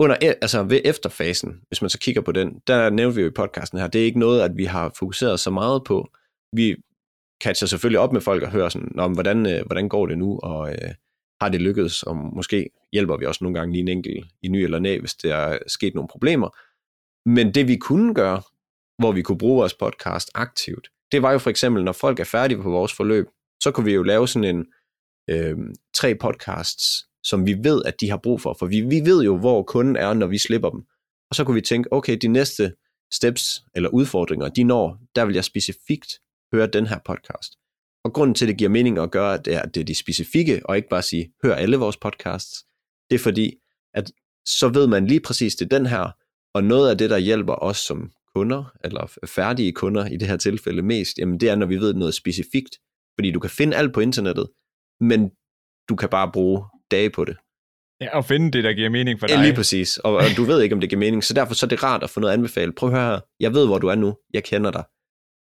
under, 0.00 0.16
e, 0.22 0.26
altså 0.42 0.62
ved 0.62 0.80
efterfasen, 0.84 1.60
hvis 1.68 1.82
man 1.82 1.90
så 1.90 1.98
kigger 1.98 2.22
på 2.22 2.32
den, 2.32 2.60
der 2.66 2.90
nævnte 2.90 3.16
vi 3.16 3.22
jo 3.22 3.28
i 3.28 3.32
podcasten 3.36 3.78
her, 3.78 3.86
det 3.86 4.00
er 4.00 4.04
ikke 4.04 4.18
noget, 4.18 4.42
at 4.42 4.56
vi 4.56 4.64
har 4.64 4.94
fokuseret 4.98 5.40
så 5.40 5.50
meget 5.50 5.84
på. 5.84 6.10
Vi 6.52 6.76
catcher 7.42 7.66
selvfølgelig 7.66 8.00
op 8.00 8.12
med 8.12 8.20
folk 8.20 8.42
og 8.42 8.50
hører 8.50 8.68
sådan, 8.68 8.98
om 8.98 9.12
hvordan, 9.12 9.46
øh, 9.46 9.66
hvordan 9.66 9.88
går 9.88 10.06
det 10.06 10.18
nu, 10.18 10.38
og 10.42 10.70
øh, 10.72 10.94
har 11.40 11.48
det 11.48 11.60
lykkedes, 11.60 12.02
og 12.02 12.16
måske 12.16 12.70
hjælper 12.92 13.16
vi 13.16 13.26
også 13.26 13.44
nogle 13.44 13.58
gange 13.58 13.72
lige 13.72 13.82
en 13.82 13.88
enkelt 13.88 14.26
i 14.42 14.48
ny 14.48 14.56
eller 14.56 14.78
næ, 14.78 14.98
hvis 14.98 15.14
der 15.14 15.36
er 15.36 15.58
sket 15.66 15.94
nogle 15.94 16.08
problemer. 16.08 16.48
Men 17.28 17.54
det 17.54 17.68
vi 17.68 17.76
kunne 17.76 18.14
gøre, 18.14 18.42
hvor 19.00 19.12
vi 19.12 19.22
kunne 19.22 19.38
bruge 19.38 19.56
vores 19.56 19.74
podcast 19.74 20.30
aktivt, 20.34 20.88
det 21.12 21.22
var 21.22 21.32
jo 21.32 21.38
for 21.38 21.50
eksempel, 21.50 21.84
når 21.84 21.92
folk 21.92 22.20
er 22.20 22.24
færdige 22.24 22.62
på 22.62 22.70
vores 22.70 22.92
forløb, 22.92 23.26
så 23.62 23.70
kunne 23.70 23.84
vi 23.84 23.92
jo 23.92 24.02
lave 24.02 24.28
sådan 24.28 24.56
en 24.56 24.66
øh, 25.30 25.56
tre 25.94 26.14
podcasts, 26.14 27.06
som 27.24 27.46
vi 27.46 27.56
ved, 27.62 27.82
at 27.84 28.00
de 28.00 28.10
har 28.10 28.16
brug 28.16 28.40
for. 28.40 28.56
For 28.58 28.66
vi, 28.66 28.80
vi 28.80 29.00
ved 29.00 29.24
jo, 29.24 29.38
hvor 29.38 29.62
kunden 29.62 29.96
er, 29.96 30.14
når 30.14 30.26
vi 30.26 30.38
slipper 30.38 30.70
dem. 30.70 30.80
Og 31.30 31.36
så 31.36 31.44
kunne 31.44 31.54
vi 31.54 31.60
tænke, 31.60 31.92
okay, 31.92 32.16
de 32.22 32.28
næste 32.28 32.72
steps 33.12 33.62
eller 33.74 33.88
udfordringer, 33.88 34.48
de 34.48 34.64
når, 34.64 34.98
der 35.16 35.24
vil 35.24 35.34
jeg 35.34 35.44
specifikt 35.44 36.20
høre 36.54 36.66
den 36.66 36.86
her 36.86 36.98
podcast. 37.06 37.52
Og 38.04 38.12
grunden 38.12 38.34
til, 38.34 38.44
at 38.44 38.48
det 38.48 38.58
giver 38.58 38.70
mening 38.70 38.98
at 38.98 39.10
gøre, 39.10 39.36
det 39.36 39.54
er, 39.54 39.62
at 39.62 39.74
det 39.74 39.80
er 39.80 39.84
de 39.84 39.94
specifikke, 39.94 40.60
og 40.64 40.76
ikke 40.76 40.88
bare 40.88 41.02
sige, 41.02 41.32
hør 41.44 41.54
alle 41.54 41.76
vores 41.76 41.96
podcasts. 41.96 42.64
Det 43.10 43.14
er 43.14 43.18
fordi, 43.18 43.54
at 43.94 44.12
så 44.46 44.68
ved 44.68 44.86
man 44.86 45.06
lige 45.06 45.20
præcis, 45.20 45.54
det 45.54 45.64
er 45.64 45.78
den 45.78 45.86
her, 45.86 46.10
og 46.54 46.64
noget 46.64 46.90
af 46.90 46.98
det, 46.98 47.10
der 47.10 47.18
hjælper 47.18 47.54
os 47.54 47.76
som 47.76 48.10
kunder, 48.34 48.72
eller 48.84 49.18
færdige 49.26 49.72
kunder 49.72 50.06
i 50.06 50.16
det 50.16 50.28
her 50.28 50.36
tilfælde 50.36 50.82
mest, 50.82 51.18
jamen 51.18 51.40
det 51.40 51.48
er, 51.48 51.54
når 51.54 51.66
vi 51.66 51.76
ved 51.76 51.94
noget 51.94 52.14
specifikt. 52.14 52.78
Fordi 53.18 53.30
du 53.30 53.40
kan 53.40 53.50
finde 53.50 53.76
alt 53.76 53.94
på 53.94 54.00
internettet, 54.00 54.46
men 55.00 55.30
du 55.88 55.96
kan 55.96 56.08
bare 56.08 56.32
bruge 56.32 56.64
dage 56.90 57.10
på 57.10 57.24
det. 57.24 57.36
Ja, 58.00 58.16
og 58.16 58.24
finde 58.24 58.50
det, 58.52 58.64
der 58.64 58.72
giver 58.72 58.90
mening 58.90 59.20
for 59.20 59.26
dig. 59.26 59.34
Ja, 59.34 59.42
lige 59.42 59.54
præcis. 59.54 59.98
Og, 59.98 60.14
og 60.14 60.22
du 60.36 60.44
ved 60.44 60.62
ikke, 60.62 60.74
om 60.74 60.80
det 60.80 60.90
giver 60.90 61.00
mening, 61.00 61.24
så 61.24 61.34
derfor 61.34 61.54
så 61.54 61.66
er 61.66 61.68
det 61.68 61.82
rart 61.82 62.02
at 62.02 62.10
få 62.10 62.20
noget 62.20 62.34
anbefalet. 62.34 62.74
Prøv 62.74 62.88
at 62.88 62.94
høre 62.94 63.10
her. 63.10 63.20
Jeg 63.40 63.54
ved, 63.54 63.66
hvor 63.66 63.78
du 63.78 63.86
er 63.86 63.94
nu. 63.94 64.16
Jeg 64.34 64.44
kender 64.44 64.70
dig. 64.70 64.84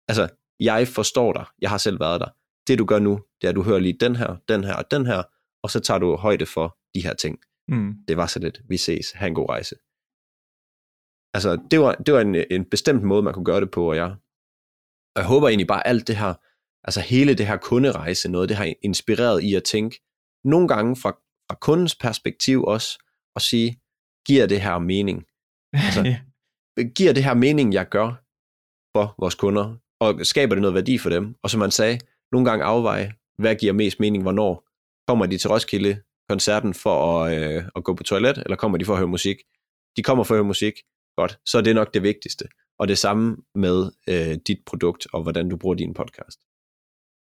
Altså, 0.08 0.30
jeg 0.60 0.88
forstår 0.88 1.34
dig. 1.34 1.46
Jeg 1.62 1.70
har 1.70 1.78
selv 1.78 2.00
været 2.00 2.22
der. 2.22 2.28
Det, 2.68 2.80
du 2.80 2.86
gør 2.86 3.00
nu, 3.00 3.22
det 3.42 3.48
er, 3.48 3.50
at 3.50 3.56
du 3.56 3.64
hører 3.64 3.80
lige 3.80 3.98
den 4.00 4.16
her, 4.16 4.36
den 4.48 4.64
her 4.64 4.76
og 4.76 4.92
den 4.92 5.06
her, 5.06 5.24
og 5.64 5.70
så 5.70 5.80
tager 5.80 6.00
du 6.00 6.16
højde 6.16 6.46
for 6.46 6.78
de 6.96 7.04
her 7.04 7.14
ting. 7.14 7.38
Mm. 7.68 7.94
Det 8.08 8.18
var 8.18 8.28
så 8.28 8.40
lidt. 8.40 8.62
Vi 8.70 8.78
ses. 8.78 9.12
Ha' 9.12 9.28
en 9.28 9.34
god 9.34 9.50
rejse. 9.50 9.76
Altså, 11.36 11.58
det 11.72 11.80
var, 11.80 11.94
det 11.94 12.14
var 12.14 12.22
en, 12.22 12.36
en 12.52 12.66
bestemt 12.66 13.04
måde, 13.04 13.24
man 13.24 13.34
kunne 13.34 13.46
gøre 13.46 13.62
det 13.62 13.72
på, 13.72 13.90
og 13.90 13.96
jeg, 13.96 14.06
og 15.16 15.18
jeg 15.22 15.26
håber 15.26 15.48
egentlig 15.48 15.68
bare 15.68 15.88
alt 15.88 16.08
det 16.08 16.16
her, 16.16 16.34
altså 16.84 17.02
hele 17.02 17.34
det 17.34 17.48
her 17.48 17.58
kunderejse, 17.58 18.32
noget, 18.32 18.50
det 18.50 18.58
har 18.58 18.74
inspireret 18.82 19.44
i 19.44 19.56
at 19.56 19.64
tænke, 19.64 20.02
nogle 20.44 20.68
gange 20.68 20.96
fra, 20.96 21.12
fra 21.50 21.58
kundens 21.62 21.96
perspektiv 21.96 22.64
også, 22.64 23.04
og 23.36 23.42
sige, 23.42 23.82
giver 24.28 24.46
det 24.46 24.62
her 24.62 24.80
mening? 24.80 25.26
Altså, 25.74 26.16
giver 26.98 27.14
det 27.14 27.24
her 27.24 27.34
mening, 27.34 27.74
jeg 27.74 27.90
gør 27.90 28.08
for 28.98 29.16
vores 29.20 29.36
kunder? 29.36 29.76
Og 30.00 30.26
skaber 30.26 30.56
det 30.56 30.62
noget 30.62 30.76
værdi 30.76 30.98
for 30.98 31.10
dem? 31.10 31.36
Og 31.44 31.50
som 31.50 31.60
man 31.60 31.72
sagde, 31.72 32.00
nogle 32.32 32.50
gange 32.50 32.66
afveje, 32.66 33.14
hvad 33.38 33.56
giver 33.56 33.74
mest 33.74 34.00
mening, 34.00 34.24
hvornår? 34.24 34.68
Kommer 35.08 35.26
de 35.26 35.38
til 35.38 35.50
Roskilde 35.50 36.02
koncerten 36.30 36.74
for 36.74 37.24
at, 37.24 37.38
øh, 37.38 37.64
at 37.76 37.84
gå 37.84 37.94
på 37.94 38.04
toilet, 38.04 38.38
eller 38.38 38.56
kommer 38.56 38.78
de 38.78 38.86
for 38.86 38.94
at 38.94 39.00
høre 39.00 39.08
musik? 39.08 39.38
De 39.98 40.04
kommer 40.04 40.24
for 40.24 40.34
at 40.34 40.38
høre 40.38 40.48
musik, 40.48 40.74
godt, 41.16 41.40
så 41.46 41.58
er 41.58 41.62
det 41.62 41.76
nok 41.76 41.94
det 41.94 42.04
vigtigste. 42.04 42.46
Og 42.80 42.88
det 42.88 42.98
samme 42.98 43.38
med 43.56 43.92
øh, 44.10 44.38
dit 44.48 44.60
produkt, 44.66 45.08
og 45.14 45.24
hvordan 45.24 45.50
du 45.50 45.58
bruger 45.58 45.76
din 45.76 45.94
podcast. 45.94 46.40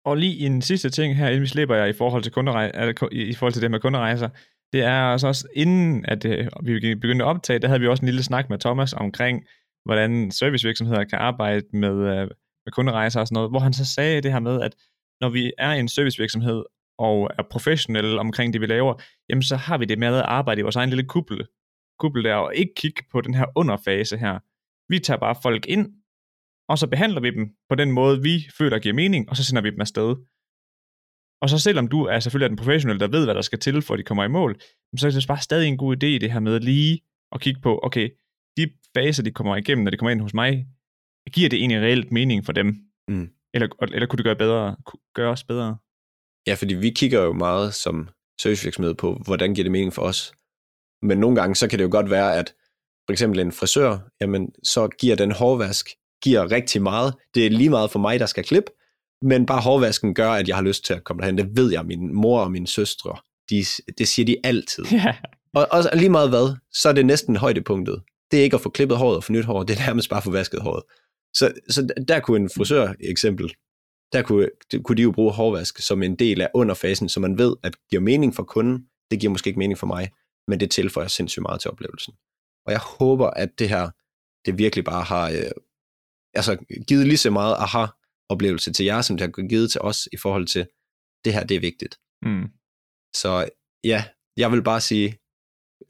Og 0.05 0.16
lige 0.16 0.47
en 0.47 0.62
sidste 0.62 0.91
ting 0.91 1.16
her, 1.16 1.28
inden 1.28 1.43
vi 1.43 1.47
slipper 1.47 1.74
jer 1.74 1.85
i 1.85 1.93
forhold 1.93 2.22
til, 2.22 2.32
kunderejser, 2.32 3.09
i 3.12 3.35
forhold 3.35 3.53
til 3.53 3.62
det 3.62 3.70
med 3.70 3.80
kunderejser, 3.80 4.28
det 4.72 4.82
er 4.82 5.03
altså 5.12 5.26
også 5.26 5.49
inden, 5.55 6.05
at 6.09 6.24
øh, 6.24 6.49
vi 6.62 6.95
begyndte 6.95 7.24
at 7.24 7.28
optage, 7.28 7.59
der 7.59 7.68
havde 7.68 7.80
vi 7.80 7.87
også 7.89 8.01
en 8.01 8.07
lille 8.07 8.22
snak 8.22 8.51
med 8.51 8.59
Thomas 8.59 8.93
omkring, 8.93 9.45
hvordan 9.85 10.30
servicevirksomheder 10.30 11.05
kan 11.05 11.18
arbejde 11.18 11.66
med, 11.72 11.91
øh, 11.91 12.28
med 12.64 12.72
kunderejser 12.72 13.20
og 13.20 13.26
sådan 13.26 13.35
noget, 13.35 13.51
hvor 13.51 13.59
han 13.59 13.72
så 13.72 13.85
sagde 13.95 14.20
det 14.20 14.32
her 14.32 14.41
med, 14.41 14.61
at 14.61 14.74
når 15.20 15.28
vi 15.28 15.53
er 15.59 15.70
en 15.70 15.89
servicevirksomhed 15.89 16.62
og 16.99 17.30
er 17.39 17.43
professionelle 17.51 18.20
omkring 18.20 18.53
det, 18.53 18.61
vi 18.61 18.66
laver, 18.66 18.95
jamen 19.28 19.43
så 19.43 19.57
har 19.57 19.78
vi 19.78 19.85
det 19.85 19.99
med 19.99 20.09
at 20.09 20.24
arbejde 20.24 20.59
i 20.59 20.62
vores 20.62 20.76
egen 20.76 20.91
lille 20.91 21.05
kuppel, 21.05 21.47
kuppel 21.99 22.25
der, 22.25 22.35
og 22.35 22.55
ikke 22.55 22.75
kigge 22.77 23.03
på 23.13 23.21
den 23.21 23.35
her 23.35 23.47
underfase 23.57 24.17
her. 24.19 24.39
Vi 24.93 24.99
tager 24.99 25.19
bare 25.19 25.37
folk 25.43 25.67
ind, 25.67 25.93
og 26.69 26.79
så 26.79 26.87
behandler 26.87 27.21
vi 27.21 27.31
dem 27.31 27.45
på 27.69 27.75
den 27.75 27.91
måde, 27.93 28.23
vi 28.23 28.35
føler 28.59 28.79
giver 28.79 28.95
mening, 28.95 29.31
og 29.31 29.37
så 29.37 29.45
sender 29.45 29.63
vi 29.63 29.71
dem 29.71 29.81
afsted. 29.81 30.17
Og 31.43 31.49
så 31.51 31.59
selvom 31.59 31.89
du 31.89 32.05
er 32.05 32.21
selvfølgelig 32.21 32.51
den 32.51 32.57
professionel, 32.57 33.01
der 33.01 33.09
ved, 33.09 33.25
hvad 33.25 33.35
der 33.35 33.41
skal 33.41 33.59
til, 33.59 33.83
for 33.83 33.95
at 33.95 33.99
de 33.99 34.05
kommer 34.05 34.25
i 34.25 34.29
mål, 34.29 34.61
så 34.97 35.07
er 35.07 35.11
det 35.11 35.25
bare 35.29 35.41
stadig 35.41 35.69
en 35.69 35.77
god 35.77 35.97
idé 35.97 36.07
det 36.07 36.33
her 36.33 36.41
med 36.41 36.61
lige 36.61 37.01
at 37.33 37.41
kigge 37.41 37.61
på, 37.61 37.81
okay, 37.83 38.11
de 38.57 38.71
faser, 38.95 39.23
de 39.23 39.31
kommer 39.31 39.57
igennem, 39.57 39.85
når 39.85 39.91
de 39.91 39.97
kommer 39.97 40.11
ind 40.11 40.21
hos 40.21 40.35
mig, 40.35 40.67
giver 41.33 41.49
det 41.49 41.59
egentlig 41.59 41.81
reelt 41.81 42.13
mening 42.13 42.45
for 42.45 42.53
dem? 42.53 42.67
Mm. 43.09 43.29
Eller, 43.55 43.69
eller 43.83 44.07
kunne 44.07 44.17
det 44.17 44.25
gøre, 44.25 44.37
bedre, 44.37 44.77
gøre 45.15 45.31
os 45.31 45.45
bedre? 45.45 45.77
Ja, 46.47 46.55
fordi 46.55 46.75
vi 46.75 46.91
kigger 46.91 47.23
jo 47.23 47.33
meget 47.33 47.75
som 47.75 48.09
servicevirksomhed 48.41 48.95
på, 48.95 49.15
hvordan 49.25 49.55
giver 49.55 49.65
det 49.65 49.73
mening 49.73 49.93
for 49.93 50.03
os. 50.03 50.35
Men 51.03 51.19
nogle 51.19 51.37
gange, 51.37 51.55
så 51.55 51.69
kan 51.69 51.79
det 51.79 51.85
jo 51.85 51.91
godt 51.91 52.11
være, 52.11 52.37
at 52.37 52.55
for 53.07 53.13
eksempel 53.13 53.41
en 53.41 53.53
frisør, 53.53 53.99
jamen, 54.21 54.49
så 54.63 54.89
giver 54.89 55.17
den 55.17 55.33
hårvask 55.33 55.89
giver 56.25 56.51
rigtig 56.51 56.83
meget. 56.83 57.15
Det 57.35 57.47
er 57.47 57.51
lige 57.51 57.71
meget 57.71 57.91
for 57.91 57.99
mig, 57.99 58.21
der 58.21 58.27
skal 58.27 58.45
klippe, 58.45 58.73
men 59.23 59.47
bare 59.47 59.61
hårvasken 59.61 60.15
gør, 60.15 60.31
at 60.31 60.49
jeg 60.49 60.57
har 60.57 60.63
lyst 60.63 60.85
til 60.85 60.95
at 60.95 61.05
komme 61.05 61.21
derhen. 61.21 61.39
Det 61.39 61.57
ved 61.57 61.73
jeg, 61.73 61.85
min 61.85 62.15
mor 62.15 62.41
og 62.41 62.51
mine 62.51 62.67
søstre, 62.67 63.17
de, 63.51 63.65
det 63.99 64.09
siger 64.09 64.27
de 64.27 64.37
altid. 64.45 64.85
Ja. 64.93 65.15
Og, 65.55 65.69
og 65.71 65.97
lige 65.97 66.09
meget 66.09 66.29
hvad, 66.29 66.57
så 66.73 66.89
er 66.89 66.93
det 66.93 67.07
næsten 67.07 67.37
højdepunktet. 67.37 68.03
Det 68.31 68.39
er 68.39 68.43
ikke 68.45 68.55
at 68.55 68.61
få 68.61 68.71
klippet 68.71 68.99
håret 68.99 69.17
og 69.17 69.25
få 69.25 69.33
nyt 69.33 69.45
hår, 69.45 69.63
det 69.63 69.81
er 69.81 69.87
nærmest 69.87 70.11
bare 70.11 70.17
at 70.17 70.25
få 70.25 70.31
vasket 70.31 70.61
håret. 70.61 70.83
Så, 71.35 71.53
så 71.71 71.89
der 72.09 72.21
kunne 72.21 72.41
en 72.41 72.51
frisør 72.57 72.93
eksempel, 73.01 73.55
der 74.13 74.23
kunne, 74.23 74.49
kunne 74.85 74.97
de 74.97 75.03
jo 75.03 75.11
bruge 75.11 75.33
hårvask 75.33 75.79
som 75.79 76.03
en 76.03 76.17
del 76.17 76.41
af 76.41 76.49
underfasen, 76.55 77.09
så 77.09 77.21
man 77.21 77.39
ved, 77.39 77.57
at 77.63 77.73
det 77.73 77.81
giver 77.91 78.03
mening 78.03 78.35
for 78.35 78.43
kunden, 78.43 78.85
det 79.11 79.21
giver 79.21 79.31
måske 79.31 79.49
ikke 79.49 79.59
mening 79.59 79.79
for 79.79 79.87
mig, 79.87 80.09
men 80.49 80.61
det 80.61 80.71
tilføjer 80.71 81.09
sindssygt 81.09 81.43
meget 81.43 81.61
til 81.61 81.71
oplevelsen. 81.71 82.15
Og 82.67 82.73
jeg 82.73 82.81
håber, 82.99 83.31
at 83.31 83.59
det 83.59 83.69
her, 83.69 83.91
det 84.47 84.59
virkelig 84.59 84.85
bare 84.85 85.05
har 85.05 85.31
øh, 85.31 85.51
altså, 86.35 86.57
givet 86.89 87.07
lige 87.07 87.19
så 87.19 87.31
meget 87.31 87.55
aha-oplevelse 87.55 88.73
til 88.73 88.85
jer, 88.85 89.03
som 89.03 89.17
det 89.17 89.25
har 89.27 89.49
givet 89.49 89.71
til 89.71 89.81
os 89.81 90.09
i 90.13 90.17
forhold 90.17 90.47
til, 90.47 90.67
det 91.25 91.33
her, 91.33 91.45
det 91.45 91.57
er 91.57 91.61
vigtigt. 91.61 91.99
Mm. 92.23 92.49
Så 93.17 93.49
ja, 93.85 94.05
jeg 94.37 94.53
vil 94.53 94.63
bare 94.63 94.81
sige, 94.81 95.19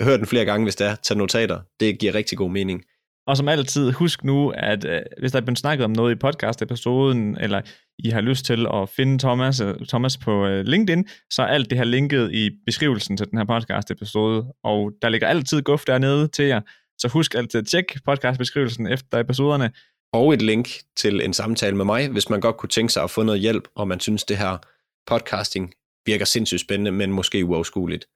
hør 0.01 0.17
den 0.17 0.27
flere 0.27 0.45
gange, 0.45 0.65
hvis 0.65 0.77
det 0.77 0.87
er, 0.87 0.95
tag 0.97 1.17
notater. 1.17 1.63
Det 1.81 1.99
giver 1.99 2.15
rigtig 2.15 2.39
god 2.39 2.51
mening. 2.51 2.85
Og 3.27 3.37
som 3.37 3.49
altid, 3.49 3.93
husk 3.93 4.25
nu, 4.25 4.51
at 4.51 4.85
øh, 4.85 5.03
hvis 5.21 5.33
der 5.33 5.41
er 5.41 5.45
blevet 5.45 5.59
snakket 5.59 5.85
om 5.85 5.91
noget 5.91 6.13
i 6.15 6.19
podcast-episoden, 6.19 7.37
eller 7.41 7.61
I 7.99 8.11
har 8.11 8.21
lyst 8.21 8.45
til 8.45 8.67
at 8.75 8.89
finde 8.89 9.19
Thomas, 9.19 9.61
øh, 9.61 9.75
Thomas 9.89 10.17
på 10.17 10.47
øh, 10.47 10.65
LinkedIn, 10.65 11.09
så 11.31 11.43
er 11.43 11.47
alt 11.47 11.71
det 11.71 11.79
her 11.79 11.85
linket 11.85 12.33
i 12.33 12.51
beskrivelsen 12.67 13.17
til 13.17 13.31
den 13.31 13.39
her 13.39 13.45
podcast-episode, 13.45 14.47
og 14.65 14.93
der 15.03 15.09
ligger 15.09 15.29
altid 15.29 15.63
guf 15.63 15.85
dernede 15.85 16.29
til 16.29 16.45
jer. 16.45 16.61
Så 16.99 17.09
husk 17.09 17.35
altid 17.35 17.61
at 17.61 17.67
tjekke 17.67 18.01
podcast-beskrivelsen 18.09 18.87
efter 18.87 19.19
episoderne. 19.19 19.71
Og 20.13 20.35
et 20.35 20.43
link 20.43 20.69
til 20.97 21.21
en 21.25 21.33
samtale 21.33 21.77
med 21.77 21.85
mig, 21.85 22.09
hvis 22.09 22.31
man 22.31 22.41
godt 22.41 22.57
kunne 22.57 22.69
tænke 22.69 22.93
sig 22.93 23.03
at 23.03 23.11
få 23.11 23.23
noget 23.23 23.41
hjælp, 23.41 23.69
og 23.77 23.89
man 23.89 24.01
synes, 24.01 24.25
det 24.25 24.37
her 24.37 24.59
podcasting 25.07 25.73
virker 26.07 26.25
sindssygt 26.25 26.61
spændende, 26.61 26.93
men 26.93 27.13
måske 27.13 27.45
uoverskueligt. 27.45 28.07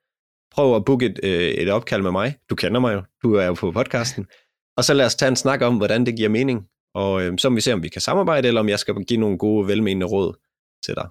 Prøv 0.54 0.76
at 0.76 0.84
booke 0.84 1.06
et, 1.06 1.20
øh, 1.22 1.30
et 1.30 1.68
opkald 1.70 2.02
med 2.02 2.10
mig. 2.10 2.36
Du 2.50 2.54
kender 2.54 2.80
mig 2.80 2.94
jo. 2.94 3.02
Du 3.22 3.34
er 3.34 3.46
jo 3.46 3.54
på 3.54 3.70
podcasten. 3.70 4.26
Og 4.78 4.84
så 4.84 4.94
lad 4.94 5.06
os 5.06 5.14
tage 5.14 5.28
en 5.28 5.36
snak 5.36 5.62
om, 5.62 5.76
hvordan 5.76 6.06
det 6.06 6.16
giver 6.16 6.28
mening. 6.28 6.66
Og 6.94 7.22
øh, 7.22 7.38
så 7.38 7.48
må 7.48 7.54
vi 7.54 7.60
se, 7.60 7.72
om 7.72 7.82
vi 7.82 7.88
kan 7.88 8.00
samarbejde, 8.00 8.48
eller 8.48 8.60
om 8.60 8.68
jeg 8.68 8.78
skal 8.78 8.94
give 8.94 9.20
nogle 9.20 9.38
gode, 9.38 9.68
velmenende 9.68 10.06
råd 10.06 10.34
til 10.84 10.94
dig. 10.94 11.08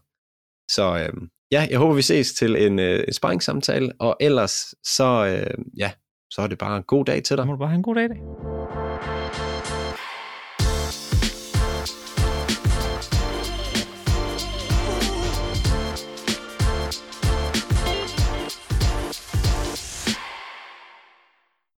Så 0.71 0.97
øh, 0.97 1.21
ja, 1.51 1.67
jeg 1.69 1.79
håber, 1.79 1.95
vi 1.95 2.01
ses 2.01 2.33
til 2.33 2.65
en, 2.65 2.79
øh, 2.79 3.03
en 3.07 3.13
sparringssamtale, 3.13 3.91
og 3.99 4.17
ellers 4.19 4.75
så, 4.83 5.25
øh, 5.25 5.63
ja, 5.77 5.91
så 6.33 6.41
er 6.41 6.47
det 6.47 6.57
bare 6.57 6.77
en 6.77 6.83
god 6.83 7.05
dag 7.05 7.23
til 7.23 7.37
dig. 7.37 7.47
Må 7.47 7.51
du 7.53 7.57
bare 7.57 7.69
have 7.69 7.77
en 7.77 7.83
god 7.83 7.95
dag 7.95 8.05
i 8.05 8.07
dag. 8.07 8.86